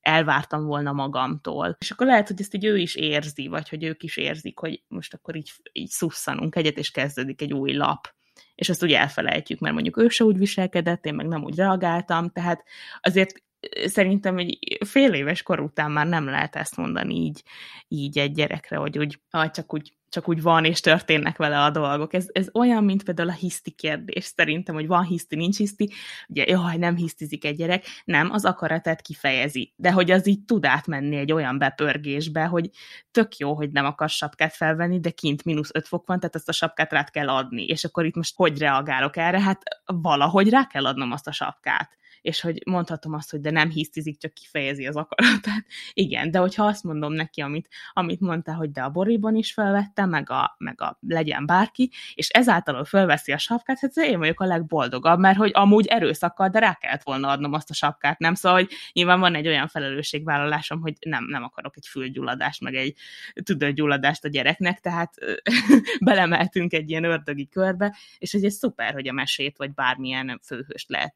elvártam 0.00 0.64
volna 0.64 0.92
magamtól. 0.92 1.76
És 1.80 1.90
akkor 1.90 2.06
lehet, 2.06 2.28
hogy 2.28 2.40
ezt 2.40 2.54
így 2.54 2.64
ő 2.64 2.78
is 2.78 2.94
érzi, 2.94 3.46
vagy 3.46 3.68
hogy 3.68 3.84
ők 3.84 4.02
is 4.02 4.16
érzik, 4.16 4.58
hogy 4.58 4.82
most 4.88 5.14
akkor 5.14 5.36
így, 5.36 5.52
így 5.72 5.88
szusszanunk 5.88 6.56
egyet, 6.56 6.78
és 6.78 6.90
kezdődik 6.90 7.42
egy 7.42 7.52
új 7.52 7.72
lap 7.72 8.14
és 8.54 8.68
azt 8.68 8.82
úgy 8.82 8.92
elfelejtjük, 8.92 9.58
mert 9.58 9.74
mondjuk 9.74 9.96
ő 9.96 10.08
se 10.08 10.24
úgy 10.24 10.38
viselkedett, 10.38 11.06
én 11.06 11.14
meg 11.14 11.26
nem 11.26 11.44
úgy 11.44 11.56
reagáltam, 11.56 12.30
tehát 12.30 12.64
azért 13.00 13.42
szerintem 13.84 14.38
egy 14.38 14.78
fél 14.84 15.12
éves 15.12 15.42
kor 15.42 15.60
után 15.60 15.90
már 15.90 16.06
nem 16.06 16.24
lehet 16.24 16.56
ezt 16.56 16.76
mondani 16.76 17.14
így, 17.14 17.42
így 17.88 18.18
egy 18.18 18.32
gyerekre, 18.32 18.76
hogy 18.76 18.98
úgy, 18.98 19.20
ah, 19.30 19.50
csak 19.50 19.74
úgy 19.74 19.92
csak 20.12 20.28
úgy 20.28 20.42
van, 20.42 20.64
és 20.64 20.80
történnek 20.80 21.36
vele 21.36 21.60
a 21.62 21.70
dolgok. 21.70 22.14
Ez, 22.14 22.26
ez 22.32 22.48
olyan, 22.52 22.84
mint 22.84 23.02
például 23.02 23.28
a 23.28 23.32
hiszti 23.32 23.70
kérdés, 23.70 24.24
szerintem, 24.24 24.74
hogy 24.74 24.86
van 24.86 25.04
hiszti, 25.04 25.36
nincs 25.36 25.56
hiszti, 25.56 25.92
ugye, 26.28 26.44
jaj, 26.46 26.76
nem 26.76 26.96
hisztizik 26.96 27.44
egy 27.44 27.56
gyerek, 27.56 27.84
nem, 28.04 28.30
az 28.30 28.44
akaratát 28.44 29.02
kifejezi, 29.02 29.72
de 29.76 29.92
hogy 29.92 30.10
az 30.10 30.26
így 30.26 30.44
tud 30.44 30.64
átmenni 30.64 31.16
egy 31.16 31.32
olyan 31.32 31.58
bepörgésbe, 31.58 32.44
hogy 32.44 32.70
tök 33.10 33.36
jó, 33.36 33.54
hogy 33.54 33.70
nem 33.70 33.84
akar 33.84 34.08
sapkát 34.08 34.54
felvenni, 34.54 35.00
de 35.00 35.10
kint 35.10 35.44
mínusz 35.44 35.70
öt 35.72 35.88
fok 35.88 36.06
van, 36.06 36.20
tehát 36.20 36.34
ezt 36.34 36.48
a 36.48 36.52
sapkát 36.52 36.92
rá 36.92 37.04
kell 37.04 37.28
adni, 37.28 37.64
és 37.64 37.84
akkor 37.84 38.04
itt 38.04 38.16
most 38.16 38.36
hogy 38.36 38.58
reagálok 38.58 39.16
erre? 39.16 39.40
Hát 39.40 39.62
valahogy 39.84 40.48
rá 40.48 40.66
kell 40.66 40.86
adnom 40.86 41.12
azt 41.12 41.26
a 41.26 41.32
sapkát 41.32 42.00
és 42.22 42.40
hogy 42.40 42.62
mondhatom 42.66 43.12
azt, 43.12 43.30
hogy 43.30 43.40
de 43.40 43.50
nem 43.50 43.70
hisztizik, 43.70 44.18
csak 44.18 44.34
kifejezi 44.34 44.86
az 44.86 44.96
akaratát. 44.96 45.64
Igen, 45.92 46.30
de 46.30 46.38
hogyha 46.38 46.64
azt 46.64 46.84
mondom 46.84 47.12
neki, 47.12 47.40
amit, 47.40 47.68
amit 47.92 48.20
mondta, 48.20 48.54
hogy 48.54 48.70
de 48.70 48.82
a 48.82 48.90
boriban 48.90 49.34
is 49.34 49.52
felvettem, 49.52 50.08
meg 50.08 50.30
a, 50.30 50.54
meg 50.58 50.80
a 50.80 50.98
legyen 51.00 51.46
bárki, 51.46 51.90
és 52.14 52.28
ezáltal 52.28 52.84
fölveszi 52.84 53.32
a 53.32 53.38
sapkát, 53.38 53.78
hát 53.80 53.96
én 53.96 54.18
vagyok 54.18 54.40
a 54.40 54.44
legboldogabb, 54.44 55.18
mert 55.18 55.36
hogy 55.36 55.50
amúgy 55.54 55.86
erőszakkal, 55.86 56.48
de 56.48 56.58
rá 56.58 56.74
kellett 56.74 57.02
volna 57.02 57.28
adnom 57.28 57.52
azt 57.52 57.70
a 57.70 57.74
sapkát, 57.74 58.18
nem? 58.18 58.34
Szóval, 58.34 58.58
hogy 58.58 58.70
nyilván 58.92 59.20
van 59.20 59.34
egy 59.34 59.46
olyan 59.46 59.68
felelősségvállalásom, 59.68 60.80
hogy 60.80 60.94
nem, 61.00 61.24
nem 61.24 61.42
akarok 61.42 61.76
egy 61.76 61.86
fülgyulladást, 61.86 62.60
meg 62.60 62.74
egy 62.74 62.96
tüdőgyulladást 63.44 64.24
a 64.24 64.28
gyereknek, 64.28 64.80
tehát 64.80 65.14
belemeltünk 66.00 66.72
egy 66.72 66.90
ilyen 66.90 67.04
ördögi 67.04 67.48
körbe, 67.48 67.96
és 68.18 68.32
ez 68.32 68.54
szuper, 68.54 68.92
hogy 68.92 69.08
a 69.08 69.12
mesét, 69.12 69.56
vagy 69.56 69.74
bármilyen 69.74 70.40
főhőst 70.44 70.88
lehet, 70.88 71.14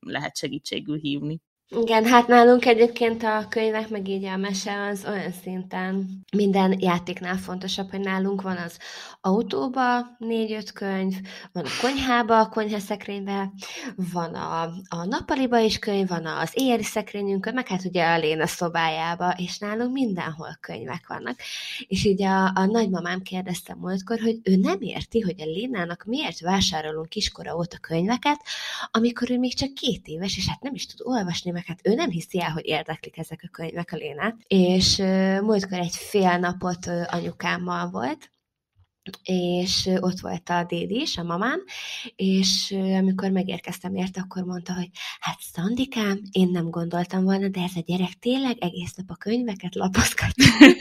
lehet 0.00 0.27
lehet 0.28 0.36
segítségül 0.36 0.98
hívni. 0.98 1.40
Igen, 1.76 2.04
hát 2.04 2.26
nálunk 2.26 2.66
egyébként 2.66 3.22
a 3.22 3.46
könyvek, 3.48 3.88
meg 3.88 4.08
így 4.08 4.24
a 4.24 4.36
mese 4.36 4.86
az 4.86 5.04
olyan 5.08 5.32
szinten 5.42 6.08
minden 6.36 6.80
játéknál 6.80 7.36
fontosabb, 7.36 7.90
hogy 7.90 8.00
nálunk 8.00 8.42
van 8.42 8.56
az 8.56 8.78
autóba 9.20 10.16
négy-öt 10.18 10.72
könyv, 10.72 11.14
van 11.52 11.64
a 11.64 11.80
konyhába, 11.80 12.40
a 12.40 12.48
konyhaszekrénybe, 12.48 13.52
van 14.12 14.34
a, 14.34 14.62
a 14.88 15.04
nappaliba 15.04 15.58
is 15.58 15.78
könyv, 15.78 16.08
van 16.08 16.26
az 16.26 16.50
éjjeli 16.54 16.82
szekrényünkön, 16.82 17.54
meg 17.54 17.66
hát 17.66 17.84
ugye 17.84 18.04
a 18.04 18.18
Léna 18.18 18.46
szobájába, 18.46 19.34
és 19.36 19.58
nálunk 19.58 19.92
mindenhol 19.92 20.58
könyvek 20.60 21.06
vannak. 21.08 21.38
És 21.86 22.04
így 22.04 22.22
a, 22.22 22.44
a 22.44 22.64
nagymamám 22.64 23.22
kérdezte 23.22 23.74
múltkor, 23.74 24.20
hogy 24.20 24.38
ő 24.42 24.56
nem 24.56 24.80
érti, 24.80 25.20
hogy 25.20 25.40
a 25.40 25.44
Lénának 25.44 26.04
miért 26.04 26.40
vásárolunk 26.40 27.08
kiskora 27.08 27.56
óta 27.56 27.78
könyveket, 27.78 28.40
amikor 28.90 29.30
ő 29.30 29.38
még 29.38 29.54
csak 29.54 29.74
két 29.74 30.06
éves, 30.06 30.36
és 30.36 30.48
hát 30.48 30.62
nem 30.62 30.74
is 30.74 30.86
tud 30.86 31.06
olvasni, 31.06 31.56
meg 31.58 31.66
hát 31.66 31.80
ő 31.82 31.94
nem 31.94 32.10
hiszi 32.10 32.40
el, 32.40 32.50
hogy 32.50 32.66
érdeklik 32.66 33.18
ezek 33.18 33.40
a 33.44 33.48
könyvek 33.48 33.92
a 33.92 33.96
Lénát. 33.96 34.36
És 34.46 34.96
múltkor 35.42 35.78
egy 35.78 35.96
fél 35.96 36.38
napot 36.38 36.86
anyukámmal 37.06 37.90
volt, 37.90 38.30
és 39.22 39.88
ott 40.00 40.20
volt 40.20 40.48
a 40.48 40.64
dédi 40.68 41.00
is, 41.00 41.16
a 41.16 41.22
mamám, 41.22 41.62
és 42.16 42.74
amikor 42.98 43.30
megérkeztem 43.30 43.94
érte, 43.94 44.20
akkor 44.20 44.42
mondta, 44.42 44.74
hogy 44.74 44.88
hát 45.20 45.38
Szandikám, 45.52 46.20
én 46.32 46.48
nem 46.50 46.70
gondoltam 46.70 47.24
volna, 47.24 47.48
de 47.48 47.60
ez 47.60 47.72
a 47.76 47.82
gyerek 47.86 48.12
tényleg 48.20 48.56
egész 48.58 48.94
nap 48.94 49.10
a 49.10 49.16
könyveket 49.16 49.74
lapozgatja. 49.74 50.46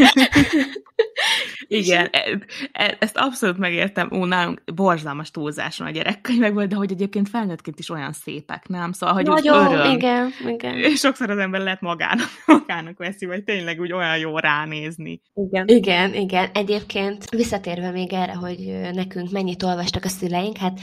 Igen, 1.68 2.10
e, 2.12 2.40
e, 2.72 2.98
ezt 3.00 3.18
abszolút 3.18 3.58
megértem. 3.58 4.10
Ó, 4.12 4.26
nálunk 4.26 4.62
borzalmas 4.76 5.32
túlzáson 5.32 5.88
a 5.88 5.90
gyerekkönyvekből, 5.90 6.66
de 6.66 6.76
hogy 6.76 6.92
egyébként 6.92 7.30
felnőttként 7.30 7.80
is 7.80 7.90
olyan 7.90 8.14
szépek, 8.14 8.68
nem? 8.68 8.92
Szóval, 8.92 9.16
hogy 9.16 9.26
Nagyon, 9.26 9.66
öröm. 9.66 9.92
igen, 9.92 10.32
igen. 10.48 10.96
Sokszor 10.96 11.30
az 11.30 11.38
ember 11.38 11.62
lehet 11.62 11.82
magának, 11.82 12.28
magának 12.46 12.98
veszi, 12.98 13.26
vagy 13.26 13.44
tényleg 13.44 13.80
úgy 13.80 13.94
olyan 13.94 14.18
jó 14.18 14.38
ránézni. 14.38 15.22
Igen. 15.34 15.68
Igen, 15.68 16.14
igen. 16.14 16.50
Egyébként 16.54 17.30
visszatérve 17.30 17.92
még 17.92 18.12
erre, 18.18 18.34
hogy 18.34 18.80
nekünk 18.94 19.32
mennyit 19.32 19.64
olvastak 19.64 20.06
a 20.06 20.10
szüleink, 20.10 20.58
hát 20.58 20.80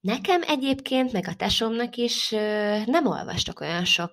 Nekem 0.00 0.40
egyébként, 0.46 1.12
meg 1.12 1.28
a 1.28 1.34
tesómnak 1.34 1.96
is 1.96 2.30
nem 2.86 3.06
olvastak 3.06 3.60
olyan 3.60 3.84
sok 3.84 4.12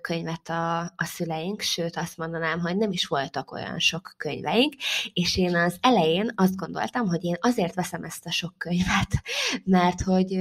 könyvet 0.00 0.48
a, 0.48 0.80
a 0.80 1.04
szüleink, 1.04 1.60
sőt 1.60 1.96
azt 1.96 2.16
mondanám, 2.16 2.60
hogy 2.60 2.76
nem 2.76 2.92
is 2.92 3.06
voltak 3.06 3.52
olyan 3.52 3.78
sok 3.78 4.14
könyveink, 4.16 4.74
és 5.12 5.36
én 5.36 5.56
az 5.56 5.76
elején 5.80 6.32
azt 6.34 6.56
gondoltam, 6.56 7.08
hogy 7.08 7.24
én 7.24 7.36
azért 7.40 7.74
veszem 7.74 8.04
ezt 8.04 8.26
a 8.26 8.30
sok 8.30 8.54
könyvet, 8.58 9.22
mert 9.64 10.02
hogy 10.02 10.38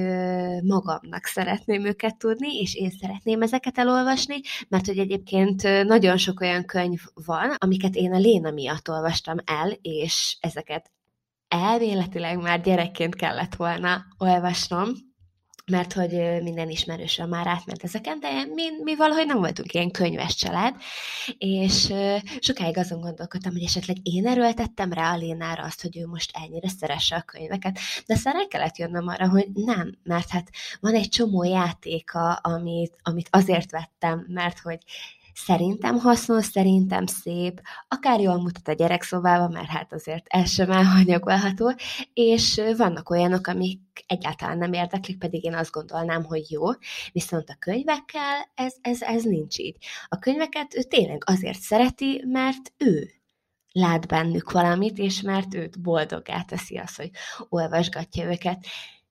magamnak 0.63 1.25
szeretném 1.25 1.85
őket 1.85 2.17
tudni, 2.17 2.59
és 2.59 2.75
én 2.75 2.91
szeretném 3.01 3.41
ezeket 3.41 3.77
elolvasni, 3.77 4.39
mert 4.67 4.85
hogy 4.85 4.97
egyébként 4.97 5.63
nagyon 5.83 6.17
sok 6.17 6.39
olyan 6.39 6.65
könyv 6.65 7.01
van, 7.25 7.55
amiket 7.57 7.95
én 7.95 8.13
a 8.13 8.17
Léna 8.17 8.51
miatt 8.51 8.89
olvastam 8.89 9.37
el, 9.45 9.69
és 9.81 10.37
ezeket 10.39 10.91
elvéletileg 11.47 12.37
már 12.41 12.61
gyerekként 12.61 13.15
kellett 13.15 13.55
volna 13.55 14.05
olvasnom, 14.17 14.89
mert 15.71 15.93
hogy 15.93 16.41
minden 16.41 16.69
ismerősöm 16.69 17.29
már 17.29 17.47
átment 17.47 17.83
ezeken, 17.83 18.19
de 18.19 18.45
mi, 18.53 18.63
mi 18.83 18.95
valahogy 18.95 19.25
nem 19.25 19.37
voltunk 19.37 19.73
ilyen 19.73 19.91
könyves 19.91 20.35
család, 20.35 20.75
és 21.37 21.93
sokáig 22.39 22.77
azon 22.77 22.99
gondolkodtam, 23.01 23.51
hogy 23.51 23.63
esetleg 23.63 23.97
én 24.03 24.27
erőltettem 24.27 24.93
rá 24.93 25.11
a 25.11 25.17
Lénára 25.17 25.63
azt, 25.63 25.81
hogy 25.81 25.97
ő 25.97 26.05
most 26.05 26.31
ennyire 26.33 26.69
szeresse 26.69 27.15
a 27.15 27.21
könyveket, 27.21 27.79
de 28.05 28.13
aztán 28.13 28.33
rá 28.33 28.45
kellett 28.47 28.77
jönnöm 28.77 29.07
arra, 29.07 29.29
hogy 29.29 29.47
nem, 29.53 29.97
mert 30.03 30.29
hát 30.29 30.49
van 30.79 30.93
egy 30.93 31.09
csomó 31.09 31.43
játéka, 31.43 32.33
amit, 32.33 32.95
amit 33.01 33.27
azért 33.31 33.71
vettem, 33.71 34.25
mert 34.27 34.59
hogy 34.59 34.77
Szerintem 35.37 35.97
hasznos, 35.97 36.45
szerintem 36.45 37.05
szép, 37.05 37.61
akár 37.87 38.19
jól 38.19 38.37
mutat 38.41 38.67
a 38.67 38.73
gyerekszobában, 38.73 39.51
mert 39.51 39.67
hát 39.67 39.93
azért 39.93 40.25
ez 40.27 40.49
sem 40.49 40.71
elhanyagolható, 40.71 41.73
és 42.13 42.61
vannak 42.77 43.09
olyanok, 43.09 43.47
amik 43.47 43.79
egyáltalán 44.07 44.57
nem 44.57 44.73
érdeklik, 44.73 45.17
pedig 45.17 45.43
én 45.43 45.53
azt 45.53 45.71
gondolnám, 45.71 46.23
hogy 46.23 46.51
jó, 46.51 46.63
viszont 47.11 47.49
a 47.49 47.55
könyvekkel 47.59 48.51
ez, 48.53 48.75
ez, 48.81 49.01
ez 49.01 49.23
nincs 49.23 49.57
így. 49.57 49.77
A 50.07 50.19
könyveket 50.19 50.75
ő 50.75 50.81
tényleg 50.81 51.23
azért 51.25 51.59
szereti, 51.59 52.23
mert 52.27 52.73
ő 52.77 53.09
lát 53.71 54.07
bennük 54.07 54.51
valamit, 54.51 54.97
és 54.97 55.21
mert 55.21 55.53
őt 55.53 55.81
boldoggá 55.81 56.41
teszi 56.41 56.77
az, 56.77 56.95
hogy 56.95 57.09
olvasgatja 57.49 58.31
őket. 58.31 58.65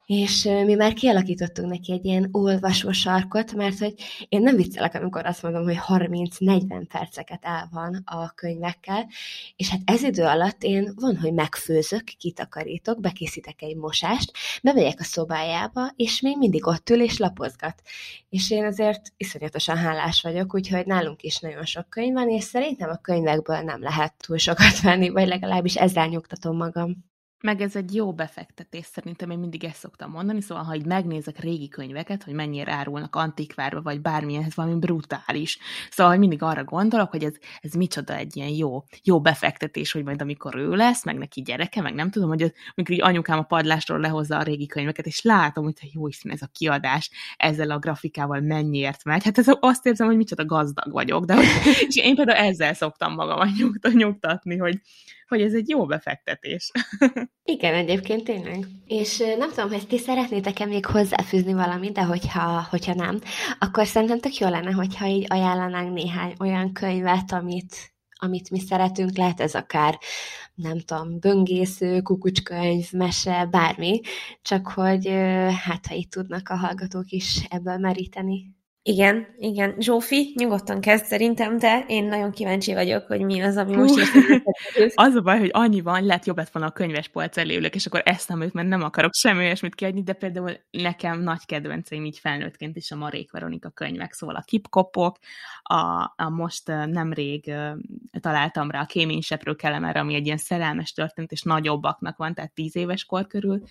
És 0.07 0.43
mi 0.43 0.75
már 0.75 0.93
kialakítottunk 0.93 1.71
neki 1.71 1.93
egy 1.93 2.05
ilyen 2.05 2.29
olvasó 2.33 2.93
sarkot, 2.93 3.53
mert 3.53 3.79
hogy 3.79 3.95
én 4.29 4.41
nem 4.41 4.57
viccelek, 4.57 4.95
amikor 4.95 5.27
azt 5.27 5.43
mondom, 5.43 5.65
hogy 5.65 5.79
30-40 5.89 6.85
perceket 6.93 7.45
el 7.45 7.69
van 7.73 8.03
a 8.05 8.31
könyvekkel, 8.35 9.09
és 9.57 9.69
hát 9.69 9.81
ez 9.85 10.03
idő 10.03 10.23
alatt 10.23 10.63
én 10.63 10.93
van, 10.95 11.17
hogy 11.17 11.33
megfőzök, 11.33 12.05
kitakarítok, 12.05 13.01
bekészítek 13.01 13.63
egy 13.63 13.77
mosást, 13.77 14.33
bemegyek 14.63 15.01
a 15.01 15.05
szobájába, 15.05 15.91
és 15.97 16.21
még 16.21 16.39
mindig 16.39 16.67
ott 16.67 16.91
ül 16.91 17.03
és 17.03 17.19
lapozgat. 17.19 17.83
És 18.29 18.51
én 18.51 18.65
azért 18.65 19.13
iszonyatosan 19.17 19.77
hálás 19.77 20.23
vagyok, 20.23 20.55
úgyhogy 20.55 20.87
nálunk 20.87 21.23
is 21.23 21.39
nagyon 21.39 21.65
sok 21.65 21.89
könyv 21.89 22.13
van, 22.13 22.29
és 22.29 22.45
szerintem 22.45 22.91
a 22.91 22.97
könyvekből 22.97 23.61
nem 23.61 23.83
lehet 23.83 24.15
túl 24.27 24.39
sokat 24.39 24.81
venni, 24.81 25.09
vagy 25.09 25.27
legalábbis 25.27 25.77
ezzel 25.77 26.07
nyugtatom 26.07 26.57
magam. 26.57 27.13
Meg 27.45 27.61
ez 27.61 27.77
egy 27.77 27.95
jó 27.95 28.13
befektetés, 28.13 28.87
szerintem 28.87 29.31
én 29.31 29.39
mindig 29.39 29.65
ezt 29.65 29.77
szoktam 29.77 30.11
mondani, 30.11 30.41
szóval 30.41 30.65
ha 30.65 30.75
így 30.75 30.85
megnézek 30.87 31.39
régi 31.39 31.69
könyveket, 31.69 32.23
hogy 32.23 32.35
mennyire 32.35 32.73
árulnak 32.73 33.17
antikvárba, 33.17 33.83
vagy 33.83 34.01
bármilyen, 34.01 34.43
ez 34.43 34.55
valami 34.55 34.79
brutális. 34.79 35.59
Szóval 35.91 36.13
hogy 36.13 36.21
mindig 36.21 36.43
arra 36.43 36.65
gondolok, 36.65 37.11
hogy 37.11 37.25
ez, 37.25 37.35
ez 37.61 37.73
micsoda 37.73 38.17
egy 38.17 38.37
ilyen 38.37 38.49
jó, 38.49 38.85
jó 39.03 39.21
befektetés, 39.21 39.93
hogy 39.93 40.05
majd 40.05 40.21
amikor 40.21 40.57
ő 40.57 40.75
lesz, 40.75 41.05
meg 41.05 41.19
neki 41.19 41.43
gyereke, 41.43 41.81
meg 41.81 41.95
nem 41.95 42.11
tudom, 42.11 42.29
hogy 42.29 42.43
az, 42.43 42.53
amikor 42.75 42.95
így 42.95 43.03
anyukám 43.03 43.39
a 43.39 43.43
padlásról 43.43 43.99
lehozza 43.99 44.39
a 44.39 44.43
régi 44.43 44.67
könyveket, 44.67 45.07
és 45.07 45.23
látom, 45.23 45.65
hogy 45.65 45.75
jó 45.93 46.09
Isten, 46.09 46.33
ez 46.33 46.43
a 46.43 46.51
kiadás 46.53 47.11
ezzel 47.37 47.71
a 47.71 47.79
grafikával 47.79 48.41
mennyiért 48.41 49.05
megy. 49.05 49.25
Hát 49.25 49.39
ez 49.39 49.47
azt 49.61 49.87
érzem, 49.87 50.07
hogy 50.07 50.17
micsoda 50.17 50.45
gazdag 50.45 50.93
vagyok, 50.93 51.25
de 51.25 51.35
hogy, 51.35 51.47
és 51.89 51.97
én 51.97 52.15
például 52.15 52.39
ezzel 52.47 52.75
szoktam 52.75 53.15
magam 53.15 53.49
nyugtatni, 53.93 54.57
hogy, 54.57 54.81
hogy 55.35 55.45
ez 55.45 55.55
egy 55.55 55.69
jó 55.69 55.87
befektetés. 55.87 56.71
Igen, 57.55 57.75
egyébként 57.75 58.25
tényleg. 58.25 58.67
És 58.87 59.19
nem 59.39 59.49
tudom, 59.49 59.71
hogy 59.71 59.87
ti 59.87 59.99
szeretnétek-e 59.99 60.67
még 60.67 60.87
hozzáfűzni 60.87 61.53
valamit, 61.53 61.93
de 61.93 62.03
hogyha, 62.03 62.67
hogyha 62.71 62.95
nem, 62.95 63.19
akkor 63.59 63.87
szerintem 63.87 64.19
tök 64.21 64.37
jó 64.37 64.49
lenne, 64.49 64.73
hogyha 64.73 65.07
így 65.07 65.27
ajánlanánk 65.29 65.93
néhány 65.93 66.35
olyan 66.39 66.73
könyvet, 66.73 67.33
amit, 67.33 67.95
amit 68.17 68.51
mi 68.51 68.61
szeretünk, 68.61 69.17
lehet 69.17 69.41
ez 69.41 69.55
akár, 69.55 69.99
nem 70.55 70.79
tudom, 70.79 71.19
böngésző, 71.21 72.01
kukucskönyv, 72.01 72.93
mese, 72.93 73.47
bármi, 73.51 74.01
csak 74.43 74.69
hogy 74.69 75.09
hát, 75.65 75.87
ha 75.87 75.95
itt 75.95 76.11
tudnak 76.11 76.49
a 76.49 76.57
hallgatók 76.57 77.11
is 77.11 77.47
ebből 77.49 77.77
meríteni. 77.77 78.54
Igen, 78.87 79.27
igen. 79.39 79.75
Zsófi, 79.79 80.33
nyugodtan 80.37 80.81
kezd 80.81 81.05
szerintem, 81.05 81.59
de 81.59 81.85
én 81.89 82.05
nagyon 82.05 82.31
kíváncsi 82.31 82.75
vagyok, 82.75 83.07
hogy 83.07 83.21
mi 83.21 83.41
az, 83.41 83.57
ami 83.57 83.77
most 83.77 83.97
is. 83.97 84.11
az 84.95 85.15
a 85.15 85.21
baj, 85.21 85.39
hogy 85.39 85.51
annyi 85.53 85.81
van, 85.81 86.05
lehet 86.05 86.27
jobb 86.27 86.37
lett 86.37 86.51
volna 86.51 86.69
a 86.69 86.73
könyves 86.73 87.09
polc 87.09 87.37
elé 87.37 87.57
ülök, 87.57 87.75
és 87.75 87.87
akkor 87.87 88.03
ezt 88.05 88.29
nem 88.29 88.51
mert 88.53 88.69
nem 88.69 88.83
akarok 88.83 89.15
semmi 89.15 89.39
olyasmit 89.39 89.75
kiadni, 89.75 90.03
de 90.03 90.13
például 90.13 90.57
nekem 90.71 91.21
nagy 91.21 91.45
kedvenceim 91.47 92.05
így 92.05 92.19
felnőttként 92.19 92.77
is 92.77 92.91
a 92.91 92.97
Marék 92.97 93.31
Veronika 93.31 93.71
könyvek, 93.71 94.13
szóval 94.13 94.37
a 94.37 94.45
Kipkopok, 94.47 95.19
a, 95.63 96.13
a 96.17 96.29
most 96.29 96.67
nemrég 96.67 97.53
találtam 98.21 98.71
rá 98.71 98.81
a 98.81 98.87
Kéményseprő 98.87 99.55
kelemer, 99.55 99.97
ami 99.97 100.15
egy 100.15 100.27
ilyen 100.27 100.37
szerelmes 100.37 100.93
történet, 100.93 101.33
és 101.33 101.43
nagyobbaknak 101.43 102.17
van, 102.17 102.35
tehát 102.35 102.55
tíz 102.55 102.77
éves 102.77 103.05
kor 103.05 103.27
körül, 103.27 103.63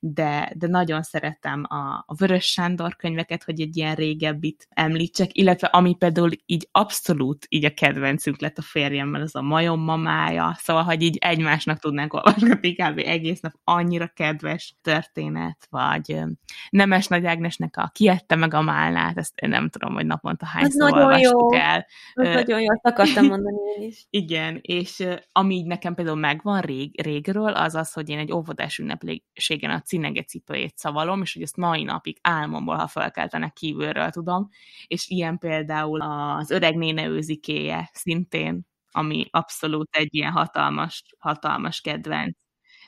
de, 0.00 0.52
de 0.56 0.66
nagyon 0.66 1.02
szeretem 1.02 1.64
a, 1.68 2.04
a 2.06 2.14
Vörös 2.18 2.44
Sándor 2.44 2.96
könyveket, 2.96 3.44
hogy 3.44 3.60
egy 3.60 3.76
ilyen 3.76 3.94
régebbi 3.94 4.56
amit 4.58 4.90
említsek, 4.90 5.36
illetve 5.36 5.66
ami 5.66 5.94
például 5.94 6.30
így 6.46 6.68
abszolút 6.72 7.46
így 7.48 7.64
a 7.64 7.74
kedvencünk 7.74 8.40
lett 8.40 8.58
a 8.58 8.62
férjemmel, 8.62 9.20
az 9.20 9.34
a 9.34 9.42
majom 9.42 9.80
mamája, 9.80 10.56
szóval, 10.58 10.82
hogy 10.82 11.02
így 11.02 11.16
egymásnak 11.20 11.78
tudnánk 11.78 12.12
olvasgatni 12.12 12.72
kb. 12.72 12.98
egész 12.98 13.40
nap 13.40 13.52
annyira 13.64 14.06
kedves 14.06 14.76
történet, 14.82 15.66
vagy 15.70 16.22
Nemes 16.70 17.06
Nagy 17.06 17.26
Ágnesnek 17.26 17.76
a 17.76 17.90
Kiette 17.94 18.34
meg 18.34 18.54
a 18.54 18.62
málnát, 18.62 19.18
ezt 19.18 19.38
én 19.40 19.48
nem 19.48 19.68
tudom, 19.68 19.94
hogy 19.94 20.06
naponta 20.06 20.46
hányszor 20.46 20.92
olvastuk 20.92 21.52
jó. 21.52 21.58
el. 21.58 21.86
Ez 22.14 22.34
nagyon 22.34 22.60
jó, 22.60 22.66
azt 22.68 22.86
akartam 22.86 23.26
mondani 23.26 23.56
én 23.76 23.88
is. 23.88 24.06
Igen, 24.10 24.58
és 24.62 25.06
ami 25.32 25.54
így 25.54 25.66
nekem 25.66 25.94
például 25.94 26.16
megvan 26.16 26.60
rég, 26.60 27.02
régről, 27.02 27.52
az 27.52 27.74
az, 27.74 27.92
hogy 27.92 28.08
én 28.08 28.18
egy 28.18 28.32
óvodás 28.32 28.78
ünnepléségen 28.78 29.70
a 29.70 29.80
cinege 29.80 30.22
cipőjét 30.22 30.78
szavalom, 30.78 31.22
és 31.22 31.32
hogy 31.32 31.42
ezt 31.42 31.56
mai 31.56 31.82
napig 31.82 32.18
álmomból, 32.22 32.76
ha 32.76 32.86
felkeltenek 32.86 33.52
kívülről 33.52 34.10
tudom, 34.10 34.47
és 34.86 35.08
ilyen 35.08 35.38
például 35.38 36.00
az 36.00 36.50
öreg 36.50 36.76
néne 36.76 37.06
őzikéje 37.06 37.90
szintén, 37.92 38.66
ami 38.90 39.26
abszolút 39.30 39.96
egy 39.96 40.14
ilyen 40.14 40.32
hatalmas, 40.32 41.04
hatalmas 41.18 41.80
kedvenc. 41.80 42.38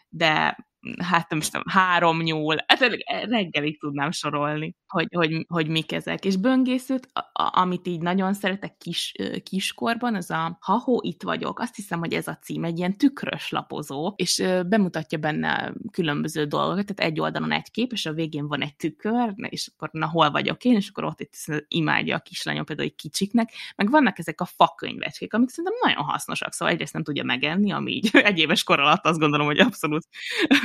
De 0.08 0.56
hát 0.98 1.30
nem 1.30 1.38
is 1.38 1.48
tudom, 1.48 1.64
három 1.66 2.22
nyúl, 2.22 2.56
hát 2.66 2.98
reggelig 3.28 3.80
tudnám 3.80 4.10
sorolni, 4.10 4.74
hogy, 4.88 5.06
hogy, 5.10 5.46
hogy 5.48 5.68
mik 5.68 5.92
ezek. 5.92 6.24
És 6.24 6.36
böngészőt, 6.36 7.08
a, 7.12 7.18
a, 7.42 7.50
amit 7.60 7.86
így 7.86 8.00
nagyon 8.00 8.34
szeretek 8.34 8.76
kis, 8.76 9.14
kiskorban, 9.42 10.14
az 10.14 10.30
a 10.30 10.58
Ha-ho, 10.60 10.98
itt 11.02 11.22
vagyok. 11.22 11.58
Azt 11.58 11.76
hiszem, 11.76 11.98
hogy 11.98 12.12
ez 12.12 12.28
a 12.28 12.36
cím 12.36 12.64
egy 12.64 12.78
ilyen 12.78 12.96
tükrös 12.96 13.50
lapozó, 13.50 14.12
és 14.16 14.42
bemutatja 14.66 15.18
benne 15.18 15.72
különböző 15.90 16.44
dolgokat, 16.44 16.86
tehát 16.86 17.12
egy 17.12 17.20
oldalon 17.20 17.52
egy 17.52 17.70
kép, 17.70 17.92
és 17.92 18.06
a 18.06 18.12
végén 18.12 18.48
van 18.48 18.62
egy 18.62 18.76
tükör, 18.76 19.34
és 19.36 19.70
akkor 19.74 19.88
na 19.92 20.08
hol 20.08 20.30
vagyok 20.30 20.64
én, 20.64 20.74
és 20.74 20.88
akkor 20.88 21.04
ott 21.04 21.20
itt 21.20 21.34
imádja 21.68 22.16
a 22.16 22.20
kislányom 22.20 22.64
például 22.64 22.88
egy 22.88 22.94
kicsiknek, 22.94 23.50
meg 23.76 23.90
vannak 23.90 24.18
ezek 24.18 24.40
a 24.40 24.44
fakönyvecskék, 24.44 25.34
amik 25.34 25.48
szerintem 25.48 25.74
nagyon 25.82 26.04
hasznosak, 26.04 26.52
szóval 26.52 26.74
egyrészt 26.74 26.92
nem 26.92 27.02
tudja 27.02 27.24
megenni, 27.24 27.72
ami 27.72 27.92
így 27.92 28.10
egy 28.30 28.38
éves 28.38 28.62
kor 28.62 28.80
alatt 28.80 29.06
azt 29.06 29.18
gondolom, 29.18 29.46
hogy 29.46 29.58
abszolút 29.58 30.06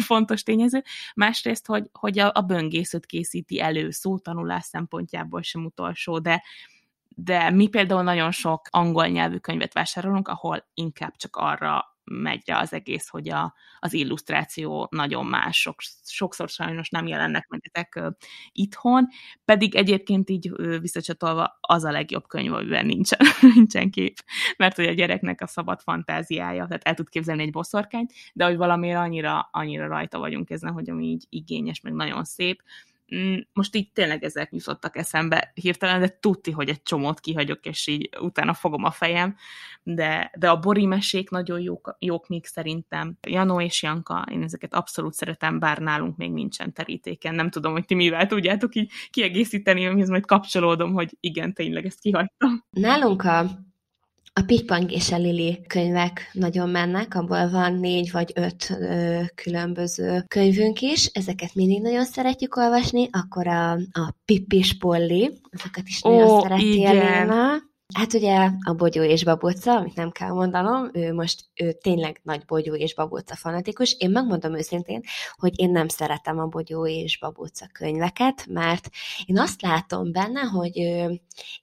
fontos 0.06 0.43
tényező, 0.43 0.84
másrészt, 1.16 1.66
hogy, 1.66 1.89
hogy 1.93 2.20
a, 2.20 2.32
a 2.34 2.41
böngészőt 2.41 3.06
készíti 3.06 3.62
elő 3.62 3.91
szótanulás 3.91 4.64
szempontjából 4.64 5.41
sem 5.41 5.66
utolsó, 5.66 6.20
de, 6.20 6.43
de 7.10 7.49
mi 7.49 7.68
például 7.68 8.03
nagyon 8.03 8.32
sok 8.32 8.62
angol 8.70 9.08
nyelvű 9.08 9.38
könyvet 9.38 9.74
vásárolunk, 9.74 10.28
ahol 10.28 10.68
inkább 10.74 11.16
csak 11.16 11.36
arra 11.36 11.94
megy 12.06 12.41
rá 12.45 12.60
az 12.62 12.74
egész, 12.74 13.08
hogy 13.08 13.30
a, 13.30 13.53
az 13.80 13.93
illusztráció 13.93 14.88
nagyon 14.91 15.26
más, 15.26 15.62
sok, 15.62 15.76
sokszor 16.03 16.49
sajnos 16.49 16.89
nem 16.89 17.08
jelennek 17.08 17.47
meg 17.47 17.72
ezek 17.72 18.16
itthon, 18.51 19.08
pedig 19.45 19.76
egyébként 19.76 20.30
így 20.30 20.51
visszacsatolva 20.82 21.58
az 21.62 21.84
a 21.84 21.91
legjobb 21.91 22.28
könyv, 22.28 22.53
amiben 22.53 22.86
nincsen, 22.86 23.20
nincsen 23.56 23.89
kép, 23.89 24.18
mert 24.58 24.76
hogy 24.76 24.88
a 24.88 24.93
gyereknek 24.93 25.41
a 25.41 25.47
szabad 25.47 25.82
fantáziája, 25.82 26.66
tehát 26.66 26.84
el 26.84 26.93
tud 26.93 27.10
képzelni 27.10 27.43
egy 27.43 27.51
boszorkányt, 27.51 28.14
de 28.34 28.45
hogy 28.45 28.58
valamiért 28.58 28.99
annyira, 28.99 29.49
annyira 29.51 29.88
rajta 29.88 30.20
vagyunk 30.20 30.49
ezen, 30.49 30.74
hogy 30.74 30.89
ami 30.89 31.06
így 31.06 31.26
igényes, 31.30 31.82
meg 31.82 31.93
nagyon 31.93 32.24
szép, 32.24 32.62
most 33.53 33.76
így 33.76 33.91
tényleg 33.91 34.24
ezek 34.24 34.49
jutottak 34.51 34.97
eszembe 34.97 35.51
hirtelen, 35.53 35.99
de 35.99 36.18
tudti, 36.20 36.51
hogy 36.51 36.70
egy 36.70 36.84
csomót 36.84 37.20
kihagyok, 37.20 37.66
és 37.66 37.88
így 37.88 38.10
utána 38.20 38.53
fogom 38.53 38.84
a 38.84 38.91
fejem, 38.91 39.36
de, 39.84 40.32
de 40.38 40.49
a 40.49 40.60
Bori 40.60 40.86
mesék 40.86 41.30
nagyon 41.30 41.60
jók, 41.60 41.95
jók 41.99 42.28
még 42.28 42.45
szerintem. 42.45 43.18
Janó 43.28 43.62
és 43.62 43.84
Janka, 43.84 44.26
én 44.32 44.43
ezeket 44.43 44.74
abszolút 44.74 45.14
szeretem, 45.14 45.60
bár 45.60 45.78
nálunk 45.78 46.18
még 46.18 46.32
nincsen 46.32 46.74
terítéken. 46.74 47.36
Nem 47.36 47.49
tudom, 47.49 47.72
hogy 47.72 47.86
ti 47.86 47.93
mivel 47.93 48.28
tudjátok 48.28 48.76
így 48.76 48.91
kiegészíteni, 49.10 49.88
amihez 49.88 50.10
majd 50.10 50.26
kapcsolódom, 50.26 50.93
hogy 50.93 51.18
igen, 51.20 51.53
tényleg 51.53 51.86
ezt 51.86 51.99
kihagytam. 51.99 52.66
Nálunk 52.70 53.24
a 53.24 53.64
a 54.39 54.43
Pitypang 54.45 54.91
és 54.91 55.11
a 55.11 55.17
Lili 55.17 55.61
könyvek 55.67 56.29
nagyon 56.31 56.69
mennek, 56.69 57.15
abból 57.15 57.49
van 57.49 57.73
négy 57.73 58.11
vagy 58.11 58.31
öt 58.36 58.69
ö, 58.79 59.21
különböző 59.36 60.23
könyvünk 60.27 60.81
is, 60.81 61.05
ezeket 61.05 61.53
mindig 61.53 61.81
nagyon 61.81 62.05
szeretjük 62.05 62.55
olvasni, 62.55 63.09
akkor 63.11 63.47
a, 63.47 63.71
a 63.71 64.13
Pippis 64.25 64.77
Polly, 64.77 65.31
ezeket 65.49 65.88
is 65.88 66.01
nagyon 66.01 66.29
Ó, 66.29 66.41
szereti 66.41 66.86
Elena. 66.86 67.57
Hát 67.93 68.13
ugye 68.13 68.49
a 68.63 68.73
Bogyó 68.73 69.03
és 69.03 69.23
Babóca, 69.23 69.75
amit 69.77 69.95
nem 69.95 70.11
kell 70.11 70.31
mondanom, 70.31 70.89
ő 70.93 71.13
most 71.13 71.45
ő 71.53 71.71
tényleg 71.81 72.19
nagy 72.23 72.45
Bogyó 72.45 72.73
és 72.73 72.95
Babóca 72.95 73.36
fanatikus. 73.36 73.95
Én 73.99 74.09
megmondom 74.09 74.55
őszintén, 74.55 75.01
hogy 75.36 75.59
én 75.59 75.69
nem 75.69 75.88
szeretem 75.88 76.39
a 76.39 76.45
Bogyó 76.45 76.88
és 76.88 77.19
Babóca 77.19 77.67
könyveket, 77.71 78.45
mert 78.49 78.89
én 79.25 79.39
azt 79.39 79.61
látom 79.61 80.11
benne, 80.11 80.41
hogy 80.41 81.03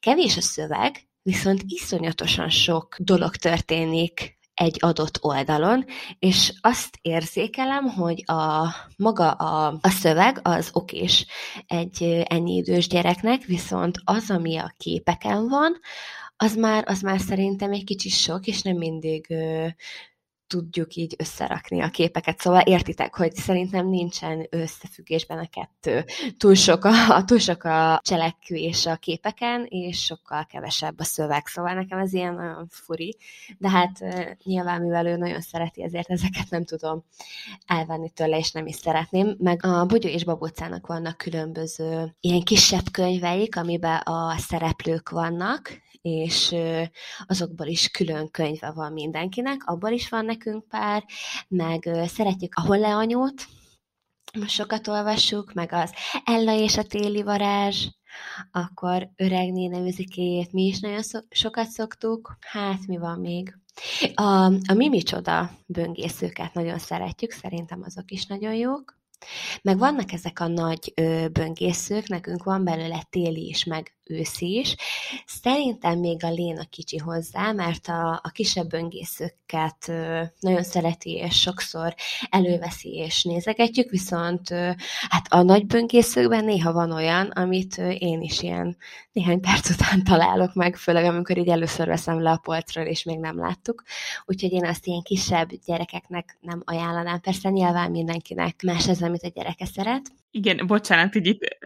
kevés 0.00 0.36
a 0.36 0.40
szöveg, 0.40 1.06
viszont 1.22 1.62
iszonyatosan 1.66 2.48
sok 2.48 2.96
dolog 2.98 3.36
történik 3.36 4.40
egy 4.54 4.76
adott 4.80 5.18
oldalon, 5.20 5.84
és 6.18 6.52
azt 6.60 6.98
érzékelem, 7.02 7.84
hogy 7.84 8.22
a 8.26 8.74
maga 8.96 9.30
a, 9.30 9.78
a 9.80 9.88
szöveg 9.88 10.40
az 10.42 10.70
okés 10.72 11.26
egy 11.66 12.02
ennyi 12.24 12.56
idős 12.56 12.88
gyereknek, 12.88 13.44
viszont 13.44 13.98
az, 14.04 14.30
ami 14.30 14.56
a 14.56 14.74
képeken 14.76 15.48
van, 15.48 15.80
az 16.36 16.56
már, 16.56 16.84
az 16.86 17.00
már 17.00 17.20
szerintem 17.20 17.72
egy 17.72 17.84
kicsit 17.84 18.12
sok, 18.12 18.46
és 18.46 18.62
nem 18.62 18.76
mindig 18.76 19.26
ö, 19.28 19.66
tudjuk 20.52 20.94
így 20.94 21.14
összerakni 21.18 21.80
a 21.80 21.88
képeket. 21.88 22.40
Szóval 22.40 22.60
értitek, 22.60 23.16
hogy 23.16 23.34
szerintem 23.34 23.88
nincsen 23.88 24.46
összefüggésben 24.50 25.38
a 25.38 25.48
kettő. 25.48 26.04
Túl 26.36 26.54
sok 26.54 26.84
a, 26.84 26.92
túl 27.26 27.38
sok 27.38 27.64
a 27.64 28.00
cselekvés 28.04 28.86
a 28.86 28.96
képeken, 28.96 29.66
és 29.68 30.04
sokkal 30.04 30.46
kevesebb 30.46 30.98
a 30.98 31.04
szöveg. 31.04 31.46
Szóval 31.46 31.74
nekem 31.74 31.98
ez 31.98 32.12
ilyen 32.12 32.34
nagyon 32.34 32.66
furi. 32.70 33.16
De 33.58 33.70
hát 33.70 34.04
nyilván, 34.44 34.82
mivel 34.82 35.06
ő 35.06 35.16
nagyon 35.16 35.40
szereti, 35.40 35.82
ezért 35.82 36.10
ezeket 36.10 36.50
nem 36.50 36.64
tudom 36.64 37.04
elvenni 37.66 38.10
tőle, 38.10 38.38
és 38.38 38.52
nem 38.52 38.66
is 38.66 38.74
szeretném. 38.74 39.36
Meg 39.38 39.64
a 39.64 39.86
Bogyó 39.86 40.08
és 40.08 40.24
Babocának 40.24 40.86
vannak 40.86 41.16
különböző 41.16 42.16
ilyen 42.20 42.42
kisebb 42.42 42.90
könyveik, 42.90 43.56
amiben 43.56 43.96
a 43.96 44.36
szereplők 44.38 45.08
vannak, 45.08 45.80
és 46.02 46.54
azokból 47.26 47.66
is 47.66 47.88
külön 47.88 48.30
könyve 48.30 48.70
van 48.70 48.92
mindenkinek, 48.92 49.64
abból 49.64 49.90
is 49.90 50.08
van 50.08 50.24
nekünk 50.24 50.68
pár, 50.68 51.04
meg 51.48 51.88
szeretjük 52.06 52.54
a 52.54 52.60
Holleanyót, 52.60 53.46
most 54.38 54.54
sokat 54.54 54.88
olvassuk, 54.88 55.52
meg 55.52 55.72
az 55.72 55.92
Ella 56.24 56.54
és 56.54 56.76
a 56.76 56.82
téli 56.82 57.22
varázs, 57.22 57.86
akkor 58.50 59.10
öreg 59.16 59.52
néne 59.52 59.78
őzikéjét 59.78 60.52
mi 60.52 60.62
is 60.62 60.80
nagyon 60.80 61.02
szok- 61.02 61.34
sokat 61.34 61.68
szoktuk. 61.68 62.36
Hát, 62.40 62.86
mi 62.86 62.98
van 62.98 63.20
még? 63.20 63.58
A, 64.14 64.44
a 64.44 64.74
Mimi 64.74 65.02
Csoda 65.02 65.50
böngészőket 65.66 66.54
nagyon 66.54 66.78
szeretjük, 66.78 67.30
szerintem 67.30 67.82
azok 67.82 68.10
is 68.10 68.26
nagyon 68.26 68.54
jók. 68.54 69.00
Meg 69.62 69.78
vannak 69.78 70.12
ezek 70.12 70.40
a 70.40 70.46
nagy 70.46 70.92
ö, 70.94 71.26
böngészők, 71.32 72.08
nekünk 72.08 72.44
van 72.44 72.64
belőle 72.64 73.06
téli 73.10 73.48
is, 73.48 73.64
meg 73.64 73.92
őszi 74.04 74.58
is. 74.58 74.76
Szerintem 75.26 75.98
még 75.98 76.24
a 76.24 76.30
Léna 76.30 76.64
kicsi 76.64 76.96
hozzá, 76.96 77.52
mert 77.52 77.86
a, 77.88 78.20
a 78.22 78.28
kisebb 78.32 78.68
böngészőket 78.68 79.88
ö, 79.88 80.22
nagyon 80.40 80.62
szereti, 80.62 81.10
és 81.10 81.40
sokszor 81.40 81.94
előveszi 82.30 82.88
és 82.88 83.22
nézegetjük, 83.22 83.90
viszont 83.90 84.50
ö, 84.50 84.70
hát 85.08 85.26
a 85.28 85.42
nagy 85.42 85.66
böngészőkben 85.66 86.44
néha 86.44 86.72
van 86.72 86.92
olyan, 86.92 87.26
amit 87.26 87.78
ö, 87.78 87.90
én 87.90 88.20
is 88.20 88.42
ilyen 88.42 88.76
néhány 89.12 89.40
perc 89.40 89.70
után 89.70 90.04
találok 90.10 90.54
meg, 90.54 90.76
főleg 90.76 91.04
amikor 91.04 91.38
így 91.38 91.48
először 91.48 91.86
veszem 91.86 92.20
le 92.22 92.30
a 92.30 92.40
polcról, 92.42 92.84
és 92.84 93.04
még 93.04 93.18
nem 93.18 93.38
láttuk. 93.38 93.82
Úgyhogy 94.24 94.52
én 94.52 94.66
azt 94.66 94.86
ilyen 94.86 95.02
kisebb 95.02 95.48
gyerekeknek 95.66 96.36
nem 96.40 96.62
ajánlanám. 96.64 97.20
Persze 97.20 97.50
nyilván 97.50 97.90
mindenkinek 97.90 98.62
más 98.62 98.88
ez, 98.88 99.02
amit 99.12 99.24
a 99.24 99.28
gyereke 99.28 99.64
szeret. 99.64 100.12
Igen, 100.34 100.66
bocsánat, 100.66 101.12
hogy 101.12 101.26
itt 101.26 101.58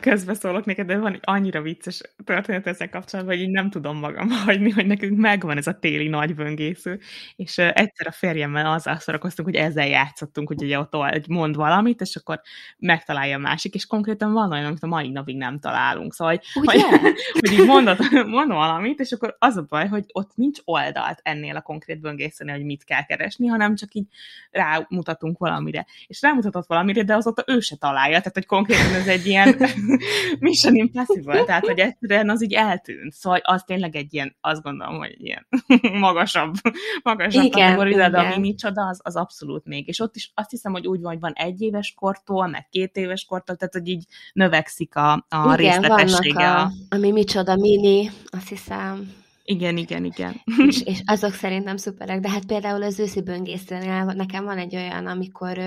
közbeszólok 0.00 0.64
neked, 0.64 0.86
de 0.86 0.98
van 0.98 1.18
annyira 1.22 1.62
vicces 1.62 2.00
történet 2.24 2.66
ezzel 2.66 2.88
kapcsolatban, 2.88 3.34
hogy 3.34 3.44
így 3.44 3.50
nem 3.50 3.70
tudom 3.70 3.98
magam 3.98 4.28
hagyni, 4.44 4.70
hogy 4.70 4.86
nekünk 4.86 5.18
megvan 5.18 5.56
ez 5.56 5.66
a 5.66 5.78
téli 5.78 6.08
nagy 6.08 6.34
böngésző, 6.34 7.00
és 7.36 7.58
egyszer 7.58 8.06
a 8.06 8.10
férjemmel 8.10 8.66
azzal 8.66 8.98
szórakoztunk, 8.98 9.48
hogy 9.48 9.56
ezzel 9.56 9.86
játszottunk, 9.86 10.48
hogy 10.48 10.62
ugye 10.62 10.78
ott 10.78 11.26
mond 11.26 11.56
valamit, 11.56 12.00
és 12.00 12.16
akkor 12.16 12.40
megtalálja 12.78 13.36
a 13.36 13.40
másik, 13.40 13.74
és 13.74 13.86
konkrétan 13.86 14.32
van 14.32 14.52
olyan, 14.52 14.64
amit 14.64 14.82
a 14.82 14.86
mai 14.86 15.10
napig 15.10 15.36
nem 15.36 15.58
találunk. 15.58 16.14
Szóval, 16.14 16.40
hogy, 16.52 16.64
hogy, 16.64 16.82
hogy 17.40 17.52
így 17.52 17.66
mondod, 17.66 17.98
mond 18.26 18.48
valamit, 18.48 19.00
és 19.00 19.12
akkor 19.12 19.36
az 19.38 19.56
a 19.56 19.66
baj, 19.68 19.88
hogy 19.88 20.04
ott 20.12 20.30
nincs 20.34 20.58
oldalt 20.64 21.20
ennél 21.22 21.56
a 21.56 21.62
konkrét 21.62 22.00
böngészőnél, 22.00 22.54
hogy 22.54 22.64
mit 22.64 22.84
kell 22.84 23.04
keresni, 23.04 23.46
hanem 23.46 23.74
csak 23.74 23.94
így 23.94 24.06
rámutatunk 24.50 25.38
valamire. 25.38 25.86
És 26.06 26.22
rámutatott 26.22 26.66
valamire, 26.66 27.02
de 27.02 27.14
azóta 27.14 27.44
ő 27.46 27.60
se 27.60 27.76
talál 27.76 28.04
találja, 28.06 28.18
tehát 28.18 28.34
hogy 28.34 28.46
konkrétan 28.46 28.94
ez 28.94 29.06
egy 29.06 29.26
ilyen 29.26 29.56
Mission 30.40 30.74
Impossible, 30.74 31.44
tehát 31.44 31.66
hogy 31.66 31.78
egyszerűen 31.78 32.30
az 32.30 32.42
így 32.42 32.52
eltűnt. 32.52 33.12
Szóval 33.12 33.40
az 33.42 33.62
tényleg 33.66 33.96
egy 33.96 34.14
ilyen, 34.14 34.36
azt 34.40 34.62
gondolom, 34.62 34.98
hogy 34.98 35.10
egy 35.10 35.24
ilyen 35.24 35.46
magasabb, 36.06 36.54
magasabb 37.02 37.44
igen, 37.44 37.64
kategória, 37.64 38.08
de 38.08 38.18
ami 38.18 38.38
micsoda, 38.38 38.86
az, 38.86 39.00
az 39.02 39.16
abszolút 39.16 39.64
még. 39.64 39.88
És 39.88 40.00
ott 40.00 40.16
is 40.16 40.32
azt 40.34 40.50
hiszem, 40.50 40.72
hogy 40.72 40.86
úgy 40.86 41.00
van, 41.00 41.12
hogy 41.12 41.20
van 41.20 41.32
egy 41.32 41.60
éves 41.60 41.94
kortól, 41.96 42.46
meg 42.46 42.68
két 42.70 42.96
éves 42.96 43.24
kortól, 43.24 43.56
tehát 43.56 43.74
hogy 43.74 43.88
így 43.88 44.04
növekszik 44.32 44.96
a, 44.96 45.12
a 45.12 45.24
igen, 45.28 45.56
részletessége. 45.56 46.50
A, 46.50 46.70
ami 46.88 47.12
micsoda 47.12 47.56
mini, 47.56 48.10
azt 48.30 48.48
hiszem. 48.48 49.24
Igen, 49.48 49.76
igen, 49.76 50.04
igen. 50.04 50.42
És, 50.66 50.82
és 50.92 51.02
azok 51.04 51.32
szerintem 51.32 51.76
szuperek, 51.76 52.20
de 52.20 52.30
hát 52.30 52.46
például 52.46 52.82
az 52.82 52.98
őszi 52.98 53.22
böngészőnél 53.22 54.04
nekem 54.04 54.44
van 54.44 54.58
egy 54.58 54.76
olyan, 54.76 55.06
amikor 55.06 55.58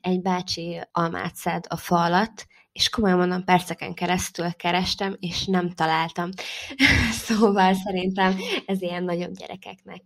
egy 0.00 0.20
bácsi 0.22 0.80
almát 0.92 1.34
szed 1.34 1.64
a 1.68 1.76
falat, 1.76 2.46
és 2.72 2.88
komolyan 2.88 3.18
mondom, 3.18 3.44
perceken 3.44 3.94
keresztül 3.94 4.52
kerestem, 4.52 5.16
és 5.20 5.44
nem 5.44 5.70
találtam. 5.70 6.28
szóval 7.26 7.74
szerintem 7.74 8.36
ez 8.66 8.82
ilyen 8.82 9.04
nagyobb 9.04 9.32
gyerekeknek 9.36 10.02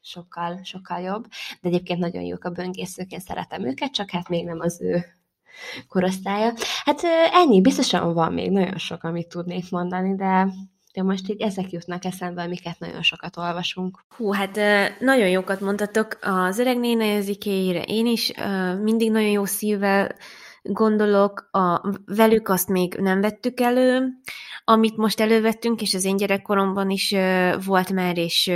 sokkal, 0.00 0.60
sokkal 0.62 1.00
jobb, 1.00 1.26
de 1.60 1.68
egyébként 1.68 1.98
nagyon 1.98 2.22
jók 2.22 2.44
a 2.44 2.50
böngészők, 2.50 3.12
én 3.12 3.20
szeretem 3.20 3.66
őket, 3.66 3.92
csak 3.92 4.10
hát 4.10 4.28
még 4.28 4.44
nem 4.44 4.60
az 4.60 4.80
ő 4.80 5.04
korosztálya. 5.88 6.52
Hát 6.84 7.00
ennyi, 7.32 7.60
biztosan 7.60 8.14
van 8.14 8.32
még 8.32 8.50
nagyon 8.50 8.78
sok, 8.78 9.02
amit 9.02 9.28
tudnék 9.28 9.70
mondani, 9.70 10.14
de 10.14 10.48
de 10.92 11.02
most 11.02 11.28
így 11.28 11.40
ezek 11.40 11.70
jutnak 11.70 12.04
eszembe, 12.04 12.42
amiket 12.42 12.78
nagyon 12.78 13.02
sokat 13.02 13.36
olvasunk. 13.36 13.98
Hú, 14.16 14.32
hát 14.32 14.58
nagyon 15.00 15.28
jókat 15.28 15.60
mondtatok 15.60 16.18
az 16.20 16.58
öreg 16.58 16.84
érzékéire. 16.84 17.82
Én 17.82 18.06
is 18.06 18.32
mindig 18.82 19.10
nagyon 19.10 19.30
jó 19.30 19.44
szívvel 19.44 20.16
gondolok, 20.62 21.48
a, 21.50 21.80
velük 22.06 22.48
azt 22.48 22.68
még 22.68 22.94
nem 22.94 23.20
vettük 23.20 23.60
elő, 23.60 24.08
amit 24.64 24.96
most 24.96 25.20
elővettünk, 25.20 25.82
és 25.82 25.94
az 25.94 26.04
én 26.04 26.16
gyerekkoromban 26.16 26.90
is 26.90 27.14
volt 27.64 27.92
már, 27.92 28.18
és 28.18 28.52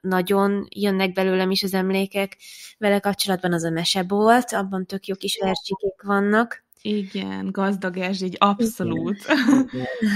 nagyon 0.00 0.66
jönnek 0.68 1.12
belőlem 1.12 1.50
is 1.50 1.62
az 1.62 1.74
emlékek. 1.74 2.36
Vele 2.78 3.00
kapcsolatban 3.00 3.52
az 3.52 3.64
a 3.64 3.70
mese 3.70 4.04
volt, 4.08 4.52
abban 4.52 4.86
tök 4.86 5.06
jó 5.06 5.14
kis 5.14 5.38
versikék 5.40 6.02
vannak. 6.02 6.64
Igen, 6.82 7.48
gazdag 7.50 7.96
így 7.96 8.36
abszolút. 8.38 9.16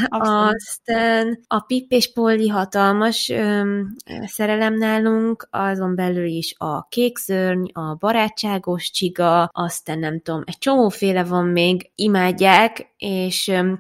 abszolút. 0.09 0.55
Aztán 0.55 1.41
a 1.47 1.61
Pip 1.61 1.91
és 1.91 2.13
Polly 2.13 2.49
hatalmas 2.49 3.29
öm, 3.29 3.97
szerelem 4.25 4.75
nálunk, 4.75 5.49
azon 5.51 5.95
belül 5.95 6.27
is 6.27 6.55
a 6.59 6.87
kékszörny, 6.89 7.65
a 7.73 7.95
barátságos 7.95 8.91
csiga, 8.91 9.49
aztán 9.53 9.99
nem 9.99 10.21
tudom, 10.21 10.43
egy 10.45 10.59
csomóféle 10.59 11.25
van 11.25 11.47
még, 11.47 11.91
imádják, 11.95 12.95
és 12.97 13.49
öm, 13.49 13.79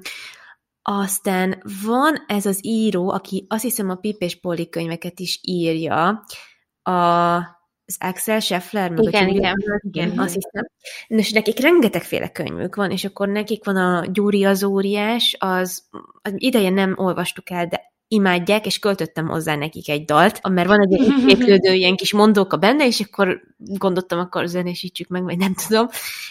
aztán 0.83 1.63
van 1.87 2.25
ez 2.27 2.47
az 2.47 2.59
író, 2.63 3.11
aki 3.11 3.47
azt 3.49 3.63
hiszem 3.63 3.91
a 3.91 3.95
Pip 3.95 4.21
és 4.21 4.41
Polly 4.41 4.69
könyveket 4.69 5.21
is 5.21 5.41
írja, 5.43 6.25
a 6.83 7.56
az 7.87 7.97
Axel 7.99 8.41
Scheffler, 8.41 8.91
meg 8.91 9.05
igen, 9.05 9.25
a 9.25 9.29
igen, 9.29 9.55
igen, 9.59 9.81
igen, 9.83 10.19
azt 10.19 10.35
hiszem. 10.35 10.69
És 11.07 11.33
nekik 11.33 11.59
rengetegféle 11.59 12.29
könyvük 12.29 12.75
van, 12.75 12.91
és 12.91 13.05
akkor 13.05 13.29
nekik 13.29 13.65
van 13.65 13.77
a 13.77 14.07
Gyuri 14.13 14.45
az 14.45 14.65
óriás, 14.65 15.37
az, 15.39 15.89
az 16.23 16.33
ideje 16.37 16.71
nem 16.71 16.95
olvastuk 16.97 17.51
el, 17.51 17.67
de 17.67 17.95
imádják, 18.09 18.67
és 18.67 18.79
költöttem 18.79 19.27
hozzá 19.29 19.57
nekik 19.57 19.89
egy 19.89 20.05
dalt, 20.05 20.49
mert 20.49 20.69
van 20.69 20.81
egy 20.81 21.25
képlődő 21.27 21.73
ilyen 21.81 21.97
kis 21.97 22.13
mondóka 22.13 22.57
benne, 22.57 22.87
és 22.87 23.01
akkor 23.01 23.41
gondoltam, 23.57 24.19
akkor 24.19 24.47
zenésítsük 24.47 25.09
meg, 25.09 25.23
vagy 25.23 25.39
nem 25.39 25.55
tudom, 25.67 25.87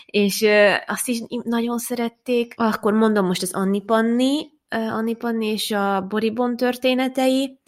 és 0.06 0.41
uh, 0.41 0.73
azt 0.88 1.07
is 1.07 1.19
nagyon 1.44 1.77
szerették. 1.77 2.53
Akkor 2.57 2.94
mondom 2.94 3.26
most 3.26 3.41
az 3.41 3.53
Anni 3.53 3.82
Panni, 3.82 4.53
Anni 4.69 5.15
Panni 5.15 5.45
és 5.48 5.72
a 5.72 6.06
Boribon 6.10 6.57
történetei, 6.57 7.60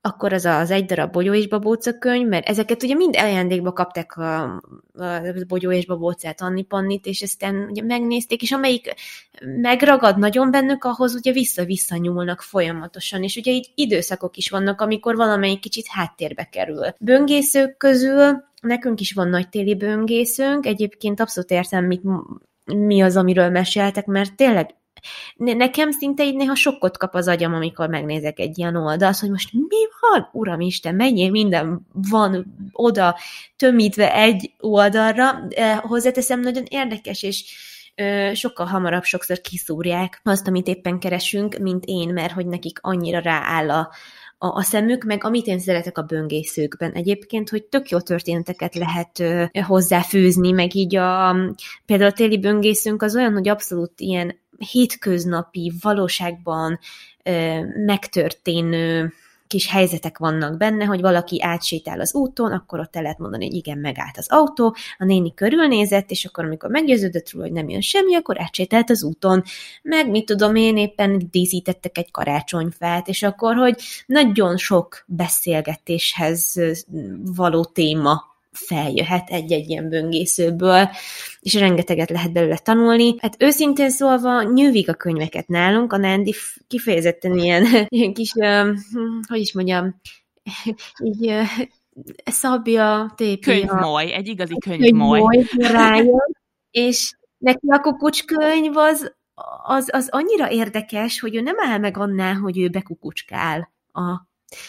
akkor 0.00 0.32
az 0.32 0.44
az 0.44 0.70
egy 0.70 0.84
darab 0.84 1.12
Bogyó 1.12 1.34
és 1.34 1.48
Babóca 1.48 1.98
könyv, 1.98 2.28
mert 2.28 2.48
ezeket 2.48 2.82
ugye 2.82 2.94
mind 2.94 3.16
ajándékba 3.16 3.72
kapták 3.72 4.16
a, 4.16 4.42
a 4.42 5.22
Bogyó 5.48 5.70
és 5.72 5.86
Babócát, 5.86 6.40
Anni 6.40 6.62
Pannit, 6.62 7.06
és 7.06 7.22
aztán 7.22 7.66
ugye 7.70 7.82
megnézték, 7.82 8.42
és 8.42 8.52
amelyik 8.52 8.94
megragad 9.60 10.18
nagyon 10.18 10.50
bennük, 10.50 10.84
ahhoz 10.84 11.14
ugye 11.14 11.32
vissza-vissza 11.32 11.96
nyúlnak 11.96 12.40
folyamatosan, 12.40 13.22
és 13.22 13.36
ugye 13.36 13.52
így 13.52 13.70
időszakok 13.74 14.36
is 14.36 14.50
vannak, 14.50 14.80
amikor 14.80 15.16
valamelyik 15.16 15.60
kicsit 15.60 15.86
háttérbe 15.88 16.44
kerül. 16.44 16.86
Böngészők 17.00 17.76
közül 17.76 18.44
nekünk 18.60 19.00
is 19.00 19.12
van 19.12 19.28
nagy 19.28 19.48
téli 19.48 19.74
böngészőnk, 19.76 20.66
egyébként 20.66 21.20
abszolút 21.20 21.50
értem, 21.50 21.84
mit, 21.84 22.02
mi 22.64 23.00
az, 23.00 23.16
amiről 23.16 23.50
meséltek, 23.50 24.06
mert 24.06 24.36
tényleg 24.36 24.74
Nekem 25.36 25.90
szinte 25.90 26.24
így 26.24 26.36
néha 26.36 26.54
sokkot 26.54 26.96
kap 26.96 27.14
az 27.14 27.28
agyam, 27.28 27.54
amikor 27.54 27.88
megnézek 27.88 28.38
egy 28.38 28.58
ilyen 28.58 28.76
oldalt, 28.76 29.18
hogy 29.18 29.30
most 29.30 29.52
mi 29.52 29.86
van? 30.00 30.28
Uram 30.32 30.60
Isten, 30.60 30.94
mennyi 30.94 31.28
minden 31.28 31.86
van 32.10 32.56
oda 32.72 33.18
tömítve 33.56 34.14
egy 34.14 34.52
oldalra. 34.60 35.48
Hozzáteszem, 35.80 36.40
nagyon 36.40 36.64
érdekes, 36.68 37.22
és 37.22 37.44
sokkal 38.32 38.66
hamarabb 38.66 39.04
sokszor 39.04 39.40
kiszúrják 39.40 40.20
azt, 40.22 40.48
amit 40.48 40.66
éppen 40.66 40.98
keresünk, 40.98 41.58
mint 41.58 41.84
én, 41.86 42.08
mert 42.08 42.32
hogy 42.32 42.46
nekik 42.46 42.78
annyira 42.80 43.18
rááll 43.18 43.70
a, 43.70 43.90
a, 44.38 44.46
a 44.46 44.62
szemük, 44.62 45.04
meg 45.04 45.24
amit 45.24 45.46
én 45.46 45.58
szeretek 45.58 45.98
a 45.98 46.02
böngészőkben. 46.02 46.92
Egyébként, 46.92 47.48
hogy 47.48 47.64
tök 47.64 47.88
jó 47.88 48.00
történeteket 48.00 48.74
lehet 48.74 49.20
ö, 49.20 49.44
hozzáfűzni, 49.66 50.50
meg 50.50 50.74
így 50.74 50.96
a, 50.96 51.36
például 51.86 52.10
a 52.10 52.14
téli 52.14 52.38
böngészünk 52.38 53.02
az 53.02 53.16
olyan, 53.16 53.32
hogy 53.32 53.48
abszolút 53.48 54.00
ilyen 54.00 54.38
hétköznapi, 54.70 55.72
valóságban 55.80 56.78
ö, 57.22 57.60
megtörténő 57.84 59.12
kis 59.48 59.70
helyzetek 59.70 60.18
vannak 60.18 60.56
benne, 60.56 60.84
hogy 60.84 61.00
valaki 61.00 61.42
átsétál 61.42 62.00
az 62.00 62.14
úton, 62.14 62.52
akkor 62.52 62.80
ott 62.80 62.96
el 62.96 63.02
lehet 63.02 63.18
mondani, 63.18 63.44
hogy 63.44 63.54
igen, 63.54 63.78
megállt 63.78 64.18
az 64.18 64.26
autó, 64.30 64.76
a 64.98 65.04
néni 65.04 65.34
körülnézett, 65.34 66.10
és 66.10 66.24
akkor, 66.24 66.44
amikor 66.44 66.70
meggyőződött 66.70 67.30
róla, 67.30 67.44
hogy 67.44 67.54
nem 67.54 67.68
jön 67.68 67.80
semmi, 67.80 68.14
akkor 68.14 68.40
átsétált 68.40 68.90
az 68.90 69.02
úton. 69.02 69.42
Meg, 69.82 70.10
mit 70.10 70.26
tudom 70.26 70.54
én, 70.54 70.76
éppen 70.76 71.28
díszítettek 71.30 71.98
egy 71.98 72.10
karácsonyfát, 72.10 73.08
és 73.08 73.22
akkor, 73.22 73.54
hogy 73.54 73.76
nagyon 74.06 74.56
sok 74.56 75.04
beszélgetéshez 75.06 76.54
való 77.34 77.64
téma 77.64 78.27
feljöhet 78.66 79.28
egy-egy 79.28 79.68
ilyen 79.68 79.88
böngészőből, 79.88 80.88
és 81.40 81.54
rengeteget 81.54 82.10
lehet 82.10 82.32
belőle 82.32 82.58
tanulni. 82.58 83.14
Hát 83.18 83.36
őszintén 83.38 83.90
szólva 83.90 84.42
nyűvik 84.42 84.88
a 84.88 84.94
könyveket 84.94 85.48
nálunk, 85.48 85.92
a 85.92 85.96
Nandi 85.96 86.34
kifejezetten 86.66 87.38
ilyen, 87.38 87.64
ilyen 87.88 88.12
kis, 88.14 88.32
hogy 89.28 89.40
is 89.40 89.52
mondjam, 89.52 90.00
így 91.02 91.32
szabja, 92.24 93.12
tépi. 93.16 93.40
Könyvmoly, 93.40 94.12
egy 94.12 94.28
igazi 94.28 94.58
könyvmoly. 94.58 95.20
könyvmoly 95.20 95.72
rájön, 95.72 96.36
és 96.70 97.16
neki 97.38 97.66
a 97.68 97.80
kukucskönyv 97.80 98.76
az, 98.76 99.12
az, 99.62 99.88
az 99.92 100.08
annyira 100.10 100.50
érdekes, 100.50 101.20
hogy 101.20 101.36
ő 101.36 101.40
nem 101.40 101.56
áll 101.58 101.78
meg 101.78 101.96
annál, 101.96 102.34
hogy 102.34 102.58
ő 102.58 102.68
bekukucskál 102.68 103.72
a 103.92 104.27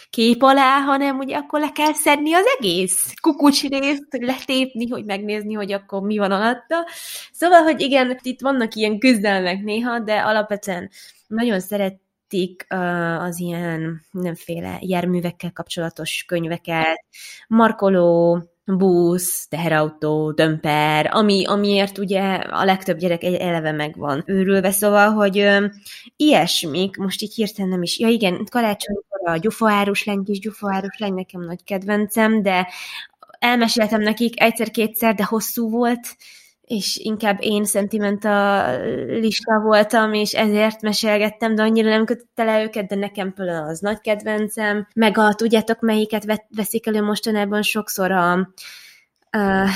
kép 0.10 0.42
alá, 0.42 0.80
hanem 0.80 1.18
ugye 1.18 1.38
akkor 1.38 1.60
le 1.60 1.72
kell 1.72 1.94
szedni 1.94 2.34
az 2.34 2.46
egész 2.58 3.14
kukucsrészt, 3.22 4.08
letépni, 4.10 4.88
hogy 4.88 5.06
megnézni, 5.06 5.54
hogy 5.54 5.72
akkor 5.72 6.02
mi 6.02 6.18
van 6.18 6.32
alatta. 6.32 6.88
Szóval, 7.32 7.62
hogy 7.62 7.82
igen, 7.82 8.20
itt 8.22 8.42
vannak 8.42 8.76
ilyen 8.76 9.00
küzdelmek 9.00 9.64
néha, 9.64 10.00
de 10.00 10.20
alapvetően 10.20 10.90
nagyon 11.28 11.60
szeretik 11.60 12.66
uh, 12.70 13.24
az 13.24 13.40
ilyen 13.40 14.02
mindenféle 14.12 14.78
járművekkel 14.82 15.52
kapcsolatos 15.52 16.24
könyveket, 16.28 17.06
markoló, 17.48 18.44
busz, 18.78 19.48
teherautó, 19.48 20.32
dömper, 20.32 21.10
ami, 21.14 21.46
amiért 21.46 21.98
ugye 21.98 22.22
a 22.36 22.64
legtöbb 22.64 22.98
gyerek 22.98 23.24
egy 23.24 23.34
eleve 23.34 23.72
megvan 23.72 24.24
őrülve, 24.26 24.72
szóval, 24.72 25.10
hogy 25.10 25.40
ö, 25.40 25.66
ilyesmik, 26.16 26.98
most 26.98 27.22
így 27.22 27.34
hirtelen 27.34 27.70
nem 27.70 27.82
is, 27.82 28.00
ja 28.00 28.08
igen, 28.08 28.46
karácsonykor 28.52 29.20
a 29.24 29.38
gyufaárus 29.38 30.04
lány, 30.04 30.24
kis 30.24 30.40
gyufaárus 30.40 30.98
lány, 30.98 31.14
nekem 31.14 31.42
nagy 31.42 31.64
kedvencem, 31.64 32.42
de 32.42 32.68
elmeséltem 33.40 34.02
nekik 34.02 34.42
egyszer-kétszer, 34.42 35.16
de 35.16 35.24
hosszú 35.24 35.70
volt, 35.70 36.18
és 36.70 36.98
inkább 36.98 37.38
én 37.42 37.66
szentimentalista 37.66 39.60
voltam, 39.60 40.14
és 40.14 40.34
ezért 40.34 40.82
mesélgettem, 40.82 41.56
de 41.56 41.62
annyira 41.62 41.90
nem 41.90 42.06
kötötte 42.06 42.44
le 42.44 42.64
őket, 42.64 42.88
de 42.88 42.96
nekem 42.96 43.34
például 43.34 43.68
az 43.68 43.80
nagy 43.80 44.00
kedvencem. 44.00 44.88
Meg 44.96 45.18
a, 45.18 45.34
tudjátok, 45.34 45.80
melyiket 45.80 46.44
veszik 46.56 46.88
elő 46.88 47.02
mostanában 47.02 47.62
sokszor 47.62 48.12
a 48.12 48.54
Uh, 49.38 49.70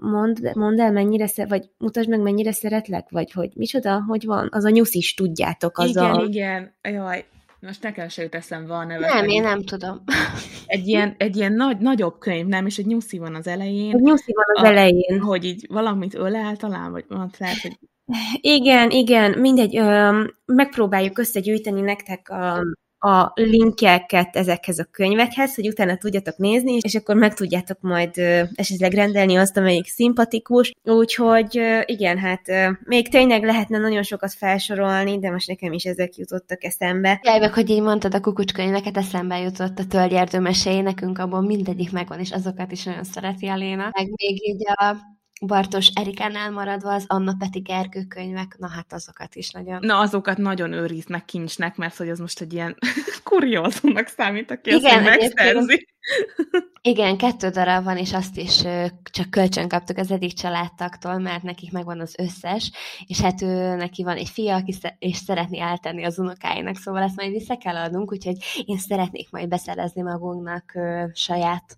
mondd, 0.00 0.58
mondd 0.58 0.80
el, 0.80 0.92
mennyire 0.92 1.26
szer, 1.26 1.48
vagy 1.48 1.64
mutasd 1.78 2.08
meg, 2.08 2.20
mennyire 2.20 2.52
szeretlek, 2.52 3.10
vagy 3.10 3.32
hogy 3.32 3.50
micsoda, 3.54 4.04
hogy 4.06 4.24
van, 4.24 4.48
az 4.50 4.64
a 4.64 4.68
nyusz 4.70 4.94
is, 4.94 5.14
tudjátok, 5.14 5.78
az 5.78 5.88
igen, 5.88 6.10
a... 6.10 6.22
Igen, 6.22 6.74
jaj, 6.82 7.24
most 7.66 7.82
nekem 7.82 8.08
se 8.08 8.22
jut 8.22 8.34
eszembe 8.34 8.74
a 8.74 8.84
neve. 8.84 9.06
Nem, 9.06 9.28
én 9.28 9.42
nem 9.42 9.64
tudom. 9.64 10.02
Egy 10.66 10.86
ilyen, 10.86 11.14
egy 11.18 11.36
ilyen 11.36 11.52
nagy, 11.52 11.78
nagyobb 11.78 12.18
könyv, 12.18 12.46
nem? 12.46 12.66
És 12.66 12.78
egy 12.78 12.86
nyuszi 12.86 13.18
van 13.18 13.34
az 13.34 13.46
elején. 13.46 13.94
Egy 13.94 14.00
nyuszi 14.00 14.32
van 14.32 14.44
az 14.54 14.62
a, 14.62 14.66
elején. 14.66 15.20
Hogy 15.20 15.44
így 15.44 15.66
valamit 15.68 16.14
ölel 16.14 16.56
talán, 16.56 16.90
vagy 16.90 17.04
van 17.08 17.30
lehet, 17.38 17.60
hogy... 17.60 17.78
Igen, 18.40 18.90
igen, 18.90 19.38
mindegy, 19.38 19.76
ö, 19.76 20.22
megpróbáljuk 20.44 21.18
összegyűjteni 21.18 21.80
nektek 21.80 22.28
a, 22.28 22.62
a 23.04 23.32
linkeket 23.34 24.36
ezekhez 24.36 24.78
a 24.78 24.88
könyvekhez, 24.90 25.54
hogy 25.54 25.68
utána 25.68 25.96
tudjatok 25.96 26.36
nézni, 26.36 26.76
és 26.80 26.94
akkor 26.94 27.14
meg 27.14 27.34
tudjátok 27.34 27.80
majd 27.80 28.16
esetleg 28.54 28.92
rendelni 28.92 29.36
azt, 29.36 29.56
amelyik 29.56 29.86
szimpatikus. 29.86 30.72
Úgyhogy 30.84 31.60
igen, 31.84 32.18
hát 32.18 32.42
még 32.84 33.08
tényleg 33.08 33.44
lehetne 33.44 33.78
nagyon 33.78 34.02
sokat 34.02 34.32
felsorolni, 34.32 35.18
de 35.18 35.30
most 35.30 35.48
nekem 35.48 35.72
is 35.72 35.84
ezek 35.84 36.16
jutottak 36.16 36.64
eszembe. 36.64 37.20
Jaj, 37.22 37.38
meg, 37.38 37.54
hogy 37.54 37.70
így 37.70 37.82
mondtad 37.82 38.14
a 38.14 38.20
kukucskönyveket, 38.20 38.96
eszembe 38.96 39.38
jutott 39.38 39.78
a 39.78 39.86
tölgyerdő 39.86 40.38
mesély, 40.38 40.80
nekünk 40.80 41.18
abban 41.18 41.44
mindegyik 41.44 41.92
megvan, 41.92 42.18
és 42.18 42.30
azokat 42.30 42.72
is 42.72 42.84
nagyon 42.84 43.04
szereti 43.04 43.46
a 43.46 43.56
Léna. 43.56 43.90
Meg 43.92 44.10
még 44.16 44.48
így 44.48 44.62
a 44.66 44.96
Bartos 45.46 45.86
Erikánál 45.94 46.50
maradva 46.50 46.92
az 46.92 47.04
Anna 47.06 47.34
Peti 47.38 47.58
Gergő 47.58 48.04
könyvek, 48.04 48.56
na 48.58 48.68
hát 48.68 48.92
azokat 48.92 49.34
is 49.34 49.50
nagyon. 49.50 49.78
Na 49.80 49.98
azokat 49.98 50.36
nagyon 50.36 50.72
őriznek 50.72 51.24
kincsnek, 51.24 51.76
mert 51.76 51.96
hogy 51.96 52.08
az 52.08 52.18
most 52.18 52.40
egy 52.40 52.52
ilyen 52.52 52.76
kuriózumnak 53.24 54.06
számít, 54.06 54.50
aki 54.50 54.70
Igen, 54.70 55.06
azt 55.06 55.18
megszerzi. 55.18 55.88
Igen, 56.82 57.16
kettő 57.16 57.48
darab 57.48 57.84
van, 57.84 57.96
és 57.96 58.12
azt 58.12 58.36
is 58.36 58.62
csak 59.10 59.30
kölcsön 59.30 59.68
kaptuk 59.68 59.96
az 59.96 60.10
egyik 60.10 60.32
családtaktól, 60.32 61.18
mert 61.18 61.42
nekik 61.42 61.72
megvan 61.72 62.00
az 62.00 62.14
összes, 62.18 62.70
és 63.06 63.20
hát 63.20 63.42
ő, 63.42 63.74
neki 63.74 64.02
van 64.02 64.16
egy 64.16 64.28
fia, 64.28 64.54
aki 64.54 64.72
sze- 64.72 64.96
és 64.98 65.16
szeretné 65.16 65.60
eltenni 65.60 66.04
az 66.04 66.18
unokáinak, 66.18 66.76
szóval 66.76 67.02
ezt 67.02 67.16
majd 67.16 67.30
vissza 67.30 67.56
kell 67.56 67.76
adnunk, 67.76 68.12
úgyhogy 68.12 68.36
én 68.64 68.78
szeretnék 68.78 69.30
majd 69.30 69.48
beszerezni 69.48 70.02
magunknak 70.02 70.72
ö, 70.74 71.04
saját 71.12 71.76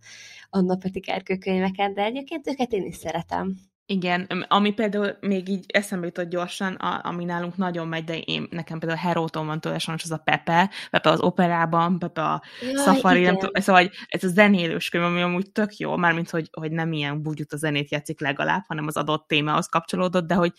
Anna 0.55 0.76
Peti 0.76 1.01
könyveket, 1.39 1.94
de 1.94 2.02
egyébként 2.02 2.48
őket 2.48 2.72
én 2.72 2.85
is 2.85 2.97
szeretem. 2.97 3.55
Igen, 3.86 4.44
ami 4.48 4.72
például 4.72 5.16
még 5.20 5.48
így 5.48 5.64
eszembe 5.68 6.06
jutott 6.06 6.28
gyorsan, 6.28 6.74
a, 6.74 7.01
ami 7.02 7.24
nálunk 7.24 7.56
nagyon 7.56 7.89
megy, 7.89 8.05
de 8.05 8.18
én, 8.18 8.47
nekem 8.51 8.78
például 8.78 9.01
Heróton 9.01 9.47
van 9.47 9.60
tőle 9.60 9.78
sajnos 9.78 10.02
az 10.02 10.10
a 10.10 10.16
Pepe, 10.24 10.70
Pepe 10.90 11.10
az 11.10 11.20
operában, 11.20 11.98
Pepe 11.98 12.22
a 12.22 12.43
Jaj, 12.60 12.85
Safari, 12.85 13.22
nem 13.22 13.39
tudom, 13.39 13.62
szóval 13.62 13.90
ez 14.09 14.24
a 14.24 14.28
zenélős 14.28 14.89
könyv, 14.89 15.05
ami 15.05 15.22
amúgy 15.22 15.52
tök 15.52 15.76
jó, 15.76 15.97
mármint, 15.97 16.31
hogy, 16.31 16.48
hogy 16.52 16.72
nem 16.72 16.93
ilyen 16.93 17.22
búgyút 17.22 17.52
a 17.52 17.56
zenét 17.56 17.90
játszik 17.90 18.20
legalább, 18.20 18.62
hanem 18.66 18.86
az 18.86 18.97
adott 18.97 19.28
témához 19.28 19.66
kapcsolódott, 19.66 20.26
de 20.26 20.35
hogy 20.35 20.52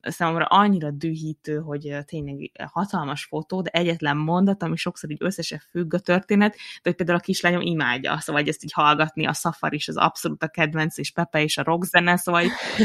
számomra 0.00 0.44
annyira 0.44 0.90
dühítő, 0.90 1.58
hogy 1.58 1.96
tényleg 2.04 2.50
hatalmas 2.72 3.24
fotó, 3.24 3.62
de 3.62 3.70
egyetlen 3.70 4.16
mondat, 4.16 4.62
ami 4.62 4.76
sokszor 4.76 5.10
így 5.10 5.22
összesen 5.22 5.62
függ 5.70 5.94
a 5.94 5.98
történet, 5.98 6.52
de 6.52 6.80
hogy 6.82 6.94
például 6.94 7.18
a 7.18 7.22
kislányom 7.22 7.60
imádja, 7.60 8.20
szóval 8.20 8.42
ezt 8.46 8.64
így 8.64 8.72
hallgatni, 8.72 9.26
a 9.26 9.32
Safari 9.32 9.76
is 9.76 9.88
az 9.88 9.96
abszolút 9.96 10.42
a 10.42 10.48
kedvenc, 10.48 10.98
és 10.98 11.10
Pepe 11.10 11.42
és 11.42 11.58
a 11.58 11.62
rockzene, 11.62 12.16
szóval 12.16 12.44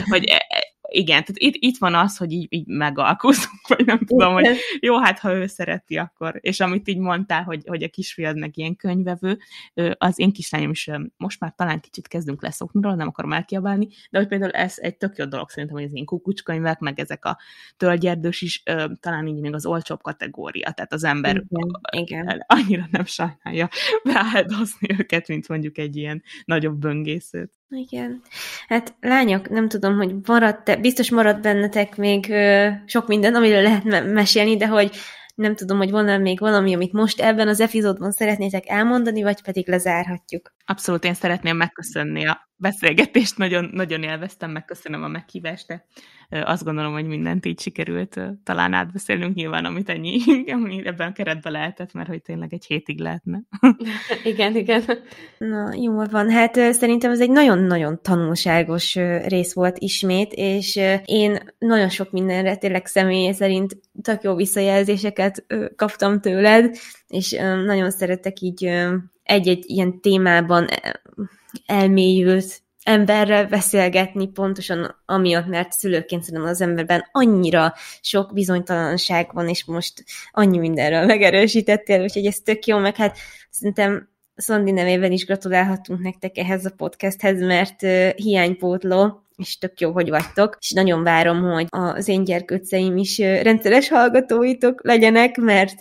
hogy 0.10 0.26
e, 0.26 0.46
e, 0.48 0.63
igen, 0.94 1.24
tehát 1.24 1.38
itt, 1.38 1.56
itt 1.60 1.78
van 1.78 1.96
az, 1.96 2.18
hogy 2.18 2.32
így, 2.32 2.48
így 2.50 2.68
megalkozunk, 2.68 3.68
vagy 3.68 3.86
nem 3.86 4.00
tudom, 4.00 4.34
hogy 4.34 4.48
jó, 4.80 5.00
hát 5.00 5.20
ha 5.20 5.34
ő 5.34 5.48
szereti, 5.48 5.98
akkor, 5.98 6.38
és 6.42 6.60
amit 6.60 6.88
így 6.88 6.98
mondtál, 6.98 7.44
hogy, 7.44 7.64
hogy 7.66 7.84
a 7.84 7.90
kisfiad 7.90 8.38
meg 8.38 8.58
ilyen 8.58 8.76
könyvevő, 8.76 9.40
az 9.98 10.20
én 10.20 10.32
kislányom 10.32 10.72
is 10.72 10.90
most 11.18 11.40
már 11.40 11.54
talán 11.56 11.80
kicsit 11.80 12.08
kezdünk 12.08 12.42
leszokni 12.42 12.82
róla, 12.82 12.96
nem 12.96 13.08
akarom 13.08 13.34
elkiabálni, 13.34 13.88
de 14.10 14.18
hogy 14.18 14.28
például 14.28 14.52
ez 14.52 14.74
egy 14.78 14.98
tök 14.98 15.18
jó 15.18 15.26
dolog 15.26 15.50
szerintem, 15.50 15.78
hogy 15.78 15.86
az 15.86 15.96
én 15.96 16.06
kukucskönyvek, 16.06 16.80
meg 16.80 17.00
ezek 17.00 17.26
a 17.26 17.40
tölgyerdős 17.78 18.42
is 18.42 18.64
talán 19.00 19.28
így 19.28 19.40
még 19.40 19.54
az 19.54 19.66
olcsóbb 19.66 20.02
kategória, 20.02 20.72
tehát 20.72 20.94
az 20.94 21.04
ember 21.04 21.44
igen, 21.50 21.82
igen. 21.92 22.44
annyira 22.48 22.88
nem 22.92 23.06
sajnálja 23.06 23.70
beáldozni 24.04 24.88
őket, 25.00 25.28
mint 25.28 25.48
mondjuk 25.48 25.78
egy 25.78 25.96
ilyen 25.96 26.24
nagyobb 26.46 26.80
böngészőt. 26.80 27.52
Igen. 27.76 28.22
Hát 28.68 28.94
lányok, 29.00 29.50
nem 29.50 29.68
tudom, 29.68 29.96
hogy 29.96 30.16
maradt 30.26 30.82
biztos 30.82 31.12
maradt 31.12 31.42
bennetek 31.42 31.96
még 31.96 32.30
ö, 32.30 32.70
sok 32.86 33.08
minden, 33.08 33.36
amiről 33.36 33.62
lehet 33.62 33.84
me- 33.84 34.14
mesélni, 34.14 34.58
de 34.58 34.68
hogy 34.68 34.92
nem 35.36 35.56
tudom, 35.56 35.78
hogy 35.78 35.92
van 35.92 36.22
még 36.22 36.40
valami, 36.40 36.74
amit 36.74 36.92
most 36.92 37.22
ebben 37.22 37.48
az 37.48 37.60
epizódban 37.60 38.12
szeretnétek 38.12 38.68
elmondani, 38.68 39.24
vagy 39.24 39.42
pedig 39.44 39.68
lezárhatjuk. 39.68 40.56
Abszolút 40.66 41.04
én 41.04 41.14
szeretném 41.14 41.58
megköszönni 41.58 42.26
a 42.26 42.50
beszélgetést, 42.64 43.38
nagyon, 43.38 43.70
nagyon 43.74 44.04
élveztem, 44.04 44.52
megköszönöm 44.52 45.04
a 45.04 45.08
meghívást, 45.08 45.68
de 45.68 45.86
azt 46.30 46.64
gondolom, 46.64 46.94
hogy 46.94 47.06
mindent 47.06 47.46
így 47.46 47.60
sikerült 47.60 48.20
talán 48.44 48.74
átbeszélnünk 48.74 49.36
nyilván, 49.36 49.66
amit 49.66 49.90
ennyi, 49.90 50.20
ami 50.58 50.82
ebben 50.86 51.08
a 51.08 51.12
keretben 51.12 51.52
lehetett, 51.52 51.94
mert 51.94 52.08
hogy 52.08 52.22
tényleg 52.22 52.54
egy 52.54 52.66
hétig 52.66 53.00
lehetne. 53.00 53.42
igen, 54.32 54.56
igen. 54.56 54.84
Na, 55.38 55.74
jó 55.82 56.04
van. 56.04 56.30
Hát 56.30 56.56
szerintem 56.56 57.12
ez 57.12 57.22
egy 57.22 57.30
nagyon-nagyon 57.30 58.00
tanulságos 58.02 58.96
rész 59.26 59.54
volt 59.54 59.78
ismét, 59.80 60.34
és 60.34 60.80
én 61.06 61.38
nagyon 61.58 61.90
sok 61.90 62.12
mindenre 62.12 62.56
tényleg 62.56 62.86
személy 62.86 63.32
szerint 63.32 63.78
tök 64.02 64.22
jó 64.24 64.36
visszajelzéseket 64.36 65.46
kaptam 65.76 66.20
tőled, 66.20 66.76
és 67.08 67.32
nagyon 67.66 67.92
szeretek 67.92 68.40
így 68.40 68.70
egy-egy 69.24 69.64
ilyen 69.68 70.02
témában 70.02 70.68
elmélyült 71.66 72.62
emberrel 72.84 73.48
beszélgetni, 73.48 74.28
pontosan 74.28 74.96
amiatt, 75.06 75.48
mert 75.48 75.72
szülőként 75.72 76.24
szerintem 76.24 76.50
az 76.50 76.62
emberben 76.62 77.10
annyira 77.12 77.74
sok 78.02 78.34
bizonytalanság 78.34 79.34
van, 79.34 79.50
és 79.50 79.66
most 79.66 80.04
annyi 80.32 80.58
mindenről 80.58 81.06
megerősítettél, 81.06 82.02
úgyhogy 82.02 82.26
ez 82.26 82.40
tök 82.40 82.66
jó, 82.66 82.78
meg 82.78 82.96
hát 82.96 83.18
szerintem 83.50 84.12
Szondi 84.36 84.72
nevében 84.72 85.12
is 85.12 85.26
gratulálhatunk 85.26 86.02
nektek 86.02 86.38
ehhez 86.38 86.66
a 86.66 86.74
podcasthez, 86.78 87.40
mert 87.40 87.82
hiánypótló, 88.16 89.24
és 89.44 89.58
tök 89.58 89.80
jó, 89.80 89.92
hogy 89.92 90.10
vagytok, 90.10 90.58
és 90.60 90.72
nagyon 90.72 91.04
várom, 91.04 91.42
hogy 91.42 91.66
az 91.70 92.08
én 92.08 92.24
gyerkőceim 92.24 92.98
is 92.98 93.18
rendszeres 93.18 93.90
hallgatóitok 93.90 94.84
legyenek, 94.84 95.38
mert 95.38 95.80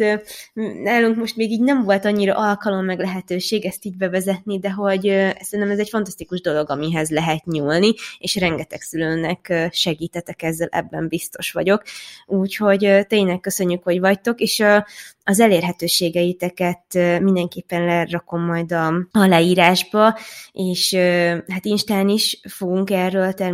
nálunk 0.83 1.17
most 1.17 1.37
még 1.37 1.51
így 1.51 1.61
nem 1.61 1.83
volt 1.85 2.05
annyira 2.05 2.35
alkalom 2.35 2.85
meg 2.85 2.99
lehetőség 2.99 3.65
ezt 3.65 3.85
így 3.85 3.97
bevezetni, 3.97 4.59
de 4.59 4.71
hogy 4.71 5.03
szerintem 5.41 5.71
ez 5.71 5.79
egy 5.79 5.89
fantasztikus 5.89 6.41
dolog, 6.41 6.71
amihez 6.71 7.11
lehet 7.11 7.45
nyúlni, 7.45 7.95
és 8.19 8.37
rengeteg 8.37 8.81
szülőnek 8.81 9.69
segítetek 9.71 10.43
ezzel, 10.43 10.69
ebben 10.71 11.09
biztos 11.09 11.53
vagyok. 11.53 11.83
Úgyhogy 12.27 13.07
tényleg 13.09 13.41
köszönjük, 13.41 13.83
hogy 13.83 14.01
vagytok, 14.01 14.41
és 14.41 14.65
az 15.25 15.41
elérhetőségeiteket 15.41 16.95
mindenképpen 17.21 17.85
lerakom 17.85 18.45
majd 18.45 18.73
a, 18.73 18.87
a 19.11 19.27
leírásba, 19.27 20.19
és 20.53 20.95
hát 21.49 21.65
Instán 21.65 22.09
is 22.09 22.41
fogunk 22.49 22.91
erről 22.91 23.33
természetesen 23.33 23.52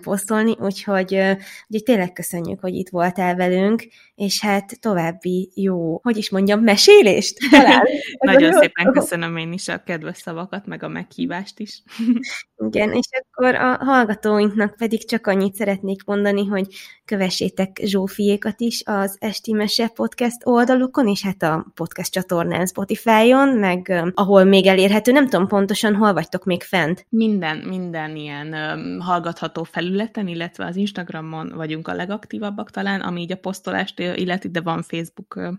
posztolni, 0.00 0.56
úgyhogy, 0.60 1.20
úgyhogy 1.68 1.82
tényleg 1.82 2.12
köszönjük, 2.12 2.60
hogy 2.60 2.74
itt 2.74 2.88
voltál 2.88 3.36
velünk, 3.36 3.86
és 4.20 4.40
hát 4.40 4.80
további 4.80 5.50
jó, 5.54 6.00
hogy 6.02 6.16
is 6.16 6.30
mondjam, 6.30 6.60
mesélést 6.60 7.36
talán. 7.50 7.86
Nagyon 8.18 8.52
szépen 8.52 8.92
köszönöm 8.92 9.36
én 9.36 9.52
is 9.52 9.68
a 9.68 9.82
kedves 9.82 10.16
szavakat, 10.16 10.66
meg 10.66 10.82
a 10.82 10.88
meghívást 10.88 11.58
is. 11.58 11.82
Igen, 12.66 12.92
és 12.92 13.08
akkor 13.10 13.54
a 13.54 13.78
hallgatóinknak 13.84 14.76
pedig 14.76 15.08
csak 15.08 15.26
annyit 15.26 15.54
szeretnék 15.54 16.04
mondani, 16.04 16.46
hogy 16.46 16.66
kövessétek 17.04 17.80
Zsófiékat 17.84 18.60
is 18.60 18.82
az 18.84 19.16
Esti 19.20 19.52
Mese 19.52 19.88
podcast 19.88 20.46
oldalukon, 20.46 21.08
és 21.08 21.22
hát 21.22 21.42
a 21.42 21.66
podcast 21.74 22.12
csatornán 22.12 22.66
Spotify-on, 22.66 23.48
meg 23.48 24.02
ahol 24.14 24.44
még 24.44 24.66
elérhető, 24.66 25.12
nem 25.12 25.28
tudom 25.28 25.46
pontosan, 25.46 25.94
hol 25.94 26.12
vagytok 26.12 26.44
még 26.44 26.62
fent. 26.62 27.06
Minden, 27.08 27.56
minden 27.56 28.16
ilyen 28.16 28.54
um, 28.54 29.00
hallgatható 29.00 29.62
felületen, 29.62 30.28
illetve 30.28 30.64
az 30.66 30.76
Instagramon 30.76 31.52
vagyunk 31.54 31.88
a 31.88 31.94
legaktívabbak 31.94 32.70
talán, 32.70 33.00
ami 33.00 33.20
így 33.20 33.32
a 33.32 33.36
posztolást 33.36 33.98
illeti, 34.14 34.50
de 34.50 34.60
van 34.60 34.82
Facebook 34.82 35.58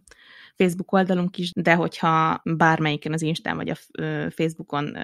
Facebook 0.56 0.92
oldalunk 0.92 1.38
is, 1.38 1.52
de 1.56 1.74
hogyha 1.74 2.42
bármelyiken 2.44 3.14
az 3.14 3.22
Instán 3.22 3.56
vagy 3.56 3.70
a 3.70 3.76
Facebookon 4.30 4.98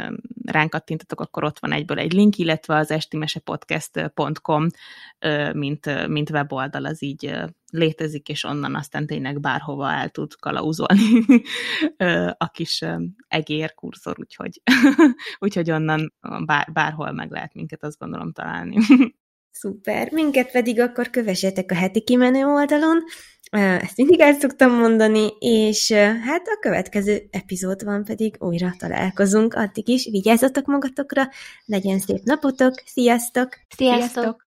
ránk 0.45 0.69
kattintatok, 0.69 1.21
akkor 1.21 1.43
ott 1.43 1.59
van 1.59 1.71
egyből 1.71 1.99
egy 1.99 2.13
link, 2.13 2.37
illetve 2.37 2.75
az 2.75 2.91
estimesepodcast.com 2.91 4.67
mint, 5.53 6.07
mint 6.07 6.29
weboldal 6.29 6.85
az 6.85 7.03
így 7.03 7.33
létezik, 7.71 8.29
és 8.29 8.43
onnan 8.43 8.75
aztán 8.75 9.05
tényleg 9.05 9.39
bárhova 9.39 9.91
el 9.91 10.09
tud 10.09 10.35
kalauzolni 10.35 11.25
a 12.37 12.49
kis 12.51 12.85
egér 13.27 13.73
kurzor, 13.73 14.15
úgyhogy, 14.19 14.61
úgyhogy 15.39 15.71
onnan 15.71 16.13
bár, 16.45 16.71
bárhol 16.73 17.11
meg 17.11 17.31
lehet 17.31 17.53
minket 17.53 17.83
azt 17.83 17.99
gondolom 17.99 18.31
találni. 18.31 18.77
Szuper. 19.59 20.11
Minket 20.11 20.51
pedig 20.51 20.79
akkor 20.79 21.09
kövessetek 21.09 21.71
a 21.71 21.75
heti 21.75 22.01
kimenő 22.01 22.45
oldalon, 22.45 23.03
ezt 23.51 23.97
mindig 23.97 24.19
el 24.19 24.33
szoktam 24.33 24.71
mondani, 24.71 25.29
és 25.39 25.91
hát 26.25 26.47
a 26.47 26.59
következő 26.59 27.27
epizódban 27.31 28.03
pedig 28.03 28.35
újra 28.39 28.75
találkozunk. 28.77 29.53
Addig 29.53 29.89
is 29.89 30.07
vigyázzatok 30.11 30.65
magatokra, 30.65 31.29
legyen 31.65 31.99
szép 31.99 32.23
napotok, 32.23 32.73
sziasztok! 32.85 33.49
Sziasztok! 33.75 34.09
sziasztok. 34.09 34.46